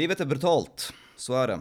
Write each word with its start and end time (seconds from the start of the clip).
Livet 0.00 0.20
är 0.20 0.26
brutalt, 0.26 0.92
så 1.16 1.34
är 1.34 1.48
det. 1.48 1.60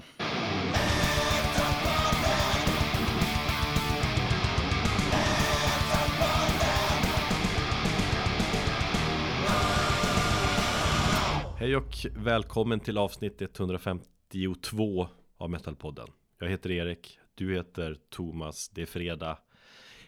Hej 11.57 11.75
och 11.75 12.05
välkommen 12.15 12.79
till 12.79 12.97
avsnitt 12.97 13.41
152 13.41 15.07
av 15.37 15.49
Metalpodden. 15.49 16.07
Jag 16.39 16.49
heter 16.49 16.71
Erik, 16.71 17.19
du 17.35 17.55
heter 17.55 17.97
Thomas, 18.09 18.69
det 18.69 18.81
är 18.81 18.85
fredag. 18.85 19.37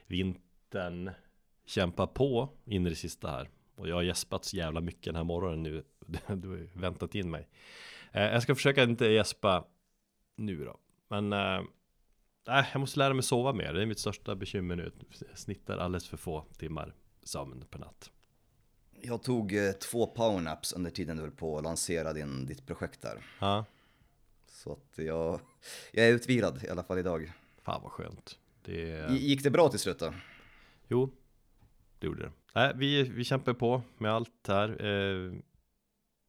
Vintern 0.08 1.12
kämpar 1.66 2.08
på 2.08 2.50
in 2.66 2.88
i 2.88 2.90
det 2.90 2.96
sista 2.96 3.32
här. 3.32 3.50
Och 3.76 3.90
jag 3.90 3.96
har 3.96 4.04
gäspat 4.04 4.46
så 4.46 4.58
jävla 4.58 4.82
mycket 4.82 5.06
den 5.06 5.16
här 5.16 5.24
morgonen 5.24 5.64
nu. 5.64 5.84
Du 6.36 6.48
har 6.48 6.56
ju 6.56 6.70
väntat 6.74 7.16
in 7.16 7.32
mig. 7.32 7.48
Eh, 8.12 8.24
jag 8.24 8.44
ska 8.44 8.56
försöka 8.56 8.84
inte 8.84 9.06
gäspa 9.06 9.66
nu 10.36 10.66
då. 10.66 10.78
Men 11.08 11.34
eh, 11.34 11.62
jag 12.46 12.80
måste 12.80 13.00
lära 13.00 13.14
mig 13.14 13.24
sova 13.24 13.54
mer. 13.54 13.74
Det 13.74 13.82
är 13.82 13.86
mitt 13.86 14.00
största 14.00 14.36
bekymmer 14.36 14.76
nu. 14.76 14.92
Jag 15.30 15.38
snittar 15.38 15.78
alldeles 15.78 16.08
för 16.08 16.18
få 16.18 16.46
timmar 16.58 16.96
sömn 17.24 17.66
per 17.70 17.80
natt. 17.80 18.12
Jag 19.02 19.24
tog 19.24 19.54
eh, 19.56 19.72
två 19.72 20.08
powernaps 20.08 20.74
under 20.74 20.92
tiden 20.92 21.18
du 21.18 21.24
höll 21.24 21.32
på 21.32 21.58
att 21.58 21.64
lansera 21.64 22.14
din, 22.14 22.46
ditt 22.46 22.66
projekt 22.68 23.02
där. 23.02 23.26
Ja, 23.40 23.66
Så 24.48 24.74
att 24.74 24.98
jag, 24.98 25.40
jag 25.92 26.06
är 26.08 26.14
utvilad 26.14 26.64
i 26.64 26.70
alla 26.70 26.84
fall 26.84 26.98
idag. 27.00 27.32
fan 27.64 27.82
vad 27.84 27.92
skönt. 27.92 28.40
Det 28.66 29.08
Gick 29.12 29.44
det 29.44 29.50
bra 29.50 29.70
till 29.70 29.80
slut 29.80 30.00
då? 30.00 30.14
Jo, 30.88 31.12
det 32.00 32.08
gjorde 32.08 32.24
det. 32.24 32.32
Nej, 32.56 32.72
vi, 32.76 33.04
vi 33.04 33.24
kämpar 33.24 33.54
på 33.54 33.82
med 33.98 34.12
allt 34.12 34.48
här. 34.48 34.86
Eh, 34.86 35.34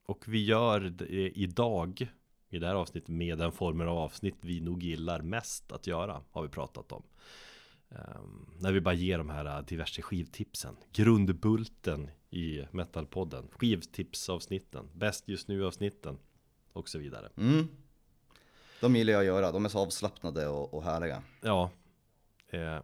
och 0.06 0.29
vi 0.29 0.45
gör 0.45 0.80
det 0.80 1.38
idag, 1.38 2.09
i 2.51 2.59
det 2.59 2.66
här 2.66 2.74
avsnittet, 2.74 3.09
med 3.09 3.38
den 3.38 3.52
formen 3.52 3.88
av 3.88 3.98
avsnitt 3.98 4.37
vi 4.41 4.60
nog 4.60 4.83
gillar 4.83 5.23
mest 5.23 5.73
att 5.73 5.87
göra, 5.87 6.23
har 6.30 6.43
vi 6.43 6.49
pratat 6.49 6.93
om. 6.93 7.02
Eh, 7.90 8.21
när 8.59 8.73
vi 8.73 8.80
bara 8.80 8.95
ger 8.95 9.18
de 9.18 9.30
här 9.30 9.45
eh, 9.45 9.65
diverse 9.65 10.02
skivtipsen. 10.02 10.76
Grundbulten 10.93 12.10
i 12.30 12.65
Metalpodden. 12.71 13.49
Skivtipsavsnitten, 13.52 14.88
bäst 14.95 15.29
just 15.29 15.49
nu 15.49 15.66
avsnitten 15.66 16.19
och 16.73 16.88
så 16.88 16.98
vidare. 16.98 17.29
Mm. 17.37 17.69
De 18.80 18.96
gillar 18.96 19.13
jag 19.13 19.21
att 19.21 19.26
göra, 19.26 19.52
de 19.52 19.65
är 19.65 19.69
så 19.69 19.79
avslappnade 19.79 20.48
och, 20.48 20.74
och 20.74 20.85
härliga. 20.85 21.23
Ja. 21.41 21.71
Eh, 22.48 22.79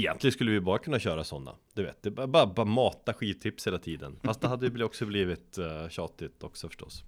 egentligen 0.00 0.32
skulle 0.32 0.50
vi 0.50 0.60
bara 0.60 0.78
kunna 0.78 0.98
köra 0.98 1.24
sådana. 1.24 1.54
Du 1.74 1.82
vet, 1.82 2.02
det 2.02 2.10
bara, 2.10 2.26
bara, 2.26 2.46
bara 2.46 2.66
mata 2.66 3.14
skivtips 3.14 3.66
hela 3.66 3.78
tiden. 3.78 4.18
Fast 4.22 4.40
det 4.40 4.48
hade 4.48 4.66
ju 4.66 4.84
också 4.84 5.06
blivit 5.06 5.58
uh, 5.58 5.88
tjatigt 5.88 6.42
också 6.42 6.68
förstås. 6.68 7.04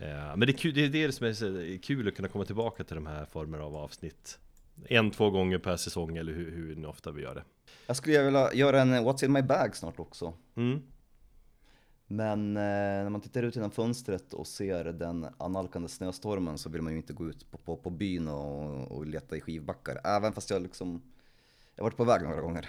Eh, 0.00 0.36
men 0.36 0.40
det 0.40 0.50
är, 0.50 0.56
kul, 0.56 0.74
det 0.74 0.84
är 0.84 0.88
det 0.88 1.12
som 1.12 1.26
är 1.26 1.82
kul 1.82 2.08
att 2.08 2.14
kunna 2.14 2.28
komma 2.28 2.44
tillbaka 2.44 2.84
till 2.84 2.94
de 2.94 3.06
här 3.06 3.24
formerna 3.24 3.64
av 3.64 3.76
avsnitt. 3.76 4.38
En, 4.88 5.10
två 5.10 5.30
gånger 5.30 5.58
per 5.58 5.76
säsong 5.76 6.16
eller 6.16 6.32
hur, 6.32 6.50
hur 6.50 6.86
ofta 6.86 7.10
vi 7.10 7.22
gör 7.22 7.34
det. 7.34 7.44
Jag 7.86 7.96
skulle 7.96 8.24
vilja 8.24 8.54
göra 8.54 8.80
en 8.80 8.94
What's 8.94 9.24
in 9.24 9.32
my 9.32 9.42
bag 9.42 9.76
snart 9.76 10.00
också. 10.00 10.34
Mm. 10.54 10.82
Men 12.06 12.56
eh, 12.56 12.62
när 13.02 13.10
man 13.10 13.20
tittar 13.20 13.42
ut 13.42 13.56
genom 13.56 13.70
fönstret 13.70 14.34
och 14.34 14.46
ser 14.46 14.84
den 14.84 15.26
analkande 15.38 15.88
snöstormen 15.88 16.58
så 16.58 16.70
vill 16.70 16.82
man 16.82 16.92
ju 16.92 16.96
inte 16.96 17.12
gå 17.12 17.28
ut 17.28 17.50
på, 17.50 17.58
på, 17.58 17.76
på 17.76 17.90
byn 17.90 18.28
och, 18.28 18.92
och 18.92 19.06
leta 19.06 19.36
i 19.36 19.40
skivbackar. 19.40 20.00
Även 20.04 20.32
fast 20.32 20.50
jag 20.50 20.62
liksom, 20.62 21.02
jag 21.80 21.84
har 21.84 21.90
varit 21.90 21.96
på 21.96 22.04
väg 22.04 22.22
några 22.22 22.40
gånger. 22.40 22.68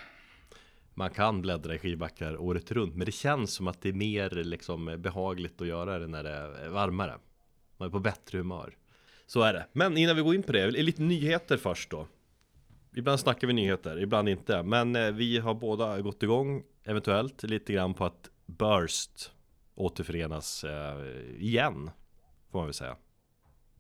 Man 0.93 1.09
kan 1.09 1.41
bläddra 1.41 1.75
i 1.75 1.79
skivbackar 1.79 2.37
året 2.37 2.71
runt, 2.71 2.95
men 2.95 3.05
det 3.05 3.11
känns 3.11 3.53
som 3.53 3.67
att 3.67 3.81
det 3.81 3.89
är 3.89 3.93
mer 3.93 4.29
liksom 4.29 4.95
behagligt 4.99 5.61
att 5.61 5.67
göra 5.67 5.99
det 5.99 6.07
när 6.07 6.23
det 6.23 6.29
är 6.29 6.69
varmare. 6.69 7.17
Man 7.77 7.87
är 7.87 7.91
på 7.91 7.99
bättre 7.99 8.37
humör. 8.37 8.77
Så 9.25 9.41
är 9.41 9.53
det. 9.53 9.67
Men 9.73 9.97
innan 9.97 10.15
vi 10.15 10.21
går 10.21 10.35
in 10.35 10.43
på 10.43 10.51
det, 10.51 10.71
lite 10.71 11.01
nyheter 11.01 11.57
först 11.57 11.89
då. 11.89 12.07
Ibland 12.95 13.19
snackar 13.19 13.47
vi 13.47 13.53
nyheter, 13.53 13.99
ibland 13.99 14.29
inte. 14.29 14.63
Men 14.63 14.95
eh, 14.95 15.11
vi 15.11 15.37
har 15.37 15.53
båda 15.53 16.01
gått 16.01 16.23
igång, 16.23 16.63
eventuellt, 16.83 17.43
lite 17.43 17.73
grann 17.73 17.93
på 17.93 18.05
att 18.05 18.29
Burst 18.45 19.31
återförenas 19.75 20.63
eh, 20.63 21.05
igen. 21.37 21.91
Får 22.51 22.59
man 22.59 22.67
väl 22.67 22.73
säga. 22.73 22.95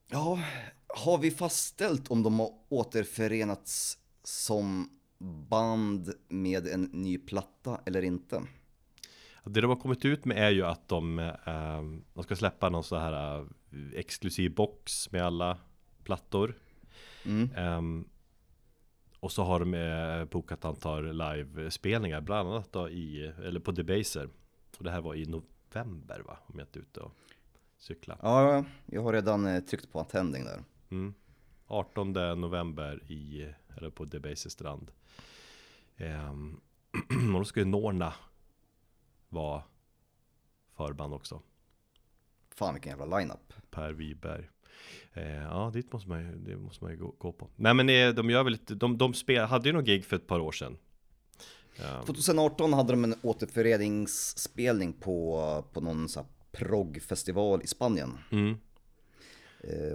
Ja, 0.07 0.39
har 0.87 1.17
vi 1.17 1.31
fastställt 1.31 2.11
om 2.11 2.23
de 2.23 2.39
har 2.39 2.49
återförenats 2.69 3.97
som 4.23 4.89
band 5.49 6.13
med 6.27 6.67
en 6.67 6.83
ny 6.83 7.17
platta 7.17 7.81
eller 7.85 8.01
inte? 8.01 8.43
Det 9.43 9.61
de 9.61 9.69
har 9.69 9.77
kommit 9.77 10.05
ut 10.05 10.25
med 10.25 10.37
är 10.37 10.49
ju 10.49 10.65
att 10.65 10.87
de, 10.87 11.19
eh, 11.19 11.81
de 12.13 12.23
ska 12.23 12.35
släppa 12.35 12.69
någon 12.69 12.83
sån 12.83 13.01
här 13.01 13.39
eh, 13.39 13.45
exklusiv 13.93 14.55
box 14.55 15.11
med 15.11 15.21
alla 15.21 15.57
plattor. 16.03 16.55
Mm. 17.25 17.49
Ehm, 17.55 18.07
och 19.19 19.31
så 19.31 19.43
har 19.43 19.59
de 19.59 19.73
eh, 19.73 20.25
bokat 20.25 20.65
antal 20.65 21.17
livespelningar, 21.17 22.21
bland 22.21 22.49
annat 22.49 22.71
då 22.71 22.89
i, 22.89 23.33
eller 23.43 23.59
på 23.59 23.71
Debaser. 23.71 24.29
Och 24.77 24.83
det 24.83 24.91
här 24.91 25.01
var 25.01 25.15
i 25.15 25.25
november 25.25 26.19
va, 26.19 26.37
om 26.45 26.59
jag 26.59 26.67
inte 26.67 26.79
är 26.79 26.81
ute 26.81 26.99
och 26.99 27.11
cyklar. 27.77 28.17
Ja, 28.21 28.65
jag 28.85 29.01
har 29.01 29.13
redan 29.13 29.45
eh, 29.45 29.59
tryckt 29.59 29.91
på 29.91 29.99
attending 29.99 30.45
där. 30.45 30.63
Mm. 30.89 31.13
18 31.71 32.13
november 32.13 33.11
i, 33.11 33.47
eller 33.77 33.89
på 33.89 34.05
Debaser 34.05 34.49
strand. 34.49 34.91
Ehm, 35.97 36.61
och 37.33 37.39
då 37.39 37.45
ska 37.45 37.59
ju 37.59 37.65
Norna 37.65 38.13
vara 39.29 39.63
förband 40.77 41.13
också. 41.13 41.41
Fan 42.55 42.73
vilken 42.73 42.89
jävla 42.89 43.17
lineup. 43.19 43.53
Per 43.69 43.93
Wiberg. 43.93 44.49
Eh, 45.13 45.43
ja, 45.43 45.71
dit 45.73 45.93
måste 45.93 46.09
man 46.09 46.19
ju, 46.19 46.35
det 46.35 46.57
måste 46.57 46.83
man 46.83 46.91
ju 46.91 46.97
gå, 46.97 47.15
gå 47.17 47.31
på. 47.31 47.47
Nej 47.55 47.73
men 47.73 47.89
eh, 47.89 48.09
de 48.09 48.29
gör 48.29 48.43
väl 48.43 48.53
lite, 48.53 48.75
de, 48.75 48.97
de 48.97 49.13
spel, 49.13 49.45
hade 49.45 49.69
ju 49.69 49.73
någon 49.73 49.83
gig 49.83 50.05
för 50.05 50.15
ett 50.15 50.27
par 50.27 50.39
år 50.39 50.51
sedan. 50.51 50.77
Um, 51.79 52.05
2018 52.05 52.73
hade 52.73 52.93
de 52.93 53.03
en 53.03 53.15
återföreningsspelning 53.21 54.93
på, 54.93 55.65
på 55.73 55.81
någon 55.81 56.09
sån 56.09 56.23
här 56.23 56.31
proggfestival 56.51 57.61
i 57.63 57.67
Spanien. 57.67 58.17
mm, 58.31 58.57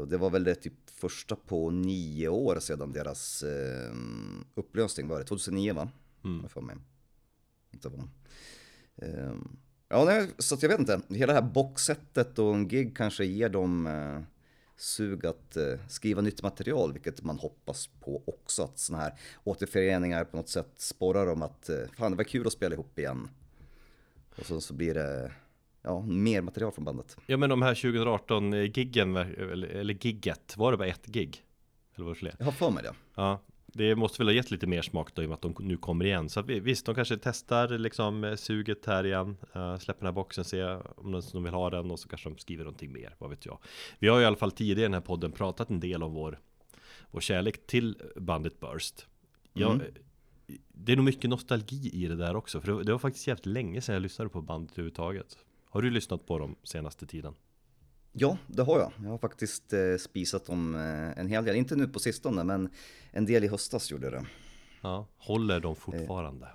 och 0.00 0.08
det 0.08 0.16
var 0.16 0.30
väl 0.30 0.44
det 0.44 0.54
typ 0.54 0.90
första 0.90 1.36
på 1.36 1.70
nio 1.70 2.28
år 2.28 2.60
sedan 2.60 2.92
deras 2.92 3.42
eh, 3.42 3.94
upplösning 4.54 5.08
var 5.08 5.18
det, 5.18 5.24
2009 5.24 5.74
va? 5.74 5.88
Mm. 6.24 6.48
För 6.48 6.60
mig. 6.60 6.76
Inte 7.72 7.88
vad. 7.88 8.08
Eh, 8.96 9.34
ja, 9.88 10.04
nej, 10.04 10.30
så 10.38 10.56
jag 10.60 10.68
vet 10.68 10.78
inte. 10.78 11.00
Hela 11.08 11.32
det 11.32 11.40
här 11.40 11.52
boxsetet 11.52 12.38
och 12.38 12.54
en 12.54 12.68
gig 12.68 12.96
kanske 12.96 13.24
ger 13.24 13.48
dem 13.48 13.86
eh, 13.86 14.20
sug 14.76 15.26
att 15.26 15.56
eh, 15.56 15.74
skriva 15.88 16.20
nytt 16.20 16.42
material, 16.42 16.92
vilket 16.92 17.22
man 17.22 17.38
hoppas 17.38 17.86
på 17.86 18.22
också. 18.26 18.62
Att 18.62 18.78
sådana 18.78 19.02
här 19.04 19.18
återföreningar 19.44 20.24
på 20.24 20.36
något 20.36 20.48
sätt 20.48 20.72
sporrar 20.76 21.26
dem 21.26 21.42
att 21.42 21.68
eh, 21.68 21.76
fan 21.98 22.10
det 22.10 22.16
var 22.16 22.24
kul 22.24 22.46
att 22.46 22.52
spela 22.52 22.74
ihop 22.74 22.98
igen. 22.98 23.28
Och 24.38 24.46
så, 24.46 24.60
så 24.60 24.74
blir 24.74 24.94
det 24.94 25.32
ja, 25.86 26.00
mer 26.00 26.42
material 26.42 26.72
från 26.72 26.84
bandet. 26.84 27.16
Ja 27.26 27.36
men 27.36 27.50
de 27.50 27.62
här 27.62 27.74
2018 27.74 28.52
giggen, 28.52 29.16
eller, 29.16 29.68
eller 29.68 29.94
gigget, 29.94 30.56
var 30.56 30.72
det 30.72 30.78
bara 30.78 30.88
ett 30.88 31.06
gig? 31.06 31.42
Eller 31.94 32.04
var 32.04 32.12
det 32.12 32.18
fler? 32.18 32.34
Jag 32.38 32.44
har 32.44 32.52
för 32.52 32.70
mig 32.70 32.82
det. 32.82 32.94
Ja, 33.14 33.40
det 33.66 33.96
måste 33.96 34.18
väl 34.18 34.26
ha 34.26 34.32
gett 34.32 34.50
lite 34.50 34.66
mer 34.66 34.82
smak 34.82 35.14
då 35.14 35.22
i 35.22 35.24
och 35.24 35.28
med 35.28 35.34
att 35.34 35.42
de 35.42 35.54
nu 35.58 35.76
kommer 35.76 36.04
igen. 36.04 36.28
Så 36.28 36.42
visst, 36.42 36.86
de 36.86 36.94
kanske 36.94 37.16
testar 37.16 37.78
liksom 37.78 38.24
eh, 38.24 38.36
suget 38.36 38.86
här 38.86 39.06
igen, 39.06 39.36
uh, 39.56 39.78
släpper 39.78 40.00
den 40.00 40.06
här 40.06 40.12
boxen, 40.12 40.44
ser 40.44 41.00
om 41.00 41.22
de, 41.32 41.44
vill 41.44 41.52
ha 41.52 41.70
den 41.70 41.90
och 41.90 41.98
så 41.98 42.08
kanske 42.08 42.28
de 42.28 42.38
skriver 42.38 42.64
någonting 42.64 42.92
mer, 42.92 43.14
vad 43.18 43.30
vet 43.30 43.46
jag. 43.46 43.58
Vi 43.98 44.08
har 44.08 44.16
ju 44.16 44.22
i 44.22 44.26
alla 44.26 44.36
fall 44.36 44.52
tidigare 44.52 44.80
i 44.80 44.82
den 44.82 44.94
här 44.94 45.00
podden 45.00 45.32
pratat 45.32 45.70
en 45.70 45.80
del 45.80 46.02
om 46.02 46.14
vår, 46.14 46.38
vår 47.10 47.20
kärlek 47.20 47.66
till 47.66 47.96
bandet 48.16 48.60
Burst. 48.60 49.06
Jag, 49.52 49.74
Mm. 49.74 49.86
Det 50.68 50.92
är 50.92 50.96
nog 50.96 51.04
mycket 51.04 51.30
nostalgi 51.30 51.90
i 51.92 52.06
det 52.06 52.16
där 52.16 52.36
också, 52.36 52.60
för 52.60 52.72
det, 52.72 52.84
det 52.84 52.92
var 52.92 52.98
faktiskt 52.98 53.26
jävligt 53.26 53.46
länge 53.46 53.80
sedan 53.80 53.92
jag 53.92 54.02
lyssnade 54.02 54.30
på 54.30 54.42
bandet 54.42 54.72
överhuvudtaget. 54.72 55.38
Har 55.70 55.82
du 55.82 55.90
lyssnat 55.90 56.26
på 56.26 56.38
dem 56.38 56.56
senaste 56.62 57.06
tiden? 57.06 57.34
Ja, 58.12 58.38
det 58.46 58.62
har 58.62 58.78
jag. 58.78 58.92
Jag 59.02 59.10
har 59.10 59.18
faktiskt 59.18 59.72
eh, 59.72 59.96
spisat 59.96 60.46
dem 60.46 60.74
eh, 60.74 61.18
en 61.18 61.28
hel 61.28 61.44
del. 61.44 61.56
Inte 61.56 61.76
nu 61.76 61.88
på 61.88 61.98
sistone, 61.98 62.44
men 62.44 62.68
en 63.10 63.26
del 63.26 63.44
i 63.44 63.48
höstas 63.48 63.90
gjorde 63.90 64.06
jag 64.06 64.12
det. 64.12 64.26
Ja, 64.80 65.06
håller 65.16 65.60
de 65.60 65.76
fortfarande? 65.76 66.48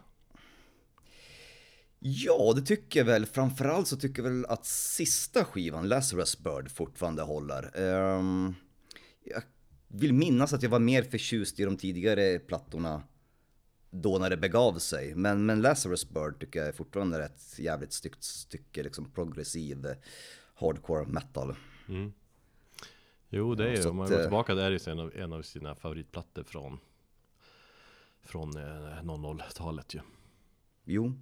Ja, 1.99 2.53
det 2.55 2.61
tycker 2.61 2.99
jag 2.99 3.05
väl. 3.05 3.25
Framförallt 3.25 3.87
så 3.87 3.97
tycker 3.97 4.23
jag 4.23 4.29
väl 4.29 4.45
att 4.45 4.65
sista 4.65 5.45
skivan, 5.45 5.87
Lazarus 5.87 6.39
Bird, 6.39 6.71
fortfarande 6.71 7.21
håller. 7.21 7.79
Ehm, 7.79 8.55
jag 9.23 9.43
vill 9.87 10.13
minnas 10.13 10.53
att 10.53 10.63
jag 10.63 10.69
var 10.69 10.79
mer 10.79 11.03
förtjust 11.03 11.59
i 11.59 11.63
de 11.63 11.77
tidigare 11.77 12.39
plattorna 12.39 13.03
då 13.91 14.17
när 14.17 14.29
det 14.29 14.37
begav 14.37 14.79
sig. 14.79 15.15
Men, 15.15 15.45
men 15.45 15.61
Lazarus 15.61 16.09
Bird 16.09 16.39
tycker 16.39 16.59
jag 16.59 16.67
är 16.67 16.73
fortfarande 16.73 17.25
ett 17.25 17.59
jävligt 17.59 17.93
styggt 17.93 18.23
stycke, 18.23 18.83
liksom 18.83 19.11
progressiv 19.11 19.85
eh, 19.85 19.95
hardcore 20.55 21.05
metal. 21.05 21.55
Mm. 21.89 22.13
Jo, 23.29 23.55
det 23.55 23.69
är 23.69 23.75
ju, 23.75 23.89
om 23.89 23.95
man 23.95 24.09
går 24.09 24.15
eh, 24.15 24.21
tillbaka 24.21 24.55
där 24.55 24.65
är 24.65 24.71
det 24.71 24.87
en 24.87 24.99
av, 24.99 25.11
en 25.15 25.33
av 25.33 25.41
sina 25.41 25.75
favoritplattor 25.75 26.43
från 26.43 26.79
Från 28.23 28.57
eh, 28.57 29.03
00-talet 29.03 29.93
ju 29.93 29.99
Jo. 30.83 31.13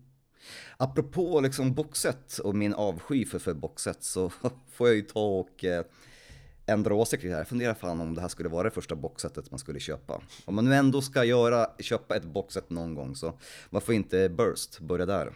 Apropå 0.77 1.41
liksom 1.41 1.73
boxet 1.73 2.37
och 2.37 2.55
min 2.55 2.73
avsky 2.73 3.25
för, 3.25 3.39
för 3.39 3.53
boxet 3.53 4.03
så 4.03 4.29
får 4.71 4.87
jag 4.87 4.95
ju 4.95 5.01
ta 5.01 5.39
och 5.39 5.65
eh, 5.65 5.85
ändra 6.69 6.93
åsikt 6.93 7.23
här. 7.23 7.29
Jag 7.29 7.47
funderar 7.47 7.73
fan 7.73 8.01
om 8.01 8.15
det 8.15 8.21
här 8.21 8.27
skulle 8.27 8.49
vara 8.49 8.63
det 8.63 8.71
första 8.71 8.95
boxsetet 8.95 9.51
man 9.51 9.59
skulle 9.59 9.79
köpa. 9.79 10.21
Om 10.45 10.55
man 10.55 10.65
nu 10.65 10.75
ändå 10.75 11.01
ska 11.01 11.23
göra, 11.23 11.67
köpa 11.79 12.15
ett 12.15 12.23
boxset 12.25 12.69
någon 12.69 12.95
gång 12.95 13.15
så 13.15 13.33
varför 13.69 13.93
inte 13.93 14.29
Burst, 14.29 14.79
börja 14.79 15.05
där. 15.05 15.33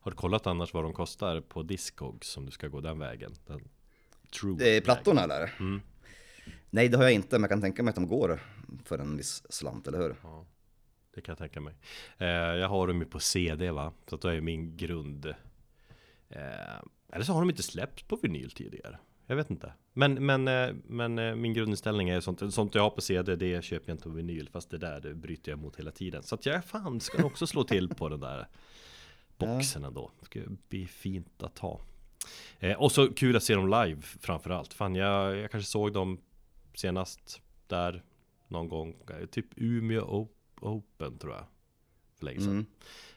Har 0.00 0.10
du 0.10 0.16
kollat 0.16 0.46
annars 0.46 0.74
vad 0.74 0.84
de 0.84 0.92
kostar 0.92 1.40
på 1.40 1.62
Discogs 1.62 2.36
om 2.36 2.46
du 2.46 2.52
ska 2.52 2.68
gå 2.68 2.80
den 2.80 2.98
vägen? 2.98 3.34
Den 3.46 3.68
true 4.40 4.56
det 4.58 4.76
är 4.76 4.80
plattorna 4.80 5.26
där? 5.26 5.54
Mm. 5.60 5.80
Nej 6.70 6.88
det 6.88 6.96
har 6.96 7.04
jag 7.04 7.12
inte, 7.12 7.38
men 7.38 7.42
jag 7.42 7.50
kan 7.50 7.60
tänka 7.60 7.82
mig 7.82 7.90
att 7.90 7.94
de 7.94 8.06
går 8.06 8.40
för 8.84 8.98
en 8.98 9.16
viss 9.16 9.42
slant, 9.52 9.88
eller 9.88 9.98
hur? 9.98 10.16
Ja, 10.22 10.46
det 11.14 11.20
kan 11.20 11.32
jag 11.32 11.38
tänka 11.38 11.60
mig. 11.60 11.74
Eh, 12.18 12.26
jag 12.28 12.68
har 12.68 12.86
dem 12.86 13.00
ju 13.00 13.06
på 13.06 13.20
CD 13.20 13.70
va, 13.70 13.92
så 14.06 14.14
att 14.14 14.20
då 14.20 14.28
är 14.28 14.40
min 14.40 14.76
grund 14.76 15.26
eh, 16.28 16.80
Eller 17.12 17.24
så 17.24 17.32
har 17.32 17.40
de 17.40 17.50
inte 17.50 17.62
släppts 17.62 18.02
på 18.02 18.16
vinyl 18.16 18.50
tidigare 18.50 18.98
jag 19.30 19.36
vet 19.36 19.50
inte. 19.50 19.72
Men, 19.92 20.26
men, 20.26 20.48
eh, 20.48 20.74
men 20.84 21.18
eh, 21.18 21.34
min 21.34 21.54
grundinställning 21.54 22.08
är 22.08 22.20
sånt, 22.20 22.54
sånt 22.54 22.74
jag 22.74 22.82
har 22.82 22.90
på 22.90 23.00
CD, 23.00 23.36
det 23.36 23.64
köper 23.64 23.88
jag 23.88 23.94
inte 23.94 24.02
på 24.02 24.10
vinyl. 24.10 24.48
Fast 24.52 24.70
det 24.70 24.78
där 24.78 25.00
det 25.00 25.14
bryter 25.14 25.52
jag 25.52 25.58
emot 25.58 25.76
hela 25.76 25.90
tiden. 25.90 26.22
Så 26.22 26.34
att 26.34 26.46
jag 26.46 26.64
fan 26.64 27.00
ska 27.00 27.24
också 27.24 27.46
slå 27.46 27.64
till 27.64 27.88
på 27.88 28.08
den 28.08 28.20
där 28.20 28.48
boxen 29.38 29.84
ändå. 29.84 30.10
Det 30.20 30.26
ska 30.26 30.40
bli 30.68 30.86
fint 30.86 31.42
att 31.42 31.58
ha. 31.58 31.80
Eh, 32.58 32.80
och 32.82 32.92
så 32.92 33.12
kul 33.12 33.36
att 33.36 33.42
se 33.42 33.54
dem 33.54 33.68
live 33.68 34.02
framförallt. 34.02 34.74
Fan, 34.74 34.94
jag, 34.94 35.36
jag 35.36 35.50
kanske 35.50 35.70
såg 35.70 35.92
dem 35.92 36.20
senast 36.74 37.42
där 37.66 38.02
någon 38.48 38.68
gång. 38.68 38.96
Typ 39.30 39.46
Umeå 39.56 40.28
Open 40.60 41.18
tror 41.18 41.32
jag. 41.32 41.44
För 42.18 42.24
länge 42.24 42.40
sedan. 42.40 42.50
Mm. 42.50 42.66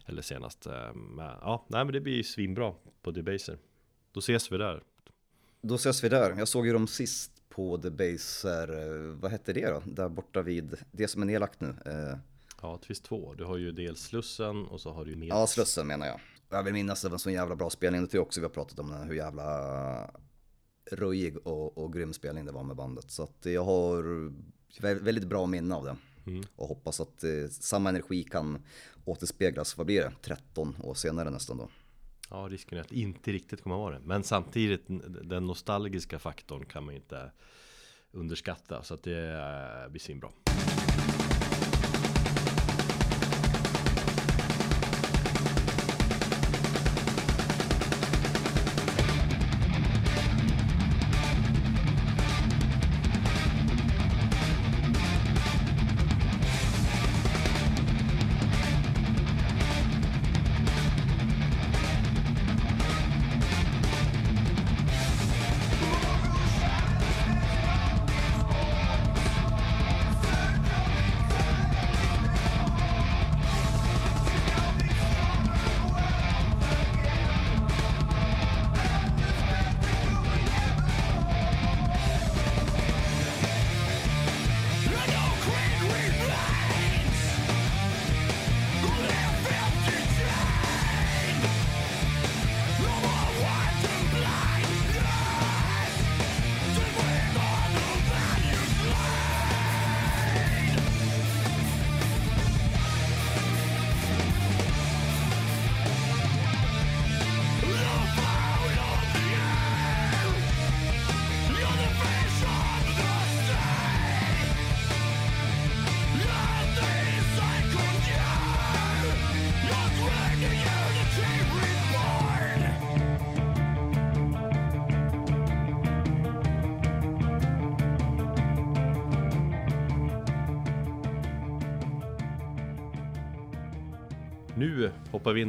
Eller 0.05 0.21
senast. 0.21 0.67
Men, 0.93 1.25
ja, 1.25 1.65
nej 1.67 1.85
men 1.85 1.93
det 1.93 2.01
blir 2.01 2.23
svinbra 2.23 2.73
på 3.01 3.11
Debaser. 3.11 3.57
Då 4.11 4.19
ses 4.19 4.51
vi 4.51 4.57
där. 4.57 4.83
Då 5.65 5.75
ses 5.75 6.03
vi 6.03 6.09
där. 6.09 6.35
Jag 6.37 6.47
såg 6.47 6.67
ju 6.67 6.73
dem 6.73 6.87
sist 6.87 7.31
på 7.49 7.77
The 7.77 7.89
Baser, 7.89 8.67
vad 9.21 9.31
hette 9.31 9.53
det 9.53 9.69
då? 9.69 9.81
Där 9.85 10.09
borta 10.09 10.41
vid, 10.41 10.75
det 10.91 11.07
som 11.07 11.21
är 11.21 11.25
nedlagt 11.25 11.61
nu. 11.61 11.75
Eh, 11.85 12.17
ja, 12.61 12.79
Twist 12.87 13.05
2. 13.05 13.33
Du 13.33 13.43
har 13.43 13.57
ju 13.57 13.71
dels 13.71 14.01
Slussen 14.01 14.65
och 14.65 14.81
så 14.81 14.91
har 14.91 15.05
du 15.05 15.11
ju 15.11 15.25
Ja, 15.25 15.47
Slussen 15.47 15.87
menar 15.87 16.07
jag. 16.07 16.19
Jag 16.49 16.63
vill 16.63 16.73
minnas 16.73 16.99
att 16.99 17.01
det 17.03 17.09
var 17.09 17.15
en 17.15 17.19
så 17.19 17.29
jävla 17.29 17.55
bra 17.55 17.69
spelning. 17.69 18.01
Det 18.01 18.07
tror 18.07 18.19
jag 18.19 18.25
också 18.25 18.39
vi 18.39 18.45
har 18.45 18.51
pratat 18.53 18.79
om 18.79 18.93
hur 18.93 19.15
jävla 19.15 20.11
röjig 20.91 21.47
och, 21.47 21.77
och 21.77 21.93
grym 21.93 22.13
spelning 22.13 22.45
det 22.45 22.51
var 22.51 22.63
med 22.63 22.75
bandet. 22.75 23.11
Så 23.11 23.23
att 23.23 23.45
jag 23.45 23.63
har 23.63 24.33
väldigt 24.81 25.27
bra 25.27 25.45
minne 25.45 25.75
av 25.75 25.85
det. 25.85 25.95
Mm. 26.25 26.43
Och 26.55 26.67
hoppas 26.67 26.99
att 26.99 27.23
eh, 27.23 27.49
samma 27.49 27.89
energi 27.89 28.23
kan 28.23 28.63
återspeglas, 29.05 29.77
vad 29.77 29.85
blir 29.85 30.01
det, 30.01 30.13
13 30.21 30.75
år 30.83 30.93
senare 30.93 31.29
nästan 31.29 31.57
då. 31.57 31.69
Ja, 32.29 32.47
risken 32.51 32.77
är 32.77 32.81
att 32.81 32.91
inte 32.91 33.31
riktigt 33.31 33.61
kommer 33.61 33.75
vara 33.75 33.99
det. 33.99 34.05
Men 34.05 34.23
samtidigt, 34.23 34.83
den 35.23 35.47
nostalgiska 35.47 36.19
faktorn 36.19 36.65
kan 36.65 36.85
man 36.85 36.95
inte 36.95 37.31
underskatta. 38.11 38.83
Så 38.83 38.93
att 38.93 39.03
det 39.03 39.29
eh, 39.83 39.89
blir 39.91 40.01
svinbra. 40.01 40.29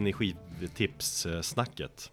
In 0.05 0.07
i 0.07 0.13
skivtipssnacket. 0.13 2.13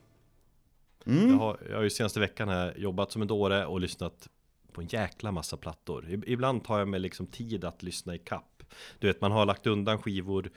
Mm. 1.06 1.30
Jag, 1.30 1.38
har, 1.38 1.58
jag 1.70 1.76
har 1.76 1.84
ju 1.84 1.90
senaste 1.90 2.20
veckan 2.20 2.50
här 2.50 2.78
jobbat 2.78 3.12
som 3.12 3.22
en 3.22 3.28
dåre 3.28 3.66
och 3.66 3.80
lyssnat 3.80 4.30
på 4.72 4.82
en 4.82 4.88
jäkla 4.88 5.32
massa 5.32 5.58
plattor. 5.58 6.24
Ibland 6.28 6.64
tar 6.64 6.80
jag 6.80 6.88
mig 6.88 7.00
liksom 7.00 7.28
tid 7.28 7.66
att 7.66 7.84
lyssna 7.84 8.16
i 8.16 8.20
kapp. 8.20 8.64
Du 9.00 9.08
vet, 9.08 9.22
man 9.22 9.32
har 9.32 9.46
lagt 9.46 9.68
undan 9.68 10.02
skivor 10.02 10.52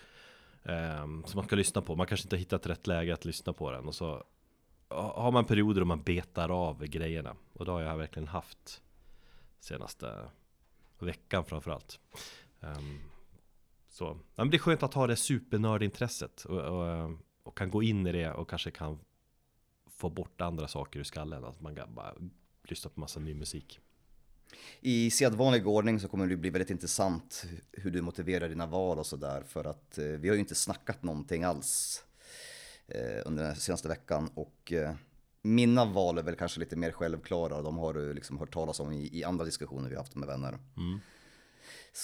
eh, 0.63 1.05
som 1.05 1.33
man 1.35 1.45
ska 1.45 1.57
lyssna 1.57 1.83
på. 1.83 1.97
Man 1.97 2.07
kanske 2.07 2.27
inte 2.27 2.37
har 2.37 2.39
hittat 2.39 2.67
rätt 2.67 2.87
läge 2.87 3.15
att 3.15 3.25
lyssna 3.25 3.53
på 3.53 3.71
den. 3.71 3.89
Och 3.89 3.95
så 3.95 4.25
har 4.89 5.33
man 5.33 5.45
perioder 5.45 5.81
då 5.81 5.87
man 5.87 6.03
betar 6.03 6.49
av 6.49 6.85
grejerna. 6.85 7.37
Och 7.53 7.65
det 7.65 7.71
har 7.71 7.81
jag 7.81 7.97
verkligen 7.97 8.29
haft 8.29 8.83
senaste 9.61 10.29
veckan 10.99 11.45
framförallt. 11.45 12.01
Um, 12.61 13.01
så 13.95 14.05
ja, 14.05 14.45
men 14.45 14.51
det 14.51 14.57
är 14.57 14.59
skönt 14.59 14.83
att 14.83 14.95
ha 14.95 15.07
det 15.07 15.17
supernördintresset 15.17 16.45
och, 16.45 16.61
och, 16.61 17.11
och, 17.43 17.59
kan 17.59 17.71
gå 17.71 17.83
in 17.83 18.07
i 18.07 18.13
det 18.13 18.31
och 18.31 18.51
kanske 18.51 18.71
kan 18.71 18.99
få 19.87 20.11
bort 20.11 20.41
andra 20.41 20.69
saker 20.69 21.01
ur 21.01 21.05
skallen. 21.05 21.45
Att 21.45 21.61
man 21.61 21.75
bara 21.89 22.15
lyssna 22.63 22.91
på 22.91 23.01
massa 23.01 23.21
ny 23.21 23.35
musik. 23.35 23.81
I 24.81 25.11
sedvanlig 25.11 25.67
ordning 25.67 26.01
så 26.01 26.09
kommer 26.09 26.27
det 26.27 26.37
bli 26.37 26.51
väldigt 26.51 26.71
intressant 26.71 27.45
hur 27.73 27.91
du 27.91 28.03
motiverar 28.03 28.49
dina 28.49 28.67
val 28.67 28.99
och 28.99 29.07
sådär. 29.07 29.43
För 29.49 29.65
att 29.65 29.99
eh, 29.99 30.05
vi 30.05 30.29
har 30.29 30.35
ju 30.35 30.41
inte 30.41 30.55
snackat 30.55 31.03
någonting 31.03 31.45
alls 31.45 32.05
eh, 32.87 33.23
under 33.25 33.45
den 33.45 33.57
senaste 33.57 33.89
veckan. 33.89 34.31
Och 34.35 34.73
eh, 34.73 34.95
mina 35.43 35.85
val 35.85 36.19
är 36.19 36.23
väl 36.23 36.37
kanske 36.37 36.61
lite 36.61 36.77
mer 36.77 36.93
självklara. 36.93 37.63
De 37.63 37.79
har 37.79 37.95
du 37.95 38.15
liksom 38.15 38.39
hört 38.39 38.55
talas 38.55 38.81
om 38.81 38.93
i, 38.93 39.19
i 39.19 39.25
andra 39.25 39.45
diskussioner 39.45 39.91
vi 39.91 39.97
haft 39.97 40.15
med 40.15 40.29
vänner. 40.29 40.59
Mm. 40.77 41.01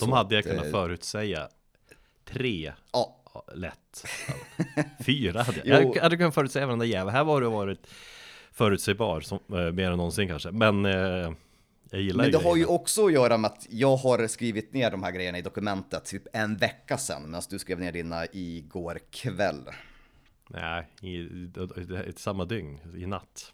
De 0.00 0.12
hade 0.12 0.34
jag 0.34 0.44
kunnat 0.44 0.70
förutsäga 0.70 1.48
Tre. 2.32 2.72
Ja. 2.92 3.16
Lätt. 3.54 4.04
Fyra 5.06 5.42
hade 5.42 5.62
jag. 5.64 5.82
jag 5.96 6.02
hade 6.02 6.16
kunnat 6.16 6.34
förutsäga 6.34 6.66
varenda 6.66 6.84
jävel. 6.84 7.12
Här 7.12 7.24
var 7.24 7.40
du 7.40 7.46
varit 7.46 7.86
förutsägbar 8.52 9.20
som, 9.20 9.38
eh, 9.48 9.72
mer 9.72 9.90
än 9.90 9.96
någonsin 9.96 10.28
kanske. 10.28 10.50
Men 10.50 10.86
eh, 10.86 11.32
jag 11.90 12.00
gillar 12.00 12.24
Men 12.24 12.32
det 12.32 12.38
har 12.38 12.56
ju 12.56 12.66
också 12.66 13.06
att 13.06 13.12
göra 13.12 13.36
med 13.36 13.50
att 13.50 13.66
jag 13.70 13.96
har 13.96 14.26
skrivit 14.26 14.72
ner 14.72 14.90
de 14.90 15.02
här 15.02 15.10
grejerna 15.10 15.38
i 15.38 15.42
dokumentet 15.42 16.04
typ 16.04 16.22
en 16.32 16.56
vecka 16.56 16.98
sedan. 16.98 17.22
Medan 17.26 17.42
du 17.50 17.58
skrev 17.58 17.80
ner 17.80 17.92
dina 17.92 18.26
igår 18.32 18.98
kväll. 19.10 19.64
Nej, 20.48 20.86
i, 21.00 21.16
i, 21.16 21.50
i, 22.06 22.12
samma 22.16 22.44
dygn, 22.44 22.80
i 22.96 23.06
natt. 23.06 23.52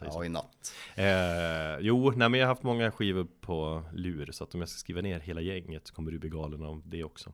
ja, 0.00 0.10
så. 0.10 0.24
i 0.24 0.28
natt. 0.28 0.74
Eh, 0.94 1.78
jo, 1.80 2.10
nej, 2.10 2.28
men 2.28 2.40
jag 2.40 2.46
har 2.46 2.54
haft 2.54 2.62
många 2.62 2.90
skivor 2.90 3.26
på 3.40 3.84
lur. 3.92 4.32
Så 4.32 4.44
att 4.44 4.54
om 4.54 4.60
jag 4.60 4.68
ska 4.68 4.78
skriva 4.78 5.00
ner 5.00 5.20
hela 5.20 5.40
gänget 5.40 5.86
så 5.86 5.94
kommer 5.94 6.10
du 6.12 6.18
bli 6.18 6.28
galen 6.28 6.62
av 6.62 6.82
det 6.84 7.04
också. 7.04 7.32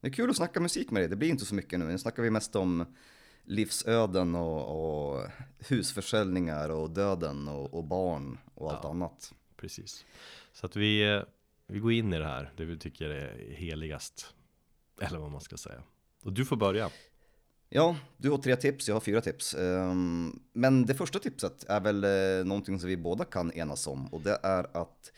Det 0.00 0.08
är 0.08 0.12
kul 0.12 0.30
att 0.30 0.36
snacka 0.36 0.60
musik 0.60 0.90
med 0.90 1.02
dig, 1.02 1.08
det 1.08 1.16
blir 1.16 1.28
inte 1.28 1.44
så 1.44 1.54
mycket 1.54 1.78
nu. 1.78 1.84
Nu 1.84 1.98
snackar 1.98 2.22
vi 2.22 2.30
mest 2.30 2.56
om 2.56 2.84
livsöden 3.44 4.34
och, 4.34 5.14
och 5.14 5.26
husförsäljningar 5.58 6.68
och 6.68 6.90
döden 6.90 7.48
och, 7.48 7.74
och 7.74 7.84
barn 7.84 8.38
och 8.54 8.72
allt 8.72 8.80
ja, 8.82 8.90
annat. 8.90 9.32
Precis. 9.56 10.04
Så 10.52 10.66
att 10.66 10.76
vi, 10.76 11.14
eh, 11.14 11.22
vi 11.66 11.78
går 11.78 11.92
in 11.92 12.12
i 12.12 12.18
det 12.18 12.24
här, 12.24 12.52
det 12.56 12.64
vi 12.64 12.78
tycker 12.78 13.10
är 13.10 13.54
heligast. 13.54 14.34
Eller 15.00 15.18
vad 15.18 15.30
man 15.30 15.40
ska 15.40 15.56
säga. 15.56 15.82
Och 16.22 16.32
du 16.32 16.44
får 16.44 16.56
börja. 16.56 16.90
Ja, 17.68 17.96
du 18.16 18.30
har 18.30 18.38
tre 18.38 18.56
tips, 18.56 18.88
jag 18.88 18.94
har 18.94 19.00
fyra 19.00 19.20
tips. 19.20 19.54
Ehm, 19.54 20.40
Men 20.52 20.86
det 20.86 20.94
första 20.94 21.18
tipset 21.18 21.64
är 21.68 21.80
väl 21.80 22.04
eh, 22.04 22.46
någonting 22.46 22.80
som 22.80 22.88
vi 22.88 22.96
båda 22.96 23.24
kan 23.24 23.52
enas 23.52 23.86
om 23.86 24.06
och 24.06 24.20
det 24.20 24.38
är 24.42 24.76
att 24.76 25.12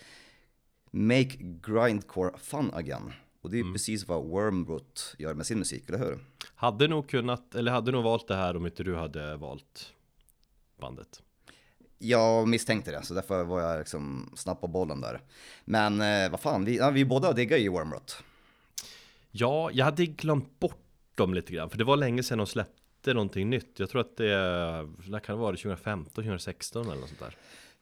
make 0.91 1.37
grindcore 1.39 2.39
fun 2.39 2.71
again. 2.75 3.13
Och 3.41 3.51
det 3.51 3.61
är 3.61 3.73
precis 3.73 4.09
vad 4.09 4.25
Wormroot 4.25 5.15
gör 5.19 5.35
med 5.35 5.47
sin 5.47 5.59
musik, 5.59 5.89
eller 5.89 5.99
hur? 5.99 6.19
Hade 6.55 6.89
nog 6.89 7.09
kunnat, 7.09 7.55
eller 7.55 7.73
hade 7.73 7.93
nog 7.93 8.05
valt 8.05 8.29
det 8.29 8.37
här 8.37 8.57
om 8.57 8.67
inte 8.67 8.83
du 8.83 8.97
hade 8.97 9.37
valt 9.37 9.93
bandet. 10.81 11.23
Jag 11.99 12.49
misstänkte 12.49 12.91
det, 12.91 13.03
så 13.03 13.15
därför 13.15 13.45
var 13.45 13.61
jag 13.61 13.79
liksom 13.79 14.33
snabb 14.37 14.61
på 14.61 14.67
bollen 14.67 15.01
där. 15.01 15.21
Men 15.65 16.01
eh, 16.01 16.31
vad 16.31 16.41
fan, 16.41 16.65
vi, 16.65 16.77
ja, 16.77 16.91
vi 16.91 17.05
båda 17.05 17.33
diggar 17.33 17.57
ju 17.57 17.69
Wormroot. 17.69 18.23
Ja, 19.31 19.71
jag 19.73 19.85
hade 19.85 20.07
glömt 20.07 20.61
bort 20.61 20.87
dem 21.15 21.35
lite 21.35 21.53
grann, 21.53 21.71
för 21.71 21.79
det 21.79 21.85
var 21.85 21.97
länge 21.97 22.23
sedan 22.23 22.39
de 22.39 22.47
släppte 22.47 23.15
någonting 23.15 23.51
nytt. 23.51 23.79
Jag 23.79 23.91
tror 23.91 24.01
att 24.01 24.17
det, 24.17 24.27
när 25.07 25.21
kan 25.21 25.37
det 25.37 25.43
vara, 25.43 25.57
2015, 25.57 26.13
2016 26.15 26.87
eller 26.87 27.01
något 27.01 27.09
sånt 27.09 27.21
där. 27.21 27.37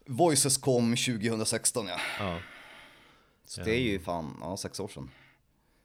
Voices 0.07 0.57
kom 0.57 0.97
2016 0.97 1.87
ja. 1.87 2.00
Ja. 2.19 2.41
Så 3.45 3.61
det 3.61 3.71
är 3.71 3.81
ju 3.81 3.99
fan, 4.00 4.37
ja, 4.41 4.57
sex 4.57 4.81
år 4.81 4.88
sedan. 4.88 5.11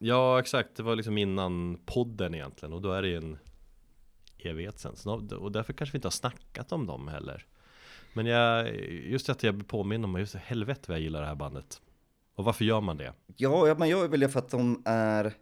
Ja, 0.06 0.40
exakt. 0.40 0.76
Det 0.76 0.84
var 0.84 0.96
liksom 0.96 1.18
innan 1.18 1.80
podden 1.86 2.34
egentligen 2.34 2.74
och 2.74 2.82
då 2.82 2.92
är 2.92 3.02
det 3.02 3.08
ju 3.08 3.18
en 3.18 3.38
evighet 4.38 4.80
sen. 4.80 4.96
Och 5.32 5.52
därför 5.52 5.74
kanske 5.74 5.94
vi 5.94 5.98
inte 5.98 6.06
har 6.06 6.12
snackat 6.12 6.72
om 6.72 6.86
dem 6.86 7.08
heller. 7.08 7.46
Men 8.14 8.26
jag, 8.26 8.76
just 8.86 9.30
att 9.30 9.44
jag 9.44 9.56
blir 9.56 9.66
påminn 9.66 10.04
om, 10.04 10.20
just 10.20 10.36
helvete 10.36 10.82
vad 10.88 10.98
jag 10.98 11.04
gillar 11.04 11.22
det 11.22 11.28
här 11.28 11.36
bandet. 11.36 11.82
Och 12.36 12.46
varför 12.46 12.66
gör 12.66 12.82
man 12.82 12.98
det? 12.98 13.14
Ja, 13.36 13.68
ja, 13.68 13.76
man 13.76 13.90
gör 13.90 14.08
väl 14.08 14.20
det 14.20 14.30
för 14.30 14.40
att 14.40 14.50
de 14.50 14.82
är 14.86 15.34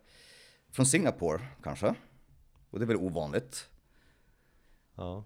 från 0.72 0.86
Singapore 0.86 1.42
kanske. 1.64 1.96
Och 2.70 2.80
det 2.80 2.86
är 2.86 2.88
väl 2.88 2.98
ovanligt. 2.98 3.70
Ja, 4.96 5.24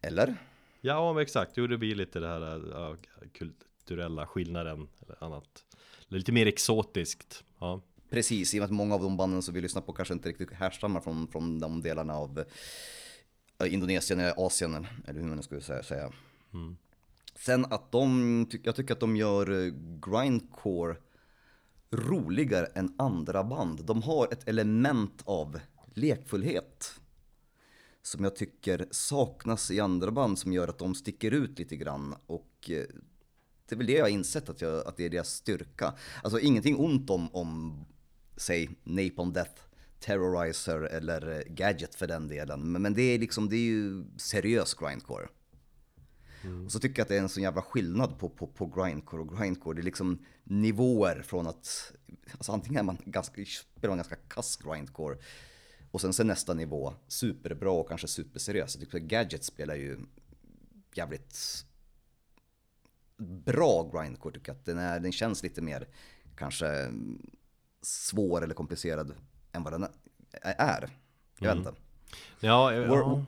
Eller? 0.00 0.36
ja 0.80 1.12
men 1.12 1.22
exakt. 1.22 1.52
Jo, 1.56 1.66
det 1.66 1.78
blir 1.78 1.94
lite 1.94 2.20
det 2.20 2.28
här 2.28 2.62
ja, 2.72 2.96
kulturella 3.32 4.26
skillnaden 4.26 4.88
eller 5.02 5.24
annat. 5.24 5.64
Lite 6.08 6.32
mer 6.32 6.46
exotiskt. 6.46 7.44
Ja, 7.58 7.80
Precis, 8.14 8.54
i 8.54 8.58
och 8.58 8.60
med 8.60 8.64
att 8.64 8.70
många 8.70 8.94
av 8.94 9.02
de 9.02 9.16
banden 9.16 9.42
som 9.42 9.54
vi 9.54 9.60
lyssnar 9.60 9.82
på 9.82 9.92
kanske 9.92 10.14
inte 10.14 10.28
riktigt 10.28 10.52
härstammar 10.52 11.00
från, 11.00 11.28
från 11.28 11.58
de 11.58 11.82
delarna 11.82 12.14
av 12.14 12.44
eh, 13.58 13.74
Indonesien 13.74 14.20
eller 14.20 14.46
Asien, 14.46 14.86
eller 15.06 15.20
hur 15.20 15.28
man 15.28 15.36
nu 15.36 15.42
skulle 15.42 15.60
säga. 15.60 15.82
säga. 15.82 16.12
Sen 17.34 17.64
att 17.64 17.92
de, 17.92 18.46
jag 18.62 18.76
tycker 18.76 18.94
att 18.94 19.00
de 19.00 19.16
gör 19.16 19.66
eh, 19.66 19.72
grindcore 20.00 20.96
roligare 21.90 22.66
än 22.66 22.94
andra 22.98 23.44
band. 23.44 23.84
De 23.84 24.02
har 24.02 24.32
ett 24.32 24.48
element 24.48 25.22
av 25.24 25.60
lekfullhet 25.94 27.00
som 28.02 28.24
jag 28.24 28.36
tycker 28.36 28.86
saknas 28.90 29.70
i 29.70 29.80
andra 29.80 30.10
band 30.10 30.38
som 30.38 30.52
gör 30.52 30.68
att 30.68 30.78
de 30.78 30.94
sticker 30.94 31.30
ut 31.30 31.58
lite 31.58 31.76
grann. 31.76 32.14
Och 32.26 32.70
eh, 32.70 32.86
det 33.68 33.74
är 33.74 33.76
väl 33.76 33.86
det 33.86 33.92
jag 33.92 34.04
har 34.04 34.10
insett 34.10 34.48
att, 34.48 34.60
jag, 34.60 34.86
att 34.86 34.96
det 34.96 35.04
är 35.04 35.10
deras 35.10 35.28
styrka. 35.28 35.94
Alltså 36.22 36.40
ingenting 36.40 36.76
ont 36.76 37.10
om, 37.10 37.34
om 37.34 37.84
säg 38.36 38.68
Napalm 38.84 39.32
Death, 39.32 39.62
Terrorizer 39.98 40.80
eller 40.80 41.30
eh, 41.30 41.54
Gadget 41.54 41.94
för 41.94 42.06
den 42.06 42.28
delen. 42.28 42.72
Men, 42.72 42.82
men 42.82 42.94
det 42.94 43.02
är 43.02 43.18
liksom, 43.18 43.48
det 43.48 43.56
är 43.56 43.66
ju 43.66 44.04
seriös 44.16 44.74
grindcore. 44.74 45.28
Och 46.64 46.72
så 46.72 46.78
tycker 46.78 46.98
jag 46.98 47.04
att 47.04 47.08
det 47.08 47.16
är 47.16 47.20
en 47.20 47.28
sån 47.28 47.42
jävla 47.42 47.62
skillnad 47.62 48.18
på, 48.18 48.28
på, 48.28 48.46
på 48.46 48.66
grindcore 48.66 49.22
och 49.22 49.38
grindcore. 49.38 49.74
Det 49.74 49.82
är 49.82 49.84
liksom 49.84 50.24
nivåer 50.44 51.22
från 51.22 51.46
att, 51.46 51.92
alltså 52.32 52.52
antingen 52.52 52.78
är 52.78 52.82
man 52.82 52.98
ganska, 53.04 53.44
spelar 53.44 53.88
man 53.88 53.96
ganska 53.96 54.16
kass 54.16 54.56
grindcore 54.56 55.18
och 55.90 56.00
sen 56.00 56.12
så 56.12 56.24
nästa 56.24 56.54
nivå 56.54 56.94
superbra 57.08 57.70
och 57.70 57.88
kanske 57.88 58.08
superseriös. 58.08 58.76
Jag 58.76 58.80
tycker 58.80 58.98
att 58.98 59.04
Gadget 59.04 59.44
spelar 59.44 59.74
ju 59.74 59.98
jävligt 60.94 61.64
bra 63.44 63.90
grindcore 63.92 64.34
tycker 64.34 64.52
jag. 64.52 64.58
Att 64.58 64.64
den, 64.64 64.78
är, 64.78 65.00
den 65.00 65.12
känns 65.12 65.42
lite 65.42 65.62
mer 65.62 65.88
kanske 66.36 66.90
svår 67.84 68.44
eller 68.44 68.54
komplicerad 68.54 69.14
än 69.52 69.62
vad 69.62 69.72
den 69.72 69.86
är. 70.42 70.88
Jag 71.38 71.48
vet 71.48 71.58
inte. 71.58 71.74
ja, 72.40 72.72
ja, 72.74 73.24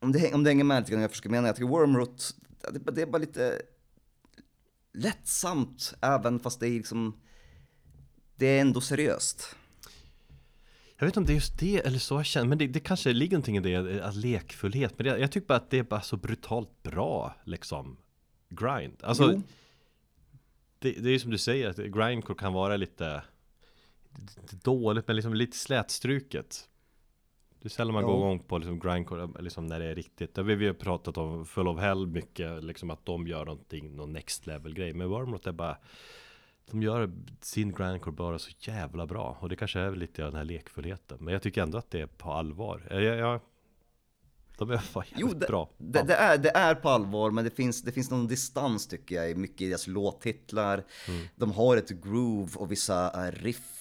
Om 0.00 0.12
det, 0.12 0.34
om 0.34 0.44
det 0.44 0.50
hänger 0.50 0.64
med 0.64 0.80
lite 0.80 0.92
grann 0.92 1.00
jag 1.02 1.10
försöker 1.10 1.30
mena, 1.30 1.46
jag 1.48 1.56
tycker 1.56 1.68
Wormroot, 1.68 2.36
det, 2.60 2.76
är 2.76 2.80
bara- 2.80 2.92
det 2.92 3.02
är 3.02 3.06
bara 3.06 3.18
lite 3.18 3.62
lättsamt 4.92 5.94
även 6.00 6.40
fast 6.40 6.60
det 6.60 6.66
är 6.68 6.70
liksom, 6.70 7.20
det 8.36 8.46
är 8.46 8.60
ändå 8.60 8.80
seriöst. 8.80 9.56
Jag 10.98 11.06
vet 11.06 11.10
inte 11.16 11.20
om 11.20 11.26
det 11.26 11.32
är 11.32 11.34
just 11.34 11.58
det 11.58 11.86
eller 11.86 11.98
så 11.98 12.14
jag 12.14 12.26
känner, 12.26 12.48
men 12.48 12.58
det, 12.58 12.66
det 12.66 12.80
kanske 12.80 13.12
ligger 13.12 13.36
någonting 13.36 13.56
i 13.56 13.60
det, 13.60 14.00
att 14.04 14.14
lekfullhet. 14.16 14.98
Men 14.98 15.04
det, 15.06 15.18
jag 15.18 15.32
tycker 15.32 15.46
bara 15.46 15.56
att 15.58 15.70
det 15.70 15.78
är 15.78 15.82
bara 15.82 16.00
så 16.00 16.16
brutalt 16.16 16.82
bra, 16.82 17.34
liksom, 17.44 17.96
grind. 18.48 18.96
Alltså, 19.02 19.28
det, 20.78 20.92
det 20.92 21.08
är 21.08 21.12
ju 21.12 21.18
som 21.18 21.30
du 21.30 21.38
säger, 21.38 21.68
att 21.70 21.76
grindcore 21.76 22.38
kan 22.38 22.52
vara 22.52 22.76
lite 22.76 23.22
dåligt, 24.62 25.06
men 25.06 25.16
liksom 25.16 25.34
lite 25.34 25.56
slätstruket. 25.56 26.68
Det 27.60 27.66
är 27.66 27.70
sällan 27.70 27.94
man 27.94 28.02
Ja. 28.02 28.08
går 28.08 28.16
igång 28.18 28.38
på 28.40 28.58
liksom 28.58 28.78
grindcore, 28.78 29.28
liksom 29.42 29.66
när 29.66 29.80
det 29.80 29.86
är 29.86 29.94
riktigt. 29.94 30.34
Det 30.34 30.40
har 30.40 30.46
vi 30.46 30.64
ju 30.64 30.74
pratat 30.74 31.16
om 31.16 31.46
Full 31.46 31.68
of 31.68 31.80
Hell 31.80 32.06
mycket, 32.06 32.64
liksom 32.64 32.90
att 32.90 33.06
de 33.06 33.26
gör 33.26 33.44
någonting, 33.44 33.96
någon 33.96 34.12
next 34.12 34.46
level 34.46 34.74
grej. 34.74 34.92
Men 34.94 35.08
Wormrot 35.08 35.46
är 35.46 35.52
bara, 35.52 35.78
de 36.70 36.82
gör 36.82 37.12
sin 37.40 37.72
grindcore 37.72 38.12
bara 38.16 38.38
så 38.38 38.50
jävla 38.60 39.06
bra. 39.06 39.36
Och 39.40 39.48
det 39.48 39.56
kanske 39.56 39.80
är 39.80 39.96
lite 39.96 40.24
av 40.24 40.30
den 40.30 40.38
här 40.38 40.44
lekfullheten. 40.44 41.18
Men 41.20 41.32
jag 41.32 41.42
tycker 41.42 41.62
ändå 41.62 41.78
att 41.78 41.90
det 41.90 42.00
är 42.00 42.06
på 42.06 42.32
allvar. 42.32 42.86
Jag, 42.90 43.02
jag, 43.02 43.40
de 44.58 44.70
är 44.70 44.78
fan 44.78 45.04
Jo, 45.16 45.28
det, 45.28 45.46
bra. 45.46 45.70
det, 45.78 46.02
det, 46.02 46.14
är, 46.14 46.38
det 46.38 46.50
är 46.50 46.74
på 46.74 46.88
allvar, 46.88 47.30
men 47.30 47.44
det 47.44 47.50
finns, 47.50 47.82
det 47.82 47.92
finns 47.92 48.10
någon 48.10 48.26
distans 48.26 48.86
tycker 48.86 49.14
jag 49.14 49.30
i 49.30 49.34
mycket 49.34 49.60
i 49.60 49.68
deras 49.68 49.86
låttitlar. 49.86 50.84
De 51.36 51.52
har 51.52 51.76
ett 51.76 51.90
groove 51.90 52.50
och 52.56 52.72
vissa 52.72 53.26
eh, 53.26 53.32
riff 53.32 53.78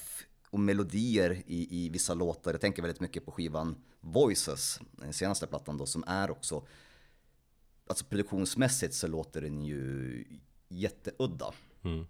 och 0.52 0.60
melodier 0.60 1.44
i, 1.46 1.86
i 1.86 1.90
vissa 1.90 2.14
låtar. 2.14 2.52
Jag 2.52 2.62
tänker 2.62 2.82
väldigt 2.82 3.02
mycket 3.02 3.26
på 3.26 3.32
skivan 3.32 3.76
Voices, 4.00 4.80
den 4.92 5.14
senaste 5.14 5.48
plattan 5.48 5.78
då, 5.78 5.86
som 5.86 6.04
är 6.08 6.32
också, 6.32 6.68
alltså 7.88 8.06
produktionsmässigt 8.06 8.94
så 8.94 9.08
låter 9.08 9.42
den 9.42 9.62
ju 9.62 10.26
jätteudda. 10.68 11.54
Mm. 11.84 12.06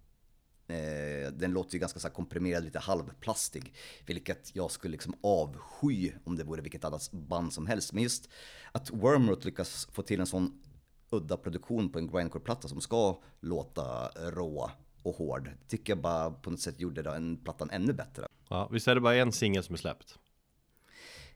Eh, 0.68 1.32
den 1.32 1.52
låter 1.52 1.74
ju 1.74 1.80
ganska 1.80 2.00
så 2.00 2.08
här 2.08 2.16
komprimerad, 2.16 2.64
lite 2.64 2.80
halvplastig. 2.80 3.74
Vilket 4.06 4.56
jag 4.56 4.72
skulle 4.72 4.92
liksom 4.92 5.14
avsky 5.24 6.12
om 6.24 6.36
det 6.36 6.44
vore 6.44 6.62
vilket 6.62 6.86
annat 6.86 7.12
band 7.12 7.54
som 7.54 7.68
helst. 7.68 7.94
Men 7.94 8.04
just 8.04 8.30
att 8.72 8.90
Wormrot 8.90 9.46
lyckas 9.46 9.88
få 9.92 10.02
till 10.02 10.20
en 10.20 10.28
sån 10.28 10.62
udda 11.10 11.38
produktion 11.38 11.90
på 11.90 12.00
en 12.00 12.12
grindcore-platta 12.12 12.68
som 12.68 12.82
ska 12.82 13.22
låta 13.40 14.08
rå 14.08 14.72
och 15.04 15.16
hård. 15.16 15.52
Tycker 15.68 15.94
jag 15.94 16.02
bara 16.02 16.32
på 16.32 16.52
något 16.52 16.60
sätt 16.60 16.80
gjorde 16.80 17.02
den 17.02 17.38
plattan 17.38 17.70
ännu 17.70 17.94
bättre. 17.94 18.28
Ja, 18.52 18.68
visst 18.72 18.88
är 18.88 18.96
det 18.96 19.02
bara 19.02 19.16
en 19.16 19.32
singel 19.32 19.64
som 19.64 19.74
är 19.74 19.78
släppt? 19.78 20.20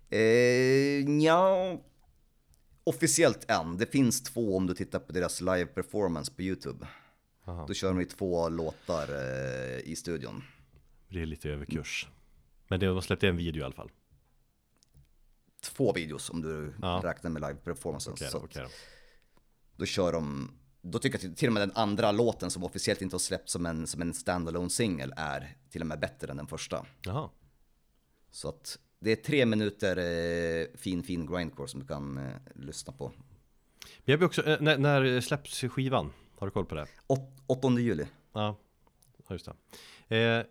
Eh, 0.10 0.20
ja, 1.24 1.82
officiellt 2.84 3.50
än. 3.52 3.78
Det 3.78 3.86
finns 3.86 4.24
två 4.24 4.58
om 4.58 4.68
du 4.68 4.74
tittar 4.74 5.00
på 5.00 5.12
deras 5.12 5.42
live 5.42 5.66
performance 5.66 6.32
på 6.34 6.42
YouTube. 6.42 6.88
Aha. 7.46 7.66
Då 7.68 7.74
kör 7.74 7.88
de 7.88 8.00
ju 8.00 8.06
två 8.06 8.50
låtar 8.50 9.08
eh, 9.10 9.80
i 9.80 9.96
studion. 9.96 10.44
Det 11.10 11.22
är 11.22 11.26
lite 11.26 11.50
överkurs. 11.50 12.08
Men 12.68 12.80
det, 12.80 12.86
de 12.86 13.02
släppte 13.02 13.28
en 13.28 13.38
video 13.38 13.62
i 13.62 13.64
alla 13.64 13.74
fall. 13.76 13.92
två 15.62 15.94
videos 15.94 16.30
om 16.30 16.42
du 16.42 16.74
Ja. 16.82 17.02
räknar 17.04 17.32
med 17.32 17.42
live 17.42 17.58
då, 18.32 18.40
okej 18.44 18.62
då. 18.64 18.70
då 19.76 19.86
kör 19.86 20.12
de, 20.12 20.52
då 20.92 21.00
tycker 21.00 21.20
jag 21.27 21.38
till 21.38 21.50
och 21.50 21.54
med 21.54 21.62
den 21.62 21.72
andra 21.75 22.12
låten 22.12 22.51
som 22.51 22.63
officiellt 22.63 23.01
inte 23.01 23.13
har 23.13 23.20
släppts 23.20 23.51
som 23.51 23.65
en, 23.65 23.88
som 23.88 24.01
en 24.01 24.13
standalone 24.13 24.70
singel 24.70 25.13
är 25.18 25.58
till 25.70 25.82
och 25.82 25.88
med 25.88 26.00
bättre 26.00 26.32
än 26.32 26.38
den 26.38 26.48
första. 26.48 26.86
Jaha. 27.01 27.30
Så 28.32 28.50
att 28.50 28.80
det 29.00 29.12
är 29.12 29.15
tre 29.15 29.46
minuter 29.46 29.98
eh, 29.98 30.68
fin 30.77 31.04
fin 31.04 31.25
grindcore 31.25 31.68
som 31.68 31.80
du 31.80 31.88
kan 31.88 32.18
eh, 32.18 32.34
lyssna 32.56 32.94
på. 32.94 33.12
Jag 34.04 34.20
blir 34.20 34.27
också, 34.27 34.44
eh, 34.48 34.62
när, 34.62 34.77
när 34.77 35.22
släpps 35.22 35.62
skivan? 35.62 36.13
Har 36.38 36.48
du 36.48 36.51
koll 36.51 36.65
på 36.65 36.75
det? 36.75 36.88
Åt, 37.08 37.20
8 37.48 37.70
juli. 37.80 38.06
Ja, 38.34 38.58
ja, 39.27 39.36
just 39.36 39.50
det. 40.08 40.46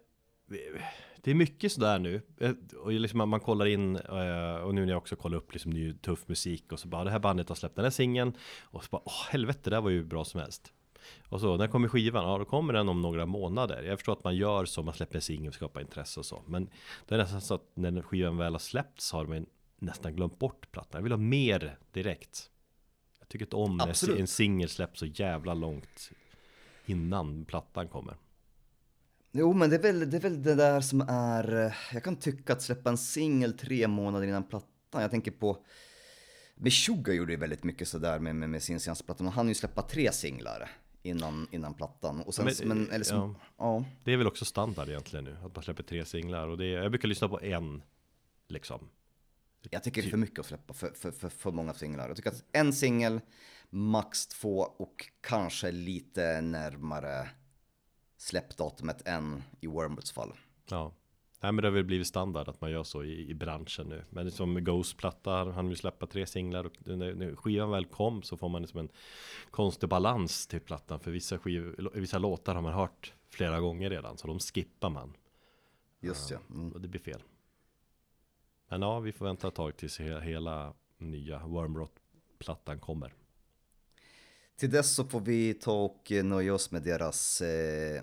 Det 1.24 1.30
är 1.30 1.34
mycket 1.34 1.72
sådär 1.72 1.98
nu. 1.98 2.22
Eh, 2.40 2.52
Och 2.76 2.92
liksom 2.92 3.28
man, 3.28 3.40
kollar 3.40 3.66
in, 3.66 3.96
eh, 3.96 4.54
och 4.54 4.74
nu 4.74 4.80
när 4.84 4.92
jag 4.92 4.98
också 4.98 5.16
kollar 5.16 5.36
upp 5.38 5.52
liksom 5.52 5.72
ny 5.72 5.94
tuff 5.94 6.28
musik 6.28 6.72
och 6.72 6.80
så 6.80 6.88
bara 6.88 7.04
det 7.04 7.10
här 7.10 7.18
bandet 7.18 7.48
har 7.48 7.56
släppt 7.56 7.76
den 7.76 7.84
här 7.84 7.90
singeln. 7.90 8.36
Och 8.62 8.84
så 8.84 8.88
bara, 8.90 9.02
åh 9.04 9.26
helvete, 9.30 9.60
det 9.64 9.70
där 9.70 9.80
var 9.80 9.90
ju 9.90 10.04
bra 10.04 10.24
som 10.24 10.40
helst. 10.40 10.72
Och 11.28 11.40
så, 11.40 11.56
när 11.56 11.66
kommer 11.66 11.88
skivan? 11.88 12.24
Ja, 12.24 12.38
då 12.38 12.44
kommer 12.44 12.72
den 12.72 12.88
om 12.88 13.00
några 13.00 13.26
månader. 13.26 13.82
Jag 13.82 13.98
förstår 13.98 14.12
att 14.12 14.24
man 14.24 14.36
gör 14.36 14.64
så, 14.64 14.82
man 14.82 14.94
släpper 14.94 15.14
en 15.14 15.22
singel 15.22 15.48
och 15.48 15.54
skapar 15.54 15.80
intresse 15.80 16.20
och 16.20 16.26
så. 16.26 16.42
Men 16.46 16.70
det 17.06 17.14
är 17.14 17.18
nästan 17.18 17.40
så 17.40 17.54
att 17.54 17.70
när 17.74 18.02
skivan 18.02 18.36
väl 18.36 18.52
har 18.52 18.58
släppts 18.58 19.12
har 19.12 19.26
man 19.26 19.46
nästan 19.78 20.16
glömt 20.16 20.38
bort 20.38 20.70
plattan. 20.70 20.98
Jag 20.98 21.02
vill 21.02 21.12
ha 21.12 21.18
mer 21.18 21.78
direkt. 21.92 22.50
Jag 23.18 23.28
tycker 23.28 23.44
inte 23.46 23.56
om 23.56 23.76
när 23.76 24.20
en 24.20 24.26
singel 24.26 24.68
släpps 24.68 25.00
så 25.00 25.06
jävla 25.06 25.54
långt 25.54 26.10
innan 26.86 27.44
plattan 27.44 27.88
kommer. 27.88 28.16
Jo 29.36 29.52
men 29.52 29.70
det 29.70 29.76
är, 29.76 29.80
väl, 29.80 30.10
det 30.10 30.16
är 30.16 30.20
väl 30.20 30.42
det 30.42 30.54
där 30.54 30.80
som 30.80 31.00
är, 31.08 31.66
eh, 31.66 31.72
jag 31.92 32.04
kan 32.04 32.16
tycka 32.16 32.52
att 32.52 32.62
släppa 32.62 32.90
en 32.90 32.96
singel 32.96 33.58
tre 33.58 33.88
månader 33.88 34.26
innan 34.26 34.44
plattan. 34.44 35.02
Jag 35.02 35.10
tänker 35.10 35.30
på 35.30 35.64
Meshuggah 36.54 37.14
gjorde 37.14 37.32
ju 37.32 37.38
väldigt 37.38 37.64
mycket 37.64 37.88
sådär 37.88 38.18
med, 38.18 38.36
med, 38.36 38.50
med 38.50 38.62
sin 38.62 38.80
senaste 38.80 39.04
platta. 39.04 39.24
Han 39.24 39.32
hann 39.32 39.48
ju 39.48 39.54
släppa 39.54 39.82
tre 39.82 40.12
singlar 40.12 40.70
innan, 41.02 41.48
innan 41.50 41.74
plattan. 41.74 42.20
Och 42.20 42.34
sen, 42.34 42.44
Men, 42.44 42.68
men, 42.68 42.90
eller 42.90 43.04
som, 43.04 43.36
ja. 43.40 43.46
ja. 43.58 43.84
Det 44.04 44.12
är 44.12 44.16
väl 44.16 44.26
också 44.26 44.44
standard 44.44 44.88
egentligen 44.88 45.24
nu, 45.24 45.36
att 45.44 45.54
man 45.54 45.64
släpper 45.64 45.82
tre 45.82 46.04
singlar. 46.04 46.48
Och 46.48 46.58
det 46.58 46.66
är, 46.66 46.82
jag 46.82 46.90
brukar 46.90 47.08
lyssna 47.08 47.28
på 47.28 47.40
en, 47.40 47.82
liksom. 48.48 48.88
Jag 49.70 49.82
tycker 49.82 50.02
det 50.02 50.08
är 50.08 50.10
för 50.10 50.18
mycket 50.18 50.38
att 50.38 50.46
släppa 50.46 50.74
för, 50.74 50.90
för, 50.94 51.10
för, 51.10 51.28
för 51.28 51.52
många 51.52 51.74
singlar. 51.74 52.08
Jag 52.08 52.16
tycker 52.16 52.30
att 52.30 52.44
en 52.52 52.72
singel, 52.72 53.20
max 53.70 54.26
två 54.26 54.58
och 54.58 55.10
kanske 55.20 55.70
lite 55.70 56.40
närmare 56.40 57.28
släppdatumet 58.24 59.08
än 59.08 59.42
i 59.60 59.66
Wormwoods 59.66 60.12
fall. 60.12 60.32
Ja. 60.70 60.92
Nej 61.40 61.52
men 61.52 61.62
det 61.62 61.68
har 61.68 61.72
väl 61.72 61.84
blivit 61.84 62.06
standard 62.06 62.48
att 62.48 62.60
man 62.60 62.70
gör 62.70 62.84
så 62.84 63.04
i, 63.04 63.30
i 63.30 63.34
branschen 63.34 63.86
nu. 63.86 64.04
Men 64.10 64.30
som 64.30 64.64
Ghost-platta, 64.64 65.30
han 65.30 65.70
ju 65.70 65.76
släppa 65.76 66.06
tre 66.06 66.26
singlar 66.26 66.64
och 66.64 66.72
när, 66.84 67.14
när 67.14 67.36
skivan 67.36 67.70
väl 67.70 67.84
kom 67.84 68.22
så 68.22 68.36
får 68.36 68.48
man 68.48 68.62
liksom 68.62 68.80
en 68.80 68.88
konstig 69.50 69.88
balans 69.88 70.46
till 70.46 70.60
plattan. 70.60 71.00
För 71.00 71.10
vissa, 71.10 71.38
skiv, 71.38 71.88
vissa 71.94 72.18
låtar 72.18 72.54
har 72.54 72.62
man 72.62 72.72
hört 72.72 73.14
flera 73.30 73.60
gånger 73.60 73.90
redan, 73.90 74.18
så 74.18 74.26
de 74.26 74.40
skippar 74.40 74.90
man. 74.90 75.16
Just 76.00 76.30
ja. 76.30 76.38
Mm. 76.50 76.72
Och 76.72 76.80
det 76.80 76.88
blir 76.88 77.00
fel. 77.00 77.22
Men 78.68 78.82
ja, 78.82 79.00
vi 79.00 79.12
får 79.12 79.24
vänta 79.24 79.48
ett 79.48 79.54
tag 79.54 79.76
tills 79.76 79.98
he, 79.98 80.20
hela 80.20 80.74
nya 80.98 81.46
Wormrot-plattan 81.46 82.80
kommer. 82.80 83.14
Till 84.56 84.70
dess 84.70 84.94
så 84.94 85.04
får 85.04 85.20
vi 85.20 85.54
ta 85.54 85.84
och 85.84 86.12
nöja 86.24 86.54
oss 86.54 86.70
med 86.70 86.82
deras 86.82 87.40
eh, 87.40 88.02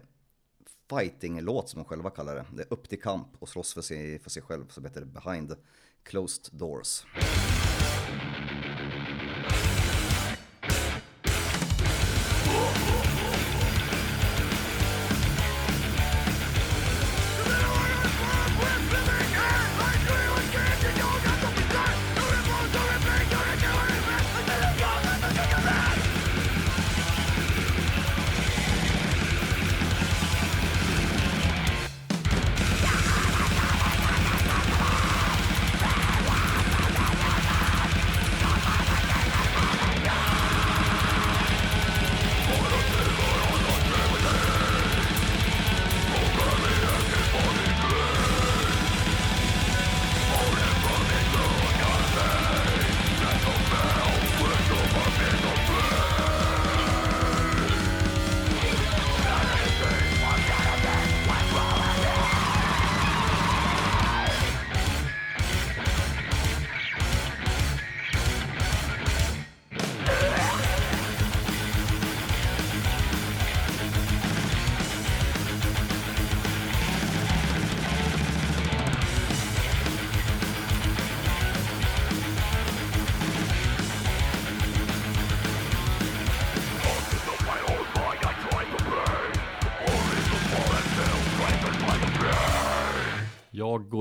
fighting-låt 0.95 1.69
som 1.69 1.77
de 1.77 1.86
själva 1.86 2.10
kallar 2.10 2.36
det. 2.36 2.45
Det 2.53 2.62
är 2.62 2.74
upp 2.74 2.89
till 2.89 3.01
kamp 3.01 3.27
och 3.39 3.50
slåss 3.50 3.74
för 3.74 3.81
sig, 3.81 4.19
för 4.19 4.29
sig 4.29 4.43
själv 4.43 4.67
som 4.67 4.86
heter 4.86 5.05
Behind 5.05 5.55
Closed 6.03 6.60
Doors. 6.60 7.03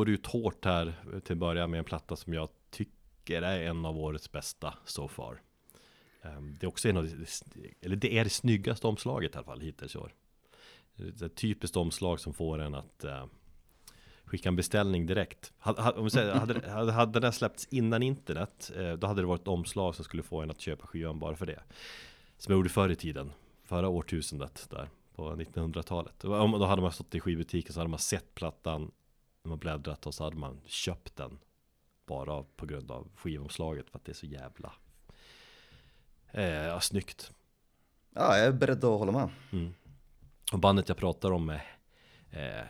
Jag 0.01 0.07
går 0.07 0.15
ut 0.15 0.27
hårt 0.27 0.65
här 0.65 0.95
till 1.25 1.33
att 1.33 1.39
börja 1.39 1.67
med 1.67 1.79
en 1.79 1.85
platta 1.85 2.17
som 2.17 2.35
jag 2.35 2.49
tycker 2.71 3.43
är 3.43 3.61
en 3.63 3.85
av 3.87 3.99
årets 3.99 4.33
bästa 4.33 4.75
so 4.85 5.09
far. 5.09 5.41
Ehm, 6.23 6.57
det 6.61 6.67
är 6.67 6.69
också 6.69 6.89
en 6.89 6.97
av, 6.97 7.05
de- 7.05 7.75
eller 7.81 7.97
det 7.97 8.19
är 8.19 8.25
det 8.25 8.31
snyggaste 8.31 8.87
omslaget 8.87 9.35
i 9.35 9.37
alla 9.37 9.45
fall 9.45 9.61
hittills 9.61 9.95
i 9.95 9.99
år. 9.99 10.15
Det 10.97 11.21
är 11.23 11.27
ett 11.27 11.35
typiskt 11.37 11.77
omslag 11.77 12.21
som 12.21 12.35
får 12.35 12.59
en 12.59 12.75
att 12.75 13.05
eh, 13.05 13.27
skicka 14.25 14.49
en 14.49 14.57
beställning 14.57 15.07
direkt. 15.07 15.53
Hade, 15.59 15.83
om 15.83 16.05
vi 16.05 16.11
säger, 16.11 16.35
hade, 16.35 16.71
hade, 16.71 16.93
hade 16.93 17.21
den 17.21 17.33
släppts 17.33 17.69
innan 17.71 18.03
internet, 18.03 18.71
eh, 18.77 18.93
då 18.93 19.07
hade 19.07 19.23
det 19.23 19.27
varit 19.27 19.41
ett 19.43 19.49
omslag 19.49 19.95
som 19.95 20.05
skulle 20.05 20.23
få 20.23 20.41
en 20.41 20.51
att 20.51 20.61
köpa 20.61 20.87
skivan 20.87 21.19
bara 21.19 21.37
för 21.37 21.47
det. 21.47 21.63
Som 22.39 22.53
jag 22.53 22.59
gjorde 22.59 22.69
förr 22.69 22.89
i 22.89 22.97
tiden, 22.97 23.33
förra 23.65 23.89
årtusendet 23.89 24.67
där 24.71 24.89
på 25.15 25.31
1900-talet. 25.31 26.15
Då 26.19 26.67
hade 26.67 26.83
man 26.83 26.93
stått 26.93 27.15
i 27.15 27.21
skivbutiken 27.21 27.73
så 27.73 27.81
hade 27.81 27.91
man 27.91 27.99
sett 27.99 28.35
plattan 28.35 28.91
när 29.43 29.49
man 29.49 29.59
bläddrat 29.59 30.07
och 30.07 30.15
så 30.15 30.25
hade 30.25 30.37
man 30.37 30.61
köpt 30.67 31.17
den 31.17 31.39
bara 32.07 32.43
på 32.43 32.67
grund 32.67 32.91
av 32.91 33.09
skivomslaget 33.17 33.91
för 33.91 33.99
att 33.99 34.05
det 34.05 34.13
är 34.13 34.15
så 34.15 34.27
jävla 34.27 34.73
eh, 36.31 36.45
ja, 36.45 36.81
snyggt. 36.81 37.33
Ja, 38.15 38.37
jag 38.37 38.47
är 38.47 38.53
beredd 38.53 38.85
att 38.85 38.99
hålla 38.99 39.13
med. 39.13 39.29
Mm. 39.53 39.75
Och 40.53 40.59
bandet 40.59 40.89
jag 40.89 40.97
pratar 40.99 41.31
om 41.33 41.49
är 41.51 41.77
eh, 42.31 42.67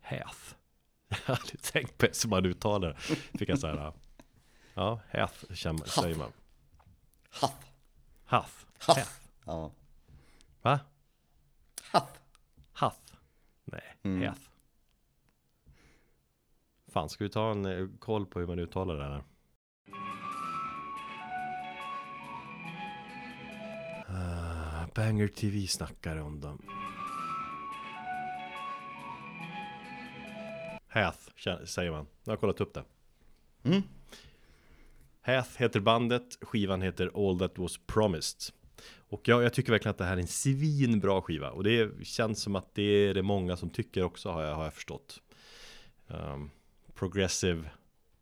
Hath. 0.00 0.54
Jag 1.08 1.16
har 1.24 1.34
aldrig 1.34 1.62
tänkt 1.62 1.98
på 1.98 2.06
det 2.06 2.14
som 2.16 2.30
man 2.30 2.46
uttalar. 2.46 2.92
Fick 3.38 3.48
jag 3.48 3.58
säga. 3.58 3.92
Ja, 4.74 5.00
Hath 5.12 5.54
känner- 5.54 5.84
säger 5.84 6.16
man. 6.16 6.32
Hath. 7.30 7.54
Hath. 8.24 8.56
Hath. 8.78 8.98
Hath. 8.98 9.20
Ja. 9.44 9.70
Va? 10.62 10.80
Hath. 11.92 12.12
Hath? 12.72 13.12
Nej, 13.64 13.82
Mm. 14.02 14.28
Hath. 14.28 14.40
Fan, 16.98 17.08
ska 17.08 17.24
vi 17.24 17.30
ta 17.30 17.50
en 17.50 17.64
eh, 17.64 17.86
koll 17.98 18.26
på 18.26 18.40
hur 18.40 18.46
man 18.46 18.58
uttalar 18.58 18.96
det 18.96 19.04
här? 19.04 19.22
Uh, 24.08 24.86
Banger 24.94 25.28
TV 25.28 25.66
snackar 25.66 26.16
om 26.16 26.40
dem. 26.40 26.62
Hath 30.88 31.18
säger 31.64 31.90
man. 31.90 32.06
Jag 32.24 32.32
har 32.32 32.36
kollat 32.36 32.60
upp 32.60 32.74
det. 32.74 32.84
Mm. 33.62 33.82
Hath 35.20 35.58
heter 35.58 35.80
bandet, 35.80 36.38
skivan 36.40 36.82
heter 36.82 37.10
All 37.14 37.38
That 37.38 37.58
Was 37.58 37.78
Promised. 37.86 38.54
Och 39.08 39.28
jag, 39.28 39.42
jag 39.42 39.52
tycker 39.54 39.72
verkligen 39.72 39.90
att 39.90 39.98
det 39.98 40.04
här 40.04 40.16
är 40.16 40.20
en 40.20 40.26
svinbra 40.26 41.22
skiva. 41.22 41.50
Och 41.50 41.64
det 41.64 42.06
känns 42.06 42.42
som 42.42 42.56
att 42.56 42.74
det 42.74 42.82
är 42.82 43.14
det 43.14 43.22
många 43.22 43.56
som 43.56 43.70
tycker 43.70 44.02
också 44.02 44.30
har 44.30 44.42
jag, 44.42 44.54
har 44.54 44.64
jag 44.64 44.74
förstått. 44.74 45.22
Um, 46.06 46.50
progressive 46.98 47.70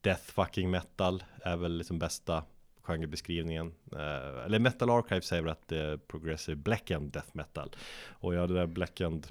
death 0.01 0.23
fucking 0.23 0.71
metal 0.71 1.25
är 1.43 1.57
väl 1.57 1.73
liksom 1.73 1.99
bästa 1.99 2.45
genrebeskrivningen. 2.83 3.75
Uh, 3.93 4.45
eller 4.45 4.59
Metal 4.59 4.91
Archive 4.91 5.23
säger 5.23 5.43
väl 5.43 5.53
att 5.53 5.69
det 5.69 5.79
är 5.79 5.97
progressive 5.97 6.57
blackened 6.57 7.13
death 7.13 7.29
metal. 7.33 7.77
Och 8.09 8.35
ja, 8.35 8.47
det 8.47 8.55
där 8.55 8.67
blackened 8.67 9.27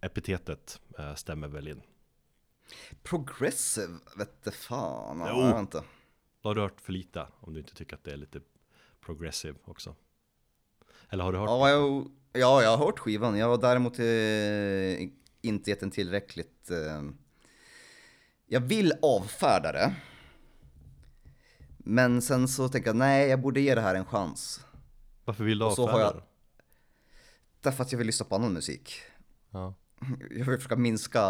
epitetet 0.00 0.80
eh, 0.98 1.14
stämmer 1.14 1.48
väl 1.48 1.68
in. 1.68 1.82
Progressive, 3.02 3.98
vette 4.16 4.50
fan. 4.50 5.26
Jo. 5.28 5.40
jag 5.40 5.60
inte. 5.60 5.82
Då 6.42 6.48
har 6.48 6.54
du 6.54 6.60
hört 6.60 6.80
för 6.80 6.92
lite 6.92 7.26
om 7.40 7.54
du 7.54 7.60
inte 7.60 7.74
tycker 7.74 7.96
att 7.96 8.04
det 8.04 8.12
är 8.12 8.16
lite 8.16 8.40
progressive 9.00 9.58
också. 9.64 9.94
Eller 11.08 11.24
har 11.24 11.32
du 11.32 11.38
hört? 11.38 11.48
Ja, 11.48 11.70
jag, 11.70 12.10
ja, 12.32 12.62
jag 12.62 12.76
har 12.76 12.86
hört 12.86 12.98
skivan. 12.98 13.38
Jag 13.38 13.48
har 13.48 13.58
däremot 13.58 13.98
eh, 13.98 15.10
inte 15.40 15.70
gett 15.70 15.80
den 15.80 15.90
tillräckligt. 15.90 16.70
Eh, 16.70 17.02
jag 18.48 18.60
vill 18.60 18.92
avfärda 19.02 19.72
det. 19.72 19.94
Men 21.78 22.22
sen 22.22 22.48
så 22.48 22.68
tänker 22.68 22.88
jag, 22.88 22.96
nej, 22.96 23.28
jag 23.28 23.40
borde 23.40 23.60
ge 23.60 23.74
det 23.74 23.80
här 23.80 23.94
en 23.94 24.04
chans. 24.04 24.60
Varför 25.24 25.44
vill 25.44 25.58
du 25.58 25.64
avfärda 25.64 25.92
har 25.92 26.00
jag- 26.00 26.14
det? 26.16 26.22
Därför 27.60 27.82
att 27.82 27.92
jag 27.92 27.98
vill 27.98 28.06
lyssna 28.06 28.26
på 28.26 28.34
annan 28.34 28.52
musik. 28.52 28.92
Ja. 29.50 29.74
Jag 30.30 30.44
vill 30.46 30.56
försöka 30.56 30.76
minska 30.76 31.20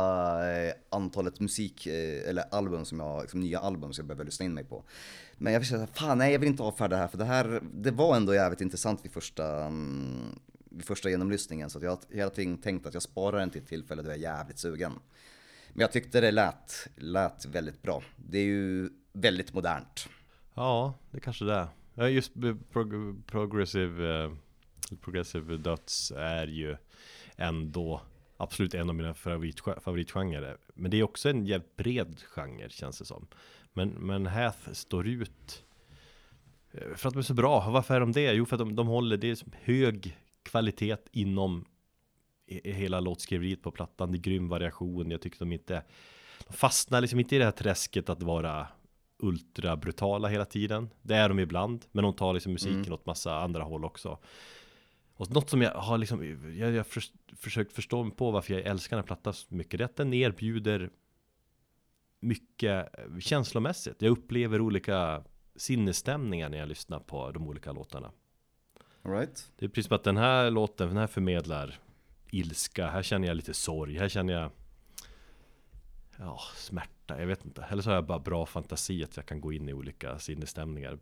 eh, 0.49 0.73
antalet 0.91 1.41
musik, 1.41 1.87
eh, 1.87 2.29
eller 2.29 2.45
album 2.55 2.85
som 2.85 3.01
jag, 3.01 3.21
liksom 3.21 3.41
nya 3.41 3.59
album 3.61 3.93
som 3.93 4.03
jag 4.03 4.07
behöver 4.09 4.25
lyssna 4.25 4.45
in 4.45 4.55
mig 4.55 4.65
på. 4.65 4.85
Men 5.39 5.53
jag 5.53 5.67
säga, 5.67 5.87
fan 5.87 6.19
nej 6.19 6.33
jag 6.33 6.39
vill 6.39 6.49
inte 6.49 6.63
avfärda 6.63 6.97
det 6.97 7.03
här, 7.03 7.09
för 7.09 7.19
det 7.19 7.25
här, 7.25 7.61
det 7.75 7.91
var 7.91 8.17
ändå 8.17 8.35
jävligt 8.35 8.61
intressant 8.61 9.05
vid 9.05 9.13
första, 9.13 9.71
vid 10.71 10.85
första 10.85 11.11
genomlyssningen. 11.11 11.71
Så 11.71 11.79
jag 11.83 11.91
har 11.91 11.99
hela 12.11 12.31
tiden 12.31 12.59
tänkt 12.59 12.87
att 12.87 12.95
jag 12.95 13.03
sparar 13.03 13.39
den 13.39 13.51
till 13.51 13.63
ett 13.63 13.69
tillfälle 13.69 14.03
då 14.03 14.09
jag 14.09 14.17
är 14.17 14.21
jävligt 14.23 14.59
sugen. 14.59 14.93
Men 15.73 15.81
jag 15.81 15.93
tyckte 15.93 16.21
det 16.21 16.31
lät, 16.31 16.89
lät 16.97 17.47
väldigt 17.47 17.83
bra. 17.83 18.03
Det 18.17 18.39
är 18.39 18.45
ju 18.45 18.91
väldigt 19.13 19.55
modernt. 19.55 20.09
Ja, 20.55 20.95
det 21.11 21.21
kanske 21.21 21.45
det 21.45 21.69
är. 21.95 22.09
Just 22.09 22.33
prog 22.73 23.23
progressive, 23.27 24.25
eh, 24.25 24.33
progressive 25.01 25.57
döds 25.57 26.13
är 26.17 26.47
ju 26.47 26.77
ändå 27.37 28.01
absolut 28.37 28.75
en 28.75 28.89
av 28.89 28.95
mina 28.95 29.15
favorit, 29.15 29.61
favoritgenrer. 29.61 30.57
Men 30.75 30.91
det 30.91 30.97
är 30.97 31.03
också 31.03 31.31
en 31.31 31.47
jävligt 31.47 31.77
bred 31.77 32.21
genre 32.21 32.69
känns 32.71 32.99
det 32.99 33.05
som. 33.05 33.27
Men, 33.73 33.89
men 33.89 34.27
Hath 34.27 34.73
står 34.73 35.09
ut 35.09 35.65
eh, 36.73 36.95
för 36.95 37.09
att 37.09 37.15
de 37.15 37.19
är 37.19 37.23
så 37.23 37.35
bra. 37.35 37.71
Varför 37.71 37.95
är 37.95 38.01
de 38.01 38.13
det? 38.13 38.33
Jo, 38.33 38.47
för 38.47 38.57
att 38.57 38.61
de, 38.61 38.77
de 38.77 38.87
håller, 38.87 39.17
det 39.17 39.31
är 39.31 39.39
hög 39.53 40.19
kvalitet 40.43 40.97
inom 41.13 41.65
hela 42.65 43.01
låtskriveriet 43.01 43.63
på 43.63 43.71
plattan. 43.71 44.13
Det 44.13 44.19
är 44.19 44.21
grym 44.21 44.49
variation. 44.49 45.11
Jag 45.11 45.21
tycker 45.21 45.39
de 45.39 45.53
inte 45.53 45.83
de 46.47 46.53
fastnar 46.53 47.01
liksom 47.01 47.21
inte 47.21 47.37
i 47.37 47.39
det 47.39 47.45
här 47.45 47.53
träsket 47.53 48.09
att 48.09 48.23
vara 48.23 48.67
ultra 49.19 49.77
brutala 49.77 50.29
hela 50.29 50.45
tiden. 50.45 50.91
Det 51.03 51.15
är 51.15 51.29
de 51.29 51.39
ibland, 51.39 51.85
men 51.93 52.05
de 52.05 52.15
tar 52.15 52.33
liksom 52.33 52.53
musiken 52.53 52.79
mm. 52.79 52.93
åt 52.93 53.07
massa 53.07 53.39
andra 53.39 53.63
håll 53.63 53.85
också. 53.85 54.19
Och 55.15 55.31
något 55.31 55.51
som 55.51 55.63
jag 55.63 55.75
har 55.75 55.99
liksom, 55.99 56.25
jag 56.59 56.73
har 56.73 56.83
för, 56.83 57.03
försökt 57.37 57.73
förstå 57.73 58.03
mig 58.03 58.17
på 58.17 58.31
varför 58.31 58.55
jag 58.55 58.63
älskar 58.63 58.97
den 58.97 59.03
här 59.03 59.07
plattan 59.07 59.35
så 59.35 59.55
mycket, 59.55 59.79
det 59.79 59.85
är 59.85 59.87
att 59.87 59.97
den 59.97 60.15
erbjuder 60.15 60.91
mycket 62.21 62.89
känslomässigt. 63.21 64.03
Jag 64.03 64.11
upplever 64.11 64.61
olika 64.61 65.25
sinnesstämningar 65.57 66.49
när 66.49 66.59
jag 66.59 66.69
lyssnar 66.69 67.01
på 67.01 67.31
de 67.31 67.49
olika 67.49 67.73
låtarna. 67.73 68.13
All 69.03 69.13
right. 69.13 69.53
Det 69.57 69.65
är 69.65 69.69
precis 69.69 69.87
som 69.87 69.97
att 69.97 70.05
den 70.05 70.17
här 70.17 70.51
låten, 70.51 70.89
den 70.89 70.97
här 70.97 71.07
förmedlar 71.07 71.79
ilska, 72.31 72.87
här 72.87 73.03
känner 73.03 73.29
jag 73.29 73.37
lite 73.37 73.55
sorg, 73.55 73.99
här 73.99 74.09
känner 74.09 74.33
jag 74.33 74.51
ja, 76.19 76.41
smärta, 76.57 77.21
jag 77.21 77.27
vet 77.27 77.45
inte. 77.45 77.63
Eller 77.63 77.83
så 77.83 77.91
har 77.91 77.95
jag 77.95 78.07
bara 78.07 78.19
bra 78.19 78.47
fantasi 78.47 79.05
att 79.05 79.17
jag 79.17 79.27
kan 79.27 79.41
gå 79.41 79.53
in 79.53 79.69
i 79.69 79.73
olika 79.73 80.19
sinnesstämningar. 80.19 80.99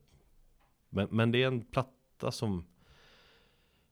Men, 0.89 1.09
men 1.11 1.33
det 1.33 1.43
är 1.43 1.47
en 1.47 1.65
platta 1.65 2.33
som 2.33 2.67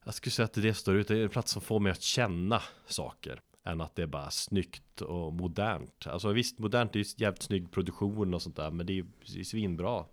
jag 0.05 0.15
skulle 0.15 0.31
säga 0.31 0.45
att 0.45 0.53
det 0.53 0.75
står 0.75 0.97
ut, 0.97 1.09
det 1.09 1.19
är 1.19 1.23
en 1.23 1.29
plats 1.29 1.53
som 1.53 1.63
får 1.63 1.81
mig 1.81 1.93
att 1.93 2.03
känna 2.03 2.63
saker 2.87 3.41
än 3.65 3.81
att 3.81 3.97
det 3.97 4.03
är 4.03 4.07
bara 4.07 4.31
snyggt 4.31 5.01
och 5.01 5.33
modernt. 5.33 6.07
Alltså 6.07 6.33
visst, 6.33 6.59
modernt 6.59 6.95
är 6.95 6.99
ju 6.99 7.05
jävligt 7.17 7.43
snygg 7.43 7.71
produktion 7.71 8.35
och 8.35 8.43
sånt 8.43 8.57
där, 8.57 8.71
men 8.71 8.87
det 8.87 8.93
är 8.93 9.05
ju 9.25 9.45
svinbra 9.45 10.05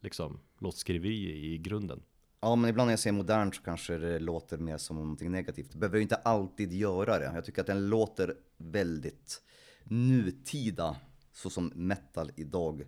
liksom 0.00 0.40
låtskriveri 0.58 1.52
i 1.52 1.58
grunden. 1.58 2.02
Ja, 2.44 2.56
men 2.56 2.70
ibland 2.70 2.86
när 2.86 2.92
jag 2.92 2.98
säger 3.00 3.14
modernt 3.14 3.54
så 3.54 3.62
kanske 3.62 3.98
det 3.98 4.18
låter 4.18 4.58
mer 4.58 4.76
som 4.76 4.96
någonting 4.96 5.30
negativt. 5.30 5.72
Det 5.72 5.78
behöver 5.78 5.96
ju 5.96 6.02
inte 6.02 6.16
alltid 6.16 6.72
göra 6.72 7.18
det. 7.18 7.24
Jag 7.24 7.44
tycker 7.44 7.60
att 7.60 7.66
den 7.66 7.88
låter 7.88 8.34
väldigt 8.56 9.42
nutida, 9.84 10.96
så 11.32 11.50
som 11.50 11.72
metal 11.74 12.30
idag 12.36 12.84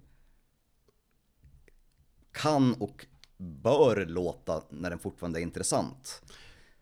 kan 2.32 2.74
och 2.74 3.06
bör 3.36 4.06
låta 4.06 4.62
när 4.70 4.90
den 4.90 4.98
fortfarande 4.98 5.40
är 5.40 5.42
intressant. 5.42 6.22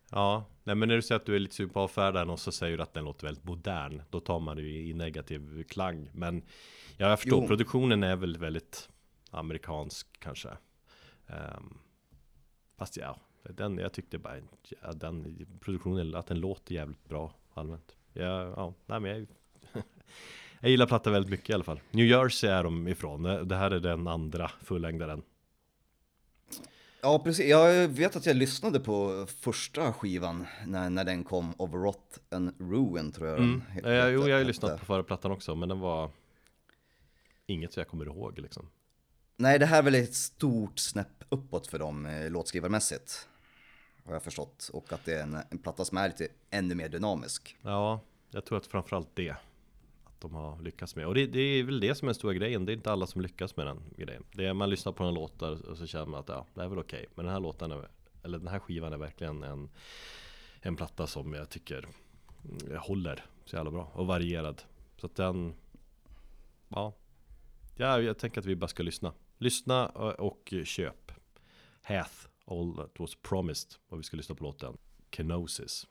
Ja, 0.09 0.45
nej 0.63 0.75
men 0.75 0.89
när 0.89 0.95
du 0.95 1.01
säger 1.01 1.19
att 1.19 1.25
du 1.25 1.35
är 1.35 1.39
lite 1.39 1.55
sugen 1.55 1.73
på 1.73 1.79
att 1.79 1.83
avfärda 1.83 2.19
den 2.19 2.29
och 2.29 2.39
så 2.39 2.51
säger 2.51 2.77
du 2.77 2.83
att 2.83 2.93
den 2.93 3.05
låter 3.05 3.27
väldigt 3.27 3.43
modern 3.43 4.01
Då 4.09 4.19
tar 4.19 4.39
man 4.39 4.57
det 4.57 4.63
ju 4.63 4.89
i 4.89 4.93
negativ 4.93 5.63
klang 5.63 6.09
Men 6.13 6.43
ja, 6.97 7.09
jag 7.09 7.19
förstår, 7.19 7.41
jo. 7.41 7.47
produktionen 7.47 8.03
är 8.03 8.15
väl 8.15 8.37
väldigt 8.37 8.89
amerikansk 9.31 10.07
kanske 10.19 10.49
um, 11.27 11.79
Fast 12.83 12.97
ja, 12.97 13.19
den, 13.43 13.77
jag 13.77 13.93
tyckte 13.93 14.17
bara 14.17 14.35
ja, 14.81 14.91
den 14.93 15.45
produktionen, 15.59 16.15
att 16.15 16.27
den 16.27 16.39
låter 16.39 16.75
jävligt 16.75 17.09
bra 17.09 17.33
allmänt 17.53 17.95
Ja, 18.13 18.53
ja 18.57 18.73
nej 18.85 18.99
men 18.99 19.11
jag 19.11 19.27
Jag 20.59 20.71
gillar 20.71 20.85
platta 20.85 21.11
väldigt 21.11 21.31
mycket 21.31 21.49
i 21.49 21.53
alla 21.53 21.63
fall 21.63 21.81
New 21.91 22.05
Jersey 22.05 22.49
är 22.49 22.63
de 22.63 22.87
ifrån, 22.87 23.23
det 23.47 23.55
här 23.55 23.71
är 23.71 23.79
den 23.79 24.07
andra 24.07 24.51
fullängdaren 24.61 25.23
Ja, 27.01 27.19
precis. 27.19 27.45
Jag 27.45 27.87
vet 27.87 28.15
att 28.15 28.25
jag 28.25 28.35
lyssnade 28.35 28.79
på 28.79 29.27
första 29.39 29.93
skivan 29.93 30.47
när, 30.65 30.89
när 30.89 31.03
den 31.03 31.23
kom, 31.23 31.53
Overwrought 31.57 32.19
and 32.31 32.53
Ruin 32.59 33.11
tror 33.11 33.27
jag 33.27 33.37
mm. 33.37 33.63
den 33.83 33.93
ja, 33.93 34.09
Jo, 34.09 34.27
jag 34.27 34.35
har 34.35 34.39
ju 34.39 34.47
lyssnat 34.47 34.79
på 34.79 34.85
förra 34.85 35.03
plattan 35.03 35.31
också, 35.31 35.55
men 35.55 35.69
den 35.69 35.79
var 35.79 36.09
inget 37.45 37.73
så 37.73 37.79
jag 37.79 37.87
kommer 37.87 38.05
ihåg 38.05 38.39
liksom. 38.39 38.69
Nej, 39.37 39.59
det 39.59 39.65
här 39.65 39.77
är 39.77 39.83
väl 39.83 39.95
ett 39.95 40.13
stort 40.13 40.79
snäpp 40.79 41.23
uppåt 41.29 41.67
för 41.67 41.79
dem 41.79 42.05
eh, 42.05 42.31
låtskrivarmässigt. 42.31 43.27
Har 44.05 44.13
jag 44.13 44.23
förstått. 44.23 44.69
Och 44.73 44.93
att 44.93 45.05
det 45.05 45.13
är 45.13 45.23
en, 45.23 45.37
en 45.49 45.57
platta 45.57 45.85
som 45.85 45.97
är 45.97 46.07
lite 46.07 46.27
ännu 46.49 46.75
mer 46.75 46.89
dynamisk. 46.89 47.57
Ja, 47.61 47.99
jag 48.31 48.45
tror 48.45 48.57
att 48.57 48.67
framförallt 48.67 49.09
det 49.13 49.29
Att 50.03 50.21
de 50.21 50.33
har 50.33 50.61
lyckats 50.61 50.95
med. 50.95 51.07
Och 51.07 51.15
det, 51.15 51.27
det, 51.27 51.39
är 51.39 51.63
väl 51.63 51.79
det 51.79 51.95
som 51.95 52.05
är 52.05 52.09
den 52.09 52.15
stora 52.15 52.33
grejen. 52.33 52.65
Det 52.65 52.71
är 52.71 52.73
inte 52.73 52.91
alla 52.91 53.07
som 53.07 53.21
lyckas 53.21 53.57
med 53.57 53.67
den 53.67 53.81
grejen. 53.97 54.23
Det 54.31 54.45
är 54.45 54.53
man 54.53 54.69
lyssnar 54.69 54.91
på 54.91 55.03
en 55.03 55.13
låt 55.13 55.41
och 55.41 55.77
så 55.77 55.87
känner 55.87 56.05
man 56.05 56.19
att 56.19 56.29
ja, 56.29 56.45
det 56.53 56.61
är 56.61 56.67
väl 56.67 56.79
okej. 56.79 56.99
Okay. 56.99 57.09
Men 57.15 57.25
den 57.25 57.33
här 57.33 57.41
låten, 57.41 57.71
är, 57.71 57.87
eller 58.23 58.37
den 58.37 58.47
här 58.47 58.59
skivan 58.59 58.93
är 58.93 58.97
verkligen 58.97 59.43
en, 59.43 59.69
en 60.61 60.75
platta 60.75 61.07
som 61.07 61.33
jag 61.33 61.49
tycker 61.49 61.87
mm, 62.49 62.77
håller 62.77 63.25
så 63.45 63.55
jävla 63.55 63.71
bra. 63.71 63.91
Och 63.93 64.07
varierad. 64.07 64.61
Så 64.97 65.05
att 65.05 65.15
den, 65.15 65.53
ja. 66.69 66.93
Ja, 67.75 68.01
jag 68.01 68.17
tänker 68.17 68.39
att 68.39 68.45
vi 68.45 68.55
bara 68.55 68.67
ska 68.67 68.83
lyssna. 68.83 69.13
Lyssna 69.43 69.91
eh, 69.95 70.01
och 70.01 70.53
köp. 70.63 71.11
Hath, 71.81 72.27
All 72.45 72.75
That 72.75 72.99
Was 72.99 73.15
Promised. 73.15 73.75
Och 73.87 73.99
vi 73.99 74.03
ska 74.03 74.17
lyssna 74.17 74.35
på 74.35 74.43
låten 74.43 74.77
Kenosis. 75.11 75.87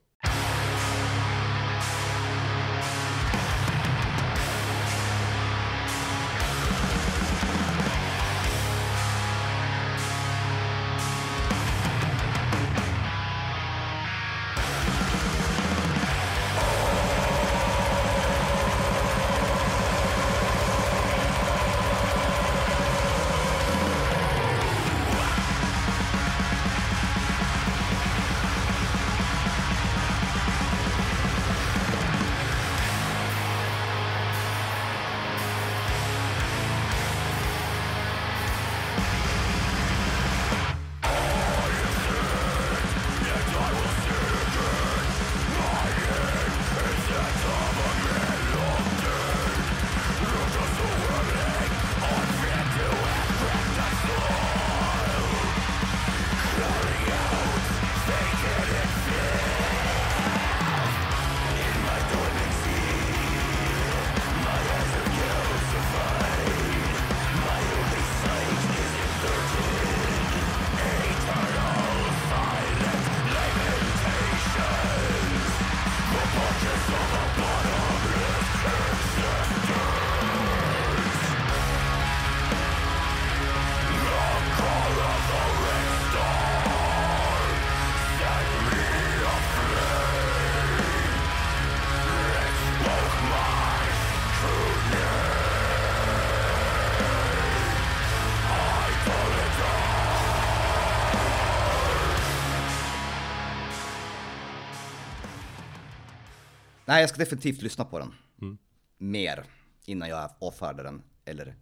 Nej, 106.93 107.01
jag 107.01 107.09
ska 107.09 107.19
definitivt 107.19 107.63
lyssna 107.63 107.85
på 107.85 107.99
den. 107.99 108.15
Mm. 108.43 108.59
Mer 108.99 109.45
innan 109.87 110.09
jag 110.09 110.31
avfärdar 110.39 110.85
den, 110.85 111.03
eller 111.25 111.55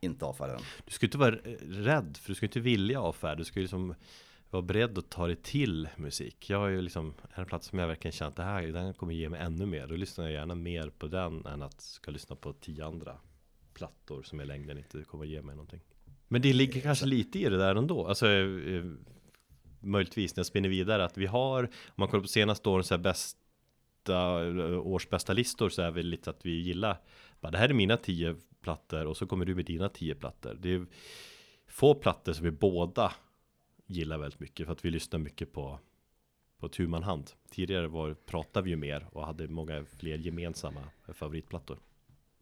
inte 0.00 0.24
avfärdar 0.24 0.54
den. 0.54 0.62
Du 0.84 0.92
ska 0.92 1.06
inte 1.06 1.18
vara 1.18 1.36
rädd, 1.70 2.18
för 2.20 2.28
du 2.28 2.34
ska 2.34 2.46
inte 2.46 2.60
vilja 2.60 3.00
avfärda. 3.00 3.34
Du 3.34 3.44
ska 3.44 3.60
liksom 3.60 3.94
vara 4.50 4.62
beredd 4.62 4.98
att 4.98 5.10
ta 5.10 5.26
dig 5.26 5.36
till 5.36 5.88
musik. 5.96 6.50
Jag 6.50 6.58
har 6.58 6.68
ju 6.68 6.80
liksom 6.80 7.14
en 7.34 7.46
plats 7.46 7.66
som 7.66 7.78
jag 7.78 7.86
verkligen 7.86 8.12
känt 8.12 8.36
det 8.36 8.42
här, 8.42 8.62
den 8.62 8.94
kommer 8.94 9.14
ge 9.14 9.28
mig 9.28 9.40
ännu 9.40 9.66
mer. 9.66 9.86
Då 9.86 9.94
lyssnar 9.94 10.24
jag 10.24 10.32
gärna 10.32 10.54
mer 10.54 10.90
på 10.90 11.06
den 11.06 11.46
än 11.46 11.62
att 11.62 11.80
ska 11.80 12.10
lyssna 12.10 12.36
på 12.36 12.52
tio 12.52 12.86
andra 12.86 13.18
plattor 13.74 14.22
som 14.22 14.40
i 14.40 14.44
längden 14.44 14.78
inte 14.78 15.04
kommer 15.04 15.24
att 15.24 15.30
ge 15.30 15.42
mig 15.42 15.54
någonting. 15.54 15.80
Men 16.28 16.42
det 16.42 16.52
ligger 16.52 16.80
kanske 16.80 17.06
lite 17.06 17.38
i 17.38 17.44
det 17.44 17.58
där 17.58 17.74
ändå. 17.74 18.06
Alltså, 18.06 18.28
eh, 18.28 18.84
möjligtvis 19.80 20.36
när 20.36 20.40
jag 20.40 20.46
spinner 20.46 20.68
vidare 20.68 21.04
att 21.04 21.18
vi 21.18 21.26
har, 21.26 21.64
om 21.64 21.94
man 21.94 22.08
kollar 22.08 22.22
på 22.22 22.28
senaste 22.28 22.68
åren 22.68 22.84
så 22.84 22.94
här 22.94 23.02
bästa, 24.08 24.46
eh, 24.46 24.86
årsbästa 24.86 25.32
listor 25.32 25.68
så 25.68 25.82
är 25.82 25.90
vi 25.90 26.02
lite 26.02 26.30
att 26.30 26.46
vi 26.46 26.60
gillar, 26.60 27.00
bara, 27.40 27.50
det 27.50 27.58
här 27.58 27.68
är 27.68 27.74
mina 27.74 27.96
tio 27.96 28.36
plattor 28.60 29.06
och 29.06 29.16
så 29.16 29.26
kommer 29.26 29.44
du 29.44 29.54
med 29.54 29.64
dina 29.64 29.88
tio 29.88 30.14
plattor. 30.14 30.56
Det 30.60 30.74
är 30.74 30.86
få 31.66 31.94
plattor 31.94 32.32
som 32.32 32.44
vi 32.44 32.50
båda 32.50 33.12
gillar 33.86 34.18
väldigt 34.18 34.40
mycket 34.40 34.66
för 34.66 34.72
att 34.72 34.84
vi 34.84 34.90
lyssnar 34.90 35.18
mycket 35.18 35.52
på 35.52 35.78
på 36.60 36.68
tu 36.68 36.86
man 36.86 37.02
hand. 37.02 37.30
Tidigare 37.50 37.88
var, 37.88 38.14
pratade 38.14 38.64
vi 38.64 38.70
ju 38.70 38.76
mer 38.76 39.06
och 39.12 39.26
hade 39.26 39.48
många 39.48 39.84
fler 39.98 40.18
gemensamma 40.18 40.80
favoritplattor. 41.14 41.78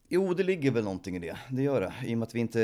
Jo, 0.09 0.35
det 0.35 0.43
ligger 0.43 0.71
väl 0.71 0.85
någonting 0.85 1.17
i 1.17 1.19
det. 1.19 1.39
Det 1.51 1.63
gör 1.63 1.81
det. 1.81 1.95
I 2.05 2.15
och 2.15 2.19
med 2.19 2.27
att 2.27 2.35
vi 2.35 2.41
inte 2.41 2.61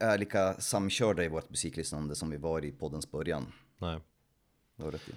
är 0.00 0.18
lika 0.18 0.54
samkörda 0.54 1.24
i 1.24 1.28
vårt 1.28 1.50
musiklyssnande 1.50 2.14
som 2.14 2.30
vi 2.30 2.36
var 2.36 2.64
i 2.64 2.72
poddens 2.72 3.10
början. 3.10 3.52
Nej. 3.78 4.00
Det 4.76 4.82
har 4.82 4.92
rätt 4.92 5.08
i. 5.08 5.12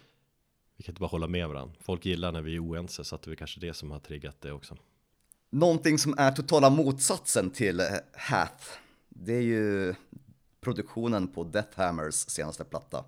Vi 0.82 0.86
kan 0.86 0.92
inte 0.92 1.00
bara 1.00 1.08
hålla 1.08 1.28
med 1.28 1.48
varandra. 1.48 1.76
Folk 1.80 2.06
gillar 2.06 2.32
när 2.32 2.42
vi 2.42 2.56
är 2.56 2.60
oense 2.66 3.04
så 3.04 3.16
att 3.16 3.22
det 3.22 3.32
är 3.32 3.36
kanske 3.36 3.60
det 3.60 3.74
som 3.74 3.92
har 3.92 4.00
triggat 4.00 4.42
det 4.42 4.52
också. 4.52 4.78
Någonting 5.50 5.98
som 6.00 6.16
är 6.18 6.32
totala 6.32 6.70
motsatsen 6.70 7.50
till 7.52 7.80
eh, 7.80 7.86
Hath. 8.14 8.66
Det 9.10 9.34
är 9.34 9.42
ju 9.42 9.96
produktionen 10.62 11.28
på 11.28 11.44
Death 11.44 11.80
Hammers 11.80 12.14
senaste 12.16 12.64
platta. 12.64 13.06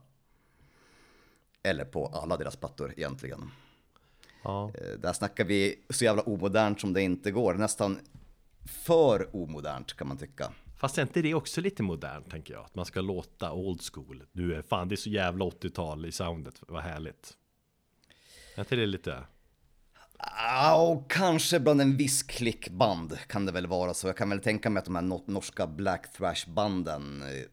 Eller 1.64 1.86
på 1.86 2.06
alla 2.06 2.38
deras 2.38 2.56
plattor 2.56 2.94
egentligen. 2.98 3.52
Ja. 4.44 4.72
Eh, 4.76 5.00
Där 5.00 5.14
snackar 5.14 5.46
vi 5.46 5.80
så 5.90 6.06
jävla 6.06 6.22
omodernt 6.22 6.82
som 6.82 6.94
det 6.94 7.02
inte 7.02 7.32
går. 7.32 7.54
Nästan 7.54 8.00
för 8.66 9.36
omodernt 9.36 9.94
kan 9.94 10.08
man 10.08 10.18
tycka. 10.18 10.54
Fast 10.78 10.98
är 10.98 11.02
inte 11.02 11.22
det 11.22 11.34
också 11.34 11.62
lite 11.62 11.84
modernt 11.84 12.32
tänker 12.32 12.54
jag? 12.54 12.66
Att 12.66 12.76
man 12.76 12.86
ska 12.86 13.02
låta 13.02 13.52
old 13.54 13.82
school. 13.94 14.24
Du 14.32 14.56
är 14.56 14.62
fan 14.62 14.88
det 14.88 14.96
är 14.96 14.98
så 14.98 15.10
jävla 15.10 15.46
80-tal 15.46 16.06
i 16.06 16.12
soundet. 16.12 16.62
Vad 16.68 16.84
härligt. 16.84 17.38
Är 18.56 18.60
inte 18.60 18.76
det 18.76 18.86
lite? 18.86 19.24
Ja, 20.18 20.76
och 20.76 21.12
kanske 21.12 21.60
bland 21.60 21.82
en 21.82 21.98
viss 21.98 22.24
klick 22.24 22.70
band 22.70 23.18
kan 23.28 23.46
det 23.46 23.52
väl 23.52 23.68
vara 23.68 23.94
så. 23.94 24.08
Jag 24.08 24.18
kan 24.18 24.30
väl 24.30 24.40
tänka 24.42 24.70
mig 24.70 24.80
att 24.80 24.86
de 24.86 24.96
här 24.96 25.02
no- 25.02 25.24
norska 25.32 25.68
black 25.68 26.14
thrash 26.14 26.50
banden 26.50 27.22
eh, 27.22 27.44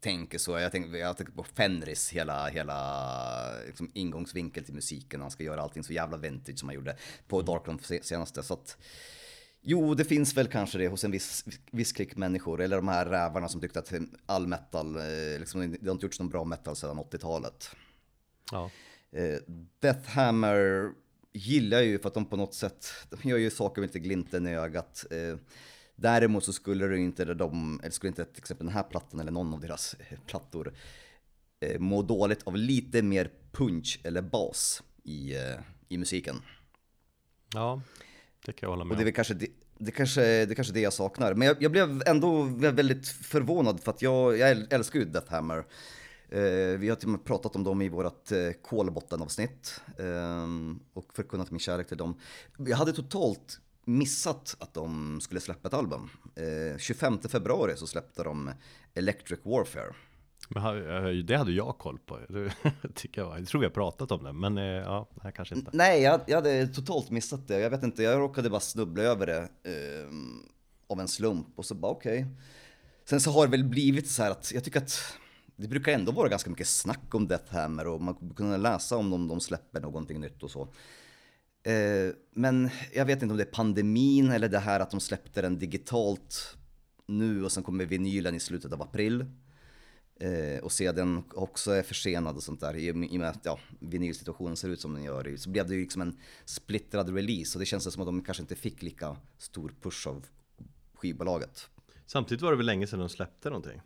tänker 0.00 0.38
så. 0.38 0.58
Jag 0.58 0.72
tänker, 0.72 0.98
jag 0.98 1.16
tänker 1.16 1.32
på 1.32 1.44
Fenris, 1.44 2.10
hela, 2.12 2.46
hela 2.48 3.60
liksom, 3.66 3.90
ingångsvinkel 3.94 4.64
till 4.64 4.74
musiken. 4.74 5.20
Han 5.20 5.30
ska 5.30 5.42
göra 5.44 5.62
allting 5.62 5.84
så 5.84 5.92
jävla 5.92 6.16
vintage 6.16 6.58
som 6.58 6.68
han 6.68 6.74
gjorde 6.76 6.96
på 7.28 7.42
Darkroom 7.42 7.78
se- 7.78 8.02
senaste. 8.02 8.42
Så 8.42 8.54
att, 8.54 8.76
jo, 9.60 9.94
det 9.94 10.04
finns 10.04 10.36
väl 10.36 10.46
kanske 10.48 10.78
det 10.78 10.88
hos 10.88 11.04
en 11.04 11.10
viss, 11.10 11.44
viss 11.70 11.92
klick 11.92 12.16
människor. 12.16 12.60
Eller 12.60 12.76
de 12.76 12.88
här 12.88 13.06
rävarna 13.06 13.48
som 13.48 13.60
tyckte 13.60 13.78
att 13.78 13.92
all 14.26 14.46
metal, 14.46 14.96
eh, 14.96 15.38
liksom, 15.40 15.76
det 15.80 15.86
har 15.86 15.92
inte 15.92 16.06
gjorts 16.06 16.18
någon 16.20 16.28
bra 16.28 16.44
metal 16.44 16.76
sedan 16.76 16.98
80-talet. 16.98 17.70
Ja. 18.52 18.70
Eh, 19.12 19.38
Death 19.80 20.08
Hammer 20.08 20.90
gillar 21.32 21.78
jag 21.78 21.86
ju 21.86 21.98
för 21.98 22.08
att 22.08 22.14
de 22.14 22.24
på 22.24 22.36
något 22.36 22.54
sätt, 22.54 22.86
de 23.10 23.28
gör 23.28 23.38
ju 23.38 23.50
saker 23.50 23.80
med 23.80 23.88
lite 23.88 23.98
glimten 23.98 24.46
i 24.46 24.54
ögat. 24.54 25.04
Eh, 25.10 25.36
däremot 25.96 26.44
så 26.44 26.52
skulle 26.52 26.86
det 26.86 26.98
inte, 26.98 27.24
de, 27.24 27.80
eller 27.80 27.90
skulle 27.90 28.08
inte 28.08 28.24
till 28.24 28.42
exempel 28.42 28.66
den 28.66 28.74
här 28.74 28.82
plattan 28.82 29.20
eller 29.20 29.32
någon 29.32 29.54
av 29.54 29.60
deras 29.60 29.94
eh, 29.94 30.18
plattor 30.26 30.74
eh, 31.60 31.78
må 31.78 32.02
dåligt 32.02 32.42
av 32.46 32.56
lite 32.56 33.02
mer 33.02 33.30
punch 33.52 34.00
eller 34.02 34.22
bas 34.22 34.82
i, 35.04 35.34
eh, 35.34 35.60
i 35.88 35.98
musiken. 35.98 36.36
Ja, 37.54 37.82
det 38.46 38.52
kan 38.52 38.66
jag 38.66 38.70
hålla 38.70 38.84
med 38.84 38.90
Och 38.90 38.96
det 38.96 39.00
är 39.00 39.04
om. 39.04 39.06
väl 39.06 39.14
kanske 39.14 39.34
det, 39.34 39.48
det 39.78 39.90
kanske, 39.90 40.46
det 40.46 40.54
kanske 40.54 40.72
är 40.72 40.74
det 40.74 40.80
jag 40.80 40.92
saknar. 40.92 41.34
Men 41.34 41.48
jag, 41.48 41.62
jag 41.62 41.72
blev 41.72 42.02
ändå 42.06 42.42
väldigt 42.58 43.08
förvånad 43.08 43.80
för 43.80 43.90
att 43.90 44.02
jag, 44.02 44.38
jag 44.38 44.72
älskar 44.72 44.98
ju 44.98 45.04
Death 45.04 45.32
Hammer. 45.32 45.58
Eh, 45.58 45.64
vi 46.78 46.88
har 46.88 46.96
till 46.96 47.08
och 47.08 47.12
med 47.12 47.24
pratat 47.24 47.56
om 47.56 47.64
dem 47.64 47.82
i 47.82 47.88
vårt 47.88 48.32
eh, 48.32 48.50
kolbottenavsnitt 48.62 49.80
eh, 49.98 50.46
och 50.92 51.14
förkunnat 51.14 51.50
min 51.50 51.60
kärlek 51.60 51.88
till 51.88 51.96
dem. 51.96 52.20
Jag 52.58 52.76
hade 52.76 52.92
totalt 52.92 53.60
missat 53.84 54.56
att 54.58 54.74
de 54.74 55.20
skulle 55.20 55.40
släppa 55.40 55.68
ett 55.68 55.74
album. 55.74 56.10
Eh, 56.34 56.78
25 56.78 57.18
februari 57.18 57.76
så 57.76 57.86
släppte 57.86 58.22
de 58.22 58.50
Electric 58.94 59.40
Warfare. 59.42 59.94
Men 60.48 60.90
eh, 60.90 61.24
det 61.24 61.36
hade 61.36 61.52
jag 61.52 61.78
koll 61.78 61.98
på. 61.98 62.18
Det 62.28 62.52
tycker 62.94 63.20
jag, 63.20 63.40
jag 63.40 63.46
tror 63.46 63.60
vi 63.60 63.66
har 63.66 63.72
pratat 63.72 64.12
om 64.12 64.24
det, 64.24 64.32
men 64.32 64.58
eh, 64.58 64.64
ja, 64.64 65.08
här 65.22 65.30
kanske 65.30 65.54
inte. 65.54 65.70
Nej, 65.74 66.02
jag, 66.02 66.20
jag 66.26 66.36
hade 66.36 66.66
totalt 66.66 67.10
missat 67.10 67.48
det. 67.48 67.60
Jag 67.60 67.70
vet 67.70 67.82
inte, 67.82 68.02
jag 68.02 68.18
råkade 68.18 68.50
bara 68.50 68.60
snubbla 68.60 69.02
över 69.02 69.26
det 69.26 69.48
eh, 69.62 70.08
av 70.86 71.00
en 71.00 71.08
slump 71.08 71.46
och 71.56 71.64
så 71.64 71.74
bara 71.74 71.92
okej. 71.92 72.26
Sen 73.04 73.20
så 73.20 73.30
har 73.30 73.46
det 73.46 73.50
väl 73.50 73.64
blivit 73.64 74.10
så 74.10 74.22
här 74.22 74.30
att 74.30 74.52
jag 74.54 74.64
tycker 74.64 74.80
att 74.80 75.00
det 75.58 75.68
brukar 75.68 75.92
ändå 75.92 76.12
vara 76.12 76.28
ganska 76.28 76.50
mycket 76.50 76.68
snack 76.68 77.14
om 77.14 77.28
Death 77.28 77.54
Hammer 77.54 77.86
och 77.86 78.00
man 78.00 78.34
kunde 78.36 78.56
läsa 78.56 78.96
om 78.96 79.10
dem 79.10 79.28
de 79.28 79.40
släpper 79.40 79.80
någonting 79.80 80.20
nytt 80.20 80.42
och 80.42 80.50
så. 80.50 80.62
Eh, 81.62 82.14
men 82.30 82.70
jag 82.94 83.04
vet 83.04 83.22
inte 83.22 83.32
om 83.32 83.36
det 83.36 83.42
är 83.42 83.52
pandemin 83.52 84.30
eller 84.30 84.48
det 84.48 84.58
här 84.58 84.80
att 84.80 84.90
de 84.90 85.00
släppte 85.00 85.42
den 85.42 85.58
digitalt 85.58 86.56
nu 87.06 87.44
och 87.44 87.52
sen 87.52 87.62
kommer 87.62 87.84
vinylen 87.84 88.34
i 88.34 88.40
slutet 88.40 88.72
av 88.72 88.82
april. 88.82 89.24
Eh, 90.20 90.58
och 90.62 90.72
sedan 90.72 91.24
också 91.34 91.70
är 91.70 91.82
försenad 91.82 92.36
och 92.36 92.42
sånt 92.42 92.60
där 92.60 92.76
i, 92.76 92.86
i 92.86 92.90
och 92.92 92.96
med 92.96 93.28
att 93.28 93.44
ja, 93.44 93.58
vinylsituationen 93.80 94.56
ser 94.56 94.68
ut 94.68 94.80
som 94.80 94.94
den 94.94 95.04
gör. 95.04 95.36
Så 95.36 95.50
blev 95.50 95.68
det 95.68 95.74
ju 95.74 95.80
liksom 95.80 96.02
en 96.02 96.18
splittrad 96.44 97.14
release 97.14 97.58
och 97.58 97.60
det 97.60 97.66
känns 97.66 97.92
som 97.92 98.02
att 98.02 98.08
de 98.08 98.22
kanske 98.22 98.42
inte 98.42 98.56
fick 98.56 98.82
lika 98.82 99.16
stor 99.38 99.74
push 99.82 100.08
av 100.08 100.26
skivbolaget. 100.94 101.68
Samtidigt 102.06 102.42
var 102.42 102.50
det 102.50 102.56
väl 102.56 102.66
länge 102.66 102.86
sedan 102.86 102.98
de 102.98 103.08
släppte 103.08 103.48
någonting. 103.48 103.80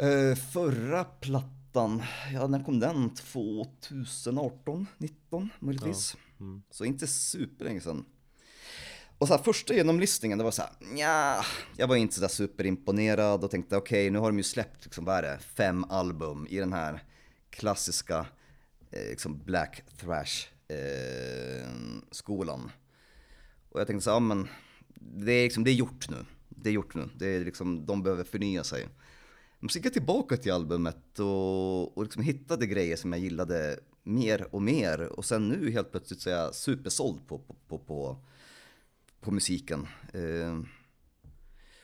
Eh, 0.00 0.34
förra 0.34 1.04
plattan, 1.04 2.02
ja 2.34 2.46
när 2.46 2.64
kom 2.64 2.80
den? 2.80 3.14
2018, 3.14 4.86
19 4.98 5.48
möjligtvis. 5.58 6.16
mm. 6.40 6.62
Så 6.70 6.84
inte 6.84 7.06
superlänge 7.06 7.80
sedan. 7.80 8.04
Och 9.18 9.28
så 9.28 9.36
här, 9.36 9.42
första 9.42 9.74
genomlistningen, 9.74 10.38
det 10.38 10.44
var 10.44 10.50
så 10.50 10.62
här, 10.62 10.70
ja, 10.96 11.44
jag 11.76 11.88
var 11.88 11.96
inte 11.96 12.14
så 12.14 12.20
där 12.20 12.28
superimponerad 12.28 13.44
och 13.44 13.50
tänkte 13.50 13.76
okej, 13.76 14.10
nu 14.10 14.18
har 14.18 14.30
de 14.30 14.36
ju 14.36 14.42
släppt, 14.42 14.84
liksom, 14.84 15.04
vad 15.04 15.16
är 15.16 15.22
det, 15.22 15.38
fem 15.38 15.84
album 15.84 16.46
i 16.50 16.58
den 16.58 16.72
här 16.72 17.02
klassiska 17.50 18.26
eh, 18.90 19.08
liksom 19.10 19.38
black 19.44 19.82
thrash 20.00 20.46
eh, 20.68 21.68
skolan. 22.10 22.70
Och 23.70 23.80
jag 23.80 23.86
tänkte 23.86 24.04
så 24.04 24.10
här, 24.10 24.16
ja 24.16 24.20
men 24.20 24.48
det 25.00 25.32
är, 25.32 25.44
liksom, 25.44 25.64
det 25.64 25.70
är 25.70 25.74
gjort 25.74 26.08
nu. 26.08 26.24
Det 26.48 26.68
är 26.68 26.72
gjort 26.72 26.94
nu. 26.94 27.08
Det 27.16 27.26
är 27.26 27.44
liksom, 27.44 27.86
de 27.86 28.02
behöver 28.02 28.24
förnya 28.24 28.64
sig. 28.64 28.88
Men 29.60 29.68
gick 29.68 29.86
jag 29.86 29.92
tillbaka 29.92 30.36
till 30.36 30.52
albumet 30.52 31.18
och, 31.18 31.98
och 31.98 32.02
liksom 32.02 32.22
hittade 32.22 32.66
grejer 32.66 32.96
som 32.96 33.12
jag 33.12 33.20
gillade 33.20 33.80
mer 34.02 34.54
och 34.54 34.62
mer. 34.62 35.00
Och 35.00 35.24
sen 35.24 35.48
nu 35.48 35.70
helt 35.70 35.90
plötsligt 35.90 36.20
så 36.20 36.30
är 36.30 36.34
jag 36.34 36.54
supersåld 36.54 37.26
på, 37.26 37.38
på, 37.38 37.54
på, 37.68 37.78
på, 37.78 38.16
på 39.20 39.30
musiken. 39.30 39.86
Eh, 40.12 40.60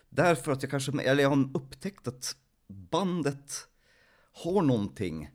därför 0.08 0.52
att 0.52 0.62
jag 0.62 0.70
kanske, 0.70 1.02
eller 1.02 1.22
jag 1.22 1.30
har 1.30 1.50
upptäckt 1.54 2.08
att 2.08 2.36
bandet 2.66 3.68
har 4.32 4.62
någonting 4.62 5.30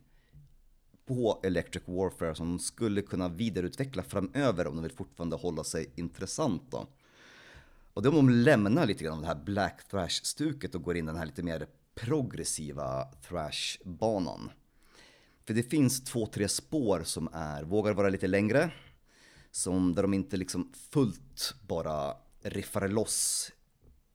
på 1.06 1.40
Electric 1.42 1.82
Warfare 1.86 2.34
som 2.34 2.48
de 2.48 2.58
skulle 2.58 3.02
kunna 3.02 3.28
vidareutveckla 3.28 4.02
framöver 4.02 4.66
om 4.66 4.76
de 4.76 4.82
vill 4.82 4.92
fortfarande 4.92 5.36
hålla 5.36 5.64
sig 5.64 5.90
intressanta. 5.94 6.86
Och 7.94 8.02
det 8.02 8.08
är 8.08 8.18
om 8.18 8.26
de 8.26 8.32
lämnar 8.32 8.86
lite 8.86 9.04
grann 9.04 9.14
av 9.14 9.20
det 9.20 9.26
här 9.26 9.44
black 9.44 9.88
thrash-stuket 9.90 10.74
och 10.74 10.82
går 10.82 10.96
in 10.96 11.04
i 11.04 11.06
den 11.06 11.16
här 11.16 11.26
lite 11.26 11.42
mer 11.42 11.66
progressiva 12.00 13.08
thrash-banan. 13.28 14.50
För 15.46 15.54
det 15.54 15.62
finns 15.62 16.04
två, 16.04 16.26
tre 16.26 16.48
spår 16.48 17.02
som 17.04 17.28
är, 17.32 17.62
vågar 17.62 17.92
vara 17.92 18.08
lite 18.08 18.26
längre, 18.26 18.70
som 19.50 19.94
där 19.94 20.02
de 20.02 20.14
inte 20.14 20.36
liksom 20.36 20.72
fullt 20.90 21.54
bara 21.68 22.16
riffar 22.42 22.88
loss, 22.88 23.52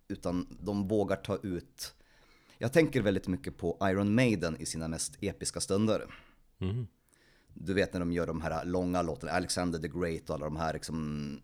utan 0.07 0.57
de 0.61 0.87
vågar 0.87 1.15
ta 1.15 1.37
ut, 1.37 1.95
jag 2.57 2.73
tänker 2.73 3.01
väldigt 3.01 3.27
mycket 3.27 3.57
på 3.57 3.77
Iron 3.81 4.15
Maiden 4.15 4.57
i 4.57 4.65
sina 4.65 4.87
mest 4.87 5.17
episka 5.21 5.61
stunder. 5.61 6.05
Mhm. 6.57 6.87
Du 7.53 7.73
vet 7.73 7.93
när 7.93 7.99
de 7.99 8.11
gör 8.11 8.27
de 8.27 8.41
här 8.41 8.65
långa 8.65 9.01
låtarna, 9.01 9.31
Alexander 9.33 9.79
the 9.79 9.87
Great 9.87 10.29
och 10.29 10.35
alla 10.35 10.45
de 10.45 10.55
här 10.55 10.73
liksom 10.73 11.41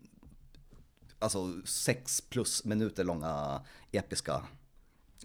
Alltså 1.18 1.62
sex 1.64 2.20
plus 2.20 2.64
minuter 2.64 3.04
långa 3.04 3.62
episka 3.92 4.42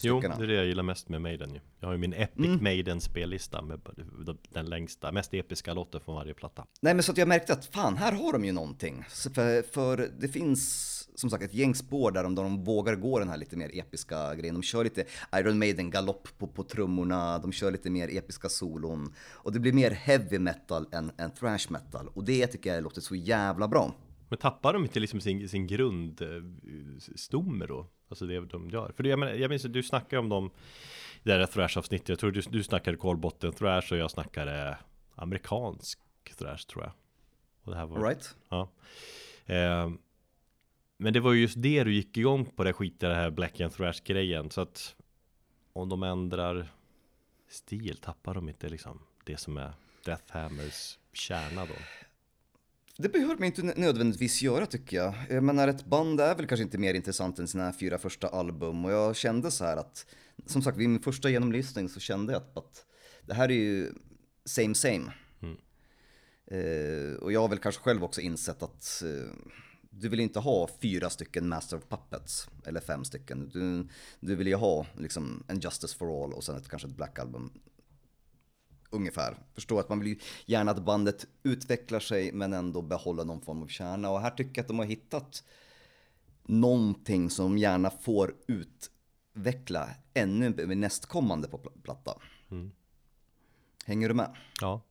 Jo, 0.02 0.20
det 0.20 0.44
är 0.44 0.48
det 0.48 0.54
jag 0.54 0.66
gillar 0.66 0.84
mest 0.84 1.10
med 1.10 1.22
Maiden 1.22 1.54
ju. 1.54 1.60
Jag 1.80 1.88
har 1.88 1.94
ju 1.94 2.00
min 2.00 2.14
Epic 2.14 2.46
Mm. 2.46 2.64
Maiden 2.64 3.02
spellista 3.02 3.62
med 3.62 3.80
den 4.50 4.66
längsta, 4.66 5.12
mest 5.12 5.34
episka 5.34 5.74
låten 5.74 6.02
från 6.02 6.16
varje 6.16 6.34
platta. 6.34 6.66
Nej 6.82 6.94
men 6.94 7.04
så 7.04 7.12
att 7.12 7.18
jag 7.18 7.28
märkte 7.28 7.54
att 7.54 7.66
fan, 7.66 7.98
här 7.98 8.12
har 8.12 8.34
de 8.34 8.46
ju 8.46 8.52
någonting. 8.52 9.06
För, 9.10 9.62
för 9.62 10.12
det 10.20 10.28
finns 10.28 10.94
som 11.16 11.30
sagt 11.30 11.44
ett 11.44 11.54
gäng 11.54 11.76
spår 11.76 12.12
där 12.12 12.24
de, 12.24 12.36
där 12.36 12.44
de 12.44 12.64
vågar 12.64 12.96
gå 12.96 13.20
den 13.20 13.30
här 13.30 13.38
lite 13.38 13.58
mer 13.58 13.70
episka 13.74 14.36
grejen. 14.36 14.56
De 14.56 14.64
kör 14.64 14.84
lite 14.84 15.06
Iron 15.36 15.60
Maiden 15.60 15.92
galopp 15.92 16.28
på, 16.38 16.48
på 16.48 16.64
trummorna, 16.64 17.40
de 17.40 17.52
kör 17.52 17.72
lite 17.72 17.90
mer 17.90 18.18
episka 18.18 18.50
solon. 18.50 19.14
Och 19.30 19.52
det 19.52 19.60
blir 19.60 19.74
mer 19.74 19.92
heavy 19.92 20.40
metal 20.40 20.88
än, 20.92 21.12
än 21.18 21.32
thrash 21.32 21.68
metal. 21.70 22.08
Och 22.14 22.24
det 22.24 22.48
tycker 22.48 22.74
jag 22.74 22.84
låter 22.84 23.02
så 23.02 23.16
jävla 23.16 23.68
bra. 23.68 23.96
Men 24.30 24.40
tappar 24.40 24.74
de 24.74 24.84
inte 24.84 25.00
liksom 25.00 25.22
sin, 25.22 25.50
sin 25.50 25.68
grundstomme 25.68 27.66
då? 27.66 27.88
Alltså 28.10 28.26
det 28.26 28.40
de 28.40 28.70
gör. 28.70 28.92
För 28.96 29.04
det, 29.04 29.10
jag, 29.10 29.20
menar, 29.20 29.34
jag 29.34 29.50
minns 29.50 29.66
att 29.66 29.74
du 29.74 29.84
snackade 29.84 30.20
om 30.20 30.30
dem 30.30 30.52
i 31.24 31.30
det 31.30 31.38
där 31.38 31.46
thrash-avsnittet. 31.46 32.10
Jag 32.10 32.20
tror 32.20 32.32
du, 32.32 32.42
du 32.42 32.64
snackade 32.64 32.98
kolbotten 32.98 33.52
thrash 33.52 33.92
och 33.92 33.98
jag 33.98 34.12
snackade 34.12 34.78
amerikansk 35.16 36.00
thrash 36.38 36.68
tror 36.68 36.84
jag. 36.84 36.92
Och 37.64 37.72
det 37.72 37.78
här 37.78 37.86
var, 37.86 38.08
Right? 38.08 38.36
Ja. 38.50 38.70
Eh, 39.46 39.90
men 40.98 41.14
det 41.14 41.20
var 41.20 41.34
ju 41.34 41.42
just 41.42 41.62
det 41.62 41.84
du 41.84 41.94
gick 41.94 42.18
igång 42.18 42.46
på 42.46 42.64
det 42.64 42.74
skitiga 42.74 43.10
det 43.10 43.16
här 43.16 43.30
Black 43.30 43.62
and 43.62 43.74
Thrash 43.74 44.02
grejen. 44.04 44.52
Så 44.52 44.62
att 44.62 44.96
om 45.74 45.90
de 45.90 46.04
ändrar 46.04 46.68
stil 47.48 47.98
tappar 47.98 48.34
de 48.34 48.50
inte 48.50 48.70
liksom 48.70 49.00
det 49.24 49.38
som 49.38 49.58
är 49.58 49.74
Death 50.06 50.34
Hammers 50.34 50.98
kärna 51.14 51.66
då. 51.66 51.76
Det 53.00 53.10
behöver 53.10 53.36
man 53.36 53.44
inte 53.44 53.62
nödvändigtvis 53.62 54.42
göra 54.42 54.66
tycker 54.66 54.98
jag. 54.98 55.14
Jag 55.30 55.44
menar 55.44 55.68
ett 55.68 55.86
band 55.86 56.20
är 56.20 56.36
väl 56.36 56.48
kanske 56.48 56.64
inte 56.64 56.78
mer 56.78 56.94
intressant 56.94 57.40
än 57.40 57.48
sina 57.48 57.74
fyra 57.74 57.98
första 57.98 58.28
album 58.28 58.86
och 58.86 58.92
jag 58.92 59.16
kände 59.16 59.52
så 59.52 59.66
här 59.66 59.78
att, 59.78 60.06
som 60.46 60.62
sagt 60.62 60.78
vid 60.78 60.90
min 60.90 61.02
första 61.02 61.30
genomlyssning 61.30 61.90
så 61.90 62.00
kände 62.00 62.34
jag 62.34 62.42
att, 62.42 62.58
att 62.58 62.86
det 63.26 63.34
här 63.34 63.50
är 63.52 63.56
ju 63.56 63.94
same 64.46 64.76
same. 64.76 65.14
Mm. 65.42 65.58
Eh, 66.46 67.16
och 67.16 67.32
jag 67.32 67.42
har 67.42 67.50
väl 67.50 67.58
kanske 67.58 67.82
själv 67.82 68.04
också 68.04 68.22
insett 68.22 68.64
att 68.64 69.04
eh, 69.06 69.32
du 69.90 70.10
vill 70.10 70.20
inte 70.20 70.40
ha 70.40 70.70
fyra 70.82 71.10
stycken 71.10 71.50
Master 71.50 71.78
of 71.78 71.84
Puppets 71.90 72.50
eller 72.66 72.80
fem 72.80 73.06
stycken. 73.06 73.50
Du, 73.54 73.88
du 74.20 74.36
vill 74.36 74.48
ju 74.48 74.56
ha 74.56 74.86
liksom 74.98 75.44
en 75.48 75.60
Justice 75.60 75.98
for 75.98 76.24
All 76.24 76.34
och 76.34 76.44
sen 76.44 76.56
ett, 76.56 76.70
kanske 76.70 76.88
ett 76.88 76.96
Black 76.96 77.20
Album 77.20 77.52
ungefär. 78.90 79.38
Förstå 79.54 79.80
att 79.80 79.90
man 79.90 80.00
vill 80.00 80.08
ju 80.08 80.20
gärna 80.46 80.72
att 80.72 80.86
bandet 80.86 81.28
utvecklar 81.44 82.00
sig 82.00 82.32
men 82.32 82.54
ändå 82.54 82.82
behålla 82.82 83.24
någon 83.24 83.42
form 83.42 83.64
av 83.64 83.68
kärna. 83.68 84.10
Och 84.10 84.22
här 84.22 84.32
tycker 84.32 84.52
jag 84.56 84.64
att 84.64 84.68
de 84.68 84.80
har 84.80 84.86
hittat 84.86 85.44
någonting 86.44 87.30
som 87.30 87.58
gärna 87.58 87.90
får 87.90 88.36
utveckla 88.48 89.90
ännu 90.14 90.50
med 90.50 90.78
nästkommande 90.78 91.48
på 91.48 91.58
pl- 91.58 91.82
platta. 91.82 92.22
Mm. 92.52 92.72
Hänger 93.86 94.08
du 94.08 94.14
med? 94.14 94.36
Ja. 94.62 94.82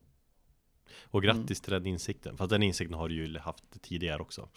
Och 1.10 1.22
grattis 1.22 1.60
till 1.60 1.72
den 1.72 1.86
insikten. 1.86 2.36
Fast 2.36 2.50
den 2.50 2.62
insikten 2.62 2.98
har 2.98 3.08
du 3.08 3.14
ju 3.14 3.38
haft 3.38 3.82
tidigare 3.82 4.22
också. 4.22 4.48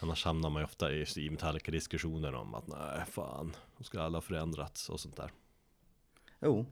Annars 0.00 0.24
hamnar 0.24 0.50
man 0.50 0.60
ju 0.62 0.64
ofta 0.64 0.92
i, 0.92 1.30
Metallica-diskussioner 1.30 2.34
om 2.34 2.54
att 2.54 2.66
nej 2.66 3.04
fan, 3.10 3.56
de 3.78 3.84
skulle 3.84 4.02
alla 4.02 4.16
ha 4.16 4.22
förändrats 4.22 4.88
och 4.88 5.00
sånt 5.00 5.16
där. 5.16 5.32
Jo. 6.40 6.66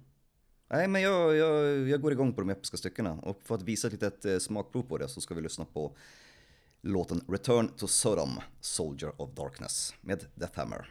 Nej 0.72 0.88
men 0.88 1.02
jag, 1.02 1.36
jag, 1.36 1.88
jag 1.88 2.00
går 2.00 2.12
igång 2.12 2.32
på 2.32 2.40
de 2.40 2.50
episka 2.50 2.76
styckena 2.76 3.12
och 3.12 3.40
för 3.44 3.54
att 3.54 3.62
visa 3.62 3.86
ett 3.86 3.92
litet 3.92 4.42
smakprov 4.42 4.82
på 4.82 4.98
det 4.98 5.08
så 5.08 5.20
ska 5.20 5.34
vi 5.34 5.40
lyssna 5.40 5.64
på 5.64 5.96
låten 6.80 7.24
Return 7.28 7.68
to 7.68 7.86
Sodom, 7.86 8.40
Soldier 8.60 9.22
of 9.22 9.30
Darkness 9.30 9.94
med 10.00 10.24
Deathhammer. 10.34 10.90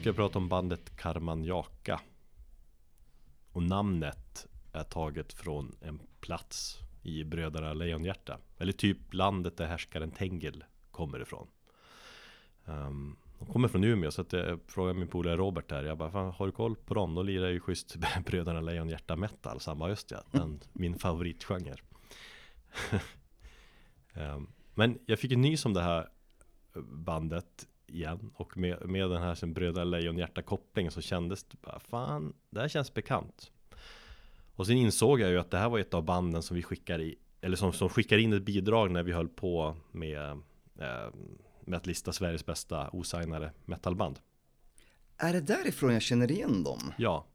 Ska 0.00 0.08
jag 0.08 0.16
prata 0.16 0.38
om 0.38 0.48
bandet 0.48 0.96
Karmanjaka. 0.96 2.00
Och 3.52 3.62
namnet 3.62 4.46
är 4.72 4.84
taget 4.84 5.32
från 5.32 5.76
en 5.80 6.00
plats 6.20 6.78
i 7.02 7.24
Bröderna 7.24 7.72
Lejonhjärta. 7.72 8.38
Eller 8.58 8.72
typ 8.72 9.14
landet 9.14 9.56
där 9.56 9.66
härskaren 9.66 10.10
Tengil 10.10 10.64
kommer 10.90 11.22
ifrån. 11.22 11.48
Um, 12.64 13.16
de 13.38 13.46
kommer 13.46 13.68
från 13.68 13.84
Umeå 13.84 14.10
så 14.10 14.22
att 14.22 14.32
jag 14.32 14.60
frågade 14.66 14.98
min 14.98 15.08
polare 15.08 15.36
Robert 15.36 15.68
där. 15.68 15.84
Jag 15.84 15.98
bara, 15.98 16.10
Fan, 16.10 16.32
har 16.32 16.46
du 16.46 16.52
koll 16.52 16.76
på 16.76 16.94
dem? 16.94 17.14
De 17.14 17.26
lirar 17.26 17.48
ju 17.48 17.60
schysst 17.60 17.96
Bröderna 18.26 18.60
Lejonhjärta 18.60 19.16
metal. 19.16 19.60
Så 19.60 19.70
han 19.70 19.78
bara, 19.78 19.90
just 19.90 20.10
ja, 20.10 20.22
den, 20.30 20.60
min 20.72 20.98
favoritgenre. 20.98 21.80
um, 24.14 24.52
men 24.74 24.98
jag 25.06 25.18
fick 25.18 25.32
en 25.32 25.40
nys 25.40 25.64
om 25.64 25.74
det 25.74 25.82
här 25.82 26.08
bandet 26.84 27.66
igen 27.92 28.30
och 28.34 28.56
med, 28.56 28.88
med 28.88 29.10
den 29.10 29.22
här 29.22 29.34
som 29.34 29.52
Bröderna 29.52 29.84
Lejonhjärta 29.84 30.42
kopplingen 30.42 30.92
så 30.92 31.00
kändes 31.00 31.44
det 31.44 31.56
bara 31.60 31.80
fan, 31.80 32.32
det 32.50 32.60
här 32.60 32.68
känns 32.68 32.94
bekant. 32.94 33.50
Och 34.54 34.66
sen 34.66 34.76
insåg 34.76 35.20
jag 35.20 35.30
ju 35.30 35.38
att 35.38 35.50
det 35.50 35.58
här 35.58 35.68
var 35.68 35.78
ett 35.78 35.94
av 35.94 36.04
banden 36.04 36.42
som 36.42 36.56
vi 36.56 36.62
skickar 36.62 37.00
i 37.00 37.16
eller 37.40 37.56
som, 37.56 37.72
som 37.72 37.88
skickar 37.88 38.18
in 38.18 38.32
ett 38.32 38.42
bidrag 38.42 38.90
när 38.90 39.02
vi 39.02 39.12
höll 39.12 39.28
på 39.28 39.76
med 39.92 40.30
eh, 40.78 41.08
med 41.70 41.76
att 41.76 41.86
lista 41.86 42.12
Sveriges 42.12 42.46
bästa 42.46 42.90
osignade 42.92 43.52
metalband. 43.64 44.18
Är 45.16 45.32
det 45.32 45.40
därifrån 45.40 45.92
jag 45.92 46.02
känner 46.02 46.32
igen 46.32 46.62
dem? 46.62 46.92
Ja. 46.98 47.26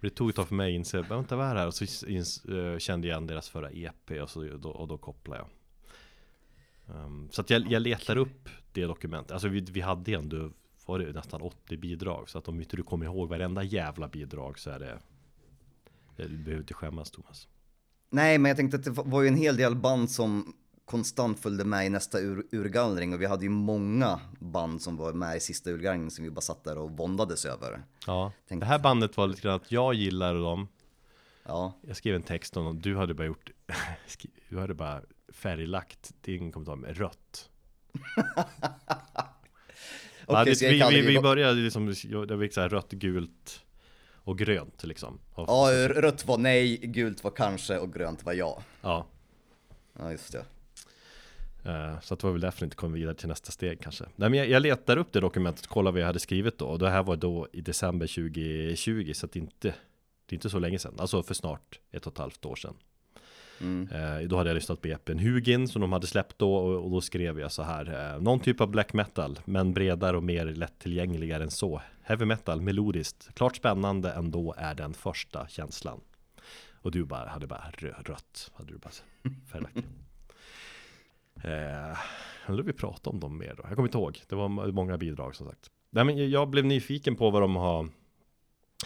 Det 0.00 0.10
tog 0.10 0.30
ett 0.30 0.36
tag 0.36 0.48
för 0.48 0.54
mig 0.54 0.72
att 0.72 0.78
inse, 0.78 1.02
vänta 1.02 1.36
vad 1.36 1.46
är 1.46 1.54
det 1.54 1.60
här? 1.60 1.66
Och 1.66 1.74
så 1.74 2.06
ins, 2.06 2.46
uh, 2.48 2.78
kände 2.78 3.08
jag 3.08 3.14
igen 3.14 3.26
deras 3.26 3.48
förra 3.48 3.70
EP 3.70 4.10
och, 4.22 4.30
så, 4.30 4.42
då, 4.42 4.70
och 4.70 4.88
då 4.88 4.98
kopplade 4.98 5.40
jag. 5.40 5.48
Um, 6.86 7.28
så 7.32 7.40
att 7.40 7.50
jag, 7.50 7.72
jag 7.72 7.82
letar 7.82 8.16
upp 8.16 8.48
det 8.72 8.84
dokumentet. 8.84 9.32
Alltså 9.32 9.48
vi, 9.48 9.60
vi 9.60 9.80
hade 9.80 10.12
ändå 10.12 10.50
var 10.86 10.98
det 10.98 11.12
nästan 11.12 11.42
80 11.42 11.76
bidrag. 11.76 12.28
Så 12.28 12.38
att 12.38 12.48
om 12.48 12.60
inte 12.60 12.76
du 12.76 12.82
kommer 12.82 13.06
ihåg 13.06 13.28
varenda 13.28 13.62
jävla 13.62 14.08
bidrag 14.08 14.58
så 14.58 14.70
är 14.70 14.78
det 14.78 14.98
Du 16.16 16.36
behöver 16.38 16.62
inte 16.62 16.74
skämmas 16.74 17.10
Thomas. 17.10 17.48
Nej, 18.10 18.38
men 18.38 18.48
jag 18.48 18.56
tänkte 18.56 18.76
att 18.76 18.84
det 18.84 18.90
var 18.90 19.22
ju 19.22 19.28
en 19.28 19.36
hel 19.36 19.56
del 19.56 19.76
band 19.76 20.10
som 20.10 20.54
konstant 20.84 21.40
följde 21.40 21.64
med 21.64 21.86
i 21.86 21.88
nästa 21.88 22.18
ur, 22.18 22.46
urgallring 22.52 23.14
och 23.14 23.20
vi 23.20 23.26
hade 23.26 23.44
ju 23.44 23.50
många 23.50 24.20
band 24.38 24.82
som 24.82 24.96
var 24.96 25.12
med 25.12 25.36
i 25.36 25.40
sista 25.40 25.70
urgallringen 25.70 26.10
som 26.10 26.24
vi 26.24 26.30
bara 26.30 26.40
satt 26.40 26.64
där 26.64 26.78
och 26.78 26.90
våndades 26.90 27.44
över. 27.44 27.82
Ja, 28.06 28.32
tänkte... 28.48 28.66
det 28.66 28.68
här 28.68 28.78
bandet 28.78 29.16
var 29.16 29.26
lite 29.26 29.40
grann 29.42 29.56
att 29.56 29.72
jag 29.72 29.94
gillade 29.94 30.40
dem. 30.40 30.68
Ja. 31.44 31.72
Jag 31.80 31.96
skrev 31.96 32.14
en 32.14 32.22
text 32.22 32.56
om 32.56 32.64
dem, 32.64 32.80
du 32.80 32.96
hade 32.96 33.14
bara 33.14 33.26
gjort, 33.26 33.50
du 34.48 34.58
hade 34.58 34.74
bara 34.74 35.02
färglagt 35.36 36.12
din 36.20 36.52
kommentar 36.52 36.76
med 36.76 36.96
rött. 36.96 37.50
okay, 40.26 40.54
ja, 40.76 40.88
vi, 40.90 41.00
vi, 41.00 41.06
vi, 41.06 41.20
började 41.20 41.60
liksom, 41.60 41.86
det 41.86 42.36
var 42.36 42.52
så 42.52 42.60
här 42.60 42.68
rött, 42.68 42.90
gult 42.90 43.64
och 44.14 44.38
grönt 44.38 44.84
liksom. 44.84 45.18
Ja, 45.36 45.70
rött 45.88 46.26
var 46.26 46.38
nej, 46.38 46.76
gult 46.76 47.24
var 47.24 47.30
kanske 47.30 47.78
och 47.78 47.92
grönt 47.92 48.24
var 48.24 48.32
ja. 48.32 48.62
Ja. 48.82 49.06
Ja, 49.98 50.10
just 50.10 50.32
det. 50.32 50.44
Eh, 51.70 52.00
så 52.00 52.14
det 52.14 52.24
var 52.24 52.32
väl 52.32 52.40
därför 52.40 52.60
det 52.60 52.64
inte 52.64 52.76
kom 52.76 52.92
vidare 52.92 53.14
till 53.14 53.28
nästa 53.28 53.52
steg 53.52 53.80
kanske. 53.80 54.04
Nej 54.16 54.30
men 54.30 54.38
jag, 54.38 54.48
jag 54.48 54.62
letar 54.62 54.96
upp 54.96 55.12
det 55.12 55.20
dokumentet 55.20 55.64
och 55.64 55.70
kollar 55.70 55.92
vad 55.92 56.00
jag 56.00 56.06
hade 56.06 56.18
skrivit 56.18 56.58
då. 56.58 56.66
Och 56.66 56.78
det 56.78 56.90
här 56.90 57.02
var 57.02 57.16
då 57.16 57.48
i 57.52 57.60
december 57.60 58.06
2020 58.06 59.12
så 59.14 59.26
att 59.26 59.32
det 59.32 59.38
inte 59.38 59.74
Det 60.26 60.32
är 60.32 60.34
inte 60.34 60.50
så 60.50 60.58
länge 60.58 60.78
sedan, 60.78 60.94
alltså 60.98 61.22
för 61.22 61.34
snart 61.34 61.80
ett 61.90 62.06
och 62.06 62.12
ett 62.12 62.18
halvt 62.18 62.44
år 62.44 62.56
sedan. 62.56 62.74
Mm. 63.60 63.88
Eh, 63.92 64.28
då 64.28 64.36
hade 64.36 64.50
jag 64.50 64.54
lyssnat 64.54 64.80
på 64.80 64.88
EPn 64.88 65.18
Hugin 65.18 65.68
som 65.68 65.80
de 65.80 65.92
hade 65.92 66.06
släppt 66.06 66.38
då 66.38 66.54
och, 66.54 66.84
och 66.84 66.90
då 66.90 67.00
skrev 67.00 67.40
jag 67.40 67.52
så 67.52 67.62
här 67.62 68.14
eh, 68.14 68.22
Någon 68.22 68.40
typ 68.40 68.60
av 68.60 68.68
black 68.68 68.92
metal 68.92 69.38
men 69.44 69.72
bredare 69.72 70.16
och 70.16 70.22
mer 70.22 70.46
lättillgängligare 70.46 71.42
än 71.42 71.50
så 71.50 71.82
Heavy 72.02 72.24
metal, 72.24 72.60
melodiskt, 72.60 73.34
klart 73.34 73.56
spännande 73.56 74.12
ändå 74.12 74.54
är 74.58 74.74
den 74.74 74.94
första 74.94 75.48
känslan 75.48 76.00
Och 76.72 76.90
du 76.90 77.04
bara, 77.04 77.28
hade 77.28 77.46
bara 77.46 77.72
rött, 78.04 78.50
hade 78.54 78.72
du 78.72 78.78
bara 78.78 78.92
färglagt 79.52 79.76
Eh, 81.44 81.98
undrar 82.48 82.64
vi 82.64 82.72
pratade 82.72 83.14
om 83.14 83.20
dem 83.20 83.38
mer 83.38 83.54
då? 83.56 83.62
Jag 83.68 83.74
kommer 83.74 83.88
inte 83.88 83.98
ihåg. 83.98 84.22
Det 84.28 84.34
var 84.34 84.48
många 84.72 84.98
bidrag 84.98 85.36
som 85.36 85.46
sagt. 85.46 85.70
Nej, 85.90 86.04
men 86.04 86.30
jag 86.30 86.48
blev 86.48 86.64
nyfiken 86.64 87.16
på 87.16 87.30
vad 87.30 87.42
de 87.42 87.56
har 87.56 87.88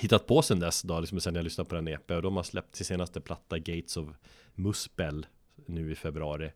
hittat 0.00 0.26
på 0.26 0.42
sen 0.42 0.60
dess 0.60 0.82
då, 0.82 1.00
liksom 1.00 1.20
sen 1.20 1.34
jag 1.34 1.44
lyssnade 1.44 1.68
på 1.68 1.74
den 1.74 1.88
EP 1.88 2.10
och 2.10 2.22
de 2.22 2.36
har 2.36 2.42
släppt 2.42 2.76
sin 2.76 2.84
senaste 2.84 3.20
platta 3.20 3.58
Gates 3.58 3.96
of 3.96 4.08
Muspel 4.54 5.26
nu 5.66 5.92
i 5.92 5.94
februari. 5.94 6.52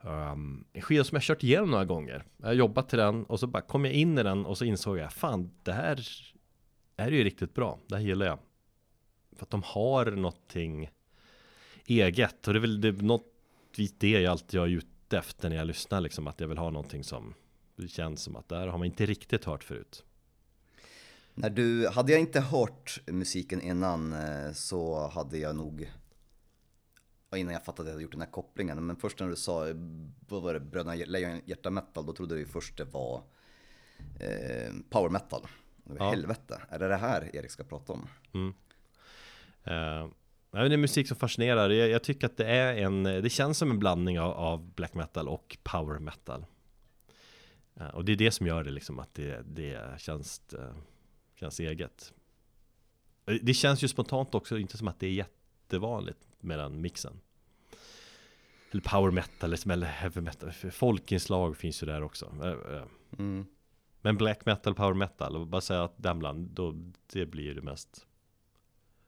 Um, 0.00 0.64
en 0.72 0.82
skiva 0.82 1.04
som 1.04 1.16
jag 1.16 1.22
kört 1.22 1.42
igenom 1.42 1.70
några 1.70 1.84
gånger. 1.84 2.24
Jag 2.36 2.46
har 2.46 2.52
jobbat 2.52 2.88
till 2.88 2.98
den 2.98 3.24
och 3.24 3.40
så 3.40 3.46
bara 3.46 3.62
kom 3.62 3.84
jag 3.84 3.94
in 3.94 4.18
i 4.18 4.22
den 4.22 4.46
och 4.46 4.58
så 4.58 4.64
insåg 4.64 4.98
jag 4.98 5.12
fan 5.12 5.50
det 5.62 5.72
här 5.72 6.06
är 6.96 7.10
ju 7.10 7.24
riktigt 7.24 7.54
bra. 7.54 7.78
Det 7.86 7.96
här 7.96 8.02
gillar 8.02 8.26
jag. 8.26 8.38
För 9.36 9.44
att 9.44 9.50
de 9.50 9.62
har 9.62 10.06
någonting 10.06 10.90
eget 11.86 12.48
och 12.48 12.54
det 12.54 12.58
är 12.58 12.60
väl 12.60 12.80
det, 12.80 12.88
är 12.88 12.92
något 12.92 13.26
det 13.98 14.10
jag 14.10 14.30
alltid 14.30 14.60
har 14.60 14.66
är 14.66 14.70
ute 14.70 15.18
efter 15.18 15.48
när 15.48 15.56
jag 15.56 15.66
lyssnar 15.66 16.00
liksom 16.00 16.26
att 16.26 16.40
jag 16.40 16.48
vill 16.48 16.58
ha 16.58 16.70
någonting 16.70 17.04
som 17.04 17.34
känns 17.88 18.22
som 18.22 18.36
att 18.36 18.48
där 18.48 18.66
har 18.66 18.78
man 18.78 18.86
inte 18.86 19.06
riktigt 19.06 19.44
hört 19.44 19.64
förut. 19.64 20.04
När 21.34 21.50
du, 21.50 21.88
hade 21.88 22.12
jag 22.12 22.20
inte 22.20 22.40
hört 22.40 23.00
musiken 23.06 23.60
innan 23.60 24.12
eh, 24.12 24.52
så 24.52 25.08
hade 25.08 25.38
jag 25.38 25.56
nog 25.56 25.90
innan 27.36 27.52
jag 27.52 27.64
fattade 27.64 27.82
att 27.82 27.86
jag 27.88 27.92
hade 27.92 28.02
gjort 28.02 28.12
den 28.12 28.20
här 28.20 28.30
kopplingen. 28.30 28.86
Men 28.86 28.96
först 28.96 29.20
när 29.20 29.28
du 29.28 29.36
sa, 29.36 29.66
vad 30.28 30.42
var 30.42 30.54
det, 30.54 30.60
Bröderna 30.60 30.94
Lejonhjärta 30.94 31.70
Metal, 31.70 32.06
då 32.06 32.12
trodde 32.12 32.38
jag 32.38 32.48
först 32.48 32.76
det 32.76 32.84
var 32.84 33.22
eh, 34.20 34.72
power 34.90 35.08
metal. 35.08 35.46
Ja. 35.98 36.10
Helvete, 36.10 36.60
är 36.68 36.78
det 36.78 36.88
det 36.88 36.96
här 36.96 37.36
Erik 37.36 37.50
ska 37.50 37.64
prata 37.64 37.92
om? 37.92 38.08
Mm. 38.34 38.54
Uh, 39.66 40.12
det 40.50 40.74
är 40.74 40.76
musik 40.76 41.08
som 41.08 41.16
fascinerar. 41.16 41.70
Jag, 41.70 41.88
jag, 41.88 42.02
tycker 42.02 42.26
att 42.26 42.36
det 42.36 42.46
är 42.46 42.76
en, 42.76 43.02
det 43.02 43.30
känns 43.30 43.58
som 43.58 43.70
en 43.70 43.78
blandning 43.78 44.20
av, 44.20 44.32
av 44.32 44.74
black 44.74 44.94
metal 44.94 45.28
och 45.28 45.58
power 45.62 45.98
metal. 45.98 46.44
Uh, 47.80 47.88
och 47.88 48.04
det 48.04 48.12
är 48.12 48.16
det 48.16 48.30
som 48.30 48.46
gör 48.46 48.64
det 48.64 48.70
liksom 48.70 48.98
att 48.98 49.14
det, 49.14 49.42
det 49.46 50.00
känns, 50.00 50.40
uh, 50.54 50.60
känns 51.42 51.60
eget. 51.60 52.12
Det 53.42 53.54
känns 53.54 53.84
ju 53.84 53.88
spontant 53.88 54.34
också 54.34 54.58
inte 54.58 54.78
som 54.78 54.88
att 54.88 55.00
det 55.00 55.06
är 55.06 55.12
jättevanligt 55.12 56.18
med 56.40 56.58
den 56.58 56.80
mixen. 56.80 57.20
Eller 58.70 58.82
power 58.82 59.10
metal 59.10 59.52
eller 59.70 59.86
heavy 59.86 60.20
metal. 60.20 60.52
Folkinslag 60.52 61.56
finns 61.56 61.82
ju 61.82 61.86
där 61.86 62.02
också. 62.02 62.26
Uh, 62.26 62.82
mm. 63.18 63.46
Men 64.00 64.16
black 64.16 64.46
metal, 64.46 64.74
power 64.74 64.94
metal, 64.94 65.46
bara 65.46 65.60
säga 65.60 65.84
att 65.84 65.94
den 65.96 66.18
bland, 66.18 66.48
då, 66.48 66.74
det 67.06 67.26
blir 67.26 67.54
det 67.54 67.62
mest 67.62 68.06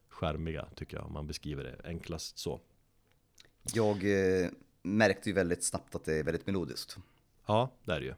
skärmiga 0.09 0.69
tycker 0.75 0.97
jag, 0.97 1.07
om 1.07 1.13
man 1.13 1.27
beskriver 1.27 1.65
det 1.65 1.89
enklast 1.89 2.39
så. 2.39 2.61
Jag 3.75 3.97
eh, 3.97 4.51
märkte 4.83 5.29
ju 5.29 5.35
väldigt 5.35 5.65
snabbt 5.65 5.95
att 5.95 6.05
det 6.05 6.15
är 6.15 6.25
väldigt 6.25 6.47
melodiskt. 6.47 6.97
Ja, 7.47 7.71
det 7.85 7.93
är 7.93 8.01
det 8.01 8.07
ju. 8.07 8.15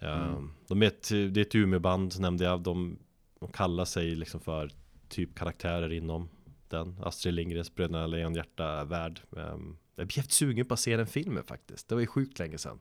Mm. 0.00 0.52
De 0.68 0.82
är 0.82 0.86
ett, 0.86 1.08
det 1.08 1.36
är 1.36 1.38
ett 1.38 1.54
Umeåband 1.54 2.20
nämnde 2.20 2.44
jag, 2.44 2.60
de, 2.60 2.98
de 3.40 3.52
kallar 3.52 3.84
sig 3.84 4.14
liksom 4.14 4.40
för 4.40 4.70
typ 5.08 5.34
karaktärer 5.34 5.92
inom 5.92 6.28
den 6.68 6.96
Astrid 7.02 7.34
Lindgrens 7.34 7.74
Bröderna 7.74 8.06
Lejonhjärta-värld 8.06 9.20
ehm, 9.36 9.76
Jag 9.94 10.06
blev 10.06 10.18
jävligt 10.18 10.32
sugen 10.32 10.66
på 10.66 10.74
att 10.74 10.80
se 10.80 10.96
den 10.96 11.06
filmen 11.06 11.44
faktiskt, 11.44 11.88
det 11.88 11.94
var 11.94 12.00
ju 12.00 12.06
sjukt 12.06 12.38
länge 12.38 12.58
sedan 12.58 12.80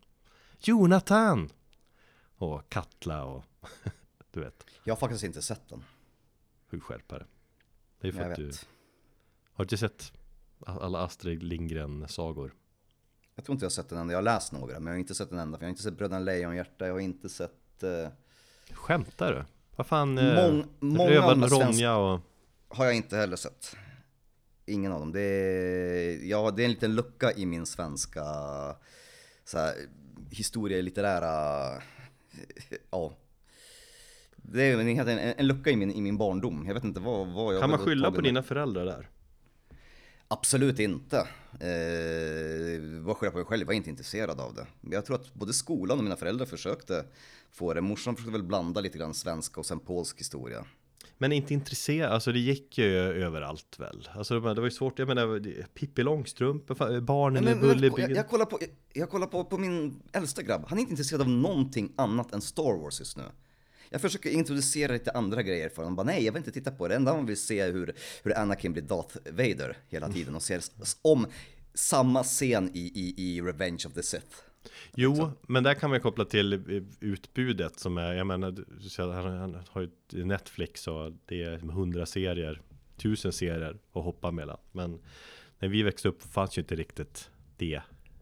Jonathan! 0.59 1.49
Och 2.35 2.69
Katla 2.69 3.23
och 3.25 3.45
du 4.31 4.39
vet 4.39 4.65
Jag 4.83 4.93
har 4.93 4.99
faktiskt 4.99 5.23
inte 5.23 5.41
sett 5.41 5.69
den 5.69 5.83
Hur 6.67 6.79
skärpare 6.79 7.25
det 8.01 8.07
är 8.07 8.11
för 8.11 8.21
jag 8.21 8.31
att 8.31 8.39
vet. 8.39 8.51
du 8.51 8.67
Har 9.53 9.63
du 9.63 9.63
inte 9.63 9.77
sett 9.77 10.13
alla 10.65 11.03
Astrid 11.03 11.43
Lindgren-sagor? 11.43 12.53
Jag 13.39 13.45
tror 13.45 13.53
inte 13.53 13.63
jag 13.63 13.69
har 13.69 13.71
sett 13.71 13.89
den 13.89 13.99
enda, 13.99 14.13
jag 14.13 14.17
har 14.17 14.23
läst 14.23 14.51
några 14.51 14.79
men 14.79 14.85
jag 14.85 14.93
har 14.93 14.99
inte 14.99 15.15
sett 15.15 15.29
den 15.29 15.39
enda 15.39 15.57
för 15.57 15.63
jag 15.63 15.67
har 15.67 15.69
inte 15.69 15.83
sett 15.83 15.97
Bröderna 15.97 16.19
Lejonhjärta, 16.19 16.87
jag 16.87 16.93
har 16.93 16.99
inte 16.99 17.29
sett 17.29 17.83
uh... 17.83 18.07
Skämtar 18.71 19.33
du? 19.33 19.43
Vad 19.75 19.87
fan, 19.87 20.17
eh, 20.17 20.35
Mång, 20.35 20.65
många 20.79 21.09
Rövarna 21.09 21.47
Ronja 21.47 21.95
och... 21.95 22.19
Har 22.67 22.85
jag 22.85 22.95
inte 22.95 23.17
heller 23.17 23.35
sett 23.35 23.75
Ingen 24.65 24.91
av 24.91 24.99
dem, 24.99 25.11
det 25.11 25.21
är, 25.21 26.29
ja, 26.29 26.51
det 26.51 26.63
är 26.63 26.65
en 26.65 26.71
liten 26.71 26.95
lucka 26.95 27.31
i 27.31 27.45
min 27.45 27.65
svenska 27.65 28.23
så 29.45 29.57
här, 29.57 29.73
historia 30.29 30.81
litterära 30.81 31.81
ja, 32.91 33.13
det 34.35 34.63
är 34.63 34.79
en, 34.79 34.99
en, 34.99 35.19
en 35.37 35.47
lucka 35.47 35.69
i 35.69 35.75
min, 35.75 35.91
i 35.91 36.01
min 36.01 36.17
barndom. 36.17 36.63
Jag 36.67 36.73
vet 36.73 36.83
inte 36.83 36.99
vad, 36.99 37.27
vad 37.27 37.53
jag 37.53 37.61
Kan 37.61 37.69
man 37.69 37.79
skylla 37.79 38.11
på 38.11 38.21
dina 38.21 38.43
föräldrar 38.43 38.85
där? 38.85 39.09
Absolut 40.31 40.79
inte. 40.79 41.17
Eh, 41.59 43.01
vad 43.01 43.17
skylla 43.17 43.31
på 43.31 43.37
mig 43.37 43.45
själv, 43.45 43.61
jag 43.61 43.67
var 43.67 43.73
inte 43.73 43.89
intresserad 43.89 44.39
av 44.39 44.53
det. 44.53 44.67
Men 44.81 44.91
jag 44.91 45.05
tror 45.05 45.15
att 45.15 45.33
både 45.33 45.53
skolan 45.53 45.97
och 45.97 46.03
mina 46.03 46.15
föräldrar 46.15 46.45
försökte 46.45 47.05
få 47.51 47.73
det. 47.73 47.81
Morsan 47.81 48.15
försökte 48.15 48.31
väl 48.31 48.43
blanda 48.43 48.81
lite 48.81 48.97
grann 48.97 49.13
svenska 49.13 49.59
och 49.59 49.65
sen 49.65 49.79
polsk 49.79 50.19
historia. 50.19 50.65
Men 51.17 51.31
inte 51.31 51.53
intresserad, 51.53 52.11
alltså 52.11 52.31
det 52.31 52.39
gick 52.39 52.77
ju 52.77 52.97
överallt 52.97 53.79
väl? 53.79 54.09
Alltså 54.13 54.39
det 54.39 54.53
var 54.53 54.63
ju 54.63 54.71
svårt, 54.71 54.99
jag 54.99 55.07
menar 55.07 55.39
Pippi 55.73 56.03
Långstrump, 56.03 56.67
barnen 57.01 57.47
i 57.47 57.55
Bullerbyn 57.55 58.05
jag, 58.09 58.11
jag 58.11 58.29
kollar, 58.29 58.45
på, 58.45 58.57
jag, 58.61 58.69
jag 58.93 59.09
kollar 59.09 59.27
på, 59.27 59.45
på 59.45 59.57
min 59.57 60.01
äldsta 60.13 60.41
grabb, 60.41 60.65
han 60.67 60.77
är 60.77 60.81
inte 60.81 60.91
intresserad 60.91 61.21
av 61.21 61.29
någonting 61.29 61.93
annat 61.95 62.33
än 62.33 62.41
Star 62.41 62.81
Wars 62.81 62.99
just 62.99 63.17
nu. 63.17 63.23
Jag 63.89 64.01
försöker 64.01 64.29
introducera 64.29 64.93
lite 64.93 65.11
andra 65.11 65.43
grejer 65.43 65.69
för 65.69 65.81
honom. 65.81 65.95
Bara, 65.95 66.03
nej, 66.03 66.25
jag 66.25 66.31
vill 66.31 66.39
inte 66.39 66.51
titta 66.51 66.71
på 66.71 66.87
det. 66.87 66.95
Enda 66.95 67.13
man 67.13 67.25
vill 67.25 67.37
se 67.37 67.65
hur, 67.65 67.93
hur 68.23 68.37
Anakin 68.37 68.73
blir 68.73 68.83
Darth 68.83 69.17
Vader 69.25 69.77
hela 69.87 70.09
tiden 70.09 70.35
och 70.35 70.41
ser 70.41 70.61
om 71.01 71.27
samma 71.73 72.23
scen 72.23 72.71
i, 72.73 72.79
i, 72.79 73.13
i 73.17 73.41
Revenge 73.41 73.83
of 73.87 73.93
the 73.93 74.03
Sith. 74.03 74.37
Jo, 74.95 75.15
så. 75.15 75.31
men 75.41 75.63
där 75.63 75.73
kan 75.73 75.89
man 75.89 76.01
koppla 76.01 76.25
till 76.25 76.53
utbudet 76.99 77.79
som 77.79 77.97
är, 77.97 78.13
jag 78.13 78.27
menar, 78.27 78.55
han, 79.13 79.37
han 79.37 79.57
har 79.69 79.89
ju 80.11 80.25
Netflix 80.25 80.87
och 80.87 81.11
det 81.25 81.43
är 81.43 81.57
hundra 81.57 82.05
serier, 82.05 82.61
tusen 82.97 83.33
serier 83.33 83.77
att 83.93 84.03
hoppa 84.03 84.31
mellan. 84.31 84.57
Men 84.71 84.99
när 85.59 85.69
vi 85.69 85.83
växte 85.83 86.07
upp 86.07 86.23
fanns 86.23 86.57
ju 86.57 86.61
inte 86.61 86.75
riktigt 86.75 87.29
det 87.57 87.81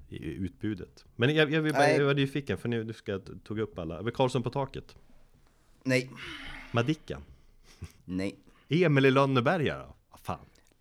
i 0.09 0.23
utbudet. 0.25 1.05
Men 1.15 1.35
jag, 1.35 1.51
jag, 1.51 1.73
bara, 1.73 1.91
jag 1.91 2.05
var 2.05 2.13
nyfiken, 2.13 2.57
för 2.57 2.69
nu, 2.69 2.83
nu 2.83 2.93
ska 2.93 3.11
jag 3.11 3.43
tog 3.43 3.59
upp 3.59 3.79
alla. 3.79 4.11
Karlsson 4.11 4.43
på 4.43 4.49
taket. 4.49 4.95
Nej. 5.87 6.09
Madicken? 6.71 7.21
Nej. 8.05 8.35
Emil 8.69 9.05
i 9.05 9.11
Lönneberga 9.11 9.77
då? 9.77 9.95
Vad 10.11 10.19
fan? 10.19 10.39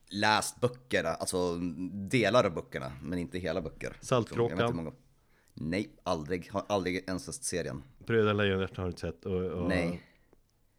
Läst 0.08 0.60
böckerna, 0.60 1.08
alltså 1.08 1.56
delar 1.92 2.44
av 2.44 2.54
böckerna, 2.54 2.92
men 3.02 3.18
inte 3.18 3.38
hela 3.38 3.62
böcker. 3.62 3.96
Saltkråkan? 4.00 4.92
Nej, 5.54 5.90
aldrig. 6.02 6.48
Har 6.52 6.64
aldrig 6.68 7.04
ens 7.08 7.24
sett 7.24 7.44
serien. 7.44 7.82
Bröderna 8.06 8.32
Lejonhjärta 8.32 8.82
har 8.82 8.86
du 8.86 8.90
inte 8.90 9.00
sett 9.00 9.26
och, 9.26 9.42
och 9.44 9.68
Nej. 9.68 10.02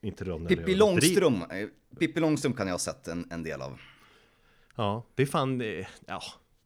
Inte 0.01 0.23
Ronja 0.23 0.47
Pippi. 0.47 0.75
Långstrump, 0.75 1.51
eh, 1.53 1.67
Pippi 1.99 2.19
Långstrump 2.19 2.57
kan 2.57 2.67
jag 2.67 2.73
ha 2.73 2.79
sett 2.79 3.07
en, 3.07 3.27
en 3.31 3.43
del 3.43 3.61
av. 3.61 3.79
Ja, 4.75 5.03
det 5.15 5.21
är 5.23 5.27
fan, 5.27 5.57
det- 5.57 5.87
ja. 6.05 6.21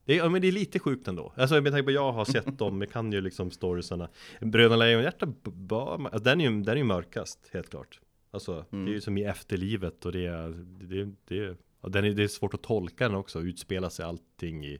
Det 0.06 0.14
är, 0.14 0.18
ja, 0.18 0.30
men 0.30 0.42
det 0.42 0.48
är 0.48 0.52
lite 0.52 0.80
sjukt 0.80 1.08
ändå. 1.08 1.34
Alltså 1.36 1.56
jag 1.56 1.64
tänker 1.64 1.84
på, 1.84 1.92
jag 1.92 2.12
har 2.12 2.26
sett 2.26 2.58
dem, 2.58 2.82
jag 2.82 2.92
kan 2.92 3.12
ju 3.12 3.22
liksom 3.22 3.52
storiesarna. 3.52 4.10
Bröderna 4.42 4.76
Lejonhjärta, 4.76 5.34
alltså, 5.70 6.20
den 6.20 6.42
är 6.42 6.50
ju 6.50 6.62
den 6.62 6.74
är 6.74 6.76
ju 6.76 6.84
mörkast, 6.84 7.50
helt 7.54 7.70
klart. 7.70 8.00
Alltså, 8.32 8.66
det 8.70 8.78
är 8.78 8.88
ju 8.88 9.02
som 9.02 9.18
i 9.18 9.24
efterlivet 9.24 10.06
och 10.06 10.12
det 10.12 10.26
är, 10.26 10.50
det, 10.66 11.10
det, 11.28 11.58
den 11.82 12.06
är, 12.06 12.12
det 12.12 12.24
är 12.24 12.28
svårt 12.28 12.54
att 12.54 12.62
tolka 12.62 13.08
den 13.08 13.18
också, 13.18 13.42
utspelar 13.42 13.90
sig 13.90 14.06
allting 14.06 14.66
i, 14.66 14.80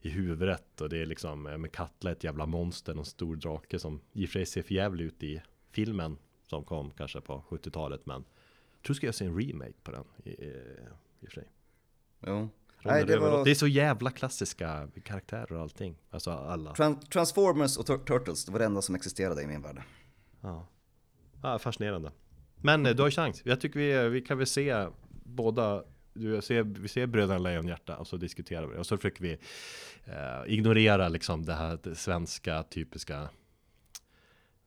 i 0.00 0.08
huvudet 0.08 0.80
och 0.80 0.88
det 0.88 0.98
är 0.98 1.06
liksom 1.06 1.42
med 1.42 1.72
Katla 1.72 2.10
ett 2.10 2.24
jävla 2.24 2.46
monster, 2.46 2.94
någon 2.94 3.04
stor 3.04 3.36
drake 3.36 3.78
som 3.78 4.00
i 4.12 4.24
och 4.24 4.28
för 4.28 4.32
sig 4.32 4.46
ser 4.46 4.62
för 4.62 4.74
jävligt 4.74 5.06
ut 5.06 5.22
i 5.22 5.42
filmen 5.70 6.18
som 6.46 6.64
kom 6.64 6.90
kanske 6.90 7.20
på 7.20 7.44
70-talet 7.48 8.06
men 8.06 8.24
jag 8.74 8.82
tror 8.82 8.94
ska 8.94 9.06
jag 9.06 9.14
se 9.14 9.24
en 9.24 9.40
remake 9.40 9.80
på 9.82 9.90
den 9.90 10.04
i, 10.24 10.30
i, 10.30 10.48
i 11.20 11.26
och 11.26 11.28
för 11.28 11.40
sig. 11.40 11.48
Jo. 12.26 12.48
Nej, 12.84 13.04
det 13.04 13.18
var 13.18 13.44
det 13.44 13.50
är 13.50 13.54
så 13.54 13.66
jävla 13.66 14.10
klassiska 14.10 14.88
karaktärer 15.04 15.52
och 15.52 15.60
allting. 15.60 15.96
Alltså 16.10 16.30
alla. 16.30 16.72
Tran- 16.72 17.00
Transformers 17.00 17.76
och 17.76 17.86
Tur- 17.86 18.04
Turtles, 18.04 18.44
det 18.44 18.52
var 18.52 18.58
det 18.58 18.64
enda 18.64 18.82
som 18.82 18.94
existerade 18.94 19.42
i 19.42 19.46
min 19.46 19.62
värld. 19.62 19.82
Ja. 20.40 20.66
ja, 21.42 21.58
fascinerande. 21.58 22.12
Men 22.56 22.86
eh, 22.86 22.94
du 22.94 23.02
har 23.02 23.10
chans. 23.10 23.42
Jag 23.44 23.60
tycker 23.60 23.78
vi, 23.80 24.08
vi 24.08 24.20
kan 24.20 24.38
väl 24.38 24.46
se 24.46 24.86
båda 25.24 25.84
du 26.12 26.42
ser, 26.42 26.62
vi 26.62 26.88
ser 26.88 27.06
Bröderna 27.06 27.38
Lejonhjärta 27.38 27.96
och 27.96 28.06
så 28.06 28.16
diskuterar 28.16 28.66
vi 28.66 28.74
det. 28.74 28.80
Och 28.80 28.86
så 28.86 28.96
försöker 28.96 29.22
vi 29.22 29.32
eh, 30.04 30.52
ignorera 30.54 31.08
liksom 31.08 31.44
det 31.44 31.54
här 31.54 31.78
det 31.82 31.94
svenska 31.94 32.62
typiska 32.62 33.28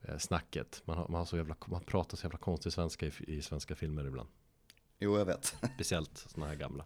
eh, 0.01 0.18
snacket. 0.18 0.82
Man, 0.86 0.97
har, 0.97 1.07
man, 1.07 1.20
har 1.20 1.26
så 1.26 1.38
jävla, 1.38 1.55
man 1.66 1.82
pratar 1.84 2.18
så 2.18 2.26
jävla 2.26 2.38
konstig 2.38 2.72
svenska 2.74 3.05
i, 3.05 3.12
i 3.28 3.41
svenska 3.41 3.76
filmer 3.76 4.07
ibland. 4.07 4.30
Jo, 4.99 5.18
jag 5.18 5.26
vet. 5.26 5.45
Speciellt 5.76 6.18
sådana 6.18 6.47
här 6.49 6.55
gamla. 6.55 6.86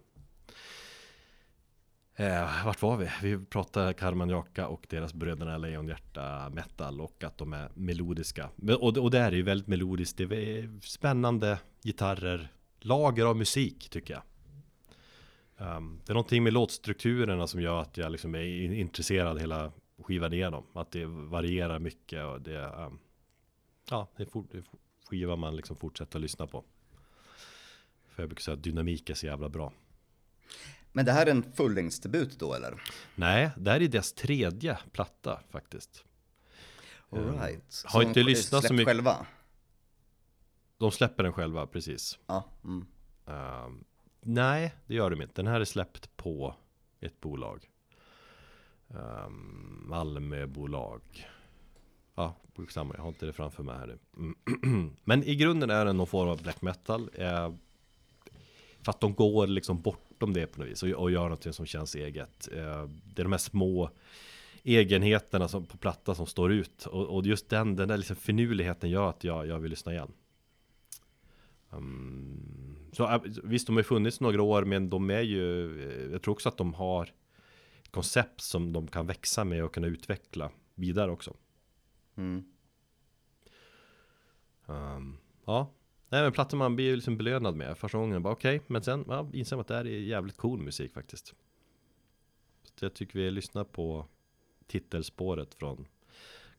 Eh, 2.18 2.64
vart 2.64 2.82
var 2.82 2.96
vi? 2.96 3.10
Vi 3.22 3.44
pratade 3.44 3.94
Karmanjaka 3.94 4.68
och 4.68 4.86
deras 4.88 5.14
Bröderna 5.14 5.58
Lejonhjärta 5.58 6.50
metal 6.50 7.00
och 7.00 7.24
att 7.24 7.38
de 7.38 7.52
är 7.52 7.70
melodiska. 7.74 8.50
Och, 8.80 8.98
och 8.98 9.10
det 9.10 9.18
är 9.18 9.32
ju 9.32 9.42
väldigt 9.42 9.66
melodiskt. 9.66 10.18
Det 10.18 10.24
är 10.24 10.80
spännande 10.82 11.58
gitarrer, 11.82 12.48
lager 12.80 13.24
av 13.24 13.36
musik 13.36 13.88
tycker 13.90 14.14
jag. 14.14 14.22
Um, 15.76 16.00
det 16.04 16.12
är 16.12 16.14
någonting 16.14 16.42
med 16.42 16.52
låtstrukturerna 16.52 17.46
som 17.46 17.60
gör 17.60 17.80
att 17.80 17.96
jag 17.96 18.12
liksom 18.12 18.34
är 18.34 18.72
intresserad 18.72 19.40
hela 19.40 19.72
skivan 20.02 20.32
igenom. 20.32 20.64
Att 20.72 20.90
det 20.90 21.06
varierar 21.06 21.78
mycket 21.78 22.24
och 22.24 22.40
det 22.40 22.56
är 22.56 22.86
um, 22.86 22.98
Ja, 23.90 24.08
det 24.16 24.22
är, 24.22 24.26
fort, 24.26 24.46
det 24.52 24.58
är 24.58 24.64
skiva 25.10 25.36
man 25.36 25.56
liksom 25.56 25.76
fortsätter 25.76 26.18
att 26.18 26.22
lyssna 26.22 26.46
på. 26.46 26.64
För 28.08 28.22
jag 28.22 28.28
brukar 28.28 28.42
säga 28.42 28.54
att 28.54 28.62
dynamik 28.62 29.10
är 29.10 29.14
så 29.14 29.26
jävla 29.26 29.48
bra. 29.48 29.72
Men 30.96 31.04
det 31.04 31.12
här 31.12 31.26
är 31.26 31.30
en 31.30 31.52
fullängdsdebut 31.52 32.38
då 32.38 32.54
eller? 32.54 32.82
Nej, 33.14 33.50
det 33.56 33.70
här 33.70 33.80
är 33.80 33.88
deras 33.88 34.12
tredje 34.12 34.78
platta 34.92 35.40
faktiskt. 35.50 36.04
All 37.10 37.38
right. 37.38 37.82
har 37.84 38.02
inte 38.02 38.22
lyssnat 38.22 38.66
så 38.66 38.72
mycket- 38.74 38.86
själva? 38.86 39.26
De 40.78 40.90
släpper 40.90 41.22
den 41.22 41.32
själva, 41.32 41.66
precis. 41.66 42.18
Ja. 42.26 42.44
Mm. 42.64 42.86
Ehm, 43.26 43.84
nej, 44.20 44.74
det 44.86 44.94
gör 44.94 45.10
de 45.10 45.22
inte. 45.22 45.34
Den 45.34 45.46
här 45.46 45.60
är 45.60 45.64
släppt 45.64 46.16
på 46.16 46.54
ett 47.00 47.20
bolag. 47.20 47.70
Um, 48.88 49.84
Malmöbolag. 49.88 51.28
Ja, 52.14 52.36
skitsamma, 52.56 52.94
jag 52.96 53.02
har 53.02 53.08
inte 53.08 53.26
det 53.26 53.32
framför 53.32 53.62
mig 53.62 53.78
här 53.78 53.86
nu. 53.86 53.98
Mm. 54.62 54.96
Men 55.04 55.22
i 55.24 55.36
grunden 55.36 55.70
är 55.70 55.84
den 55.84 55.96
någon 55.96 56.06
form 56.06 56.28
av 56.28 56.42
black 56.42 56.62
metal. 56.62 57.10
Eh, 57.14 57.52
för 58.82 58.90
att 58.90 59.00
de 59.00 59.14
går 59.14 59.46
liksom 59.46 59.82
bortom 60.16 60.32
det 60.32 60.46
på 60.46 60.60
något 60.60 60.68
vis 60.68 60.82
och, 60.82 60.88
och 60.88 61.10
gör 61.10 61.22
någonting 61.22 61.52
som 61.52 61.66
känns 61.66 61.94
eget. 61.94 62.48
Eh, 62.52 62.88
det 63.04 63.22
är 63.22 63.24
de 63.24 63.32
här 63.32 63.38
små 63.38 63.90
egenheterna 64.62 65.48
som, 65.48 65.66
på 65.66 65.76
platta 65.76 66.14
som 66.14 66.26
står 66.26 66.52
ut. 66.52 66.86
Och, 66.86 67.16
och 67.16 67.26
just 67.26 67.48
den, 67.48 67.76
den 67.76 67.88
där 67.88 67.96
liksom 67.96 68.16
finurligheten 68.16 68.90
gör 68.90 69.10
att 69.10 69.24
jag, 69.24 69.46
jag 69.46 69.58
vill 69.58 69.70
lyssna 69.70 69.92
igen. 69.92 70.12
Um, 71.70 72.90
så 72.92 73.10
äh, 73.10 73.20
visst, 73.44 73.66
de 73.66 73.76
har 73.76 73.82
funnits 73.82 74.20
några 74.20 74.42
år, 74.42 74.64
men 74.64 74.90
de 74.90 75.10
är 75.10 75.20
ju, 75.20 75.80
eh, 75.88 76.12
jag 76.12 76.22
tror 76.22 76.34
också 76.34 76.48
att 76.48 76.56
de 76.56 76.74
har 76.74 77.12
koncept 77.90 78.40
som 78.40 78.72
de 78.72 78.86
kan 78.86 79.06
växa 79.06 79.44
med 79.44 79.64
och 79.64 79.74
kunna 79.74 79.86
utveckla 79.86 80.50
vidare 80.74 81.10
också. 81.10 81.36
Mm. 82.16 82.44
Um, 84.66 85.18
ja, 85.44 85.70
nej 86.16 86.22
men 86.22 86.32
plattor 86.32 86.58
man 86.58 86.76
blir 86.76 86.86
ju 86.86 86.96
liksom 86.96 87.16
belönad 87.16 87.56
med 87.56 87.78
första 87.78 87.98
gången. 87.98 88.22
Bara 88.22 88.32
okej, 88.32 88.60
men 88.66 88.82
sen 88.82 89.04
ja, 89.08 89.30
inser 89.32 89.56
man 89.56 89.60
att 89.60 89.68
det 89.68 89.74
här 89.74 89.86
är 89.86 89.98
jävligt 89.98 90.36
cool 90.36 90.60
musik 90.60 90.94
faktiskt. 90.94 91.34
Så 92.74 92.84
jag 92.84 92.94
tycker 92.94 93.18
vi 93.18 93.30
lyssnar 93.30 93.64
på 93.64 94.06
titelspåret 94.66 95.54
från 95.54 95.86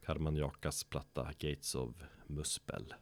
Karman 0.06 0.36
Jakas 0.36 0.84
platta 0.84 1.24
Gates 1.40 1.76
of 1.76 1.96
Muspel. 2.28 2.94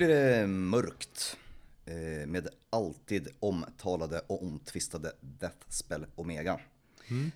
Blir 0.00 0.08
det 0.08 0.46
mörkt 0.46 1.36
eh, 1.84 2.26
med 2.26 2.48
alltid 2.70 3.28
omtalade 3.40 4.20
och 4.26 4.42
omtvistade 4.42 5.12
Deathspell 5.20 6.06
Omega. 6.14 6.60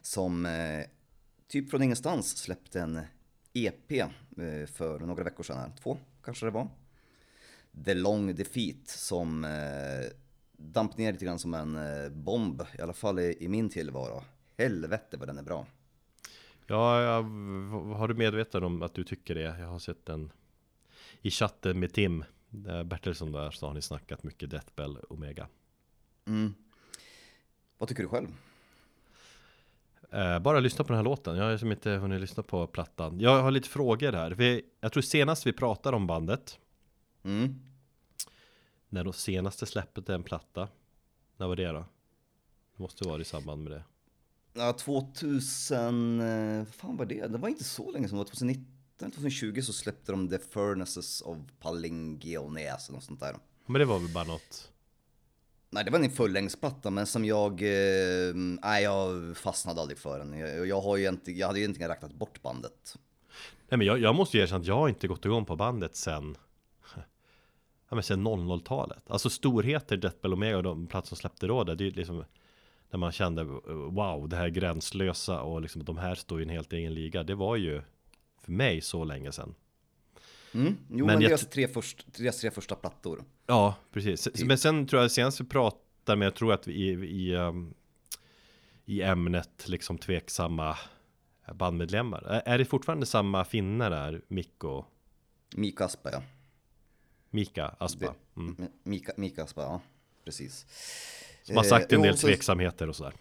Som 0.02 0.46
eh, 0.46 0.84
typ 1.48 1.70
från 1.70 1.82
ingenstans 1.82 2.36
släppte 2.36 2.80
en 2.80 3.00
EP 3.52 3.92
eh, 3.92 4.08
för 4.66 4.98
några 4.98 5.24
veckor 5.24 5.42
sedan, 5.42 5.72
två 5.82 5.98
kanske 6.24 6.46
det 6.46 6.50
var. 6.50 6.68
The 7.84 7.94
Long 7.94 8.34
Defeat 8.34 8.88
som 8.88 9.46
damp 10.52 10.96
ner 10.96 11.12
lite 11.12 11.24
grann 11.24 11.38
som 11.38 11.54
en 11.54 11.78
bomb, 12.24 12.62
i 12.78 12.80
alla 12.80 12.92
fall 12.92 13.18
i, 13.18 13.48
min 13.48 13.68
tillvaro. 13.68 14.24
Helvete 14.58 15.16
vad 15.16 15.28
den 15.28 15.38
är 15.38 15.42
bra. 15.42 15.66
Ja, 16.66 17.02
jag, 17.02 17.22
har 17.94 18.08
du 18.08 18.14
medveten 18.14 18.64
om 18.64 18.82
att 18.82 18.94
du 18.94 19.04
tycker 19.04 19.34
det? 19.34 19.58
Jag 19.58 19.66
har 19.66 19.78
sett 19.78 20.06
den 20.06 20.32
i 21.22 21.30
chatten 21.30 21.80
med 21.80 21.92
Tim 21.92 22.24
Bertilsson 22.84 23.32
där 23.32 23.50
så 23.50 23.66
har 23.66 23.74
ni 23.74 23.82
snackat 23.82 24.22
mycket 24.22 24.50
Deathbell 24.50 24.98
Omega. 25.08 25.48
Mm. 26.26 26.54
Vad 27.78 27.88
tycker 27.88 28.02
du 28.02 28.08
själv? 28.08 28.28
Eh, 30.10 30.38
bara 30.38 30.60
lyssna 30.60 30.84
på 30.84 30.88
den 30.88 30.96
här 30.96 31.04
låten. 31.04 31.36
Jag 31.36 31.44
har 31.44 31.56
som 31.56 31.72
inte 31.72 31.90
hunnit 31.90 32.20
lyssna 32.20 32.42
på 32.42 32.66
plattan. 32.66 33.20
Jag 33.20 33.42
har 33.42 33.50
lite 33.50 33.68
frågor 33.68 34.12
här. 34.12 34.30
Vi, 34.30 34.62
jag 34.80 34.92
tror 34.92 35.02
senast 35.02 35.46
vi 35.46 35.52
pratade 35.52 35.96
om 35.96 36.06
bandet. 36.06 36.58
Mm. 37.22 37.60
När 38.88 39.04
de 39.04 39.12
senaste 39.12 39.66
släppet 39.66 40.08
en 40.08 40.22
platta. 40.22 40.68
När 41.36 41.46
var 41.46 41.56
det 41.56 41.72
då? 41.72 41.84
Det 42.76 42.82
måste 42.82 43.08
vara 43.08 43.20
i 43.20 43.24
samband 43.24 43.62
med 43.62 43.72
det. 43.72 43.84
Ja, 44.52 44.72
2000, 44.72 46.20
eh, 46.20 46.64
fan 46.64 46.96
var 46.96 47.06
det? 47.06 47.26
Det 47.26 47.38
var 47.38 47.48
inte 47.48 47.64
så 47.64 47.90
länge 47.90 48.08
som 48.08 48.18
det 48.18 48.20
var 48.20 48.24
2019, 48.24 48.73
2020 48.98 49.60
så 49.62 49.72
släppte 49.72 50.12
de 50.12 50.28
The 50.28 50.38
Furnaces 50.38 51.20
of 51.20 51.38
Palingionäs 51.60 52.88
eller 52.88 52.96
något 52.96 53.04
sånt 53.04 53.20
där. 53.20 53.36
Men 53.66 53.78
det 53.78 53.84
var 53.84 53.98
väl 53.98 54.12
bara 54.12 54.24
något. 54.24 54.70
Nej, 55.70 55.84
det 55.84 55.90
var 55.90 55.98
en 55.98 56.10
fullängdsplatta, 56.10 56.90
men 56.90 57.06
som 57.06 57.24
jag, 57.24 57.52
eh, 57.62 58.34
nej 58.34 58.82
jag 58.82 59.36
fastnade 59.36 59.80
aldrig 59.80 59.98
för 59.98 60.18
den. 60.18 60.38
Jag, 60.38 60.66
jag 60.66 60.80
har 60.80 60.96
ju 60.96 61.08
inte, 61.08 61.32
jag 61.32 61.46
hade 61.46 61.58
ju 61.58 61.64
egentligen 61.64 61.90
räknat 61.90 62.12
bort 62.12 62.42
bandet. 62.42 62.96
Nej 63.68 63.78
men 63.78 63.86
jag, 63.86 63.98
jag 63.98 64.14
måste 64.14 64.36
ju 64.36 64.42
erkänna 64.42 64.60
att 64.60 64.66
jag 64.66 64.76
har 64.76 64.88
inte 64.88 65.08
gått 65.08 65.24
igång 65.24 65.44
på 65.44 65.56
bandet 65.56 65.96
sen 65.96 66.36
Ja 67.88 67.94
men 67.94 68.02
sen 68.02 68.26
00-talet 68.26 69.10
Alltså 69.10 69.30
storheter 69.30 69.96
Deathbell 69.96 70.32
Omega 70.32 70.56
och 70.56 70.62
de 70.62 70.86
platser 70.86 71.08
som 71.08 71.16
släppte 71.16 71.46
då 71.46 71.64
Det 71.64 71.72
är 71.72 71.86
ju 71.86 71.90
liksom 71.90 72.24
När 72.90 72.98
man 72.98 73.12
kände 73.12 73.44
Wow 73.90 74.28
det 74.28 74.36
här 74.36 74.48
gränslösa 74.48 75.42
och 75.42 75.62
liksom 75.62 75.84
de 75.84 75.98
här 75.98 76.14
står 76.14 76.40
i 76.40 76.42
en 76.42 76.50
helt 76.50 76.72
egen 76.72 76.94
liga 76.94 77.22
Det 77.22 77.34
var 77.34 77.56
ju 77.56 77.82
För 78.44 78.52
mig 78.52 78.80
så 78.80 79.04
länge 79.04 79.32
sedan 79.32 79.54
Mm. 80.54 80.76
Jo, 80.90 80.96
Men 80.96 81.06
men, 81.06 81.20
jag 81.22 81.30
deras, 81.30 81.40
t- 81.40 81.46
tre 81.52 81.68
först, 81.68 82.06
deras 82.18 82.40
tre 82.40 82.50
första 82.50 82.74
plattor. 82.74 83.24
Ja 83.46 83.74
precis 83.92 84.24
Typ. 84.24 84.46
Men 84.46 84.58
sen 84.58 84.86
tror 84.86 85.02
jag 85.02 85.10
senast 85.10 85.40
vi 85.40 85.44
pratade 85.44 86.16
med 86.18 86.26
Jag 86.26 86.34
tror 86.34 86.52
att 86.52 86.66
vi 86.68 86.72
i, 86.72 86.88
i, 86.92 87.34
um, 87.36 87.74
i 88.84 89.02
ämnet 89.02 89.64
liksom 89.68 89.98
tveksamma 89.98 90.76
bandmedlemmar 91.54 92.22
Är, 92.22 92.42
är 92.46 92.58
det 92.58 92.64
fortfarande 92.64 93.06
samma 93.06 93.44
finnar 93.44 93.90
där? 93.90 94.22
Mikko 94.28 94.84
Mika 95.56 95.84
Aspa, 95.84 96.10
ja. 96.12 96.22
Mika 97.30 97.66
Aspa 97.78 98.14
mm. 98.36 98.56
Mika, 98.82 99.12
Mika 99.16 99.44
Aspa, 99.44 99.62
ja. 99.62 99.80
Precis. 100.24 100.66
Som 101.42 101.56
har 101.56 101.64
sagt 101.64 101.92
en 101.92 101.98
Eh, 101.98 102.02
del 102.02 102.10
jo, 102.12 102.16
så- 102.16 102.26
tveksamheter 102.26 102.88
och 102.88 102.96
sådär 102.96 103.12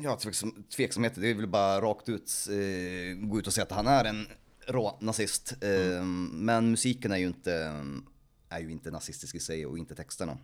Ja, 0.00 0.16
tveksam, 0.16 0.64
tveksamheter, 0.76 1.20
det 1.20 1.28
är 1.28 1.34
väl 1.34 1.46
bara 1.46 1.80
rakt 1.80 2.08
ut 2.08 2.32
eh, 2.50 3.28
gå 3.28 3.38
ut 3.38 3.46
och 3.46 3.52
säga 3.52 3.64
att 3.64 3.72
han 3.72 3.86
är 3.86 4.04
en 4.04 4.26
rå 4.66 4.98
nazist. 5.00 5.54
Eh, 5.60 6.04
Men 6.32 6.70
musiken 6.70 7.12
är 7.12 7.16
ju, 7.16 7.26
inte, 7.26 7.52
är 8.48 8.60
ju 8.60 8.70
inte 8.70 8.90
nazistisk 8.90 9.34
i 9.34 9.40
sig 9.40 9.66
och 9.66 9.78
inte 9.78 9.94
texterna. 9.94 10.38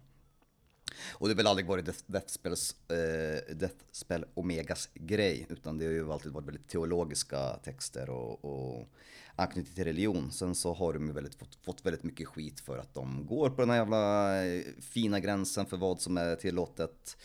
Och 1.13 1.29
det 1.29 1.35
har 1.35 1.37
väl 1.37 1.47
aldrig 1.47 1.67
varit 1.67 1.85
Death, 1.85 2.03
Deathspells, 2.07 2.77
eh, 2.91 3.55
Deathspell 3.55 4.25
Omegas 4.35 4.89
grej, 4.95 5.47
utan 5.49 5.79
det 5.79 5.85
har 5.85 5.93
ju 5.93 6.13
alltid 6.13 6.33
varit 6.33 6.47
väldigt 6.47 6.69
teologiska 6.69 7.57
texter 7.65 8.11
och, 8.11 8.45
och 8.45 8.89
anknytning 9.37 9.75
till 9.75 9.85
religion. 9.85 10.33
Sen 10.33 10.55
så 10.55 10.75
har 10.75 10.93
de 10.93 11.07
ju 11.07 11.13
väldigt, 11.13 11.35
fått, 11.35 11.55
fått 11.65 11.87
väldigt 11.87 12.05
mycket 12.05 12.29
skit 12.29 12.61
för 12.61 12.79
att 12.79 12.95
de 12.95 13.27
går 13.27 13.51
på 13.51 13.63
den 13.63 13.71
här 13.71 13.77
jävla 13.77 14.45
eh, 14.47 14.63
fina 14.81 15.21
gränsen 15.21 15.67
för 15.67 15.77
vad 15.77 16.01
som 16.01 16.17
är 16.17 16.37
tillåtet. 16.37 17.17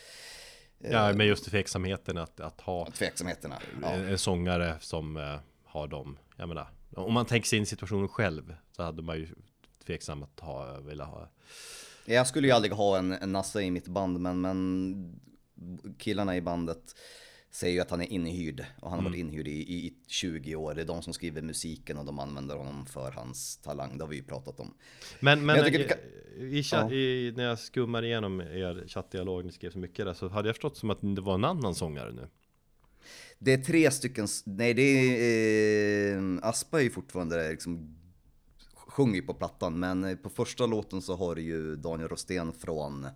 Ja, 0.78 1.12
men 1.12 1.26
just 1.26 1.44
tveksamheten 1.44 2.18
att, 2.18 2.40
att 2.40 2.60
ha 2.60 2.90
Tveksamheterna. 2.90 3.58
Ja. 3.82 3.88
en, 3.88 4.18
sångare 4.18 4.76
som 4.80 5.16
eh, 5.16 5.36
har 5.64 5.88
dem. 5.88 6.18
Jag 6.36 6.48
menar, 6.48 6.68
om 6.96 7.12
man 7.12 7.26
tänker 7.26 7.48
sig 7.48 7.58
in 7.58 7.66
situationen 7.66 8.08
själv 8.08 8.54
så 8.76 8.82
hade 8.82 9.02
man 9.02 9.16
ju 9.16 9.28
tveksam 9.86 10.22
att 10.22 10.40
ha, 10.40 10.80
vilja 10.80 11.04
ha. 11.04 11.28
Jag 12.04 12.26
skulle 12.26 12.46
ju 12.46 12.52
aldrig 12.52 12.72
ha 12.72 12.98
en, 12.98 13.12
en 13.12 13.32
nasse 13.32 13.62
i 13.62 13.70
mitt 13.70 13.88
band, 13.88 14.20
men, 14.20 14.40
men 14.40 15.20
killarna 15.98 16.36
i 16.36 16.40
bandet 16.40 16.94
säger 17.54 17.74
ju 17.74 17.80
att 17.80 17.90
han 17.90 18.00
är 18.00 18.12
inhyrd 18.12 18.64
och 18.80 18.90
han 18.90 18.98
har 18.98 19.10
varit 19.10 19.18
inhyrd 19.18 19.48
i, 19.48 19.50
i, 19.50 19.86
i 19.86 19.94
20 20.06 20.54
år. 20.56 20.74
Det 20.74 20.80
är 20.80 20.84
de 20.86 21.02
som 21.02 21.12
skriver 21.12 21.42
musiken 21.42 21.98
och 21.98 22.04
de 22.04 22.18
använder 22.18 22.56
honom 22.56 22.86
för 22.86 23.10
hans 23.10 23.56
talang. 23.56 23.98
Det 23.98 24.04
har 24.04 24.08
vi 24.10 24.16
ju 24.16 24.22
pratat 24.22 24.60
om. 24.60 24.74
Men, 25.20 25.46
men 25.46 25.56
jag 25.56 25.64
tycker 25.66 25.78
vi 25.78 26.58
eh, 26.58 26.64
kan- 26.64 26.90
i, 26.92 26.92
Ja. 26.92 26.92
i, 26.92 27.32
när 27.36 27.44
jag 27.44 27.58
skummar 27.58 28.04
igenom 28.04 28.40
er 28.40 28.84
chattdialog, 28.88 29.44
ni 29.44 29.52
skrev 29.52 29.70
så 29.70 29.78
mycket 29.78 30.06
där, 30.06 30.14
så 30.14 30.28
hade 30.28 30.48
jag 30.48 30.56
förstått 30.56 30.76
som 30.76 30.90
att 30.90 30.98
det 31.00 31.20
var 31.20 31.34
en 31.34 31.44
annan 31.44 31.74
sångare 31.74 32.12
nu. 32.12 32.28
Det 33.38 33.52
är 33.52 33.58
tre 33.58 33.90
stycken, 33.90 34.26
nej 34.44 34.74
det 34.74 34.82
är, 34.82 36.16
eh, 36.16 36.38
Aspa 36.42 36.78
är 36.78 36.82
ju 36.84 36.90
fortfarande 36.90 37.50
liksom, 37.50 37.96
sjunger 38.74 39.14
ju 39.14 39.22
på 39.22 39.34
plattan, 39.34 39.78
men 39.78 40.04
eh, 40.04 40.16
på 40.16 40.30
första 40.30 40.66
låten 40.66 41.02
så 41.02 41.16
har 41.16 41.34
du 41.34 41.42
ju 41.42 41.76
Daniel 41.76 42.08
Rostén 42.08 42.52
från 42.52 43.06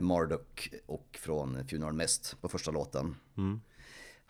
Marduk 0.00 0.74
och 0.86 1.18
från 1.20 1.68
Funeral 1.68 1.92
Mist 1.92 2.36
på 2.40 2.48
första 2.48 2.70
låten. 2.70 3.16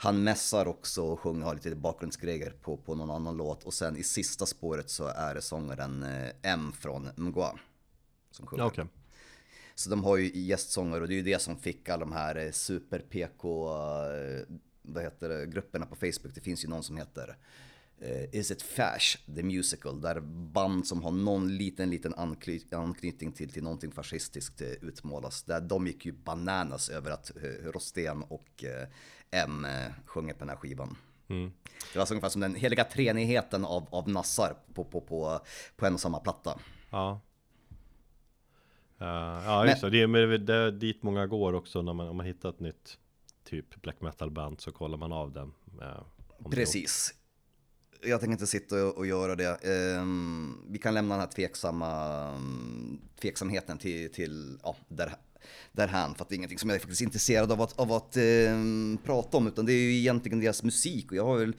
Han 0.01 0.23
mässar 0.25 0.67
också 0.69 1.03
och 1.03 1.21
sjunger, 1.21 1.45
har 1.45 1.55
lite 1.55 1.77
bakgrundsgrejer 1.77 2.51
på, 2.63 2.77
på 2.77 2.95
någon 2.95 3.11
annan 3.11 3.37
låt 3.37 3.65
och 3.65 3.75
sen 3.75 3.97
i 3.97 4.03
sista 4.03 4.47
spåret 4.47 4.91
så 4.91 5.07
är 5.07 5.35
det 5.35 5.43
sångaren 5.43 6.03
eh, 6.03 6.31
M 6.43 6.73
från 6.73 7.09
Mgwa 7.17 7.59
som 8.31 8.47
sjunger. 8.47 8.65
Okej. 8.65 8.87
Så 9.75 9.91
de 9.91 10.05
har 10.05 10.17
ju 10.17 10.41
gästsångare 10.41 11.01
och 11.01 11.09
det 11.09 11.15
är 11.15 11.17
ju 11.17 11.23
det 11.23 11.43
som 11.43 11.57
fick 11.57 11.89
alla 11.89 12.05
de 12.05 12.13
här 12.13 12.37
eh, 12.37 12.51
super-PK, 12.51 13.69
eh, 13.69 14.57
vad 14.83 15.03
heter 15.03 15.29
det, 15.29 15.47
grupperna 15.47 15.87
på 15.87 15.97
Facebook. 15.97 16.35
Det 16.35 16.41
finns 16.41 16.65
ju 16.65 16.69
någon 16.69 16.83
som 16.83 16.97
heter 16.97 17.29
eh, 17.29 17.35
Is 18.33 18.51
it 18.51 18.63
Fash, 18.63 19.17
the 19.37 19.43
musical, 19.43 20.01
där 20.01 20.21
band 20.21 20.87
som 20.87 21.03
har 21.03 21.11
någon 21.11 21.57
liten, 21.57 21.91
liten 21.91 22.15
ankny- 22.15 22.75
anknytning 22.75 23.33
till, 23.33 23.51
till 23.53 23.63
någonting 23.63 23.93
fascistiskt 23.93 24.61
eh, 24.61 24.69
utmålas. 24.69 25.43
Där 25.43 25.61
de 25.61 25.87
gick 25.87 26.07
ju 26.07 26.13
bananas 26.13 26.89
över 26.89 27.11
att 27.11 27.37
eh, 27.37 27.71
Rostén 27.73 28.23
och 28.23 28.65
eh, 28.65 28.89
M 29.31 29.65
eh, 29.65 29.93
sjunger 30.05 30.33
på 30.33 30.39
den 30.39 30.49
här 30.49 30.57
skivan. 30.57 30.97
Det 31.93 31.99
var 31.99 32.07
så 32.07 32.15
ungefär 32.15 32.29
som 32.29 32.41
den 32.41 32.55
heliga 32.55 32.85
treenigheten 32.85 33.65
av, 33.65 33.87
av 33.91 34.09
nassar 34.09 34.57
på, 34.75 34.85
på, 34.85 35.01
på, 35.01 35.41
på 35.77 35.87
en 35.87 35.95
och 35.95 36.01
samma 36.01 36.21
platta. 36.21 36.61
Ja. 36.91 37.21
Ja, 38.99 39.43
ja 39.45 39.67
just 39.67 39.81
det. 39.81 39.91
Det 39.91 40.03
är, 40.03 40.07
men 40.07 40.47
det 40.47 40.55
är 40.55 40.71
dit 40.71 41.03
många 41.03 41.27
går 41.27 41.53
också 41.53 41.83
när 41.83 41.93
man, 41.93 42.09
om 42.09 42.17
man 42.17 42.27
hittar 42.27 42.49
ett 42.49 42.61
nytt 42.61 42.99
typ 43.45 43.83
black 43.83 44.01
metal 44.01 44.31
band 44.31 44.61
så 44.61 44.73
kollar 44.73 44.99
man 44.99 45.13
av 45.13 45.33
den. 45.33 45.53
eh, 45.83 46.03
det- 46.39 46.51
Precis. 46.57 47.15
Jag 48.03 48.21
tänker 48.21 48.33
inte 48.33 48.47
sitta 48.47 48.85
och 48.87 49.07
göra 49.07 49.37
det. 49.37 49.65
Ehm, 49.65 50.57
vi 50.69 50.79
kan 50.79 50.95
lämna 50.95 51.15
den 51.15 51.21
här 51.21 51.31
tveksamma 51.31 52.23
mm, 52.29 52.99
tveksamheten 53.21 53.79
till, 53.79 54.13
till 54.13 54.59
ja, 54.63 54.77
där, 54.89 55.15
därhän. 55.73 56.15
För 56.15 56.23
att 56.23 56.29
det 56.29 56.35
är 56.35 56.37
ingenting 56.37 56.59
som 56.59 56.71
jag 56.71 56.77
är 56.77 56.81
faktiskt 56.81 57.01
intresserad 57.01 57.53
av 57.53 57.63
att, 57.63 57.79
av 57.79 57.93
att 57.93 58.17
eh, 58.17 58.57
prata 59.05 59.37
om. 59.37 59.47
Utan 59.47 59.67
det 59.67 59.73
är 59.73 59.83
ju 59.83 59.99
egentligen 59.99 60.41
deras 60.41 60.63
musik. 60.63 61.11
Och 61.11 61.17
jag 61.17 61.25
har 61.25 61.37
väl 61.39 61.57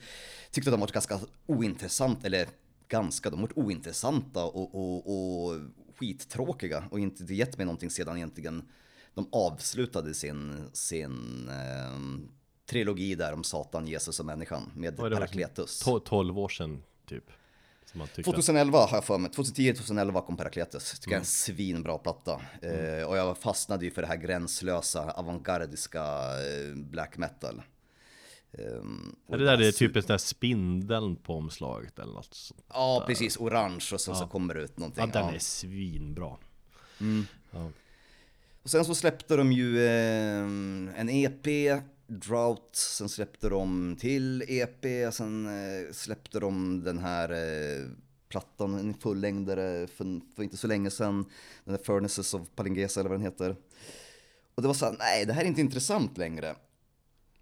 tyckt 0.50 0.66
att 0.66 0.72
de 0.72 0.80
har 0.80 0.86
varit 0.86 0.92
ganska 0.92 1.20
ointressant. 1.46 2.24
Eller 2.24 2.48
ganska, 2.88 3.30
de 3.30 3.36
har 3.40 3.46
varit 3.46 3.58
ointressanta 3.58 4.44
och, 4.44 4.74
och, 4.74 5.50
och 5.50 5.60
skittråkiga. 5.98 6.84
Och 6.90 7.00
inte 7.00 7.34
gett 7.34 7.56
mig 7.56 7.66
någonting 7.66 7.90
sedan 7.90 8.16
egentligen 8.16 8.62
de 9.14 9.28
avslutade 9.32 10.14
sin, 10.14 10.68
sin 10.72 11.48
eh, 11.48 12.30
trilogi 12.70 13.14
där 13.14 13.32
om 13.32 13.44
Satan, 13.44 13.86
Jesus 13.86 14.20
och 14.20 14.26
människan 14.26 14.72
med 14.76 14.94
det, 14.94 14.96
Parakletus. 14.96 15.86
to- 15.86 16.00
12 16.00 16.38
år 16.38 16.48
sedan 16.48 16.82
typ. 17.06 17.24
Som 17.84 17.98
man 17.98 18.08
tyckte. 18.08 18.22
2011 18.22 18.78
har 18.78 18.96
jag 18.96 19.04
för 19.04 19.18
mig, 19.18 19.30
2010-2011 19.30 20.26
kom 20.26 20.36
Parakletus. 20.36 20.92
Tycker 20.92 21.10
jag 21.10 21.16
är 21.16 21.20
en 21.20 21.24
svinbra 21.24 21.98
platta. 21.98 22.40
Eh, 22.62 23.08
och 23.08 23.16
jag 23.16 23.38
fastnade 23.38 23.84
ju 23.84 23.90
för 23.90 24.02
det 24.02 24.08
här 24.08 24.16
gränslösa, 24.16 25.10
avantgardiska 25.10 26.02
eh, 26.02 26.74
black 26.76 27.16
metal. 27.16 27.62
Och 29.26 29.34
Är 29.34 29.38
det 29.38 29.44
där 29.44 29.56
det 29.56 29.66
är 29.66 29.72
typ 29.72 29.96
en 29.96 30.02
sån 30.02 30.08
där 30.08 30.18
spindeln 30.18 31.16
på 31.16 31.34
omslaget 31.34 31.98
eller 31.98 32.12
något 32.12 32.34
sånt? 32.34 32.64
Ja, 32.68 33.04
precis. 33.06 33.36
Orange 33.36 33.84
och 33.92 34.00
sen 34.00 34.16
så 34.16 34.26
kommer 34.26 34.54
det 34.54 34.60
ut 34.60 34.78
någonting. 34.78 35.04
Ja, 35.06 35.20
den 35.20 35.28
ja. 35.28 35.34
är 35.34 35.38
svinbra. 35.38 36.36
Ja. 37.52 37.70
Och 38.62 38.70
sen 38.70 38.84
så 38.84 38.94
släppte 38.94 39.36
de 39.36 39.52
ju 39.52 39.86
eh, 39.86 40.42
en 41.00 41.08
EP, 41.08 41.46
Drought, 42.10 42.76
sen 42.76 43.08
släppte 43.08 43.48
de 43.48 43.96
till 44.00 44.44
EP, 44.48 45.14
sen 45.14 45.46
eh, 45.46 45.92
släppte 45.92 46.40
de 46.40 46.84
den 46.84 46.98
här 46.98 47.30
eh, 47.30 47.88
plattan, 48.28 48.74
en 48.74 48.94
fullängdare 48.94 49.86
för, 49.86 50.34
för 50.36 50.42
inte 50.42 50.56
så 50.56 50.66
länge 50.66 50.90
sedan. 50.90 51.24
Den 51.64 51.74
där 51.74 51.84
Furnaces 51.84 52.34
of 52.34 52.48
Palingesa 52.54 53.00
eller 53.00 53.10
vad 53.10 53.18
den 53.18 53.24
heter. 53.24 53.56
Och 54.54 54.62
det 54.62 54.68
var 54.68 54.74
så 54.74 54.84
här, 54.84 54.96
nej 54.98 55.26
det 55.26 55.32
här 55.32 55.42
är 55.42 55.46
inte 55.46 55.60
intressant 55.60 56.18
längre. 56.18 56.56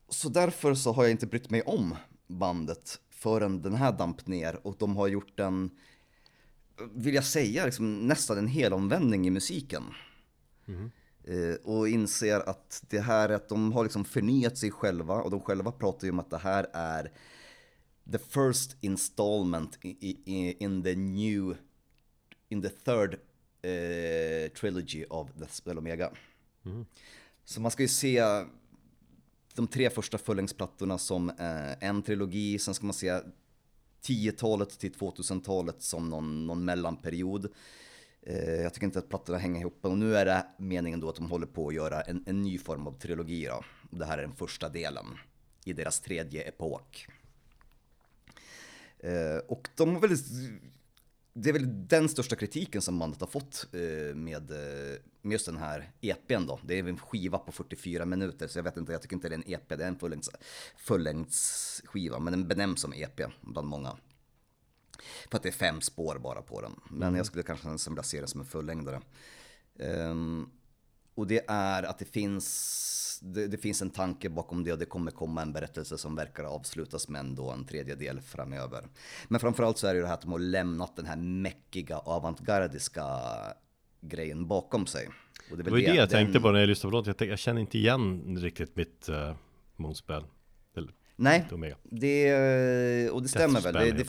Så 0.08 0.28
därför 0.28 0.74
så 0.74 0.92
har 0.92 1.02
jag 1.02 1.10
inte 1.10 1.26
brytt 1.26 1.50
mig 1.50 1.62
om 1.62 1.96
bandet 2.26 3.00
förrän 3.10 3.62
den 3.62 3.74
här 3.74 3.92
damp 3.92 4.26
ner 4.26 4.66
och 4.66 4.76
de 4.78 4.96
har 4.96 5.08
gjort 5.08 5.40
en, 5.40 5.70
vill 6.94 7.14
jag 7.14 7.24
säga, 7.24 7.64
liksom, 7.64 8.06
nästan 8.06 8.38
en 8.38 8.48
helomvändning 8.48 9.26
i 9.26 9.30
musiken. 9.30 9.82
Mm. 10.68 10.90
Eh, 11.28 11.54
och 11.64 11.88
inser 11.88 12.48
att 12.48 12.84
det 12.88 13.00
här 13.00 13.28
är 13.28 13.34
att 13.34 13.48
de 13.48 13.72
har 13.72 13.82
liksom 13.82 14.04
förnyat 14.04 14.58
sig 14.58 14.70
själva 14.70 15.14
och 15.14 15.30
de 15.30 15.40
själva 15.40 15.72
pratar 15.72 16.06
ju 16.06 16.10
om 16.10 16.18
att 16.18 16.30
det 16.30 16.38
här 16.38 16.66
är 16.72 17.12
the 18.12 18.18
first 18.18 18.76
installment 18.80 19.78
in 19.82 20.82
the 20.82 20.94
new, 20.94 21.56
in 22.48 22.62
the 22.62 22.68
third 22.68 23.14
uh, 23.14 24.48
trilogy 24.60 25.04
of 25.10 25.28
the 25.38 25.46
Spell 25.48 25.78
Omega. 25.78 26.12
Mm. 26.64 26.86
Så 27.44 27.60
man 27.60 27.70
ska 27.70 27.82
ju 27.82 27.88
se 27.88 28.22
de 29.54 29.66
tre 29.66 29.90
första 29.90 30.18
fullängdsplattorna 30.18 30.98
som 30.98 31.30
uh, 31.30 31.84
en 31.84 32.02
trilogi, 32.02 32.58
sen 32.58 32.74
ska 32.74 32.86
man 32.86 32.94
se 32.94 33.20
10-talet 34.02 34.78
till 34.78 34.92
2000-talet 34.92 35.82
som 35.82 36.10
någon, 36.10 36.46
någon 36.46 36.64
mellanperiod. 36.64 37.52
Eh, 38.22 38.62
jag 38.62 38.74
tycker 38.74 38.86
inte 38.86 38.98
att 38.98 39.08
plattorna 39.08 39.38
hänger 39.38 39.60
ihop 39.60 39.78
och 39.80 39.98
nu 39.98 40.16
är 40.16 40.24
det 40.24 40.46
meningen 40.58 41.00
då 41.00 41.08
att 41.08 41.16
de 41.16 41.30
håller 41.30 41.46
på 41.46 41.68
att 41.68 41.74
göra 41.74 42.00
en, 42.00 42.24
en 42.26 42.42
ny 42.42 42.58
form 42.58 42.86
av 42.86 42.98
trilogi 42.98 43.46
då. 43.46 43.64
Det 43.90 44.04
här 44.04 44.18
är 44.18 44.22
den 44.22 44.36
första 44.36 44.68
delen 44.68 45.06
i 45.64 45.72
deras 45.72 46.00
tredje 46.00 46.42
epok. 46.42 47.06
Eh, 48.98 49.38
och 49.48 49.68
de 49.74 49.94
har 49.94 50.00
väldigt, 50.00 50.26
det 51.32 51.48
är 51.48 51.52
väl 51.52 51.88
den 51.88 52.08
största 52.08 52.36
kritiken 52.36 52.82
som 52.82 52.98
bandet 52.98 53.20
har 53.20 53.28
fått 53.28 53.66
eh, 53.72 54.14
med, 54.14 54.50
eh, 54.50 54.98
med 55.22 55.32
just 55.32 55.46
den 55.46 55.56
här 55.56 55.92
EPn 56.00 56.46
då. 56.46 56.60
Det 56.62 56.78
är 56.78 56.88
en 56.88 56.98
skiva 56.98 57.38
på 57.38 57.52
44 57.52 58.04
minuter, 58.04 58.48
så 58.48 58.58
jag 58.58 58.64
vet 58.64 58.76
inte, 58.76 58.92
jag 58.92 59.02
tycker 59.02 59.16
inte 59.16 59.28
det 59.28 59.34
är 59.34 59.42
en 59.46 59.52
EP, 59.52 59.68
det 59.68 59.84
är 59.84 59.88
en 59.88 59.98
fullängds, 59.98 60.30
fullängdsskiva, 60.76 62.18
men 62.18 62.32
den 62.32 62.48
benämns 62.48 62.80
som 62.80 62.92
EP 62.92 63.20
bland 63.40 63.68
många. 63.68 63.96
För 65.30 65.36
att 65.36 65.42
det 65.42 65.48
är 65.48 65.52
fem 65.52 65.80
spår 65.80 66.18
bara 66.18 66.42
på 66.42 66.60
den. 66.60 66.80
Men 66.90 67.02
mm. 67.02 67.16
jag 67.16 67.26
skulle 67.26 67.42
kanske 67.42 67.90
vilja 67.90 68.02
se 68.02 68.18
den 68.18 68.28
som 68.28 68.40
en 68.40 68.46
fullängdare. 68.46 69.00
Um, 69.78 70.50
och 71.14 71.26
det 71.26 71.44
är 71.48 71.82
att 71.82 71.98
det 71.98 72.04
finns, 72.04 73.20
det, 73.22 73.46
det, 73.46 73.58
finns 73.58 73.82
en 73.82 73.90
tanke 73.90 74.28
bakom 74.28 74.64
det 74.64 74.72
och 74.72 74.78
det 74.78 74.84
kommer 74.84 75.10
komma 75.10 75.42
en 75.42 75.52
berättelse 75.52 75.98
som 75.98 76.16
verkar 76.16 76.44
avslutas 76.44 77.08
med 77.08 77.20
ändå 77.20 77.50
en 77.50 77.64
tredjedel 77.64 78.20
framöver. 78.20 78.84
Men 79.28 79.40
framförallt 79.40 79.78
så 79.78 79.86
är 79.86 79.90
det 79.90 79.96
ju 79.96 80.02
det 80.02 80.08
här 80.08 80.14
att 80.14 80.22
de 80.22 80.32
har 80.32 80.38
lämnat 80.38 80.96
den 80.96 81.06
här 81.06 81.16
mäckiga 81.16 81.98
avantgardiska 81.98 83.04
grejen 84.00 84.46
bakom 84.46 84.86
sig. 84.86 85.08
Och 85.50 85.56
det, 85.56 85.70
var 85.70 85.78
det, 85.78 85.86
det 85.86 85.94
jag 85.94 85.96
den... 85.96 86.08
tänkte 86.08 86.40
på 86.40 86.50
när 86.50 86.60
jag 86.60 86.68
lyssnade 86.68 86.90
på 86.90 86.96
låten. 86.96 87.14
Jag, 87.18 87.28
jag 87.28 87.38
känner 87.38 87.60
inte 87.60 87.78
igen 87.78 88.36
riktigt 88.38 88.76
mitt 88.76 89.08
uh, 89.08 89.34
Moonspell. 89.76 90.24
Nej, 91.20 91.46
det, 91.82 93.10
och 93.10 93.22
det 93.22 93.28
stämmer 93.28 93.60
väl. 93.60 93.74
Det, 93.74 93.92
det, 93.92 94.04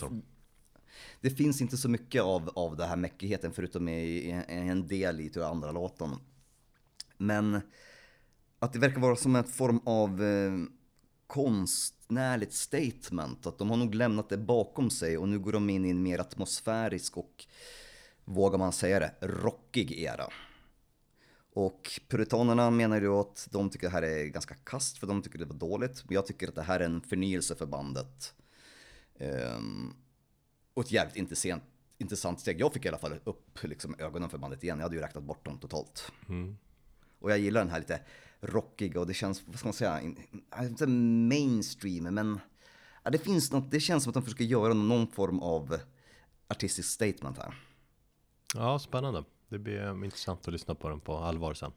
det, 1.21 1.29
finns 1.29 1.61
inte 1.61 1.77
så 1.77 1.89
mycket 1.89 2.21
av, 2.21 2.49
av 2.55 2.77
den 2.77 2.89
här 2.89 2.95
mäckigheten 2.95 3.51
förutom 3.51 3.87
i, 3.87 4.01
i 4.01 4.43
en 4.47 4.87
del 4.87 5.19
i 5.19 5.29
typ 5.29 5.43
andra 5.43 5.71
låten. 5.71 6.09
Men 7.17 7.61
att 8.59 8.73
det 8.73 8.79
verkar 8.79 9.01
vara 9.01 9.15
som 9.15 9.35
en 9.35 9.43
form 9.43 9.79
av 9.85 10.23
eh, 10.23 10.51
konstnärligt 11.27 12.53
statement. 12.53 13.45
Att 13.45 13.57
de 13.57 13.69
har 13.69 13.77
nog 13.77 13.95
lämnat 13.95 14.29
det 14.29 14.37
bakom 14.37 14.89
sig 14.89 15.17
och 15.17 15.29
nu 15.29 15.39
går 15.39 15.51
de 15.51 15.69
in 15.69 15.85
i 15.85 15.89
en 15.89 16.03
mer 16.03 16.19
atmosfärisk 16.19 17.17
och, 17.17 17.45
vågar 18.25 18.57
man 18.57 18.71
säga 18.71 18.99
det, 18.99 19.13
rockig 19.21 19.91
era. 19.91 20.27
Och 21.53 21.99
puritanerna 22.07 22.69
menar 22.69 23.01
ju 23.01 23.13
att 23.13 23.47
de 23.51 23.69
tycker 23.69 23.87
det 23.87 23.93
här 23.93 24.01
är 24.01 24.25
ganska 24.25 24.55
kast 24.55 24.97
för 24.97 25.07
de 25.07 25.21
tycker 25.21 25.39
det 25.39 25.45
var 25.45 25.55
dåligt. 25.55 26.03
Men 26.05 26.15
jag 26.15 26.25
tycker 26.25 26.47
att 26.47 26.55
det 26.55 26.61
här 26.61 26.79
är 26.79 26.85
en 26.85 27.01
förnyelse 27.01 27.55
för 27.55 27.65
bandet. 27.65 28.33
Um, 29.19 29.95
och 30.79 30.85
ett 30.85 30.91
jävligt 30.91 31.15
intressant, 31.15 31.63
intressant 31.97 32.39
steg. 32.39 32.61
Jag 32.61 32.73
fick 32.73 32.85
i 32.85 32.87
alla 32.87 32.97
fall 32.97 33.19
upp 33.23 33.63
liksom, 33.63 33.95
ögonen 33.97 34.29
för 34.29 34.37
bandet 34.37 34.63
igen. 34.63 34.77
Jag 34.77 34.83
hade 34.83 34.95
ju 34.95 35.01
räknat 35.01 35.23
bort 35.23 35.45
dem 35.45 35.57
totalt. 35.57 36.11
Mm. 36.29 36.57
Och 37.19 37.31
jag 37.31 37.39
gillar 37.39 37.61
den 37.61 37.69
här 37.69 37.79
lite 37.79 38.01
rockiga 38.39 38.99
och 38.99 39.07
det 39.07 39.13
känns, 39.13 39.43
vad 39.45 39.55
ska 39.55 39.67
man 39.67 39.73
säga, 39.73 40.01
inte 40.61 40.87
mainstream, 40.87 42.03
men 42.03 42.39
ja, 43.03 43.09
det 43.09 43.17
finns 43.17 43.51
något, 43.51 43.71
det 43.71 43.79
känns 43.79 44.03
som 44.03 44.09
att 44.09 44.13
de 44.13 44.23
försöker 44.23 44.43
göra 44.43 44.73
någon 44.73 45.07
form 45.07 45.39
av 45.39 45.79
artistisk 46.47 46.89
statement 46.89 47.37
här. 47.37 47.55
Ja, 48.55 48.79
spännande. 48.79 49.23
Det 49.49 49.59
blir 49.59 50.03
intressant 50.03 50.47
att 50.47 50.53
lyssna 50.53 50.75
på 50.75 50.89
den 50.89 50.99
på 50.99 51.17
allvar 51.17 51.53
sen. 51.53 51.71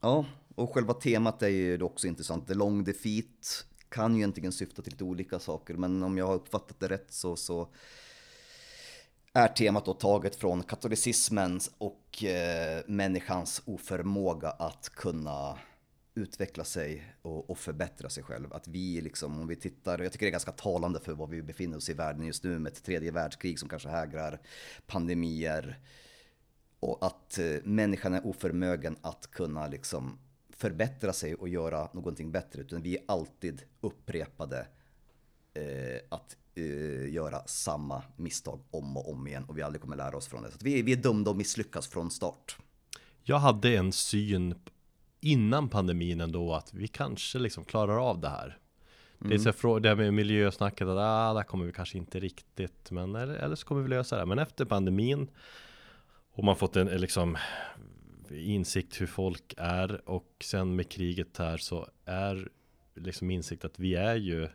Ja, 0.00 0.26
och 0.54 0.74
själva 0.74 0.94
temat 0.94 1.42
är 1.42 1.48
ju 1.48 1.82
också 1.82 2.06
intressant. 2.06 2.46
The 2.46 2.54
long 2.54 2.84
defeat 2.84 3.66
kan 3.88 4.14
ju 4.14 4.18
egentligen 4.18 4.52
syfta 4.52 4.82
till 4.82 4.92
lite 4.92 5.04
olika 5.04 5.38
saker, 5.38 5.74
men 5.74 6.02
om 6.02 6.18
jag 6.18 6.26
har 6.26 6.34
uppfattat 6.34 6.80
det 6.80 6.88
rätt 6.88 7.12
så, 7.12 7.36
så 7.36 7.68
är 9.34 9.48
temat 9.48 9.84
då 9.84 9.94
taget 9.94 10.36
från 10.36 10.62
katolicismen 10.62 11.60
och 11.78 12.24
eh, 12.24 12.82
människans 12.86 13.62
oförmåga 13.64 14.50
att 14.50 14.88
kunna 14.88 15.58
utveckla 16.14 16.64
sig 16.64 17.14
och, 17.22 17.50
och, 17.50 17.58
förbättra 17.58 18.08
sig 18.08 18.22
själv. 18.22 18.52
Att 18.52 18.68
vi 18.68 19.00
liksom, 19.00 19.40
om 19.40 19.48
vi 19.48 19.56
tittar, 19.56 19.98
jag 19.98 20.12
tycker 20.12 20.26
det 20.26 20.30
är 20.30 20.32
ganska 20.32 20.52
talande 20.52 21.00
för 21.00 21.12
vad 21.12 21.30
vi 21.30 21.42
befinner 21.42 21.76
oss 21.76 21.88
i 21.88 21.92
världen 21.92 22.26
just 22.26 22.44
nu 22.44 22.58
med 22.58 22.72
ett 22.72 22.84
tredje 22.84 23.10
världskrig 23.10 23.58
som 23.58 23.68
kanske 23.68 23.88
hägrar, 23.88 24.40
pandemier 24.86 25.78
och 26.80 27.06
att 27.06 27.38
eh, 27.38 27.56
människan 27.64 28.14
är 28.14 28.26
oförmögen 28.26 28.96
att 29.02 29.30
kunna 29.30 29.66
liksom 29.66 30.18
förbättra 30.50 31.12
sig 31.12 31.34
och 31.34 31.48
göra 31.48 31.88
någonting 31.92 32.32
bättre, 32.32 32.60
utan 32.60 32.82
vi 32.82 32.96
är 32.96 33.02
alltid 33.06 33.62
upprepade 33.80 34.58
eh, 34.58 34.66
att 36.08 36.36
uh, 36.58 37.12
göra 37.12 37.46
samma 37.46 38.02
misstag 38.16 38.60
om 38.70 38.96
och 38.96 39.12
om 39.12 39.26
igen 39.26 39.44
och 39.48 39.58
vi 39.58 39.62
aldrig 39.62 39.82
kommer 39.82 39.96
lära 39.96 40.16
oss 40.16 40.28
från 40.28 40.42
det. 40.42 40.50
Så 40.50 40.58
vi, 40.60 40.82
vi 40.82 40.92
är 40.92 40.96
dömda 40.96 41.30
att 41.30 41.36
misslyckas 41.36 41.88
från 41.88 42.10
start. 42.10 42.56
Jag 43.22 43.38
hade 43.38 43.76
en 43.76 43.92
syn 43.92 44.54
innan 45.20 45.68
pandemin 45.68 46.20
ändå 46.20 46.54
att 46.54 46.74
vi 46.74 46.88
kanske 46.88 47.38
liksom 47.38 47.64
klarar 47.64 48.10
av 48.10 48.20
det 48.20 48.28
här. 48.28 48.58
Mm. 49.20 49.30
Det 49.30 49.34
är 49.34 49.52
så 49.52 49.68
mm. 49.68 49.82
det 49.82 49.96
med 49.96 50.14
miljösnacket 50.14 50.88
att 50.88 50.98
ah, 50.98 51.34
där 51.34 51.42
kommer 51.42 51.64
vi 51.64 51.72
kanske 51.72 51.98
inte 51.98 52.20
riktigt, 52.20 52.90
men 52.90 53.14
eller, 53.14 53.34
eller 53.34 53.56
så 53.56 53.66
kommer 53.66 53.82
vi 53.82 53.88
lösa 53.88 54.16
det. 54.16 54.26
Men 54.26 54.38
efter 54.38 54.64
pandemin 54.64 55.30
och 56.32 56.44
man 56.44 56.56
fått 56.56 56.76
en 56.76 56.86
liksom 56.86 57.38
insikt 58.30 59.00
hur 59.00 59.06
folk 59.06 59.54
är 59.56 60.08
och 60.08 60.36
sen 60.44 60.76
med 60.76 60.88
kriget 60.88 61.38
här 61.38 61.56
så 61.56 61.88
är 62.04 62.48
liksom 62.94 63.30
insikt 63.30 63.64
att 63.64 63.78
vi 63.78 63.94
är 63.94 64.16
ju 64.16 64.48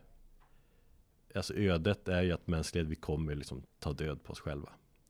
alltså 1.37 1.53
ödet 1.53 2.07
är 2.07 2.21
ju 2.21 2.31
att 2.31 2.47
mänsklighet, 2.47 2.89
vi 2.89 2.95
kommer 2.95 3.35
liksom 3.35 3.63
ta 3.79 3.93
död 3.93 4.23
på 4.23 4.31
oss 4.31 4.39
själva. 4.39 4.69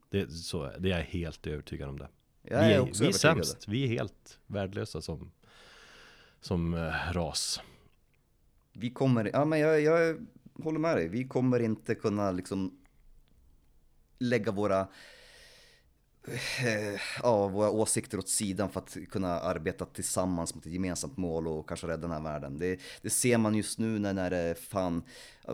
Det, 0.09 0.31
så, 0.31 0.71
det 0.79 0.91
är 0.91 0.97
jag 0.97 1.05
helt 1.05 1.47
övertygad 1.47 1.89
om 1.89 1.99
det. 1.99 2.09
Jag 2.41 2.63
är 2.63 2.67
vi 2.67 2.73
är, 2.73 2.79
också 2.79 3.03
vi 3.03 3.09
är 3.09 3.13
sämst, 3.13 3.67
vi 3.67 3.83
är 3.83 3.87
helt 3.87 4.39
värdelösa 4.47 5.01
som, 5.01 5.31
som 6.39 6.73
uh, 6.73 6.93
ras. 7.11 7.61
Vi 8.73 8.89
kommer, 8.89 9.29
ja 9.33 9.45
men 9.45 9.59
jag, 9.59 9.81
jag 9.81 10.25
håller 10.63 10.79
med 10.79 10.97
dig, 10.97 11.07
vi 11.07 11.27
kommer 11.27 11.59
inte 11.59 11.95
kunna 11.95 12.31
liksom 12.31 12.79
lägga 14.19 14.51
våra 14.51 14.79
Eh, 14.79 14.87
Eh, 16.27 16.99
ja, 17.23 17.47
våra 17.47 17.69
åsikter 17.69 18.17
åt 18.17 18.29
sidan 18.29 18.69
för 18.69 18.79
att 18.79 18.97
kunna 19.11 19.39
arbeta 19.39 19.85
tillsammans 19.85 20.55
mot 20.55 20.65
ett 20.65 20.71
gemensamt 20.71 21.17
mål 21.17 21.47
och 21.47 21.67
kanske 21.67 21.87
rädda 21.87 22.01
den 22.01 22.11
här 22.11 22.21
världen. 22.21 22.57
Det, 22.57 22.79
det 23.01 23.09
ser 23.09 23.37
man 23.37 23.55
just 23.55 23.79
nu 23.79 23.99
när, 23.99 24.13
när 24.13 24.29
det 24.29 24.55
fan, 24.59 25.03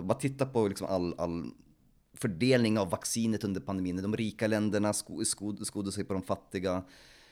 bara 0.01 0.19
titta 0.19 0.45
på 0.45 0.67
liksom 0.67 0.88
all, 0.88 1.15
all 1.17 1.51
fördelning 2.13 2.80
av 2.80 2.89
vaccinet 2.89 3.43
under 3.43 3.61
pandemin. 3.61 4.01
De 4.01 4.17
rika 4.17 4.47
länderna 4.47 4.93
sko, 4.93 5.26
sko, 5.26 5.65
skodde 5.65 5.91
sig 5.91 6.03
på 6.03 6.13
de 6.13 6.21
fattiga. 6.21 6.84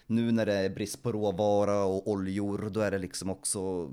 Nu 0.07 0.31
när 0.31 0.45
det 0.45 0.53
är 0.53 0.69
brist 0.69 1.03
på 1.03 1.11
råvara 1.11 1.83
och 1.83 2.07
oljor, 2.07 2.69
då 2.71 2.79
är 2.79 2.91
det 2.91 2.97
liksom 2.97 3.29
också 3.29 3.91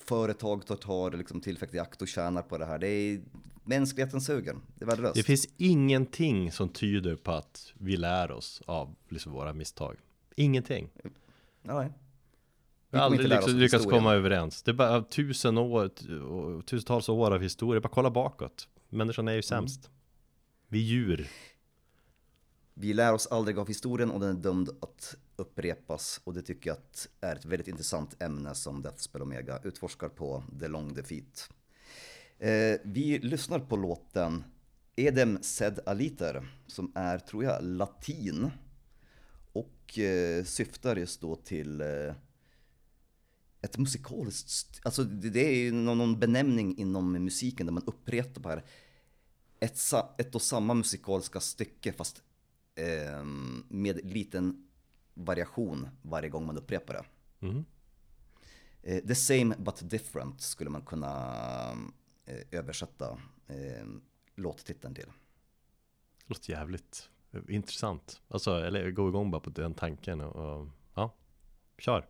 företag 0.00 0.66
tar, 0.66 0.76
tar 0.76 1.10
liksom 1.10 1.40
tillfället 1.40 1.74
i 1.74 1.78
akt 1.78 2.02
och 2.02 2.08
tjänar 2.08 2.42
på 2.42 2.58
det 2.58 2.66
här. 2.66 2.78
Det 2.78 2.88
är 2.88 3.20
mänskligheten 3.64 4.20
suger. 4.20 4.56
Det 4.74 4.84
är 4.84 4.86
värdelöst. 4.86 5.14
Det 5.14 5.22
finns 5.22 5.48
ingenting 5.56 6.52
som 6.52 6.68
tyder 6.68 7.16
på 7.16 7.32
att 7.32 7.72
vi 7.78 7.96
lär 7.96 8.30
oss 8.30 8.62
av 8.66 8.94
liksom 9.08 9.32
våra 9.32 9.52
misstag. 9.52 9.96
Ingenting. 10.36 10.90
Nej. 11.62 11.92
Vi 12.90 12.98
har 12.98 13.04
aldrig 13.04 13.28
lyckats, 13.28 13.48
lyckats 13.48 13.84
komma 13.84 14.14
överens. 14.14 14.62
Det 14.62 14.70
är 14.70 14.74
bara 14.74 15.02
tusen 15.02 15.58
år, 15.58 15.88
tusentals 16.62 17.08
år 17.08 17.34
av 17.34 17.42
historia. 17.42 17.80
Bara 17.80 17.88
kolla 17.88 18.10
bakåt. 18.10 18.68
Människan 18.88 19.28
är 19.28 19.32
ju 19.32 19.42
sämst. 19.42 19.86
Mm. 19.86 19.94
Vi 20.68 20.78
är 20.78 20.82
djur. 20.82 21.28
Vi 22.74 22.92
lär 22.92 23.12
oss 23.12 23.26
aldrig 23.26 23.58
av 23.58 23.68
historien 23.68 24.10
och 24.10 24.20
den 24.20 24.36
är 24.36 24.40
dömd 24.40 24.68
att 24.80 25.16
upprepas. 25.36 26.20
Och 26.24 26.34
det 26.34 26.42
tycker 26.42 26.70
jag 26.70 26.76
att 26.76 27.08
är 27.20 27.36
ett 27.36 27.44
väldigt 27.44 27.68
intressant 27.68 28.22
ämne 28.22 28.54
som 28.54 28.82
Deathspell 28.82 29.22
Omega 29.22 29.60
utforskar 29.64 30.08
på 30.08 30.44
The 30.60 30.68
Long 30.68 30.94
Defeat. 30.94 31.50
Eh, 32.38 32.80
vi 32.84 33.18
lyssnar 33.18 33.58
på 33.58 33.76
låten 33.76 34.44
Edem 34.96 35.38
Sed 35.42 35.80
Aliter 35.86 36.48
som 36.66 36.92
är, 36.94 37.18
tror 37.18 37.44
jag, 37.44 37.64
latin 37.64 38.50
och 39.52 39.98
eh, 39.98 40.44
syftar 40.44 40.96
just 40.96 41.20
då 41.20 41.36
till 41.36 41.80
eh, 41.80 42.14
ett 43.60 43.78
musikaliskt, 43.78 44.80
alltså 44.82 45.04
det 45.04 45.40
är 45.40 45.54
ju 45.54 45.72
någon 45.72 46.18
benämning 46.18 46.78
inom 46.78 47.12
musiken 47.12 47.66
där 47.66 47.72
man 47.72 47.84
upprepar 47.86 48.64
ett, 49.60 49.78
ett 50.18 50.34
och 50.34 50.42
samma 50.42 50.74
musikaliska 50.74 51.40
stycke 51.40 51.92
fast 51.92 52.22
eh, 52.74 53.24
med 53.68 54.04
liten 54.04 54.66
variation 55.14 55.88
varje 56.02 56.28
gång 56.28 56.46
man 56.46 56.58
upprepar 56.58 56.94
det. 56.94 57.04
Mm. 57.46 57.64
Eh, 58.82 59.04
the 59.04 59.14
same 59.14 59.54
but 59.58 59.90
different 59.90 60.40
skulle 60.40 60.70
man 60.70 60.82
kunna 60.82 61.76
Eh, 62.26 62.36
översatta 62.50 62.58
översätta 62.58 63.18
eh, 63.46 63.86
låttiteln 64.34 64.94
till. 64.94 65.06
Det 65.06 66.24
låter 66.26 66.50
jävligt 66.50 67.10
eh, 67.32 67.40
intressant. 67.48 68.22
Alltså, 68.28 68.50
eller 68.50 68.90
gå 68.90 69.08
igång 69.08 69.30
bara 69.30 69.40
på 69.40 69.50
den 69.50 69.74
tanken 69.74 70.20
och, 70.20 70.60
och 70.60 70.68
ja, 70.94 71.14
kör. 71.78 72.06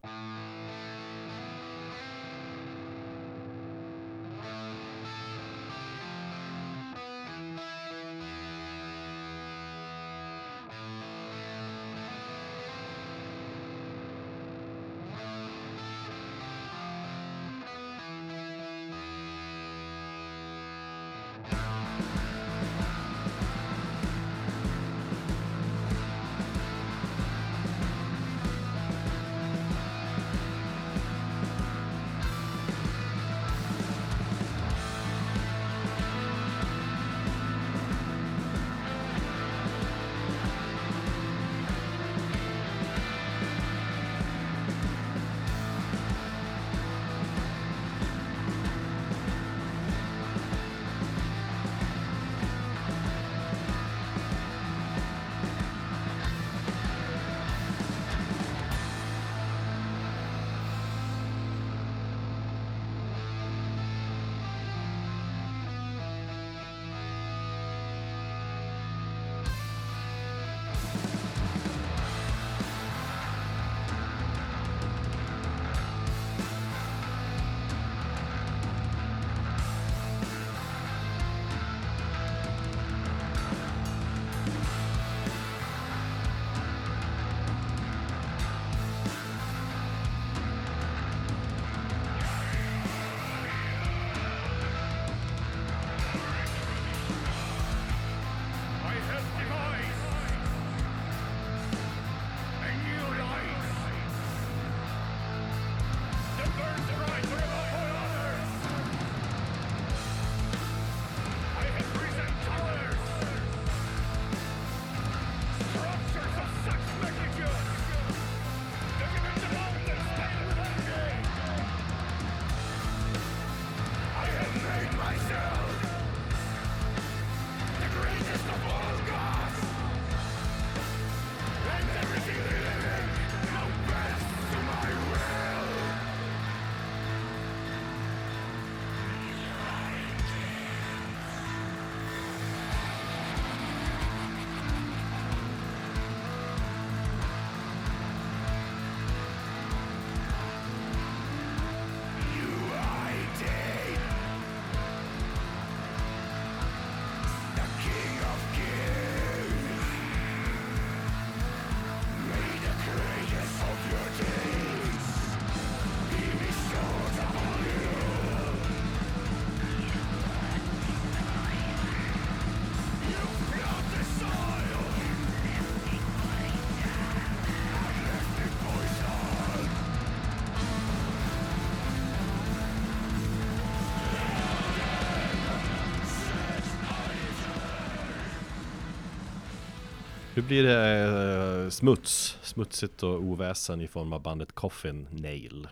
Nu 190.36 190.42
blir 190.42 190.62
det 190.62 191.64
eh, 191.64 191.70
smuts, 191.70 192.38
smutsigt 192.42 193.02
och 193.02 193.22
oväsen 193.22 193.80
i 193.80 193.88
form 193.88 194.12
av 194.12 194.22
bandet 194.22 194.52
Coffin 194.52 195.08
Nail. 195.10 195.68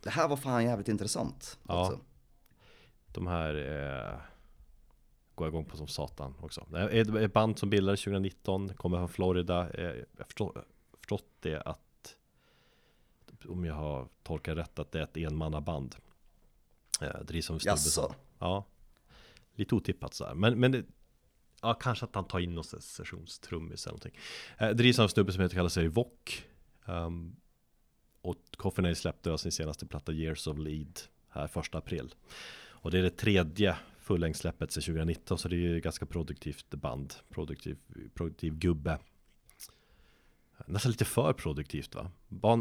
Det 0.00 0.10
här 0.10 0.28
var 0.28 0.36
fan 0.36 0.64
jävligt 0.64 0.88
intressant. 0.88 1.58
Ja. 1.68 1.86
Också. 1.86 2.00
De 3.06 3.26
här 3.26 3.54
eh, 3.54 4.20
går 5.34 5.48
igång 5.48 5.64
på 5.64 5.76
som 5.76 5.88
satan 5.88 6.34
också. 6.40 6.66
Det 6.70 6.78
är 6.78 7.16
ett 7.16 7.32
band 7.32 7.58
som 7.58 7.70
bildades 7.70 8.00
2019, 8.00 8.74
kommer 8.74 8.98
från 8.98 9.08
Florida. 9.08 9.70
Eh, 9.70 9.84
jag 9.84 10.24
har 10.44 10.64
förstått 10.98 11.30
det 11.40 11.60
att, 11.60 12.16
om 13.48 13.64
jag 13.64 13.74
har 13.74 14.08
tolkat 14.22 14.56
rätt, 14.56 14.78
att 14.78 14.92
det 14.92 14.98
är 14.98 15.04
ett 15.04 15.16
enmannaband. 15.16 15.96
Eh, 17.00 17.20
drivs 17.20 17.50
av 17.50 17.58
Jaså? 17.62 18.14
Ja. 18.38 18.64
Lite 19.54 19.74
otippat 19.74 20.14
sådär. 20.14 20.34
Men, 20.34 20.60
men 20.60 20.72
det, 20.72 20.84
Ja, 21.62 21.74
kanske 21.74 22.04
att 22.04 22.14
han 22.14 22.24
tar 22.24 22.40
in 22.40 22.54
någon 22.54 22.64
sessionstrummis 22.64 23.86
eller 23.86 23.92
någonting. 23.92 24.20
Eh, 24.58 24.70
drivs 24.70 24.98
av 24.98 25.02
en 25.02 25.08
snubbe 25.08 25.32
som 25.32 25.42
heter, 25.42 25.56
kallar 25.56 25.68
sig 25.68 25.88
Vock. 25.88 26.44
Um, 26.84 27.36
och 28.22 28.36
Coffin 28.56 28.96
släppte 28.96 29.38
sin 29.38 29.52
senaste 29.52 29.86
platta 29.86 30.12
Years 30.12 30.46
of 30.46 30.58
Lead 30.58 31.00
här 31.28 31.46
första 31.46 31.78
april. 31.78 32.14
Och 32.82 32.90
det 32.90 32.98
är 32.98 33.02
det 33.02 33.10
tredje 33.10 33.76
fullängdssläppet 34.00 34.72
sedan 34.72 34.82
2019 34.82 35.38
så 35.38 35.48
det 35.48 35.56
är 35.56 35.58
ju 35.58 35.80
ganska 35.80 36.06
produktivt 36.06 36.70
band. 36.70 37.14
Produktiv, 37.28 37.78
produktiv 38.14 38.54
gubbe. 38.54 38.98
Nästan 40.66 40.92
lite 40.92 41.04
för 41.04 41.32
produktivt 41.32 41.94
va? 41.94 42.10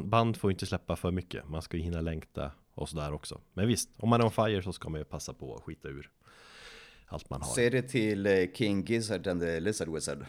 Band 0.04 0.38
får 0.38 0.52
inte 0.52 0.66
släppa 0.66 0.96
för 0.96 1.12
mycket. 1.12 1.50
Man 1.50 1.62
ska 1.62 1.78
ju 1.78 1.84
hinna 1.84 2.02
längta 2.02 2.52
och 2.74 2.90
sådär 2.90 3.14
också. 3.14 3.42
Men 3.54 3.68
visst, 3.68 3.90
om 3.98 4.10
man 4.10 4.22
är 4.22 4.26
on 4.26 4.32
fire 4.32 4.62
så 4.62 4.74
ska 4.74 4.90
man 4.90 5.02
ju 5.02 5.06
passa 5.06 5.34
på 5.34 5.56
att 5.56 5.64
skita 5.64 5.88
ur 5.88 6.10
allt 7.12 7.30
man 7.30 7.42
har. 7.42 7.54
Säg 7.54 7.70
det 7.70 7.82
till 7.82 8.26
eh, 8.26 8.52
King 8.54 8.86
Gizzard 8.86 9.28
and 9.28 9.42
the 9.42 9.60
Lizard 9.60 9.90
Wizard. 9.90 10.26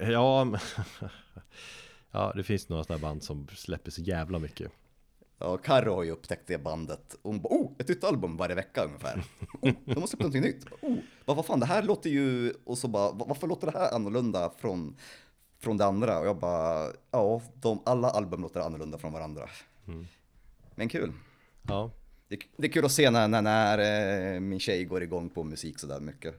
Ja, 0.00 0.58
ja 2.10 2.32
det 2.36 2.42
finns 2.42 2.68
några 2.68 2.84
sådana 2.84 3.02
band 3.02 3.22
som 3.22 3.48
släpper 3.48 3.90
så 3.90 4.00
jävla 4.00 4.38
mycket. 4.38 4.72
Ja, 5.38 5.56
Karo 5.56 5.94
har 5.94 6.02
ju 6.02 6.10
upptäckt 6.10 6.46
det 6.46 6.58
bandet. 6.58 7.16
Hon 7.22 7.40
bara, 7.40 7.54
oh, 7.54 7.72
ett 7.78 7.88
nytt 7.88 8.04
album 8.04 8.36
varje 8.36 8.54
vecka 8.54 8.84
ungefär. 8.84 9.24
Oh, 9.60 9.72
de 9.84 10.00
måste 10.00 10.08
släppa 10.08 10.22
någonting 10.24 10.42
nytt. 10.42 10.64
Oh, 10.82 10.96
vad, 11.24 11.36
vad 11.36 11.46
fan, 11.46 11.60
det 11.60 11.66
här 11.66 11.82
låter 11.82 12.10
ju, 12.10 12.54
och 12.64 12.78
så 12.78 12.88
bara, 12.88 13.12
varför 13.12 13.46
låter 13.46 13.72
det 13.72 13.78
här 13.78 13.94
annorlunda 13.94 14.52
från, 14.58 14.96
från 15.58 15.76
det 15.76 15.84
andra? 15.84 16.18
Och 16.18 16.26
jag 16.26 16.36
bara, 16.38 16.92
ja, 17.10 17.42
de, 17.54 17.82
alla 17.86 18.10
album 18.10 18.42
låter 18.42 18.60
annorlunda 18.60 18.98
från 18.98 19.12
varandra. 19.12 19.48
Mm. 19.86 20.06
Men 20.74 20.88
kul. 20.88 21.12
Ja. 21.68 21.90
Det, 22.30 22.38
det, 22.56 22.66
är 22.66 22.72
kul 22.72 22.84
att 22.84 22.92
se 22.92 23.10
när, 23.10 23.28
när, 23.28 23.42
när 23.42 23.78
eh, 24.34 24.40
min 24.40 24.60
tjej 24.60 24.84
går 24.84 25.02
igång 25.02 25.30
på 25.30 25.44
musik 25.44 25.78
sådär 25.78 26.00
mycket. 26.00 26.34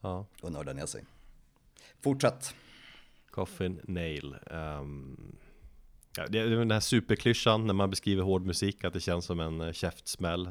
Ja. 0.00 0.26
Och 0.40 0.52
nördar 0.52 0.74
ner 0.74 0.86
sig. 0.86 1.04
Fortsätt. 2.00 2.54
Coffin 3.30 3.80
Nail. 3.84 4.36
Um, 4.50 5.36
ja, 6.16 6.26
det 6.28 6.38
är 6.38 6.46
den 6.46 6.70
här 6.70 6.80
superklyschan 6.80 7.66
när 7.66 7.74
man 7.74 7.90
beskriver 7.90 8.22
hård 8.22 8.46
musik, 8.46 8.84
att 8.84 8.92
det 8.92 9.00
känns 9.00 9.24
som 9.24 9.40
en 9.40 9.60
eh, 9.60 9.72
käftsmäll. 9.72 10.48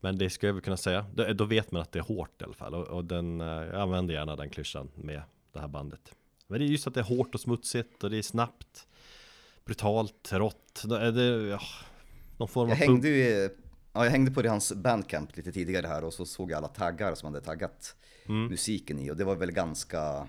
Men 0.00 0.18
det 0.18 0.30
ska 0.30 0.46
jag 0.46 0.54
väl 0.54 0.62
kunna 0.62 0.76
säga. 0.76 1.06
Då 1.34 1.44
vet 1.44 1.72
man 1.72 1.82
att 1.82 1.92
det 1.92 1.98
är 1.98 2.02
hårt 2.02 2.42
i 2.42 2.44
alla 2.44 2.54
fall. 2.54 2.74
Och, 2.74 3.04
den, 3.04 3.40
eh, 3.40 3.46
jag 3.46 3.80
använder 3.80 4.14
gärna 4.14 4.36
den 4.36 4.50
klyschan 4.50 4.90
med 4.94 5.22
det 5.52 5.60
här 5.60 5.68
bandet. 5.68 6.14
Men 6.46 6.60
det 6.60 6.66
är 6.66 6.68
just 6.68 6.86
att 6.86 6.94
det 6.94 7.00
är 7.00 7.04
hårt 7.04 7.34
och 7.34 7.40
smutsigt 7.40 8.04
och 8.04 8.10
det 8.10 8.18
är 8.18 8.22
snabbt, 8.22 8.86
brutalt, 9.64 10.32
rått. 10.32 10.82
Det, 10.84 11.22
ja, 11.48 11.60
någon 12.36 12.48
form 12.48 12.68
jag 12.68 12.76
hängde 12.76 13.08
ju, 13.08 13.50
ja, 13.92 14.04
jag 14.04 14.10
hängde 14.10 14.30
på 14.30 14.42
det 14.42 14.48
hans 14.48 14.72
bandcamp 14.72 15.36
lite 15.36 15.52
tidigare 15.52 15.86
här 15.86 16.04
och 16.04 16.14
så 16.14 16.26
såg 16.26 16.50
jag 16.50 16.56
alla 16.56 16.68
taggar 16.68 17.14
som 17.14 17.34
hade 17.34 17.46
taggat 17.46 17.96
mm. 18.28 18.46
musiken 18.46 18.98
i 18.98 19.10
och 19.10 19.16
det 19.16 19.24
var 19.24 19.36
väl 19.36 19.52
ganska, 19.52 20.28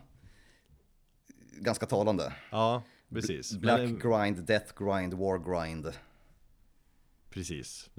ganska 1.60 1.86
talande. 1.86 2.34
Ja, 2.52 2.84
precis. 3.10 3.54
Black 3.54 3.80
Men, 3.80 4.00
grind, 4.00 4.46
death 4.46 4.74
grind, 4.84 5.14
war 5.14 5.62
grind. 5.62 5.94
Precis, 7.30 7.90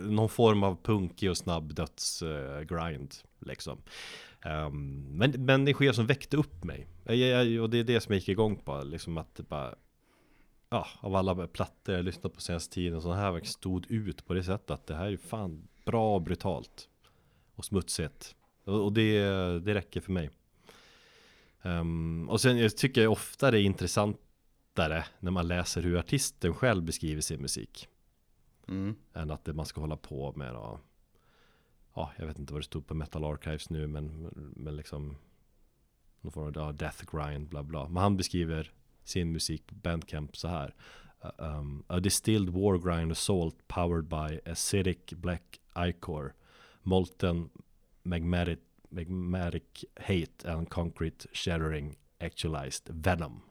någon 0.00 0.28
form 0.28 0.62
av 0.62 0.82
punkig 0.82 1.30
och 1.30 1.36
snabb 1.36 1.74
dödsgrind 1.74 3.14
liksom. 3.38 3.82
Um, 4.44 5.18
men, 5.18 5.30
men 5.30 5.64
det 5.64 5.74
sker 5.74 5.92
som 5.92 6.06
väckte 6.06 6.36
upp 6.36 6.64
mig. 6.64 6.86
och 7.60 7.70
det 7.70 7.78
är 7.78 7.84
det 7.84 8.00
som 8.00 8.12
jag 8.12 8.18
gick 8.18 8.28
igång 8.28 8.56
på, 8.56 8.82
liksom 8.82 9.18
att 9.18 9.40
bara 9.48 9.74
ja, 10.68 10.86
av 11.00 11.14
alla 11.14 11.46
plattor 11.46 11.94
jag 11.94 12.04
lyssnat 12.04 12.34
på 12.34 12.40
senaste 12.40 12.74
tiden 12.74 13.02
så 13.02 13.12
här 13.12 13.40
stod 13.40 13.90
ut 13.90 14.26
på 14.26 14.34
det 14.34 14.44
sättet 14.44 14.70
att 14.70 14.86
det 14.86 14.94
här 14.94 15.06
är 15.06 15.16
fan 15.16 15.68
bra 15.84 16.14
och 16.14 16.22
brutalt 16.22 16.88
och 17.54 17.64
smutsigt. 17.64 18.36
Och, 18.64 18.84
och 18.84 18.92
det, 18.92 19.20
det 19.58 19.74
räcker 19.74 20.00
för 20.00 20.12
mig. 20.12 20.30
Um, 21.62 22.28
och 22.28 22.40
sen 22.40 22.58
jag 22.58 22.76
tycker 22.76 23.02
jag 23.02 23.12
ofta 23.12 23.50
det 23.50 23.60
är 23.60 23.62
intressantare 23.62 25.04
när 25.20 25.30
man 25.30 25.48
läser 25.48 25.82
hur 25.82 25.98
artisten 25.98 26.54
själv 26.54 26.84
beskriver 26.84 27.20
sin 27.20 27.40
musik. 27.40 27.88
Mm. 28.68 28.96
Än 29.14 29.30
att 29.30 29.44
det 29.44 29.52
man 29.52 29.66
ska 29.66 29.80
hålla 29.80 29.96
på 29.96 30.32
med 30.36 30.54
då. 30.54 30.80
Ja, 31.94 32.12
jag 32.16 32.26
vet 32.26 32.38
inte 32.38 32.52
vad 32.52 32.62
det 32.62 32.66
stod 32.66 32.86
på 32.86 32.94
Metal 32.94 33.24
Archives 33.24 33.70
nu 33.70 33.86
men, 33.86 34.30
men 34.56 34.76
liksom 34.76 35.16
någon 36.20 36.32
form 36.32 36.62
av 36.62 36.74
death 36.74 37.04
grind 37.12 37.48
bla 37.48 37.62
bla. 37.62 37.88
Men 37.88 38.02
han 38.02 38.16
beskriver 38.16 38.72
sin 39.08 39.32
musik 39.32 39.66
på 39.66 39.74
Bandcamp 39.74 40.36
så 40.36 40.48
här. 40.48 40.74
Uh, 41.24 41.58
um, 41.58 41.84
a 41.86 42.00
distilled 42.00 42.48
wargrind 42.48 43.12
assault 43.12 43.68
powered 43.68 44.04
by 44.04 44.50
acidic 44.50 45.12
black 45.12 45.60
ichor, 45.76 46.34
molten 46.82 47.48
magmatic, 48.02 48.58
magmatic 48.90 49.84
hate 49.96 50.52
and 50.52 50.70
concrete 50.70 51.26
shattering 51.32 51.96
actualized 52.20 52.88
venom. 52.88 53.42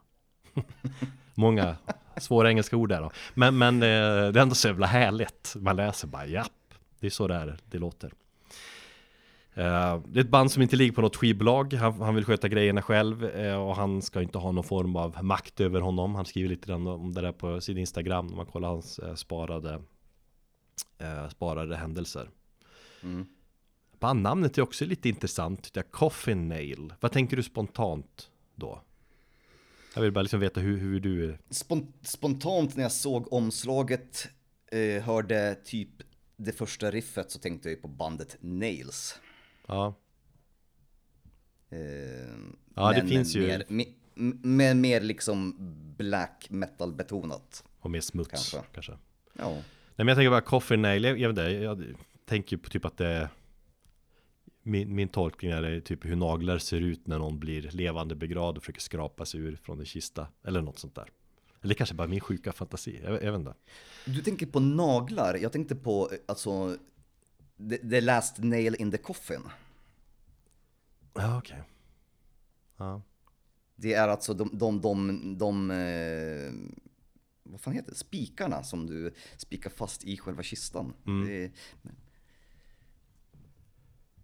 Många 1.34 1.78
svåra 2.18 2.50
engelska 2.50 2.78
ord 2.78 2.90
där 2.90 3.02
då. 3.02 3.12
Men, 3.34 3.58
men 3.58 3.76
eh, 3.76 3.80
det 4.32 4.40
är 4.40 4.42
ändå 4.42 4.56
så 4.56 4.68
jävla 4.68 4.88
härligt. 4.88 5.56
Man 5.56 5.76
läser 5.76 6.08
bara 6.08 6.26
japp, 6.26 6.74
det 7.00 7.08
är 7.08 7.12
så 7.12 7.28
det 7.28 7.36
är, 7.36 7.58
det 7.66 7.78
låter. 7.78 8.12
Uh, 9.58 10.04
det 10.08 10.20
är 10.20 10.24
ett 10.24 10.30
band 10.30 10.52
som 10.52 10.62
inte 10.62 10.76
ligger 10.76 10.92
på 10.92 11.02
något 11.02 11.16
skivbolag, 11.16 11.74
han, 11.74 12.02
han 12.02 12.16
vill 12.16 12.26
sköta 12.26 12.48
grejerna 12.48 12.82
själv 12.82 13.24
uh, 13.24 13.56
och 13.56 13.76
han 13.76 14.02
ska 14.02 14.22
inte 14.22 14.38
ha 14.38 14.52
någon 14.52 14.64
form 14.64 14.96
av 14.96 15.24
makt 15.24 15.60
över 15.62 15.82
honom. 15.82 16.16
Han 16.16 16.26
skriver 16.26 16.50
lite 16.50 16.68
grann 16.68 16.88
om 16.88 17.14
det 17.14 17.22
där 17.22 17.32
på 17.32 17.62
sin 17.62 17.78
Instagram 17.78 18.28
när 18.28 18.36
man 18.36 18.46
kollar 18.46 18.68
hans 18.68 19.00
uh, 19.00 19.16
sparade, 19.16 19.82
sparade 21.30 21.76
händelser. 21.76 22.30
Mm. 23.04 23.26
Bandnamnet 24.00 24.58
är 24.58 24.62
också 24.62 24.86
lite 24.86 25.10
intressant, 25.10 25.64
tycker 25.64 25.80
jag. 25.80 25.92
Coffin 25.92 26.48
Nail. 26.48 26.94
Vad 27.00 27.12
tänker 27.12 27.38
du 27.38 27.44
spontant 27.44 28.30
då? 28.56 28.82
Jag 29.96 30.02
vill 30.02 30.12
bara 30.12 30.22
liksom 30.22 30.40
veta 30.40 30.60
hur, 30.60 30.78
hur 30.78 31.00
du... 31.00 31.38
Spontant 32.02 32.76
när 32.76 32.84
jag 32.84 32.92
såg 32.92 33.34
omslaget, 33.34 34.28
hörde 35.04 35.56
typ 35.66 35.90
det 36.38 36.52
första 36.52 36.92
riffet 36.92 37.32
så 37.32 37.40
tänkte 37.40 37.70
jag 37.70 37.82
på 37.82 37.88
bandet 37.88 38.38
Nails. 38.40 39.20
Ja. 39.68 39.96
Eh, 41.70 41.80
ja, 42.76 42.94
det 42.94 43.08
finns 43.08 43.36
ju. 43.36 43.64
Mer, 43.68 43.88
med 44.46 44.78
mer 44.78 45.02
liksom 45.02 45.56
black 45.98 46.48
metal 46.50 46.94
betonat. 46.94 47.64
Och 47.80 47.92
mer 47.92 48.02
smuts 48.02 48.30
kanske. 48.30 48.62
kanske. 48.74 48.98
Ja. 49.34 49.52
Nej 49.52 49.64
men 49.96 50.08
jag 50.08 50.18
tänker 50.18 50.30
bara 50.30 50.42
Coffin 50.42 50.82
Nail, 50.82 51.04
jag, 51.04 51.20
jag, 51.20 51.38
jag, 51.38 51.64
jag 51.64 51.84
tänker 52.26 52.58
på 52.58 52.70
typ 52.70 52.86
att 52.86 52.98
det 52.98 53.30
min, 54.66 54.96
min 54.96 55.08
tolkning 55.08 55.52
är 55.52 55.80
typ 55.80 56.06
hur 56.06 56.16
naglar 56.16 56.58
ser 56.58 56.82
ut 56.82 57.08
när 57.08 57.20
någon 57.20 57.40
blir 57.40 57.62
levande 57.62 58.16
begravd 58.16 58.58
och 58.58 58.64
försöker 58.64 58.82
skrapa 58.82 59.26
sig 59.26 59.40
ur 59.40 59.56
från 59.56 59.80
en 59.80 59.86
kista. 59.86 60.28
Eller 60.44 60.62
något 60.62 60.80
sånt 60.80 60.96
där. 60.96 61.12
Eller 61.62 61.74
kanske 61.74 61.96
bara 61.96 62.08
min 62.08 62.20
sjuka 62.20 62.52
fantasi, 62.52 63.02
jag, 63.04 63.24
jag 63.24 63.32
vet 63.32 63.40
inte. 63.40 63.54
Du 64.06 64.22
tänker 64.22 64.46
på 64.46 64.60
naglar, 64.60 65.36
jag 65.36 65.52
tänkte 65.52 65.76
på 65.76 66.10
alltså 66.26 66.78
The, 67.58 67.78
the 67.78 68.02
last 68.02 68.38
nail 68.38 68.76
in 68.80 68.92
the 68.92 68.98
coffin. 68.98 69.42
Ja, 71.14 71.38
okej. 71.38 71.62
Okay. 71.62 71.64
Ja. 72.78 73.02
Det 73.76 73.94
är 73.94 74.08
alltså 74.08 74.34
de, 74.34 74.50
de, 74.58 74.82
de, 74.82 75.38
de 75.38 75.72
eh, 75.72 76.54
vad 77.44 77.62
fan 77.62 77.74
heter 77.74 77.92
det, 77.92 77.98
spikarna 77.98 78.64
som 78.64 78.88
du 78.88 79.14
spikar 79.38 79.70
fast 79.70 80.04
i 80.04 80.18
själva 80.18 80.44
kistan. 80.44 80.94
Mm. 81.06 81.28
Det, 81.28 81.52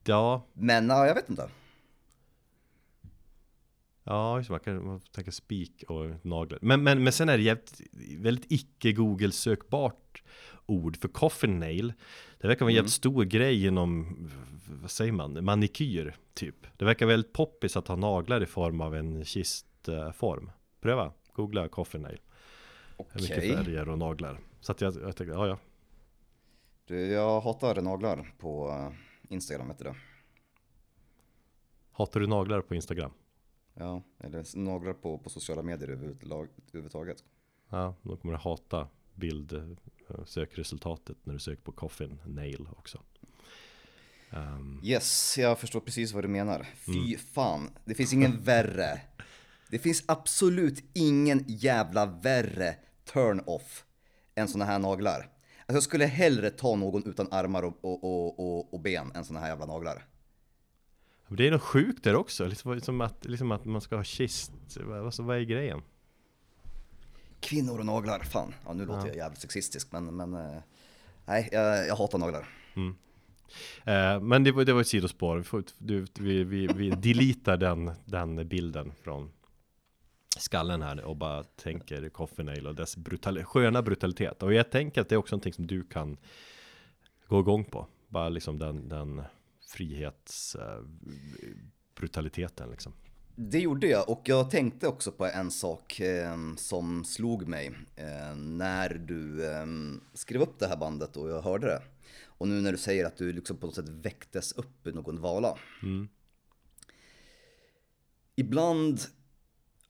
ja. 0.03 0.47
Men 0.53 0.89
ja, 0.89 1.07
jag 1.07 1.15
vet 1.15 1.29
inte. 1.29 1.49
Ja, 4.03 4.37
just 4.37 4.49
man 4.49 4.59
kan 4.59 4.85
man 4.85 4.99
tänka 4.99 5.31
spik 5.31 5.83
och 5.87 6.25
naglar. 6.25 6.59
Men, 6.61 6.83
men, 6.83 7.03
men 7.03 7.13
sen 7.13 7.29
är 7.29 7.37
det 7.37 7.43
jävligt, 7.43 7.81
väldigt 8.17 8.51
icke 8.51 8.91
Google 8.91 9.31
sökbart 9.31 10.00
ord 10.65 10.97
för 10.97 11.07
coffin 11.07 11.59
nail. 11.59 11.93
Det 12.37 12.47
verkar 12.47 12.65
vara 12.65 12.73
en 12.73 12.77
mm. 12.77 12.89
stor 12.89 13.23
grej 13.23 13.65
inom, 13.65 14.17
vad 14.81 14.91
säger 14.91 15.11
man, 15.11 15.45
manikyr 15.45 16.15
typ. 16.33 16.55
Det 16.77 16.85
verkar 16.85 17.05
väldigt 17.05 17.33
poppis 17.33 17.77
att 17.77 17.87
ha 17.87 17.95
naglar 17.95 18.43
i 18.43 18.45
form 18.45 18.81
av 18.81 18.95
en 18.95 19.25
kistform. 19.25 20.51
Pröva, 20.81 21.13
googla 21.33 21.67
coffin 21.67 22.01
nail. 22.01 22.19
Okej. 22.97 23.21
Okay. 23.21 23.21
Mycket 23.21 23.57
färger 23.57 23.89
och 23.89 23.97
naglar. 23.97 24.39
Så 24.61 24.71
att 24.71 24.81
jag, 24.81 24.93
jag 24.93 25.15
tänkte, 25.15 25.35
ja 25.35 25.47
ja. 25.47 25.57
Du, 26.85 27.07
jag 27.07 27.41
hatar 27.41 27.81
naglar 27.81 28.33
på 28.37 28.69
eh, 28.69 29.33
Instagram, 29.33 29.67
heter 29.67 29.85
det. 29.85 29.95
Hatar 31.91 32.19
du 32.19 32.27
naglar 32.27 32.61
på 32.61 32.75
Instagram? 32.75 33.11
Ja, 33.73 34.03
eller 34.19 34.57
naglar 34.57 34.93
på, 34.93 35.17
på 35.17 35.29
sociala 35.29 35.61
medier 35.61 35.89
överhuvudtaget. 35.89 37.23
Ja, 37.69 37.95
då 38.01 38.17
kommer 38.17 38.33
du 38.33 38.39
hata 38.39 38.87
bild 39.15 39.77
sökresultatet 40.25 41.17
när 41.23 41.33
du 41.33 41.39
söker 41.39 41.61
på 41.61 41.71
coffin 41.71 42.19
nail 42.25 42.67
också. 42.77 43.01
Um. 44.29 44.81
Yes, 44.83 45.37
jag 45.37 45.59
förstår 45.59 45.79
precis 45.79 46.13
vad 46.13 46.23
du 46.23 46.27
menar. 46.27 46.67
Fy 46.85 46.97
mm. 46.97 47.19
fan, 47.33 47.69
det 47.85 47.95
finns 47.95 48.13
ingen 48.13 48.41
värre. 48.43 49.01
Det 49.69 49.79
finns 49.79 50.03
absolut 50.05 50.83
ingen 50.93 51.45
jävla 51.47 52.05
värre 52.05 52.75
turn-off 53.13 53.85
än 54.35 54.47
såna 54.47 54.65
här 54.65 54.79
naglar. 54.79 55.17
Alltså 55.17 55.75
jag 55.75 55.83
skulle 55.83 56.05
hellre 56.05 56.49
ta 56.49 56.75
någon 56.75 57.03
utan 57.05 57.27
armar 57.31 57.63
och, 57.63 57.85
och, 57.85 58.39
och, 58.39 58.73
och 58.73 58.79
ben 58.79 59.11
än 59.15 59.25
såna 59.25 59.39
här 59.39 59.47
jävla 59.47 59.65
naglar. 59.65 60.05
Det 61.27 61.47
är 61.47 61.51
något 61.51 61.61
sjukt 61.61 62.03
där 62.03 62.15
också, 62.15 62.47
liksom 62.47 63.01
att, 63.01 63.25
liksom 63.25 63.51
att 63.51 63.65
man 63.65 63.81
ska 63.81 63.95
ha 63.95 64.03
kist. 64.03 64.51
Alltså, 65.05 65.23
vad 65.23 65.37
är 65.37 65.41
grejen? 65.41 65.81
Kvinnor 67.41 67.79
och 67.79 67.85
naglar, 67.85 68.19
fan. 68.19 68.53
Ja, 68.65 68.73
nu 68.73 68.85
låter 68.85 69.01
ja. 69.01 69.07
jag 69.07 69.15
jävligt 69.15 69.41
sexistisk 69.41 69.91
men, 69.91 70.15
men 70.15 70.33
eh, 70.33 70.61
nej, 71.25 71.49
jag, 71.51 71.87
jag 71.87 71.95
hatar 71.95 72.17
naglar. 72.17 72.49
Mm. 72.75 72.95
Eh, 73.83 74.19
men 74.21 74.43
det 74.43 74.65
det 74.65 74.73
var 74.73 74.81
ett 74.81 74.87
sidospår, 74.87 75.37
vi, 75.37 75.43
får, 75.43 75.63
du, 75.77 76.05
vi, 76.19 76.43
vi, 76.43 76.67
vi 76.67 76.89
deletar 76.97 77.57
den, 77.57 77.91
den 78.05 78.47
bilden 78.47 78.91
från 79.03 79.31
skallen 80.37 80.81
här 80.81 81.03
och 81.03 81.15
bara 81.15 81.43
tänker 81.43 82.09
Coffee 82.09 82.67
och 82.67 82.75
dess 82.75 82.97
brutal, 82.97 83.43
sköna 83.43 83.81
brutalitet. 83.81 84.43
Och 84.43 84.53
jag 84.53 84.71
tänker 84.71 85.01
att 85.01 85.09
det 85.09 85.15
är 85.15 85.19
också 85.19 85.35
någonting 85.35 85.53
som 85.53 85.67
du 85.67 85.83
kan 85.83 86.17
gå 87.27 87.39
igång 87.39 87.65
på. 87.65 87.87
Bara 88.07 88.29
liksom 88.29 88.59
den, 88.59 88.89
den 88.89 89.21
frihetsbrutaliteten 89.67 92.65
eh, 92.65 92.71
liksom. 92.71 92.93
Det 93.35 93.59
gjorde 93.59 93.87
jag 93.87 94.09
och 94.09 94.21
jag 94.25 94.49
tänkte 94.51 94.87
också 94.87 95.11
på 95.11 95.25
en 95.25 95.51
sak 95.51 95.99
eh, 95.99 96.37
som 96.57 97.05
slog 97.05 97.47
mig 97.47 97.71
eh, 97.95 98.35
när 98.35 98.89
du 98.89 99.45
eh, 99.45 99.65
skrev 100.13 100.41
upp 100.41 100.59
det 100.59 100.67
här 100.67 100.77
bandet 100.77 101.17
och 101.17 101.29
jag 101.29 101.41
hörde 101.41 101.67
det. 101.67 101.81
Och 102.23 102.47
nu 102.47 102.61
när 102.61 102.71
du 102.71 102.77
säger 102.77 103.05
att 103.05 103.17
du 103.17 103.33
liksom 103.33 103.57
på 103.57 103.65
något 103.65 103.75
sätt 103.75 103.89
väcktes 103.89 104.51
upp 104.51 104.87
i 104.87 104.91
någon 104.91 105.15
dvala. 105.15 105.57
Mm. 105.83 106.07
Ibland 108.35 108.99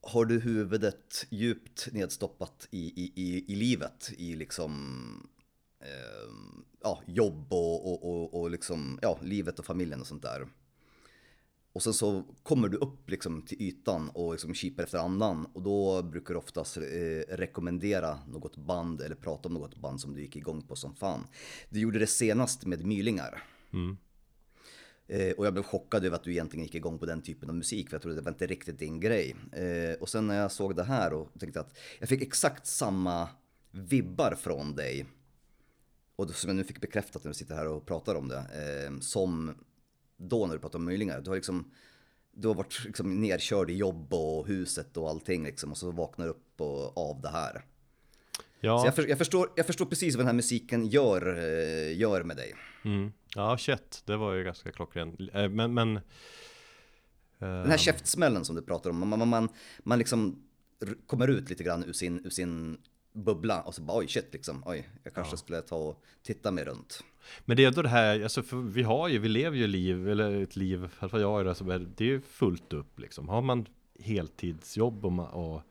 har 0.00 0.24
du 0.24 0.40
huvudet 0.40 1.26
djupt 1.30 1.88
nedstoppat 1.92 2.68
i, 2.70 3.02
i, 3.02 3.12
i, 3.14 3.52
i 3.52 3.56
livet, 3.56 4.12
i 4.16 4.36
liksom 4.36 5.30
eh, 5.80 6.32
ja, 6.82 7.02
jobb 7.06 7.52
och, 7.52 7.92
och, 7.92 8.10
och, 8.10 8.40
och 8.40 8.50
liksom, 8.50 8.98
ja, 9.02 9.18
livet 9.22 9.58
och 9.58 9.64
familjen 9.64 10.00
och 10.00 10.06
sånt 10.06 10.22
där. 10.22 10.46
Och 11.72 11.82
sen 11.82 11.94
så 11.94 12.24
kommer 12.42 12.68
du 12.68 12.76
upp 12.76 13.10
liksom 13.10 13.42
till 13.42 13.62
ytan 13.62 14.08
och 14.08 14.32
liksom 14.32 14.54
kipar 14.54 14.82
efter 14.82 14.98
andan 14.98 15.46
och 15.52 15.62
då 15.62 16.02
brukar 16.02 16.34
du 16.34 16.38
oftast 16.40 16.76
eh, 16.76 16.82
rekommendera 17.28 18.18
något 18.28 18.56
band 18.56 19.00
eller 19.00 19.14
prata 19.14 19.48
om 19.48 19.54
något 19.54 19.76
band 19.76 20.00
som 20.00 20.14
du 20.14 20.20
gick 20.20 20.36
igång 20.36 20.62
på 20.62 20.76
som 20.76 20.94
fan. 20.94 21.26
Du 21.68 21.80
gjorde 21.80 21.98
det 21.98 22.06
senast 22.06 22.66
med 22.66 22.86
Mylingar. 22.86 23.44
Mm. 23.72 23.96
Eh, 25.06 25.32
och 25.32 25.46
jag 25.46 25.52
blev 25.52 25.62
chockad 25.62 26.04
över 26.04 26.16
att 26.16 26.24
du 26.24 26.30
egentligen 26.30 26.64
gick 26.64 26.74
igång 26.74 26.98
på 26.98 27.06
den 27.06 27.22
typen 27.22 27.48
av 27.48 27.54
musik 27.54 27.88
för 27.88 27.94
jag 27.94 28.02
trodde 28.02 28.16
det 28.16 28.22
var 28.22 28.32
inte 28.32 28.46
riktigt 28.46 28.78
din 28.78 29.00
grej. 29.00 29.36
Eh, 29.52 29.94
och 30.00 30.08
sen 30.08 30.26
när 30.26 30.40
jag 30.40 30.52
såg 30.52 30.76
det 30.76 30.84
här 30.84 31.12
och 31.12 31.28
tänkte 31.38 31.60
att 31.60 31.78
jag 32.00 32.08
fick 32.08 32.22
exakt 32.22 32.66
samma 32.66 33.28
vibbar 33.70 34.34
från 34.34 34.74
dig. 34.74 35.06
Och 36.16 36.30
som 36.30 36.48
jag 36.48 36.56
nu 36.56 36.64
fick 36.64 36.80
bekräftat 36.80 37.24
när 37.24 37.30
du 37.30 37.34
sitter 37.34 37.54
här 37.54 37.66
och 37.66 37.86
pratar 37.86 38.14
om 38.14 38.28
det. 38.28 38.44
Som 39.00 39.54
då 40.22 40.46
när 40.46 40.54
du 40.54 40.60
pratar 40.60 40.78
om 40.78 40.84
Mylingar. 40.84 41.20
Du 41.20 41.30
har 41.30 41.36
liksom 41.36 41.70
du 42.34 42.48
har 42.48 42.54
varit 42.54 42.84
liksom 42.84 43.20
nerkörd 43.20 43.70
i 43.70 43.76
jobb 43.76 44.14
och 44.14 44.46
huset 44.46 44.96
och 44.96 45.08
allting 45.08 45.44
liksom 45.44 45.70
och 45.70 45.78
så 45.78 45.90
vaknar 45.90 46.24
du 46.26 46.30
upp 46.30 46.60
och, 46.60 46.98
av 46.98 47.20
det 47.20 47.28
här. 47.28 47.64
Ja, 48.60 48.78
Så 48.78 48.86
jag, 48.86 48.94
för, 48.94 49.06
jag, 49.08 49.18
förstår, 49.18 49.50
jag 49.56 49.66
förstår 49.66 49.86
precis 49.86 50.14
vad 50.14 50.20
den 50.20 50.26
här 50.26 50.34
musiken 50.34 50.86
gör, 50.86 51.38
eh, 51.38 51.96
gör 51.98 52.22
med 52.22 52.36
dig. 52.36 52.54
mm. 52.84 53.12
ja 53.34 53.58
shit, 53.58 54.02
det 54.06 54.16
var 54.16 54.34
ju 54.34 54.44
ganska 54.44 54.72
klockrent. 54.72 55.20
Eh, 55.34 55.48
Men, 55.48 55.74
men 55.74 56.00
Den 57.38 57.70
här 57.70 57.76
käftsmällen 57.76 58.44
som 58.44 58.56
du 58.56 58.62
pratar 58.62 58.90
om, 58.90 59.08
man, 59.08 59.18
man, 59.18 59.28
man, 59.28 59.48
man 59.78 59.98
liksom 59.98 60.42
kommer 61.06 61.28
ut 61.28 61.50
lite 61.50 61.64
grann 61.64 61.84
ur 61.84 61.92
sin, 61.92 62.26
ur 62.26 62.30
sin 62.30 62.78
bubbla 63.12 63.62
och 63.62 63.74
så 63.74 63.82
bara 63.82 63.98
oj 63.98 64.08
shit 64.08 64.28
liksom, 64.32 64.62
oj, 64.66 64.88
jag 65.02 65.14
kanske 65.14 65.36
skulle 65.36 65.62
ta 65.62 65.76
och 65.76 66.02
titta 66.22 66.50
mig 66.50 66.64
runt. 66.64 67.04
Men 67.44 67.56
det 67.56 67.64
är 67.64 67.68
ändå 67.68 67.82
det 67.82 67.88
här, 67.88 68.22
alltså 68.22 68.42
vi 68.52 68.82
har 68.82 69.08
ju, 69.08 69.18
vi 69.18 69.28
lever 69.28 69.56
ju 69.56 69.66
liv, 69.66 70.08
eller 70.08 70.42
ett 70.42 70.56
liv, 70.56 70.84
i 70.84 70.88
alla 70.98 71.08
fall 71.08 71.20
jag 71.20 71.40
är 71.40 71.44
det, 71.44 71.54
som 71.54 71.70
är, 71.70 71.78
det 71.78 72.04
är 72.04 72.08
ju 72.08 72.20
fullt 72.20 72.72
upp 72.72 72.98
liksom. 72.98 73.28
Har 73.28 73.42
man 73.42 73.66
heltidsjobb 73.98 75.04
och, 75.04 75.12
ma- 75.12 75.30
och 75.30 75.62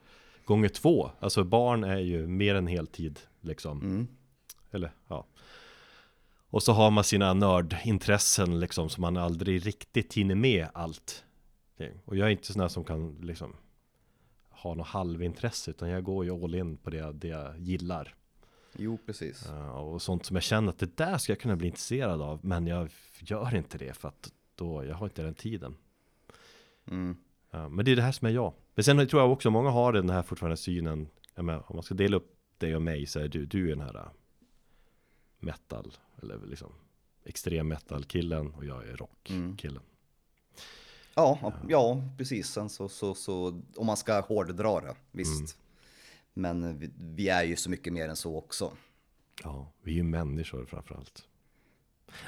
gånger 0.44 0.68
två, 0.68 1.10
alltså 1.20 1.44
barn 1.44 1.84
är 1.84 1.98
ju 1.98 2.26
mer 2.26 2.54
än 2.54 2.66
heltid 2.66 3.20
liksom. 3.40 3.80
Mm. 3.80 4.06
Eller 4.70 4.92
ja. 5.08 5.26
Och 6.50 6.62
så 6.62 6.72
har 6.72 6.90
man 6.90 7.04
sina 7.04 7.34
nördintressen 7.34 8.60
liksom 8.60 8.88
som 8.88 9.00
man 9.00 9.16
aldrig 9.16 9.66
riktigt 9.66 10.14
hinner 10.14 10.34
med 10.34 10.68
allt. 10.74 11.24
Och 12.04 12.16
jag 12.16 12.26
är 12.26 12.30
inte 12.30 12.52
sån 12.52 12.60
här 12.60 12.68
som 12.68 12.84
kan 12.84 13.16
liksom 13.20 13.56
ha 14.50 14.74
något 14.74 14.86
halvintresse 14.86 15.70
utan 15.70 15.88
jag 15.88 16.04
går 16.04 16.24
ju 16.24 16.44
all 16.44 16.54
in 16.54 16.76
på 16.76 16.90
det, 16.90 17.12
det 17.12 17.28
jag 17.28 17.58
gillar. 17.58 18.14
Jo, 18.76 18.98
precis. 19.06 19.48
Uh, 19.50 19.68
och 19.68 20.02
sånt 20.02 20.26
som 20.26 20.36
jag 20.36 20.42
känner 20.42 20.68
att 20.68 20.78
det 20.78 20.96
där 20.96 21.18
ska 21.18 21.32
jag 21.32 21.40
kunna 21.40 21.56
bli 21.56 21.66
intresserad 21.66 22.22
av 22.22 22.40
men 22.42 22.66
jag 22.66 22.90
gör 23.18 23.54
inte 23.54 23.78
det 23.78 23.96
för 23.96 24.08
att 24.08 24.32
då, 24.54 24.84
jag 24.84 24.94
har 24.94 25.06
inte 25.06 25.22
den 25.22 25.34
tiden. 25.34 25.74
Mm. 26.86 27.16
Uh, 27.54 27.68
men 27.68 27.84
det 27.84 27.92
är 27.92 27.96
det 27.96 28.02
här 28.02 28.12
som 28.12 28.26
är 28.26 28.32
jag. 28.32 28.54
Men 28.74 28.84
sen 28.84 29.08
tror 29.08 29.22
jag 29.22 29.32
också 29.32 29.50
många 29.50 29.70
har 29.70 29.92
den 29.92 30.10
här 30.10 30.22
fortfarande 30.22 30.56
synen, 30.56 31.08
menar, 31.34 31.64
om 31.66 31.76
man 31.76 31.82
ska 31.82 31.94
dela 31.94 32.16
upp 32.16 32.36
dig 32.58 32.76
och 32.76 32.82
mig 32.82 33.06
så 33.06 33.20
är 33.20 33.28
du, 33.28 33.46
du 33.46 33.66
är 33.66 33.76
den 33.76 33.80
här 33.86 33.96
uh, 33.96 34.08
metal, 35.38 35.92
eller 36.22 36.46
liksom 36.46 36.72
extrem 37.24 37.68
metal 37.68 38.04
killen 38.04 38.54
och 38.54 38.64
jag 38.64 38.88
är 38.88 38.96
rock 38.96 39.30
Mm. 39.30 39.56
killen. 39.56 39.82
Ja, 41.14 41.38
ja, 41.42 41.52
ja, 41.68 42.02
precis. 42.18 42.48
Sen 42.48 42.68
så, 42.68 42.88
så, 42.88 43.14
så, 43.14 43.60
om 43.76 43.86
man 43.86 43.96
ska 43.96 44.20
hårddra 44.20 44.80
det, 44.80 44.94
visst. 45.10 45.38
Mm. 45.38 45.62
Men 46.34 46.78
vi, 46.78 46.90
vi 46.96 47.28
är 47.28 47.42
ju 47.44 47.56
så 47.56 47.70
mycket 47.70 47.92
mer 47.92 48.08
än 48.08 48.16
så 48.16 48.36
också. 48.36 48.72
Ja, 49.42 49.72
vi 49.82 49.92
är 49.92 49.96
ju 49.96 50.02
människor 50.02 50.64
framförallt. 50.66 51.28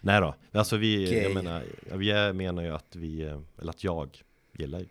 Nej 0.02 0.20
då, 0.20 0.34
alltså 0.52 0.76
vi, 0.76 1.04
jag 1.04 1.30
Okej. 1.30 1.34
menar, 1.34 1.64
vi 1.96 2.32
menar 2.32 2.62
ju 2.62 2.70
att 2.70 2.96
vi, 2.96 3.22
eh, 3.22 3.40
eller 3.60 3.70
att 3.70 3.84
jag 3.84 4.22
gillar 4.52 4.78
ju 4.78 4.86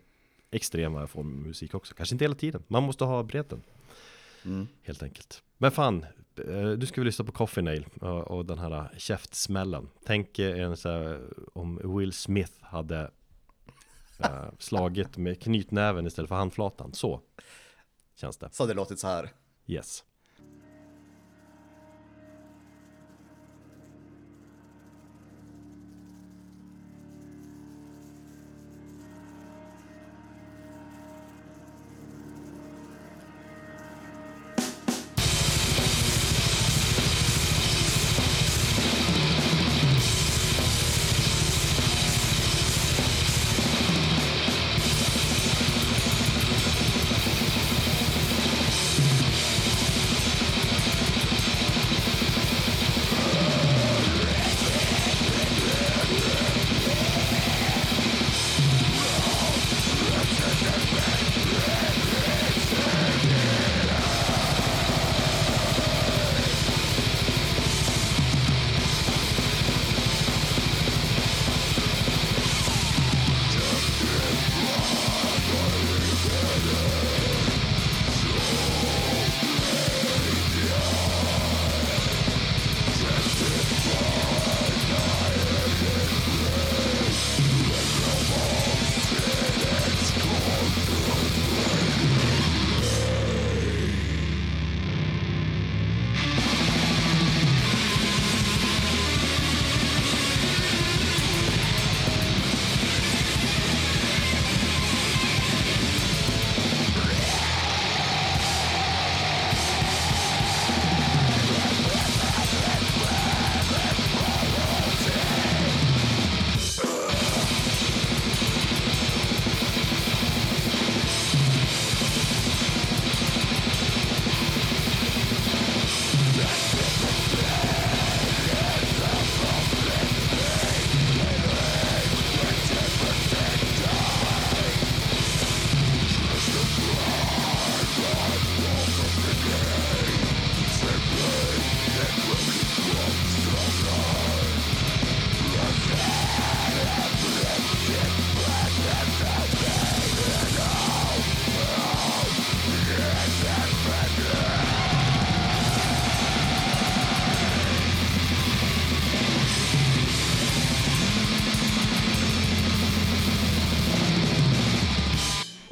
extrema 0.50 1.06
former 1.06 1.40
av 1.40 1.46
musik 1.46 1.74
också. 1.74 1.94
Kanske 1.94 2.14
inte 2.14 2.24
hela 2.24 2.34
tiden, 2.34 2.62
man 2.68 2.82
måste 2.82 3.04
ha 3.04 3.22
bredden 3.22 3.62
Mm. 4.44 4.66
helt 4.82 5.02
enkelt. 5.02 5.42
Men 5.58 5.70
fan, 5.70 6.06
eh, 6.48 6.70
du 6.70 6.86
ska 6.86 7.00
väl 7.00 7.06
lyssna 7.06 7.24
på 7.24 7.32
Coffee 7.32 7.62
Nail 7.62 7.86
och, 8.00 8.46
den 8.46 8.58
här 8.58 8.88
käftsmällen. 8.98 9.88
Tänk 10.04 10.38
eh, 10.38 10.60
en 10.60 10.76
så 10.76 10.88
här, 10.88 11.20
om 11.52 11.98
Will 11.98 12.12
Smith 12.12 12.52
hade 12.60 13.10
eh, 14.18 14.44
slagit 14.58 15.16
med 15.16 15.42
knytnäven 15.42 16.06
istället 16.06 16.28
för 16.28 16.34
handflatan. 16.36 16.92
Så 16.92 17.20
känns 18.14 18.36
det. 18.36 18.48
Så 18.52 18.62
hade 18.62 18.72
det 18.72 18.76
låtit 18.76 18.98
så 18.98 19.06
här. 19.06 19.32
Yes. 19.66 20.04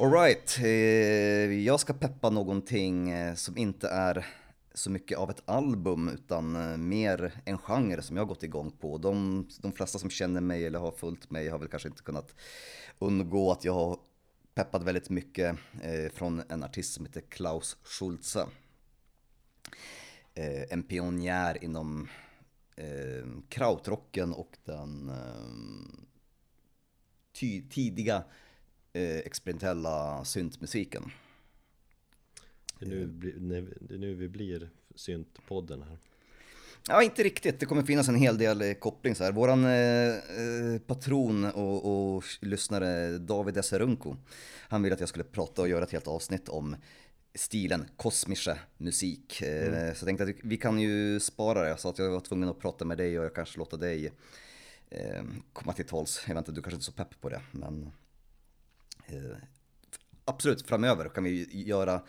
Alright, 0.03 0.59
eh, 0.59 1.53
jag 1.65 1.79
ska 1.79 1.93
peppa 1.93 2.29
någonting 2.29 3.09
eh, 3.09 3.35
som 3.35 3.57
inte 3.57 3.89
är 3.89 4.25
så 4.73 4.91
mycket 4.91 5.17
av 5.17 5.29
ett 5.29 5.43
album 5.45 6.09
utan 6.09 6.55
eh, 6.55 6.77
mer 6.77 7.41
en 7.45 7.57
genre 7.57 8.01
som 8.01 8.15
jag 8.15 8.23
har 8.23 8.27
gått 8.27 8.43
igång 8.43 8.71
på. 8.71 8.97
De, 8.97 9.47
de 9.61 9.71
flesta 9.71 9.99
som 9.99 10.09
känner 10.09 10.41
mig 10.41 10.65
eller 10.65 10.79
har 10.79 10.91
följt 10.91 11.31
mig 11.31 11.49
har 11.49 11.59
väl 11.59 11.67
kanske 11.67 11.89
inte 11.89 12.03
kunnat 12.03 12.35
undgå 12.99 13.51
att 13.51 13.65
jag 13.65 13.73
har 13.73 13.97
peppat 14.53 14.83
väldigt 14.83 15.09
mycket 15.09 15.57
från 16.13 16.43
en 16.49 16.63
artist 16.63 16.93
som 16.93 17.05
heter 17.05 17.21
Klaus 17.21 17.77
Schulze. 17.83 18.47
En 20.69 20.83
pionjär 20.83 21.63
inom 21.63 22.09
krautrocken 23.49 24.33
och 24.33 24.57
den 24.65 25.11
tidiga 27.69 28.23
experimentella 29.01 30.25
syntmusiken. 30.25 31.11
Det 32.79 32.85
är 32.85 32.89
nu, 33.39 33.73
det 33.81 33.93
är 33.93 33.97
nu 33.97 34.13
vi 34.13 34.29
blir 34.29 34.69
syntpodden 34.95 35.83
här. 35.83 35.97
Ja, 36.87 37.03
inte 37.03 37.23
riktigt. 37.23 37.59
Det 37.59 37.65
kommer 37.65 37.83
finnas 37.83 38.07
en 38.07 38.15
hel 38.15 38.37
del 38.37 38.61
eh, 38.61 38.73
koppling 38.73 39.15
så 39.15 39.23
här. 39.23 39.31
Våran 39.31 39.65
eh, 39.65 40.07
eh, 40.09 40.79
patron 40.87 41.45
och, 41.45 42.15
och 42.15 42.23
lyssnare 42.41 43.17
David 43.17 43.57
Esserunko, 43.57 44.15
han 44.67 44.83
ville 44.83 44.93
att 44.93 44.99
jag 44.99 45.09
skulle 45.09 45.23
prata 45.23 45.61
och 45.61 45.67
göra 45.69 45.83
ett 45.83 45.91
helt 45.91 46.07
avsnitt 46.07 46.49
om 46.49 46.75
stilen 47.35 47.85
kosmische 47.97 48.57
musik. 48.77 49.41
Eh, 49.41 49.93
Så 49.93 50.05
jag 50.05 50.05
tänkte 50.05 50.23
att 50.23 50.29
vi 50.43 50.57
kan 50.57 50.79
ju 50.79 51.19
spara 51.19 51.69
det, 51.69 51.77
så 51.77 51.89
att 51.89 51.99
jag 51.99 52.09
var 52.11 52.19
tvungen 52.19 52.49
att 52.49 52.59
prata 52.59 52.85
med 52.85 52.97
dig 52.97 53.19
och 53.19 53.25
jag 53.25 53.35
kanske 53.35 53.59
låta 53.59 53.77
dig 53.77 54.11
eh, 54.89 55.23
komma 55.53 55.73
till 55.73 55.85
tals. 55.85 56.23
Jag 56.27 56.35
vet 56.35 56.41
inte, 56.41 56.51
du 56.51 56.61
kanske 56.61 56.75
inte 56.75 56.83
är 56.83 56.85
så 56.85 56.91
pepp 56.91 57.21
på 57.21 57.29
det, 57.29 57.41
men 57.51 57.83
eh, 57.83 57.89
Eh, 59.13 59.37
absolut, 60.25 60.61
framöver 60.61 61.09
kan 61.09 61.23
vi 61.23 61.63
göra 61.65 62.01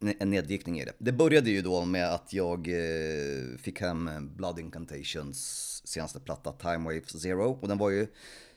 en 0.00 0.30
neddykning 0.30 0.80
i 0.80 0.84
det. 0.84 0.92
Det 0.98 1.12
började 1.12 1.50
ju 1.50 1.62
då 1.62 1.84
med 1.84 2.14
att 2.14 2.32
jag 2.32 2.68
eh, 2.68 3.58
fick 3.58 3.80
hem 3.80 4.10
Blood 4.36 4.58
Incantations 4.58 5.38
senaste 5.84 6.20
platta 6.20 6.52
Time 6.52 6.84
Wave 6.84 7.06
Zero 7.06 7.58
och 7.60 7.68
den 7.68 7.78
var 7.78 7.90
ju 7.90 8.06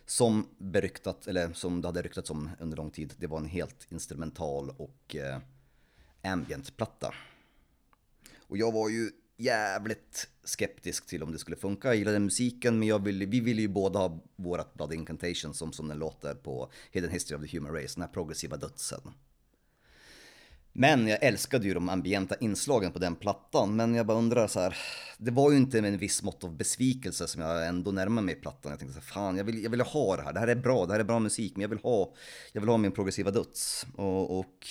som 0.05 0.47
beryktat, 0.57 1.27
eller 1.27 1.53
som 1.53 1.81
det 1.81 1.87
hade 1.87 2.01
ryktats 2.01 2.29
om 2.29 2.49
under 2.59 2.77
lång 2.77 2.91
tid, 2.91 3.13
det 3.17 3.27
var 3.27 3.37
en 3.37 3.45
helt 3.45 3.91
instrumental 3.91 4.69
och 4.77 5.15
eh, 5.15 5.37
ambient 6.23 6.77
platta. 6.77 7.13
Och 8.37 8.57
jag 8.57 8.71
var 8.71 8.89
ju 8.89 9.11
jävligt 9.41 10.27
skeptisk 10.43 11.07
till 11.07 11.23
om 11.23 11.31
det 11.31 11.37
skulle 11.37 11.57
funka. 11.57 11.87
Jag 11.87 11.95
gillade 11.95 12.19
musiken, 12.19 12.79
men 12.79 12.87
jag 12.87 12.99
vi 12.99 13.39
ville 13.39 13.61
ju 13.61 13.67
båda 13.67 13.99
ha 13.99 14.19
vårat 14.35 14.73
Blood 14.73 14.93
Incantation 14.93 15.53
som, 15.53 15.73
som 15.73 15.87
den 15.87 15.99
låter 15.99 16.33
på 16.33 16.71
Hidden 16.91 17.11
History 17.11 17.37
of 17.37 17.49
the 17.49 17.57
Human 17.57 17.73
Race, 17.73 17.93
den 17.95 18.01
här 18.01 18.13
progressiva 18.13 18.57
dödsen. 18.57 19.01
Men 20.73 21.07
jag 21.07 21.23
älskade 21.23 21.67
ju 21.67 21.73
de 21.73 21.89
ambienta 21.89 22.35
inslagen 22.35 22.91
på 22.91 22.99
den 22.99 23.15
plattan, 23.15 23.75
men 23.75 23.95
jag 23.95 24.05
bara 24.05 24.17
undrar 24.17 24.47
så 24.47 24.59
här, 24.59 24.77
det 25.17 25.31
var 25.31 25.51
ju 25.51 25.57
inte 25.57 25.81
med 25.81 25.93
en 25.93 25.99
viss 25.99 26.23
mått 26.23 26.43
av 26.43 26.57
besvikelse 26.57 27.27
som 27.27 27.41
jag 27.41 27.67
ändå 27.67 27.91
närmade 27.91 28.25
mig 28.25 28.35
plattan. 28.35 28.69
Jag 28.69 28.79
tänkte 28.79 28.93
så 28.93 28.99
här, 28.99 29.13
fan, 29.13 29.37
jag 29.37 29.43
vill, 29.43 29.63
jag 29.63 29.69
vill 29.69 29.81
ha 29.81 30.15
det 30.15 30.23
här, 30.23 30.33
det 30.33 30.39
här 30.39 30.47
är 30.47 30.55
bra, 30.55 30.85
det 30.85 30.93
här 30.93 30.99
är 30.99 31.03
bra 31.03 31.19
musik, 31.19 31.55
men 31.55 31.61
jag 31.61 31.69
vill 31.69 31.79
ha, 31.79 32.13
jag 32.53 32.61
vill 32.61 32.69
ha 32.69 32.77
min 32.77 32.91
progressiva 32.91 33.31
döds. 33.31 33.85
Och, 33.95 34.39
och 34.39 34.67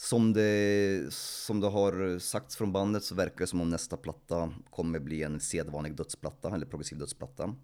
som 0.00 0.32
det, 0.32 1.12
som 1.14 1.60
det 1.60 1.66
har 1.66 2.18
sagts 2.18 2.56
från 2.56 2.72
bandet 2.72 3.04
så 3.04 3.14
verkar 3.14 3.38
det 3.38 3.46
som 3.46 3.60
om 3.60 3.70
nästa 3.70 3.96
platta 3.96 4.52
kommer 4.70 4.98
bli 4.98 5.22
en 5.22 5.40
sedvanlig 5.40 5.94
dödsplatta, 5.94 6.54
eller 6.54 6.66
progressiv 6.66 6.98
dödsplatta. 6.98 7.54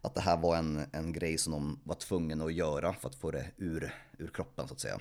Att 0.00 0.14
det 0.14 0.20
här 0.20 0.36
var 0.36 0.56
en, 0.56 0.82
en 0.92 1.12
grej 1.12 1.38
som 1.38 1.52
de 1.52 1.80
var 1.84 1.94
tvungna 1.94 2.44
att 2.44 2.54
göra 2.54 2.92
för 2.92 3.08
att 3.08 3.14
få 3.14 3.30
det 3.30 3.46
ur, 3.56 3.94
ur 4.18 4.28
kroppen 4.28 4.68
så 4.68 4.74
att 4.74 4.80
säga. 4.80 5.00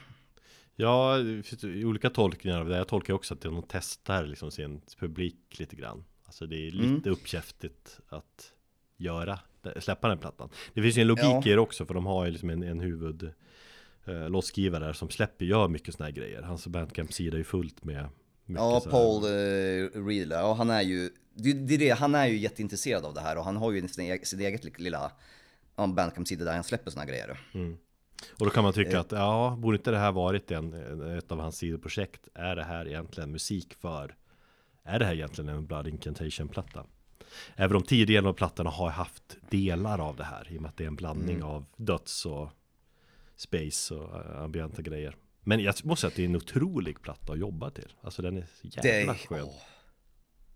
Ja, 0.76 1.18
det 1.18 1.43
finns 1.43 1.64
olika 1.64 2.10
tolkningar 2.10 2.60
av 2.60 2.69
det. 2.69 2.77
Jag 2.77 2.88
tolkar 2.88 3.14
också 3.14 3.34
att 3.34 3.41
de 3.41 3.64
testar 3.68 4.23
liksom 4.23 4.51
sin 4.51 4.81
publik 4.99 5.60
lite 5.60 5.76
grann. 5.76 6.03
Alltså 6.26 6.45
det 6.45 6.68
är 6.68 6.72
lite 6.72 7.10
uppkäftigt 7.10 7.99
att 8.10 8.51
göra, 8.97 9.39
släppa 9.80 10.10
den 10.10 10.18
plattan. 10.18 10.49
Det 10.73 10.81
finns 10.81 10.97
ju 10.97 11.01
en 11.01 11.07
logik 11.07 11.23
Ja. 11.23 11.43
i 11.45 11.49
det 11.49 11.60
också, 11.60 11.85
för 11.85 11.93
de 11.93 12.06
har 12.06 12.26
ju 12.26 12.31
liksom 12.31 12.49
en, 12.49 12.64
en 12.64 12.80
huvud 12.80 13.34
eh, 14.05 14.30
låtskrivare 14.30 14.93
som 14.93 15.09
släpper, 15.09 15.45
gör 15.45 15.67
mycket 15.67 15.95
såna 15.95 16.05
här 16.05 16.13
grejer. 16.13 16.41
Hans 16.41 16.67
bandcamp-sida 16.67 17.35
är 17.35 17.38
ju 17.38 17.43
fullt 17.43 17.84
med 17.84 18.09
Ja, 18.45 18.81
Paul 18.89 19.23
eh, 19.23 20.05
Reed, 20.05 20.31
ja, 20.31 20.53
han 20.53 20.69
är 20.69 20.81
ju, 20.81 21.09
det, 21.34 21.53
det 21.53 21.77
det, 21.77 21.89
han 21.89 22.15
är 22.15 22.27
ju 22.27 22.38
jätteintresserad 22.38 23.05
av 23.05 23.13
det 23.13 23.21
här 23.21 23.38
och 23.38 23.43
han 23.43 23.57
har 23.57 23.71
ju 23.71 23.88
sin, 23.88 24.19
sin 24.26 24.39
eget 24.39 24.80
lilla 24.80 25.11
bandcamp-sida 25.76 26.45
där 26.45 26.53
han 26.53 26.63
släpper 26.63 26.91
såna 26.91 27.05
grejer. 27.05 27.39
Och 28.39 28.45
då 28.45 28.49
kan 28.49 28.63
man 28.63 28.73
tycka 28.73 28.91
Eh. 28.91 28.99
att, 28.99 29.11
ja, 29.11 29.57
borde 29.59 29.77
inte 29.77 29.91
det 29.91 29.97
här 29.97 30.11
varit 30.11 30.51
en, 30.51 30.73
ett 31.17 31.31
av 31.31 31.39
hans 31.39 31.57
sidoprojekt? 31.57 32.27
Är 32.34 32.55
det 32.55 32.63
här 32.63 32.88
egentligen 32.88 33.31
musik 33.31 33.73
för, 33.73 34.15
är 34.84 34.99
det 34.99 35.05
här 35.05 35.13
egentligen 35.13 35.49
en 35.49 35.65
Blood 35.65 35.88
Incantation-platta? 35.88 36.85
Även 37.55 37.77
om 37.77 37.84
tidigare 37.84 38.27
av 38.27 38.34
plattorna 38.34 38.69
har 38.69 38.89
haft 38.89 39.38
delar 39.49 39.99
av 39.99 40.15
det 40.15 40.23
här, 40.23 40.47
i 40.51 40.57
och 40.57 40.61
med 40.61 40.69
att 40.69 40.77
det 40.77 40.84
är 40.84 40.88
en 40.88 40.95
blandning 40.95 41.35
Mm. 41.35 41.47
av 41.47 41.65
döds 41.76 42.26
och 42.26 42.49
space 43.40 43.94
och 43.95 44.16
äh, 44.26 44.41
ambienta 44.44 44.82
grejer. 44.82 45.16
Men 45.44 45.60
jag 45.60 45.76
måste 45.86 46.02
säga 46.02 46.07
att 46.10 46.16
det 46.16 46.22
är 46.22 46.26
en 46.26 46.36
otrolig 46.36 47.02
platta 47.02 47.34
att 47.34 47.40
jobba 47.40 47.70
till. 47.70 47.94
Alltså 48.02 48.22
den 48.22 48.38
är 48.38 48.45
jävla 48.61 49.16
skön. 49.16 49.44
åh, 49.44 49.61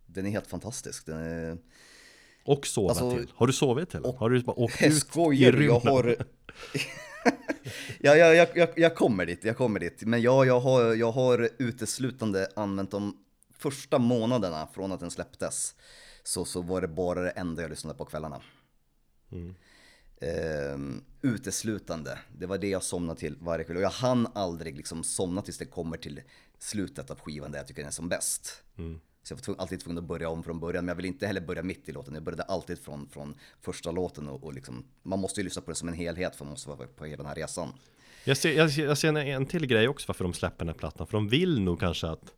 den 0.06 0.26
är 0.26 0.30
helt 0.30 0.48
fantastisk. 0.48 1.06
Den 1.06 1.18
är, 1.18 1.58
Och 2.46 2.68
sova 2.68 2.90
Alltså, 2.90 3.12
till. 3.12 3.28
Har 3.36 3.48
du 3.48 3.54
sovit 3.54 3.90
till 3.90 4.02
den? 4.02 4.16
Har 4.16 4.30
du 4.30 4.42
bara 4.42 4.60
åkt 4.60 4.82
jag 4.82 4.90
ut 4.92 4.96
i 4.96 5.00
skojar, 5.00 5.54
jag 5.54 5.60
rymden? 5.62 5.94
har... 5.94 6.06
ja, 8.00 8.16
jag, 8.16 8.36
jag, 8.36 8.48
jag, 8.56 8.70
jag 8.76 8.96
kommer 8.96 9.26
dit, 9.26 9.44
jag 9.44 9.58
kommer 9.58 9.80
dit. 9.80 10.02
Men 10.04 10.22
ja, 10.22 10.46
jag 10.46 10.60
har, 10.60 10.94
jag 10.94 11.12
har 11.12 11.50
uteslutande 11.60 12.48
använt 12.56 12.92
de 12.92 13.18
första 13.58 14.00
månaderna 14.00 14.68
från 14.74 14.92
att 14.92 15.00
den 15.00 15.12
släpptes. 15.12 15.76
Så, 16.24 16.46
så 16.46 16.62
var 16.62 16.82
det 16.82 16.88
bara 16.88 17.22
det 17.22 17.30
enda 17.30 17.62
jag 17.62 17.70
lyssnade 17.70 17.98
på 17.98 18.06
kvällarna. 18.06 18.42
Mm. 19.32 19.56
Ehm, 20.24 21.02
uteslutande. 21.22 22.20
Det 22.38 22.46
var 22.46 22.58
det 22.58 22.70
jag 22.70 22.84
somnade 22.84 23.20
till 23.20 23.36
varje 23.40 23.66
kväll. 23.66 23.78
Och 23.78 23.84
jag 23.84 23.90
hann 23.90 24.28
aldrig 24.36 24.78
liksom 24.78 25.04
somna 25.04 25.42
tills 25.42 25.58
det 25.58 25.66
kommer 25.66 25.98
till 25.98 26.22
slutet 26.60 27.12
av 27.12 27.20
skivan 27.20 27.52
där 27.52 27.60
jag 27.60 27.68
tycker 27.68 27.82
den 27.82 27.88
är 27.88 27.92
som 27.92 28.10
bäst. 28.10 28.64
Mm. 28.78 29.00
Så 29.24 29.32
jag 29.32 29.38
var 29.38 29.42
tvungen, 29.42 29.60
alltid 29.60 29.80
tvungen 29.80 29.98
att 29.98 30.08
börja 30.08 30.30
om 30.30 30.44
från 30.44 30.60
början. 30.60 30.86
Men 30.86 30.92
jag 30.92 30.96
vill 30.96 31.06
inte 31.06 31.28
heller 31.28 31.42
börja 31.42 31.64
mitt 31.64 31.90
i 31.90 31.92
låten. 31.92 32.14
Jag 32.14 32.24
började 32.24 32.44
alltid 32.44 32.80
från, 32.80 33.10
från 33.10 33.36
första 33.62 33.92
låten. 33.92 34.28
Och, 34.30 34.44
och 34.44 34.54
liksom, 34.54 34.86
man 35.04 35.20
måste 35.20 35.40
ju 35.40 35.44
lyssna 35.44 35.62
på 35.62 35.72
det 35.72 35.76
som 35.76 35.88
en 35.88 35.94
helhet 35.94 36.36
för 36.36 36.46
man 36.46 36.52
måste 36.52 36.70
vara 36.70 36.88
på 36.88 37.06
hela 37.06 37.18
den 37.18 37.26
här 37.26 37.36
resan. 37.36 37.70
Jag 38.24 38.38
ser, 38.38 38.54
jag, 38.54 38.72
ser- 38.72 38.86
jag 38.86 38.98
ser 38.98 39.08
en, 39.08 39.18
en 39.18 39.46
till 39.46 39.66
grej 39.68 39.88
också 39.88 40.08
varför 40.08 40.24
de 40.24 40.34
släpper 40.34 40.58
den 40.58 40.68
här 40.68 40.80
plattan. 40.80 41.08
För 41.08 41.18
de 41.18 41.30
vill 41.30 41.62
nog 41.62 41.80
kanske 41.80 42.08
att 42.08 42.34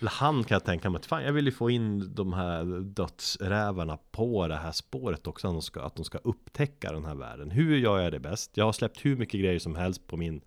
eller 0.00 0.10
han 0.10 0.44
kan 0.44 0.54
jag 0.54 0.64
tänka 0.64 0.90
mig 0.90 0.98
att 0.98 1.06
fan 1.06 1.22
jag 1.22 1.32
vill 1.32 1.46
ju 1.46 1.52
få 1.52 1.70
in 1.70 2.14
de 2.14 2.32
här 2.32 2.80
dödsrävarna 2.80 3.98
på 4.10 4.48
det 4.48 4.56
här 4.56 4.72
spåret 4.72 5.26
också. 5.26 5.48
Att 5.48 5.54
de, 5.54 5.62
ska, 5.62 5.82
att 5.82 5.96
de 5.96 6.04
ska 6.04 6.18
upptäcka 6.18 6.92
den 6.92 7.04
här 7.04 7.14
världen. 7.14 7.50
Hur 7.50 7.76
gör 7.76 7.98
jag 7.98 8.12
det 8.12 8.20
bäst? 8.20 8.56
Jag 8.56 8.64
har 8.64 8.72
släppt 8.72 9.04
hur 9.04 9.16
mycket 9.16 9.40
grejer 9.40 9.58
som 9.58 9.76
helst 9.76 10.06
på 10.06 10.16
min 10.16 10.40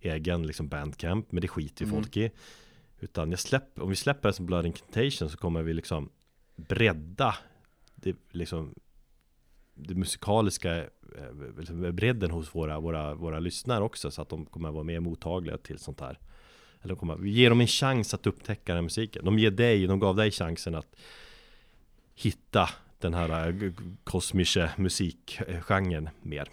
egen 0.00 0.46
liksom 0.46 0.68
bandcamp. 0.68 1.32
Men 1.32 1.40
det 1.40 1.48
skiter 1.48 1.84
ju 1.84 1.90
folk 1.90 2.16
i. 2.16 2.30
Utan 3.00 3.30
jag 3.30 3.40
släpper, 3.40 3.82
om 3.82 3.90
vi 3.90 3.96
släpper 3.96 4.28
det 4.28 4.32
som 4.32 4.46
Blood 4.46 4.66
Incantation 4.66 5.30
så 5.30 5.36
kommer 5.36 5.62
vi 5.62 5.74
liksom 5.74 6.10
bredda 6.56 7.34
det, 7.94 8.16
liksom, 8.30 8.74
det 9.74 9.94
musikaliska 9.94 10.76
eh, 10.76 10.86
liksom 11.58 11.96
bredden 11.96 12.30
hos 12.30 12.54
våra, 12.54 12.80
våra, 12.80 13.14
våra 13.14 13.38
lyssnare 13.38 13.84
också 13.84 14.10
så 14.10 14.22
att 14.22 14.28
de 14.28 14.46
kommer 14.46 14.70
vara 14.70 14.84
mer 14.84 15.00
mottagliga 15.00 15.58
till 15.58 15.78
sånt 15.78 16.00
här. 16.00 16.18
Eller 16.86 16.94
de 16.94 17.00
kommer, 17.00 17.16
vi 17.16 17.30
ger 17.30 17.50
dem 17.50 17.60
en 17.60 17.66
chans 17.66 18.14
att 18.14 18.26
upptäcka 18.26 18.62
den 18.64 18.76
här 18.76 18.82
musiken. 18.82 19.24
De 19.24 19.38
ger 19.38 19.50
dig, 19.50 19.86
de 19.86 20.00
gav 20.00 20.16
dig 20.16 20.30
chansen 20.30 20.74
att 20.74 20.96
hitta 22.14 22.68
den 22.98 23.14
här 23.14 23.48
eh, 23.48 23.72
kosmiska 24.04 24.66
kosmische 24.68 24.70
musikgenren 24.76 26.08
mer. 26.22 26.50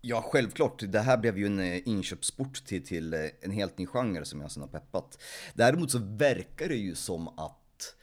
Ja, 0.00 0.22
självklart. 0.32 0.82
Det 0.88 1.00
här 1.00 1.18
blev 1.18 1.38
ju 1.38 1.46
en 1.46 1.58
eh, 1.60 1.88
inköpsport 1.88 2.64
till, 2.64 2.86
till 2.86 3.14
eh, 3.14 3.20
en 3.40 3.50
helt 3.50 3.78
ny 3.78 3.86
genre 3.86 4.24
som 4.24 4.40
jag 4.40 4.50
sen 4.50 4.62
har 4.62 4.68
peppat. 4.68 5.18
Däremot 5.54 5.90
så 5.90 5.98
verkar 5.98 6.68
det 6.68 6.76
ju 6.76 6.94
som 6.94 7.28
att 7.28 7.94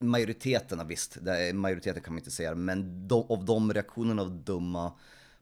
majoriteten, 0.00 0.88
visst, 0.88 1.18
majoriteten 1.54 2.02
kan 2.02 2.12
man 2.12 2.18
inte 2.18 2.30
säga, 2.30 2.54
men 2.54 3.08
de, 3.08 3.26
av 3.28 3.44
de 3.44 3.72
reaktionerna 3.72 4.22
av 4.22 4.30
dumma 4.30 4.92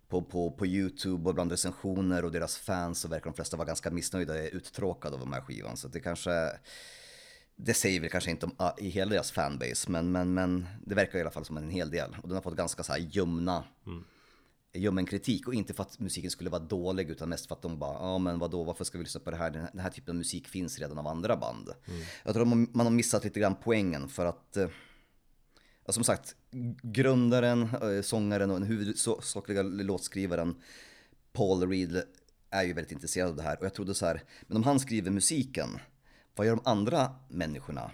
på, 0.09 0.23
på, 0.23 0.51
på 0.51 0.67
YouTube 0.67 1.29
och 1.29 1.35
bland 1.35 1.51
recensioner 1.51 2.25
och 2.25 2.33
deras 2.33 2.57
fans 2.57 3.01
så 3.01 3.09
verkar 3.09 3.25
de 3.25 3.35
flesta 3.35 3.57
vara 3.57 3.67
ganska 3.67 3.91
missnöjda, 3.91 4.49
uttråkade 4.49 5.15
av 5.15 5.21
de 5.21 5.33
här 5.33 5.41
skivan. 5.41 5.77
Så 5.77 5.89
det 5.89 6.01
kanske, 6.01 6.31
det 7.57 7.75
säger 7.75 8.01
vi 8.01 8.09
kanske 8.09 8.31
inte 8.31 8.47
om 8.47 8.55
ah, 8.57 8.73
i 8.79 8.89
hela 8.89 9.11
deras 9.11 9.33
fanbase, 9.33 9.91
men, 9.91 10.13
men, 10.13 10.35
men 10.35 10.67
det 10.87 10.95
verkar 10.95 11.19
i 11.19 11.21
alla 11.21 11.31
fall 11.31 11.45
som 11.45 11.57
en 11.57 11.71
hel 11.71 11.91
del. 11.91 12.17
Och 12.23 12.29
den 12.29 12.35
har 12.35 12.43
fått 12.43 12.57
ganska 12.57 12.83
så 12.83 12.93
här 12.93 13.01
ljumna 13.01 13.65
ljummen 14.77 15.07
kritik 15.07 15.49
och 15.49 15.55
inte 15.55 15.75
för 15.75 15.83
att 15.83 16.01
musiken 16.01 16.31
skulle 16.31 16.51
vara 16.51 16.63
dålig 16.63 17.11
utan 17.11 17.29
mest 17.29 17.47
för 17.47 17.55
att 17.55 17.63
de 17.63 17.79
bara, 17.79 17.93
ja 17.93 18.19
men 18.19 18.39
vadå, 18.39 18.65
varför 18.65 18.85
ska 18.85 18.99
vi 18.99 19.05
lyssna 19.05 19.21
på 19.21 19.31
det 19.31 19.37
här? 19.37 19.51
Den 19.51 19.63
här, 19.63 19.71
den 19.73 19.81
här 19.81 19.91
typen 19.91 20.13
av 20.13 20.17
musik 20.17 20.49
finns 20.49 20.79
redan 20.79 20.99
av 20.99 21.07
andra 21.07 21.37
band. 21.37 21.71
Jag 22.25 22.35
tror 22.35 22.45
man, 22.45 22.69
man 22.73 22.87
har 22.87 22.93
missat 22.93 23.25
lite 23.25 23.41
grann 23.41 23.57
poängen 23.63 24.09
för 24.09 24.27
att, 24.27 24.57
eh, 24.57 24.69
som 25.89 26.05
sagt, 26.05 26.35
grundaren, 26.83 27.63
eh, 27.63 28.03
sångaren 28.03 28.51
och 28.51 28.61
den 28.61 28.69
huvudsakliga 28.69 29.63
låtskrivaren 29.63 30.57
Paul 31.33 31.69
Reed 31.69 32.03
är 32.51 32.63
ju 32.63 32.73
väldigt 32.73 32.93
intresserad 32.93 33.29
av 33.29 33.37
det 33.37 33.43
här 33.43 33.59
och 33.59 33.65
jag 33.65 33.75
trodde 33.75 33.95
så 33.95 34.07
här, 34.07 34.23
men 34.47 34.57
om 34.57 34.63
han 34.63 34.81
skriver 34.81 35.11
musiken, 35.11 35.79
vad 36.35 36.47
gör 36.47 36.57
de 36.57 36.71
andra 36.71 37.15
människorna 37.29 37.91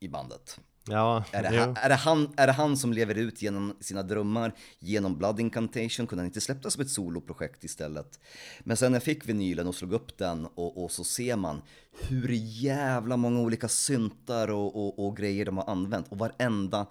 i 0.00 0.08
bandet? 0.08 0.60
Ja, 0.88 1.24
Är 1.32 1.42
det, 1.42 1.58
han, 1.58 1.76
är, 1.76 1.88
det 1.88 1.94
han, 1.94 2.34
är 2.36 2.46
det 2.46 2.52
han 2.52 2.76
som 2.76 2.92
lever 2.92 3.14
ut 3.14 3.42
genom 3.42 3.76
sina 3.80 4.02
drömmar, 4.02 4.54
genom 4.78 5.18
Blood 5.18 5.40
Incantation? 5.40 6.06
Kunde 6.06 6.22
han 6.22 6.26
inte 6.26 6.40
släppa 6.40 6.60
det 6.60 6.70
som 6.70 6.82
ett 6.82 6.90
soloprojekt 6.90 7.64
istället? 7.64 8.20
Men 8.60 8.76
sen 8.76 8.92
när 8.92 8.96
jag 8.96 9.02
fick 9.02 9.28
vinylen 9.28 9.66
och 9.66 9.74
slog 9.74 9.92
upp 9.92 10.18
den 10.18 10.46
och, 10.46 10.84
och 10.84 10.90
så 10.90 11.04
ser 11.04 11.36
man 11.36 11.62
hur 12.00 12.28
jävla 12.62 13.16
många 13.16 13.40
olika 13.40 13.68
syntar 13.68 14.50
och, 14.50 14.76
och, 14.76 15.06
och 15.06 15.16
grejer 15.16 15.44
de 15.44 15.56
har 15.56 15.70
använt 15.70 16.08
och 16.08 16.18
varenda 16.18 16.86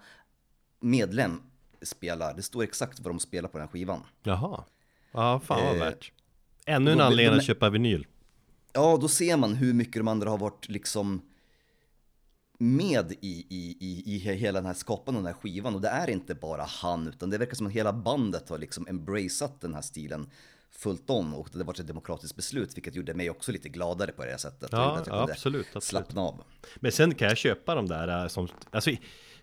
medlem 0.80 1.42
spelar. 1.82 2.34
Det 2.34 2.42
står 2.42 2.62
exakt 2.62 3.00
vad 3.00 3.14
de 3.14 3.20
spelar 3.20 3.48
på 3.48 3.58
den 3.58 3.66
här 3.66 3.72
skivan. 3.72 4.02
Jaha. 4.22 4.64
Ja, 5.12 5.40
fan 5.44 5.64
vad 5.64 5.74
Eh, 5.76 5.80
värt. 5.80 6.12
Ännu 6.66 6.92
en 6.92 7.00
anledning 7.00 7.38
att 7.38 7.44
köpa 7.44 7.70
vinyl. 7.70 8.06
Ja, 8.72 8.98
då 9.00 9.08
ser 9.08 9.36
man 9.36 9.54
hur 9.54 9.74
mycket 9.74 9.94
de 9.94 10.08
andra 10.08 10.30
har 10.30 10.38
varit 10.38 10.68
liksom 10.68 11.22
med 12.58 13.12
i, 13.12 13.46
i, 13.48 13.76
i, 13.80 14.14
i 14.14 14.18
hela 14.18 14.58
den 14.58 14.66
här 14.66 14.74
skapandet 14.74 15.18
av 15.18 15.24
den 15.24 15.34
här 15.34 15.40
skivan. 15.40 15.74
Och 15.74 15.80
det 15.80 15.88
är 15.88 16.10
inte 16.10 16.34
bara 16.34 16.62
han, 16.62 17.08
utan 17.08 17.30
det 17.30 17.38
verkar 17.38 17.54
som 17.54 17.66
att 17.66 17.72
hela 17.72 17.92
bandet 17.92 18.48
har 18.48 18.58
liksom 18.58 18.86
embraceat 18.88 19.60
den 19.60 19.74
här 19.74 19.82
stilen 19.82 20.30
fullt 20.70 21.10
om. 21.10 21.34
Och 21.34 21.48
det 21.52 21.58
har 21.58 21.64
varit 21.64 21.78
ett 21.78 21.86
demokratiskt 21.86 22.36
beslut, 22.36 22.76
vilket 22.76 22.94
gjorde 22.94 23.14
mig 23.14 23.30
också 23.30 23.52
lite 23.52 23.68
gladare 23.68 24.12
på 24.12 24.24
det 24.24 24.30
här 24.30 24.38
sättet. 24.38 24.68
Ja, 24.72 25.02
jag 25.06 25.16
ja, 25.16 25.22
absolut, 25.30 25.66
absolut. 25.66 25.84
Slappna 25.84 26.20
av. 26.20 26.42
Men 26.76 26.92
sen 26.92 27.14
kan 27.14 27.28
jag 27.28 27.36
köpa 27.36 27.74
de 27.74 27.88
där 27.88 28.22
eh, 28.22 28.28
som, 28.28 28.48
alltså 28.70 28.90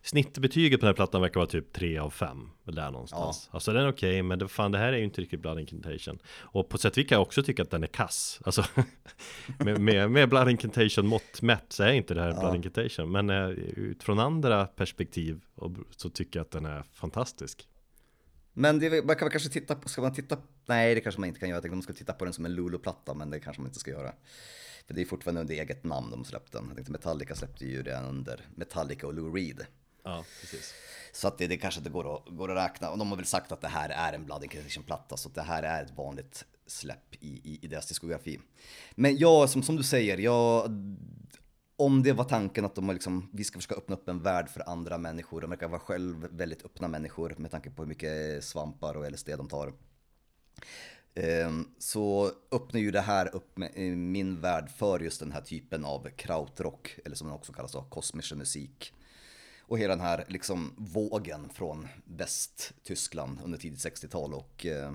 snittbetyget 0.07 0.79
på 0.79 0.85
den 0.85 0.89
här 0.89 0.95
plattan 0.95 1.21
verkar 1.21 1.39
vara 1.39 1.49
typ 1.49 1.73
3 1.73 1.97
av 1.97 2.09
5. 2.09 2.49
Där 2.63 2.91
någonstans. 2.91 3.49
Alltså 3.51 3.73
den 3.73 3.83
är 3.83 3.89
okej, 3.89 4.23
men 4.23 4.39
det, 4.39 4.47
fan 4.47 4.71
det 4.71 4.77
här 4.77 4.93
är 4.93 4.97
ju 4.97 5.03
inte 5.03 5.21
riktigt 5.21 5.41
Blood 5.41 5.59
Incantation. 5.59 6.19
Och 6.27 6.69
på 6.69 6.77
sätt 6.77 6.91
och 6.91 6.97
vis 6.97 7.07
kan 7.07 7.15
jag 7.15 7.21
också 7.21 7.43
tycka 7.43 7.61
att 7.61 7.71
den 7.71 7.83
är 7.83 7.87
kass. 7.87 8.39
Alltså 8.45 8.65
med, 9.59 9.81
med, 9.81 10.11
med 10.11 10.29
Blood 10.29 10.49
Incantation 10.49 11.07
mått 11.07 11.41
mätt 11.41 11.65
så 11.69 11.83
är 11.83 11.93
inte 11.93 12.13
det 12.13 12.21
här 12.21 12.39
Blood 12.39 12.55
Incantation. 12.55 13.11
Men 13.11 13.29
eh, 13.29 13.49
utifrån 13.49 14.19
andra 14.19 14.65
perspektiv 14.65 15.41
och, 15.55 15.71
så 15.95 16.09
tycker 16.09 16.39
jag 16.39 16.45
att 16.45 16.51
den 16.51 16.65
är 16.65 16.83
fantastisk. 16.93 17.67
Men 18.53 18.79
det, 18.79 19.05
man 19.05 19.15
kan 19.15 19.25
väl 19.25 19.31
kanske 19.31 19.49
titta 19.49 19.75
på, 19.75 19.89
ska 19.89 20.01
man 20.01 20.13
titta, 20.13 20.37
nej 20.65 20.95
det 20.95 21.01
kanske 21.01 21.21
man 21.21 21.27
inte 21.27 21.39
kan 21.39 21.49
göra, 21.49 21.55
jag 21.55 21.63
tänkte 21.63 21.75
man 21.75 21.83
ska 21.83 21.93
titta 21.93 22.13
på 22.13 22.25
den 22.25 22.33
som 22.33 22.45
en 22.45 22.55
Lulu-platta, 22.55 23.13
men 23.13 23.29
det 23.29 23.39
kanske 23.39 23.61
man 23.61 23.69
inte 23.69 23.79
ska 23.79 23.91
göra. 23.91 24.11
För 24.87 24.93
det 24.93 25.01
är 25.01 25.05
fortfarande 25.05 25.41
under 25.41 25.53
eget 25.53 25.83
namn 25.83 26.11
de 26.11 26.25
släppte 26.25 26.57
den. 26.57 26.67
Jag 26.67 26.75
tänkte 26.75 26.91
Metallica 26.91 27.35
släppte 27.35 27.65
ju 27.65 27.83
den 27.83 28.05
under 28.05 28.45
Metallica 28.55 29.07
och 29.07 29.13
Lou 29.13 29.33
Reed. 29.35 29.65
Ja, 30.07 30.23
precis. 30.41 30.73
Så 31.11 31.27
att 31.27 31.37
det, 31.37 31.47
det 31.47 31.57
kanske 31.57 31.79
inte 31.79 31.89
går 31.89 32.15
att, 32.15 32.23
går 32.29 32.51
att 32.51 32.69
räkna. 32.69 32.89
Och 32.89 32.97
de 32.97 33.09
har 33.09 33.15
väl 33.17 33.25
sagt 33.25 33.51
att 33.51 33.61
det 33.61 33.67
här 33.67 33.89
är 33.89 34.13
en 34.13 34.25
Blood 34.25 34.43
Inquisition-platta, 34.43 35.17
så 35.17 35.29
att 35.29 35.35
det 35.35 35.41
här 35.41 35.63
är 35.63 35.83
ett 35.83 35.97
vanligt 35.97 36.45
släpp 36.67 37.15
i, 37.19 37.27
i, 37.27 37.59
i 37.61 37.67
deras 37.67 37.87
diskografi. 37.87 38.39
Men 38.95 39.17
ja, 39.17 39.47
som, 39.47 39.63
som 39.63 39.75
du 39.75 39.83
säger, 39.83 40.17
jag, 40.17 40.71
om 41.75 42.03
det 42.03 42.13
var 42.13 42.23
tanken 42.23 42.65
att 42.65 42.75
de 42.75 42.89
liksom, 42.89 43.29
vi 43.33 43.43
ska 43.43 43.57
försöka 43.59 43.75
öppna 43.75 43.95
upp 43.95 44.09
en 44.09 44.23
värld 44.23 44.49
för 44.49 44.69
andra 44.69 44.97
människor, 44.97 45.41
de 45.41 45.49
verkar 45.49 45.67
vara 45.67 45.79
själv 45.79 46.27
väldigt 46.31 46.65
öppna 46.65 46.87
människor 46.87 47.35
med 47.37 47.51
tanke 47.51 47.69
på 47.69 47.81
hur 47.81 47.89
mycket 47.89 48.43
svampar 48.43 48.97
och 48.97 49.11
LSD 49.11 49.29
de 49.37 49.47
tar. 49.47 49.73
Ehm, 51.15 51.67
så 51.79 52.31
öppnar 52.51 52.79
ju 52.79 52.91
det 52.91 53.01
här 53.01 53.35
upp 53.35 53.59
min 53.95 54.41
värld 54.41 54.69
för 54.69 54.99
just 54.99 55.19
den 55.19 55.31
här 55.31 55.41
typen 55.41 55.85
av 55.85 56.09
krautrock, 56.15 56.99
eller 57.05 57.15
som 57.15 57.27
den 57.27 57.35
också 57.35 57.53
kallas 57.53 57.71
då, 57.71 57.81
kosmisk 57.81 58.35
musik. 58.35 58.93
Och 59.67 59.79
hela 59.79 59.95
den 59.95 60.05
här 60.05 60.25
liksom 60.27 60.73
vågen 60.77 61.49
från 61.49 61.87
Västtyskland 62.05 63.39
under 63.43 63.57
tidigt 63.57 63.79
60-tal 63.79 64.33
och 64.33 64.65
eh, 64.65 64.93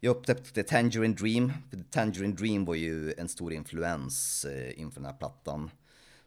jag 0.00 0.16
upptäckte 0.16 0.62
Tangerine 0.62 1.14
Dream. 1.14 1.52
För 1.70 1.84
Tangerine 1.90 2.34
Dream 2.34 2.64
var 2.64 2.74
ju 2.74 3.14
en 3.18 3.28
stor 3.28 3.52
influens 3.52 4.44
eh, 4.44 4.80
inför 4.80 5.00
den 5.00 5.10
här 5.10 5.18
plattan. 5.18 5.70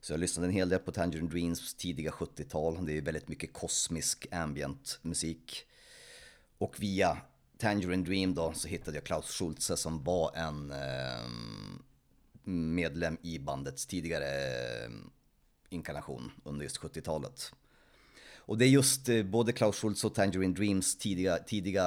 Så 0.01 0.13
jag 0.13 0.19
lyssnade 0.19 0.47
en 0.47 0.53
hel 0.53 0.69
del 0.69 0.79
på 0.79 0.91
Tangerine 0.91 1.29
Dreams 1.29 1.73
tidiga 1.73 2.11
70-tal. 2.11 2.85
Det 2.85 2.91
är 2.91 2.93
ju 2.93 3.01
väldigt 3.01 3.27
mycket 3.27 3.53
kosmisk 3.53 4.27
ambient 4.31 4.99
musik. 5.01 5.65
Och 6.57 6.75
via 6.79 7.17
Tangerine 7.57 8.03
Dream 8.03 8.35
då 8.35 8.53
så 8.53 8.67
hittade 8.67 8.97
jag 8.97 9.03
Klaus 9.03 9.31
Schulze 9.31 9.77
som 9.77 10.03
var 10.03 10.31
en 10.35 10.71
eh, 10.71 11.29
medlem 12.43 13.17
i 13.21 13.39
bandets 13.39 13.85
tidigare 13.85 14.25
eh, 14.25 14.89
inkarnation 15.69 16.31
under 16.43 16.63
just 16.63 16.79
70-talet. 16.79 17.53
Och 18.49 18.57
det 18.57 18.65
är 18.65 18.69
just 18.69 19.09
eh, 19.09 19.23
både 19.23 19.51
Klaus 19.51 19.75
Schultz 19.75 20.03
och 20.03 20.15
Tangerine 20.15 20.53
Dreams 20.53 20.97
tidiga, 20.97 21.37
tidiga 21.37 21.85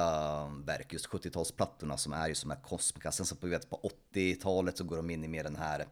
verk, 0.65 0.93
just 0.93 1.07
70-talsplattorna 1.07 1.97
som 1.97 2.13
är 2.13 2.27
ju 2.27 2.35
som 2.35 2.51
är 2.51 2.55
kosmika. 2.55 3.11
Sen 3.11 3.25
så 3.25 3.35
på, 3.35 3.47
vet, 3.47 3.69
på 3.69 3.91
80-talet 4.13 4.77
så 4.77 4.83
går 4.83 4.97
de 4.97 5.09
in 5.09 5.23
i 5.23 5.27
mer 5.27 5.43
den 5.43 5.55
här 5.55 5.85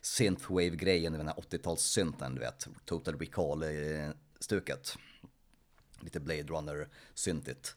synthwave-grejen, 0.00 1.12
den 1.12 1.26
här 1.28 1.34
80-talssynten, 1.34 2.34
du 2.34 2.40
vet, 2.40 2.68
Total 2.84 3.18
Recall-stuket. 3.18 4.96
Lite 6.00 6.20
Blade 6.20 6.42
Runner-syntigt. 6.42 7.76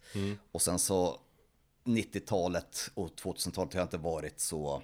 Och 0.51 0.61
sen 0.61 0.79
så 0.79 1.19
90-talet 1.83 2.91
och 2.93 3.09
2000-talet 3.09 3.73
har 3.73 3.79
jag 3.79 3.85
inte 3.85 3.97
varit 3.97 4.39
så 4.39 4.83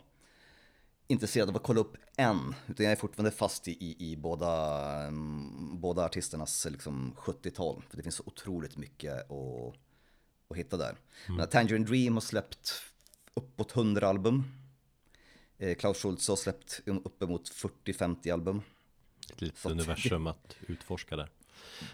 intresserad 1.08 1.50
av 1.50 1.56
att 1.56 1.64
kolla 1.64 1.80
upp 1.80 1.98
än, 2.18 2.56
utan 2.68 2.84
jag 2.84 2.92
är 2.92 2.96
fortfarande 2.96 3.32
fast 3.32 3.68
i, 3.68 3.72
i, 3.72 4.12
i 4.12 4.18
båda, 4.18 4.94
mm, 5.08 5.82
båda 5.82 6.06
artisternas 6.06 6.68
liksom, 6.70 7.14
70-tal. 7.18 7.84
För 7.90 7.98
det 7.98 8.04
finns 8.04 8.16
så 8.16 8.24
otroligt 8.26 8.78
mycket 8.78 9.32
att, 9.32 9.76
att 10.50 10.58
hitta 10.58 10.78
där. 10.78 10.98
Men 11.28 11.48
Tangerine 11.48 11.86
Dream 11.86 12.14
har 12.14 12.22
släppt 12.22 12.84
uppåt 13.34 13.76
100 13.76 14.08
album. 14.08 14.44
Eh, 15.58 15.76
Klaus 15.76 15.98
Schultz 16.02 16.28
har 16.28 16.36
släppt 16.36 16.82
uppemot 16.86 17.52
40-50 17.52 18.34
album. 18.34 18.62
Ett 19.32 19.42
litet 19.42 19.66
universum 19.66 20.28
att 20.28 20.56
utforska 20.68 21.16
där. 21.16 21.30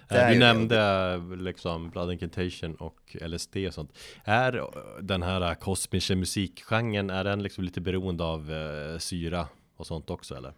Eh, 0.10 0.30
Du 0.30 0.39
nämnde 0.39 1.18
liksom 1.38 1.89
Blood 1.89 2.11
Incantation 2.11 2.76
och 2.76 3.15
LSD 3.22 3.57
och 3.68 3.73
sånt. 3.73 3.91
Är 4.23 4.57
eh, 4.57 4.65
den 5.01 5.23
här 5.23 5.55
kosmiska 5.55 6.15
musikgenren, 6.15 7.10
är 7.10 7.23
den 7.23 7.43
liksom 7.43 7.64
lite 7.64 7.81
beroende 7.81 8.23
av 8.23 8.51
eh, 8.51 8.97
syra 8.97 9.47
och 9.77 9.88
sånt 9.88 10.10
också 10.10 10.35
eller? 10.35 10.53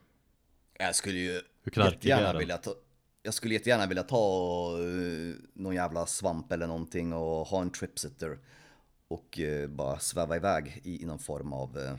Jag 0.79 0.95
skulle 0.95 1.19
ju 1.19 1.41
jättegärna 1.75 2.39
vilja 2.39 2.57
ta 2.57 2.71
jag 3.23 3.33
skulle 3.33 3.53
jättegärna 3.53 3.85
vilja 3.85 4.03
ta 4.03 4.77
uh, 4.79 5.35
någon 5.53 5.75
jävla 5.75 6.05
svamp 6.05 6.51
eller 6.51 6.67
någonting 6.67 7.13
och 7.13 7.47
ha 7.47 7.61
en 7.61 7.69
tripsitter 7.69 8.37
och 9.07 9.39
eh, 9.39 9.69
bara 9.69 9.99
sväva 9.99 10.35
iväg 10.35 10.81
i, 10.83 11.01
i 11.03 11.05
någon 11.05 11.19
form 11.19 11.53
av 11.53 11.77
eh, 11.77 11.95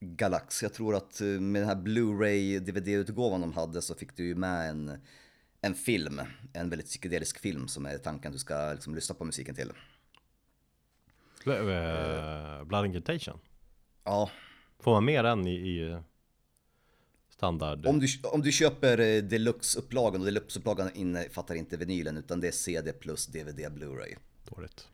galax. 0.00 0.62
Jag 0.62 0.72
tror 0.72 0.94
att 0.94 1.20
eh, 1.20 1.26
med 1.26 1.62
den 1.62 1.68
här 1.68 1.76
Blu-ray 1.76 2.58
DVD-utgåvan 2.58 3.40
de 3.40 3.52
hade 3.52 3.82
så 3.82 3.94
fick 3.94 4.16
du 4.16 4.26
ju 4.26 4.34
med 4.34 4.70
en, 4.70 4.98
en 5.64 5.74
film, 5.74 6.20
en 6.52 6.70
väldigt 6.70 6.88
psykedelisk 6.88 7.38
film 7.38 7.68
som 7.68 7.86
är 7.86 7.98
tanken 7.98 8.28
att 8.28 8.32
du 8.32 8.38
ska 8.38 8.72
liksom 8.72 8.94
lyssna 8.94 9.14
på 9.14 9.24
musiken 9.24 9.54
till. 9.54 9.72
Eh, 11.46 12.64
Blood 12.64 12.86
Incantation? 12.86 13.38
Ja, 14.04 14.30
Får 14.84 14.92
man 14.92 15.04
mer 15.04 15.24
än 15.24 15.46
i, 15.46 15.54
i 15.54 15.98
standard? 17.28 17.86
Om 17.86 18.00
du, 18.00 18.06
om 18.32 18.42
du 18.42 18.52
köper 18.52 18.98
eh, 18.98 19.22
deluxe-upplagan, 19.22 20.20
och 20.20 20.26
deluxe-upplagan 20.26 20.90
innefattar 20.94 21.54
inte 21.54 21.76
vinylen 21.76 22.16
utan 22.16 22.40
det 22.40 22.48
är 22.48 22.52
CD 22.52 22.92
plus 22.92 23.26
DVD 23.26 23.60
Blu-ray. 23.60 24.16
Dåligt. 24.44 24.88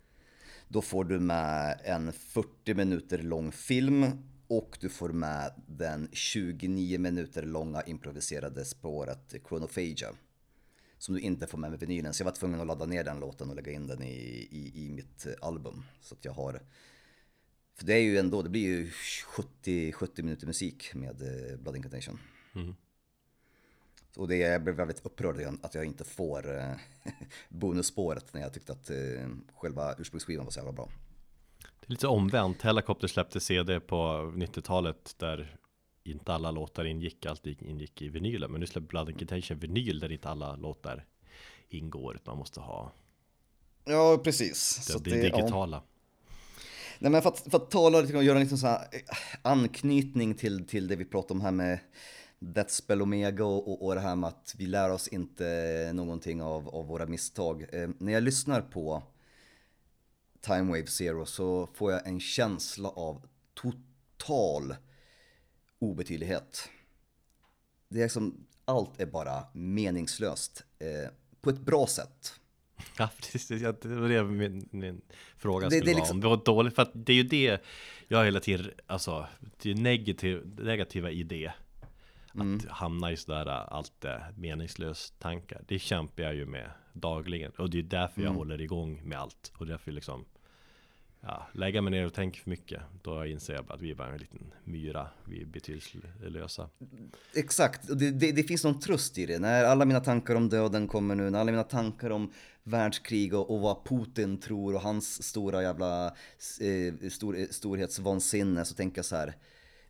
Då 0.69 0.83
får 0.83 1.05
du 1.05 1.21
med 1.21 1.81
en 1.85 2.13
40 2.13 2.75
minuter 2.75 3.19
lång 3.19 3.53
film 3.53 4.07
och 4.49 4.79
du 4.81 4.89
får 4.89 5.09
med 5.09 5.53
den 5.67 6.09
29 6.13 6.99
minuter 6.99 7.43
långa 7.43 7.83
improviserade 7.83 8.65
spåret 8.65 9.35
Chronophagia. 9.49 10.09
Som 11.01 11.15
du 11.15 11.21
inte 11.21 11.47
får 11.47 11.59
med 11.59 11.71
med 11.71 11.81
vinylen. 11.81 12.15
Så 12.15 12.21
jag 12.21 12.25
var 12.25 12.33
tvungen 12.33 12.61
att 12.61 12.67
ladda 12.67 12.87
ner 12.87 13.05
den 13.05 13.21
låten 13.21 13.51
och 13.51 13.57
lägga 13.57 13.73
in 13.73 13.87
den 13.87 14.03
i, 14.03 14.49
i, 14.51 14.87
i 14.87 14.91
mitt 14.91 15.27
album. 15.41 15.85
Så 16.01 16.15
att 16.15 16.25
jag 16.25 16.33
har... 16.33 16.63
För 17.75 17.87
det 17.87 17.95
är 17.95 18.01
ju 18.01 18.19
ändå, 18.19 18.43
det 18.43 18.49
blir 18.49 18.67
ju 18.67 18.91
70, 19.27 19.93
70 19.93 20.23
minuter 20.23 20.47
musik 20.47 20.95
med 20.95 21.23
eh, 21.23 21.59
Blood 21.59 21.77
Incantation. 21.77 22.19
Mm. 22.55 22.75
Och 24.17 24.29
det, 24.29 24.37
jag 24.37 24.63
blev 24.63 24.77
väldigt 24.77 25.07
upprörd 25.07 25.59
att 25.63 25.75
jag 25.75 25.85
inte 25.85 26.05
får 26.05 26.57
eh, 26.59 26.73
bonusspåret 27.49 28.35
när 28.35 28.41
jag 28.41 28.53
tyckte 28.53 28.73
att 28.73 28.91
eh, 28.91 29.29
själva 29.55 29.95
ursprungsskivan 29.99 30.45
var 30.45 30.53
så 30.53 30.59
jävla 30.59 30.73
bra. 30.73 30.89
Det 31.81 31.87
är 31.87 31.91
lite 31.91 32.07
omvänt. 32.07 32.63
Helicopter 32.63 33.09
släppte 33.09 33.41
CD 33.41 33.81
på 33.81 33.97
90-talet 34.37 35.15
där 35.19 35.57
inte 36.05 36.33
alla 36.33 36.51
låtar 36.51 36.85
ingick, 36.85 37.27
allt 37.27 37.47
ingick 37.47 38.03
i 38.03 38.09
vinylen. 38.09 38.51
Men 38.51 38.61
nu 38.61 38.67
släpper 38.67 38.89
Blood 38.89 39.11
Incantation 39.11 39.59
vinyl 39.59 40.01
där 40.01 40.13
inte 40.13 40.29
alla 40.29 40.57
låtar 40.57 41.07
ingår. 41.69 42.15
utan 42.15 42.33
Man 42.33 42.39
måste 42.39 42.61
ha 42.61 42.93
Ja, 43.85 44.21
precis. 44.25 44.77
det, 44.87 44.93
Så 44.93 44.99
det, 44.99 45.11
ja. 45.11 45.37
digitala. 45.37 45.83
Nej, 46.99 47.13
men 47.13 47.23
för 47.23 47.29
att, 47.29 47.39
för 47.39 47.57
att 47.57 47.71
tala 47.71 48.01
lite 48.01 48.17
och 48.17 48.25
göra 48.25 48.39
en 48.39 48.45
liten 48.45 48.59
här 48.59 48.79
eh, 48.93 49.01
anknytning 49.43 50.35
till, 50.35 50.67
till 50.67 50.89
det 50.89 50.97
vi 50.97 51.05
pratade 51.05 51.35
om 51.35 51.41
här 51.41 51.51
med 51.53 51.79
Deathspell 52.39 53.03
Omega 53.03 53.45
och, 53.45 53.69
och, 53.69 53.87
och 53.87 53.95
det 53.95 54.01
här 54.01 54.17
med 54.17 54.29
att 54.29 54.55
vi 54.59 54.67
lär 54.67 54.91
oss 54.91 55.09
inte 55.09 55.91
någonting 55.95 56.43
av, 56.43 56.69
av 56.69 56.87
våra 56.87 57.07
misstag. 57.07 57.67
Eh, 57.73 57.89
när 57.99 58.13
jag 58.13 58.23
lyssnar 58.23 58.61
på 58.63 59.03
Time 60.41 60.63
Wave 60.71 60.87
Zero 60.87 61.27
så 61.27 61.69
får 61.75 61.93
jag 61.93 62.07
en 62.07 62.21
känsla 62.21 62.89
av 62.89 63.27
total 63.55 64.75
obetydlighet. 65.81 66.69
Det 67.89 68.03
är 68.03 68.09
som, 68.09 68.47
allt 68.65 69.01
är 69.01 69.07
bara 69.07 69.45
meningslöst 69.53 70.65
eh, 70.79 71.11
på 71.41 71.51
ett 71.51 71.61
bra 71.61 71.87
sätt. 71.87 72.35
Ja, 72.99 73.09
precis. 73.33 73.49
Det 73.49 73.85
var 73.85 74.09
det 74.09 74.25
min, 74.25 74.69
min 74.73 75.01
fråga 75.37 75.69
Det- 75.69 75.71
skulle 75.77 75.85
det 75.85 75.91
är 75.91 75.95
vara. 75.95 76.03
liksom- 76.03 76.17
Om 76.17 76.21
det 76.21 76.29
var 76.29 76.45
dåligt, 76.45 76.75
för 76.75 76.83
att 76.83 76.91
det 76.95 77.13
är 77.13 77.17
ju 77.17 77.23
det 77.23 77.63
jag 78.09 78.25
hela 78.25 78.41
tiden, 78.41 78.71
alltså, 78.87 79.27
det 79.63 79.71
är 79.71 79.75
negativ, 79.75 80.47
negativa 80.59 81.11
i 81.11 81.23
det. 81.23 81.53
Att 82.29 82.35
Mm. 82.35 82.61
hamna 82.69 83.13
i 83.13 83.17
sådär 83.17 83.47
allt 83.47 84.05
är 84.05 84.33
meningslöst 84.37 85.19
tankar. 85.19 85.63
Det 85.69 85.79
kämpar 85.79 86.23
jag 86.23 86.35
ju 86.35 86.47
med 86.47 86.71
dagligen. 86.93 87.53
Och 87.53 87.71
det 87.71 87.79
är 87.79 87.83
därför 87.83 88.21
jag 88.21 88.27
Mm. 88.29 88.37
håller 88.39 88.61
igång 88.61 89.03
med 89.09 89.19
allt. 89.19 89.53
Och 89.57 89.67
därför 89.67 89.93
liksom, 89.93 90.25
ja, 91.21 91.47
lägga 91.53 91.83
mig 91.83 91.91
ner 91.91 92.07
och 92.07 92.15
tänka 92.15 92.41
för 92.41 92.51
mycket. 92.51 92.83
Då 93.03 93.27
inser 93.27 93.55
jag 93.55 93.65
bara 93.65 93.75
att 93.75 93.83
vi 93.83 93.91
är 93.91 93.95
bara 93.95 94.13
en 94.13 94.19
liten 94.19 94.53
myra. 94.65 95.09
Vi 95.25 95.43
är 95.43 95.47
betydelselösa. 95.47 96.69
Exakt, 97.35 97.99
det, 97.99 98.11
det, 98.11 98.33
det 98.33 98.43
finns 98.43 98.65
någon 98.65 98.81
tröst 98.81 99.19
i 99.19 99.27
det. 99.27 99.39
När 99.39 99.65
alla 99.65 99.85
mina 99.85 100.01
tankar 100.01 100.35
om 100.35 100.49
döden 100.49 100.89
kommer 100.89 101.15
nu, 101.15 101.31
när 101.31 101.39
alla 101.39 101.51
mina 101.51 101.65
tankar 101.65 102.11
om 102.11 102.33
världskrig 102.63 103.35
och, 103.35 103.51
och 103.51 103.61
vad 103.61 103.85
Putin 103.85 104.41
tror 104.41 104.75
och 104.75 104.81
hans 104.81 105.23
stora 105.23 105.63
jävla 105.63 106.07
eh, 106.61 107.09
stor, 107.11 107.39
eh, 107.39 107.47
storhetsvansinne 107.51 108.65
så 108.65 108.75
tänker 108.75 108.99
jag 108.99 109.05
så 109.05 109.17
här. 109.17 109.37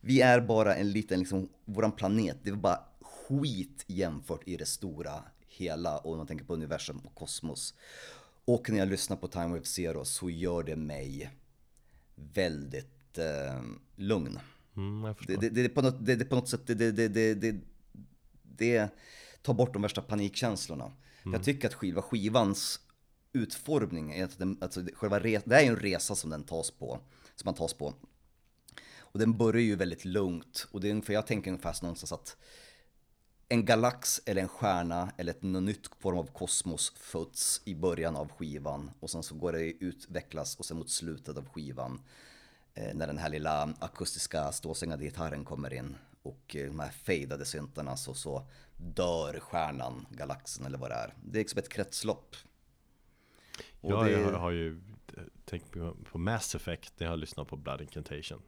Vi 0.01 0.21
är 0.21 0.41
bara 0.41 0.77
en 0.77 0.93
liten, 0.93 1.19
liksom, 1.19 1.49
våran 1.65 1.93
planet, 1.93 2.37
det 2.43 2.51
är 2.51 2.55
bara 2.55 2.81
skit 3.01 3.85
jämfört 3.87 4.49
i 4.49 4.57
det 4.57 4.67
stora 4.67 5.23
hela 5.49 5.99
och 5.99 6.17
man 6.17 6.27
tänker 6.27 6.45
på 6.45 6.55
universum 6.55 7.01
och 7.05 7.15
kosmos. 7.15 7.75
Och 8.45 8.71
när 8.71 8.79
jag 8.79 8.89
lyssnar 8.89 9.17
på 9.17 9.29
Time 9.29 9.47
Wave 9.47 9.65
Zero 9.65 10.05
så 10.05 10.31
gör 10.31 10.63
det 10.63 10.77
mig 10.77 11.31
väldigt 12.15 13.19
eh, 13.19 13.63
lugn. 13.97 14.39
Mm. 14.77 15.15
Det, 15.27 15.37
det, 15.37 15.49
det, 15.49 15.65
är 15.65 15.69
på 15.69 15.83
något, 15.83 16.07
det, 16.07 16.17
det 16.17 16.25
är 16.25 16.29
på 16.29 16.35
något 16.35 16.49
sätt, 16.49 16.67
det, 16.67 16.75
det, 16.75 16.93
det, 16.93 17.09
det, 17.09 17.35
det, 17.35 17.61
det 18.43 18.89
tar 19.43 19.55
bort 19.55 19.73
de 19.73 19.83
värsta 19.83 20.03
panikkänslorna. 20.03 20.93
Jag 21.25 21.45
tycker 21.45 21.69
att 21.69 21.75
skiva, 21.75 22.03
skivans 22.03 22.81
utformning, 23.33 24.13
är 24.13 24.25
att 24.25 24.39
den, 24.39 24.59
alltså 24.61 24.85
själva 24.95 25.21
re, 25.21 25.41
det 25.45 25.57
är 25.57 25.61
ju 25.61 25.69
en 25.69 25.77
resa 25.77 26.15
som 26.15 26.31
den 26.31 26.45
tas 26.45 26.71
på, 26.71 27.01
som 27.37 27.45
man 27.45 27.55
tas 27.55 27.75
på. 27.75 27.95
Och 28.99 29.19
den 29.19 29.37
börjar 29.37 29.63
ju 29.63 29.77
väldigt 29.77 30.05
lugnt 30.05 30.67
och 30.71 30.81
det 30.81 30.89
är 30.89 30.91
ungefär, 30.91 31.15
jag 31.15 31.27
tänker 31.27 31.51
ungefär 31.51 31.83
någonstans 31.83 32.13
att 32.13 32.37
en 33.53 33.65
galax 33.65 34.21
eller 34.27 34.43
en 34.43 34.49
stjärna 34.49 35.13
eller 35.17 35.31
ett 35.33 35.43
nytt 35.43 35.91
form 35.99 36.19
av 36.19 36.27
kosmos 36.33 36.93
föds 36.97 37.63
i 37.65 37.75
början 37.75 38.17
av 38.17 38.29
skivan 38.33 38.91
och 39.01 39.11
sen 39.11 39.23
så 39.23 39.35
går 39.35 39.53
det 39.53 39.61
utvecklas 39.85 40.57
och 40.57 40.65
sen 40.65 40.77
mot 40.77 40.91
slutet 40.91 41.37
av 41.37 41.49
skivan 41.49 42.01
eh, 42.75 42.95
när 42.95 43.07
den 43.07 43.19
här 43.19 43.29
lilla 43.29 43.75
akustiska 43.81 44.53
stålsängade 44.53 45.05
gitarren 45.05 45.45
kommer 45.45 45.73
in 45.73 45.97
och 46.23 46.57
eh, 46.57 46.67
de 46.67 46.81
här 46.81 46.91
fejdade 46.91 47.45
syntarna 47.45 47.97
så, 47.97 48.15
så 48.15 48.47
dör 48.77 49.41
stjärnan, 49.41 50.07
galaxen 50.11 50.67
eller 50.67 50.79
vad 50.79 50.91
det 50.91 50.95
är. 50.95 51.15
Det 51.25 51.39
är 51.39 51.41
liksom 51.43 51.59
ett 51.59 51.69
kretslopp. 51.69 52.37
Och 53.81 53.93
Ja, 53.93 54.03
det- 54.03 54.11
jag 54.11 54.25
har, 54.25 54.33
har 54.33 54.51
ju 54.51 54.81
tänkt 55.45 55.71
på, 56.13 56.19
Mass 56.19 56.55
Effect 56.55 56.93
när 57.01 57.07
jag 57.07 57.13
har 57.13 57.17
lyssnat 57.17 57.49
på 57.49 57.57
Blood 57.57 57.81
Incantation. 57.81 58.43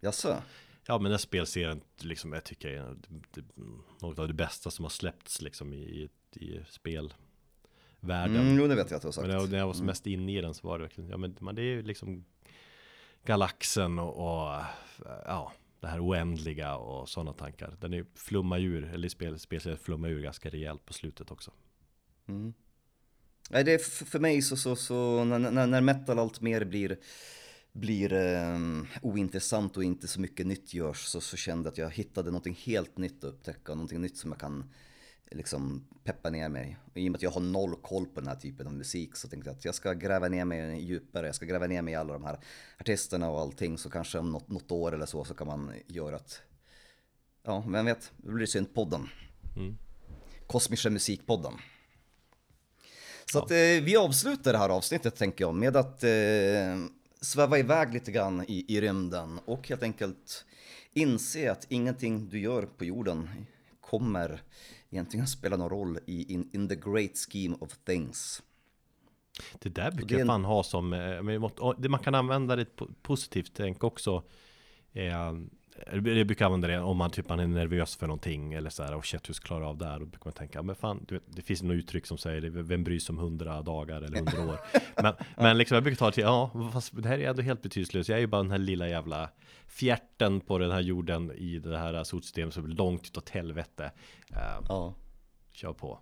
Jaså? 0.00 0.36
Ja 0.86 0.98
men 0.98 1.10
den 1.10 1.18
spelserien 1.18 1.80
liksom, 1.98 2.32
jag 2.32 2.44
tycker 2.44 2.68
är 2.68 2.96
något 4.00 4.18
av 4.18 4.28
det 4.28 4.34
bästa 4.34 4.70
som 4.70 4.84
har 4.84 4.90
släppts 4.90 5.42
liksom 5.42 5.72
i, 5.72 6.08
i 6.32 6.60
spelvärlden. 6.70 7.16
Mm, 8.36 8.58
jo, 8.58 8.66
det 8.66 8.74
vet 8.74 8.90
jag 8.90 8.96
att 8.96 9.02
du 9.02 9.08
har 9.08 9.12
sagt. 9.12 9.28
Men 9.28 9.50
när 9.50 9.58
jag, 9.58 9.66
var 9.66 9.74
som 9.74 9.86
mest 9.86 10.06
inne 10.06 10.38
i 10.38 10.40
den 10.40 10.54
så 10.54 10.68
var 10.68 10.78
det 10.78 10.88
ja 11.10 11.16
men 11.16 11.36
man, 11.40 11.54
det 11.54 11.62
är 11.62 11.64
ju 11.64 11.82
liksom 11.82 12.24
galaxen 13.24 13.98
och, 13.98 14.16
och 14.16 14.64
ja, 15.26 15.52
det 15.80 15.86
här 15.86 16.06
oändliga 16.06 16.76
och 16.76 17.08
sådana 17.08 17.32
tankar. 17.32 17.76
Den 17.80 17.94
är 17.94 18.06
flummar 18.14 18.60
ur, 18.60 18.84
eller 18.84 19.08
spel, 19.08 19.38
spelserien 19.38 19.78
flummar 19.78 20.08
ur 20.08 20.22
ganska 20.22 20.48
rejält 20.48 20.86
på 20.86 20.92
slutet 20.92 21.30
också. 21.30 21.50
Mm. 22.28 22.54
Nej, 23.50 23.64
det 23.64 23.72
är 23.72 24.04
för 24.04 24.18
mig 24.18 24.42
så, 24.42 24.56
så, 24.56 24.76
så 24.76 25.24
när, 25.24 25.38
när, 25.38 25.66
när 25.66 25.80
metal 25.80 26.18
allt 26.18 26.40
mer 26.40 26.64
blir, 26.64 26.98
blir 27.80 28.12
eh, 28.12 28.58
ointressant 29.02 29.76
och 29.76 29.84
inte 29.84 30.08
så 30.08 30.20
mycket 30.20 30.46
nytt 30.46 30.74
görs 30.74 31.04
så, 31.04 31.20
så 31.20 31.36
kände 31.36 31.66
jag 31.66 31.72
att 31.72 31.78
jag 31.78 31.90
hittade 31.90 32.30
någonting 32.30 32.58
helt 32.64 32.98
nytt 32.98 33.24
att 33.24 33.30
upptäcka, 33.30 33.74
någonting 33.74 34.00
nytt 34.00 34.16
som 34.16 34.30
jag 34.30 34.40
kan 34.40 34.70
liksom 35.30 35.84
peppa 36.04 36.30
ner 36.30 36.48
mig. 36.48 36.76
Och 36.84 36.96
i 36.96 37.08
och 37.08 37.12
med 37.12 37.18
att 37.18 37.22
jag 37.22 37.30
har 37.30 37.40
noll 37.40 37.76
koll 37.76 38.06
på 38.06 38.20
den 38.20 38.28
här 38.28 38.36
typen 38.36 38.66
av 38.66 38.72
musik 38.72 39.16
så 39.16 39.28
tänkte 39.28 39.50
jag 39.50 39.56
att 39.56 39.64
jag 39.64 39.74
ska 39.74 39.92
gräva 39.92 40.28
ner 40.28 40.44
mig 40.44 40.84
djupare, 40.84 41.26
jag 41.26 41.34
ska 41.34 41.46
gräva 41.46 41.66
ner 41.66 41.82
mig 41.82 41.92
i 41.92 41.96
alla 41.96 42.12
de 42.12 42.24
här 42.24 42.38
artisterna 42.80 43.30
och 43.30 43.40
allting 43.40 43.78
så 43.78 43.90
kanske 43.90 44.18
om 44.18 44.32
något, 44.32 44.48
något 44.48 44.72
år 44.72 44.94
eller 44.94 45.06
så 45.06 45.24
så 45.24 45.34
kan 45.34 45.46
man 45.46 45.72
göra 45.86 46.16
ett, 46.16 46.42
ja 47.42 47.64
vem 47.68 47.84
vet, 47.86 48.12
det 48.16 48.32
blir 48.32 48.46
syntpodden. 48.46 49.08
Mm. 49.56 49.76
Kosmiska 50.46 50.90
musikpodden. 50.90 51.52
Så 53.32 53.38
att 53.38 53.50
eh, 53.50 53.56
vi 53.82 53.96
avslutar 53.96 54.52
det 54.52 54.58
här 54.58 54.68
avsnittet 54.68 55.16
tänker 55.16 55.44
jag 55.44 55.54
med 55.54 55.76
att 55.76 56.04
eh, 56.04 56.10
sväva 57.20 57.58
iväg 57.58 57.92
lite 57.94 58.12
grann 58.12 58.44
i, 58.48 58.64
i 58.76 58.80
rymden 58.80 59.40
och 59.44 59.68
helt 59.68 59.82
enkelt 59.82 60.44
inse 60.92 61.52
att 61.52 61.66
ingenting 61.68 62.28
du 62.28 62.40
gör 62.40 62.62
på 62.62 62.84
jorden 62.84 63.30
kommer 63.80 64.42
egentligen 64.90 65.26
spela 65.26 65.56
någon 65.56 65.70
roll 65.70 65.98
i 66.06 66.32
in, 66.32 66.50
in 66.52 66.68
the 66.68 66.76
great 66.76 67.16
scheme 67.30 67.56
of 67.60 67.78
things. 67.84 68.42
Det 69.58 69.68
där 69.68 69.90
brukar 69.92 70.16
det 70.16 70.20
en- 70.22 70.26
fan 70.28 70.44
ha 70.44 70.62
som, 70.62 70.92
eh, 70.92 71.88
man 71.88 72.00
kan 72.00 72.14
använda 72.14 72.56
det 72.56 72.76
po- 72.76 72.94
positivt 73.02 73.52
tänk 73.54 73.84
också. 73.84 74.22
Eh, 74.92 75.32
jag 75.92 76.02
brukar 76.26 76.46
använda 76.46 76.68
det 76.68 76.78
om 76.80 76.96
man 76.96 77.10
typ 77.10 77.28
man 77.28 77.40
är 77.40 77.46
nervös 77.46 77.96
för 77.96 78.06
någonting 78.06 78.52
eller 78.52 78.70
så 78.70 78.82
här 78.82 78.94
och 78.94 79.06
shit 79.06 79.28
hur 79.28 79.34
ska 79.34 79.42
jag 79.42 79.46
klara 79.46 79.68
av 79.68 79.78
det 79.78 79.84
här? 79.86 79.98
Då 79.98 80.06
brukar 80.06 80.24
man 80.24 80.32
tänka, 80.32 80.62
men 80.62 80.76
fan, 80.76 81.06
vet, 81.08 81.22
det 81.26 81.42
finns 81.42 81.62
något 81.62 81.74
uttryck 81.74 82.06
som 82.06 82.18
säger 82.18 82.50
vem 82.50 82.84
bryr 82.84 82.98
sig 82.98 83.12
om 83.12 83.18
hundra 83.18 83.62
dagar 83.62 84.02
eller 84.02 84.16
hundra 84.18 84.44
år? 84.52 84.60
Men, 85.02 85.14
men 85.36 85.58
liksom 85.58 85.74
jag 85.74 85.84
brukar 85.84 85.96
ta 85.96 86.06
det 86.06 86.12
till, 86.12 86.22
ja, 86.22 86.70
fast 86.72 87.02
det 87.02 87.08
här 87.08 87.18
är 87.18 87.28
ändå 87.30 87.42
helt 87.42 87.62
betydelselöst. 87.62 88.08
Jag 88.08 88.16
är 88.16 88.20
ju 88.20 88.26
bara 88.26 88.42
den 88.42 88.50
här 88.50 88.58
lilla 88.58 88.88
jävla 88.88 89.30
fjärten 89.66 90.40
på 90.40 90.58
den 90.58 90.70
här 90.70 90.80
jorden 90.80 91.32
i 91.32 91.58
det 91.58 91.78
här 91.78 92.04
solsystemet 92.04 92.54
som 92.54 92.64
är 92.64 92.68
långt 92.68 93.06
utåt 93.06 93.28
helvete. 93.28 93.92
Eh, 94.30 94.36
Ja. 94.68 94.94
kör 95.52 95.72
på. 95.72 96.00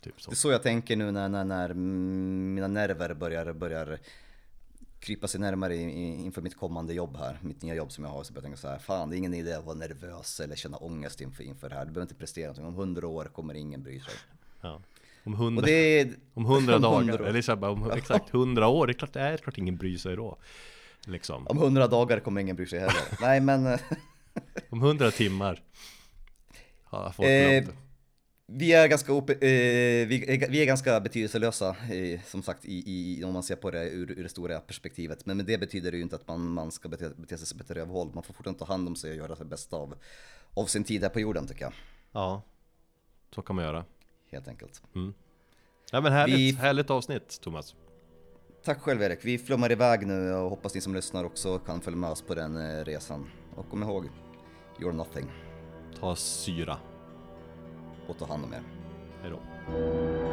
Typ 0.00 0.20
så. 0.20 0.30
Det 0.30 0.34
är 0.34 0.36
så 0.36 0.50
jag 0.50 0.62
tänker 0.62 0.96
nu 0.96 1.10
när, 1.10 1.28
när, 1.28 1.44
när 1.44 1.74
mina 1.74 2.68
nerver 2.68 3.14
börjar, 3.14 3.52
börjar 3.52 3.98
krypa 5.04 5.28
sig 5.28 5.40
närmare 5.40 5.76
inför 5.76 6.42
mitt 6.42 6.56
kommande 6.56 6.94
jobb 6.94 7.16
här, 7.16 7.38
mitt 7.42 7.62
nya 7.62 7.74
jobb 7.74 7.92
som 7.92 8.04
jag 8.04 8.10
har. 8.10 8.24
Så 8.24 8.32
börjar 8.32 8.42
jag 8.42 8.44
tänka 8.44 8.60
så 8.60 8.68
här, 8.68 8.78
fan 8.78 9.10
det 9.10 9.16
är 9.16 9.18
ingen 9.18 9.34
idé 9.34 9.52
att 9.52 9.64
vara 9.64 9.74
nervös 9.76 10.40
eller 10.40 10.56
känna 10.56 10.76
ångest 10.76 11.20
inför, 11.20 11.44
inför 11.44 11.68
det 11.68 11.74
här. 11.74 11.84
Du 11.84 11.90
behöver 11.92 12.02
inte 12.04 12.14
prestera 12.14 12.46
någonting, 12.46 12.66
om 12.66 12.74
hundra 12.74 13.06
år 13.08 13.24
kommer 13.24 13.54
ingen 13.54 13.82
bry 13.82 14.00
sig. 14.00 14.14
Ja. 14.60 14.80
Om 15.24 15.34
hundra 15.34 15.68
är, 15.68 16.14
Om 16.34 16.44
hundra 16.44 16.78
dagar, 16.88 16.98
100 16.98 17.14
år. 17.14 17.26
eller 17.28 17.42
så 17.42 17.56
bara 17.56 17.70
om 17.70 17.90
exakt 17.90 18.30
hundra 18.30 18.68
år, 18.68 18.86
det 18.86 18.90
är 18.90 18.94
klart, 18.94 19.12
det 19.12 19.20
är 19.20 19.36
klart 19.36 19.58
ingen 19.58 19.76
bryr 19.76 19.98
sig 19.98 20.16
då. 20.16 20.38
Liksom. 21.06 21.46
om 21.46 21.58
hundra 21.58 21.86
dagar 21.86 22.20
kommer 22.20 22.40
ingen 22.40 22.56
bry 22.56 22.66
sig 22.66 22.78
heller. 22.78 23.02
Nej 23.20 23.40
men 23.40 23.78
Om 24.70 24.80
hundra 24.80 25.10
timmar 25.10 25.62
har 26.84 27.10
folk 27.10 27.28
Eh, 27.28 27.62
glömt. 27.62 27.78
Vi 28.46 28.72
är 28.72 28.88
ganska, 28.88 29.12
eh, 29.12 29.18
vi, 30.08 30.24
är, 30.28 30.50
vi 30.50 30.62
är 30.62 30.66
ganska 30.66 31.00
betydelselösa 31.00 31.68
eh, 31.92 32.20
som 32.26 32.42
sagt 32.42 32.64
i, 32.64 32.82
i, 32.86 33.24
om 33.24 33.32
man 33.32 33.42
ser 33.42 33.56
på 33.56 33.70
det 33.70 33.88
ur, 33.90 34.10
ur 34.10 34.22
det 34.22 34.28
stora 34.28 34.60
perspektivet. 34.60 35.26
Men, 35.26 35.36
men 35.36 35.46
det 35.46 35.58
betyder 35.58 35.92
ju 35.92 36.00
inte 36.00 36.16
att 36.16 36.28
man, 36.28 36.40
man 36.50 36.70
ska 36.72 36.88
bete, 36.88 37.10
bete 37.16 37.38
sig 37.38 37.46
som 37.46 37.60
ett 37.60 37.70
rövhål. 37.70 38.10
Man 38.14 38.22
får 38.22 38.34
fortfarande 38.34 38.58
ta 38.58 38.64
hand 38.66 38.88
om 38.88 38.96
sig 38.96 39.10
och 39.10 39.16
göra 39.16 39.34
det 39.34 39.44
bästa 39.44 39.76
av, 39.76 39.94
av 40.54 40.66
sin 40.66 40.84
tid 40.84 41.02
här 41.02 41.08
på 41.08 41.20
jorden 41.20 41.46
tycker 41.46 41.62
jag. 41.62 41.72
Ja, 42.12 42.42
så 43.34 43.42
kan 43.42 43.56
man 43.56 43.64
göra. 43.64 43.84
Helt 44.32 44.48
enkelt. 44.48 44.82
Ja 45.92 46.00
men 46.00 46.12
härligt, 46.12 46.36
Vi- 46.38 46.52
härligt 46.52 46.90
avsnitt 46.90 47.40
Thomas. 47.40 47.74
Tack 48.64 48.80
själv 48.80 49.02
Erik. 49.02 49.18
Vi 49.22 49.38
flummar 49.38 49.72
iväg 49.72 50.06
nu 50.06 50.32
och 50.32 50.50
hoppas 50.50 50.74
ni 50.74 50.80
som 50.80 50.94
lyssnar 50.94 51.24
också 51.24 51.58
kan 51.58 51.80
följa 51.80 51.96
med 51.98 52.10
oss 52.10 52.22
på 52.22 52.34
den 52.34 52.56
eh, 52.56 52.84
resan. 52.84 53.30
Och 53.56 53.68
kom 53.70 53.82
ihåg, 53.82 54.08
you're 54.78 54.92
nothing. 54.92 55.30
Ta 56.00 56.16
syra. 56.16 56.78
Och 58.08 58.18
ta 58.18 58.26
hand 58.26 58.44
om 58.44 58.52
er. 58.52 58.62
Hej 59.22 59.30
då. 59.30 60.23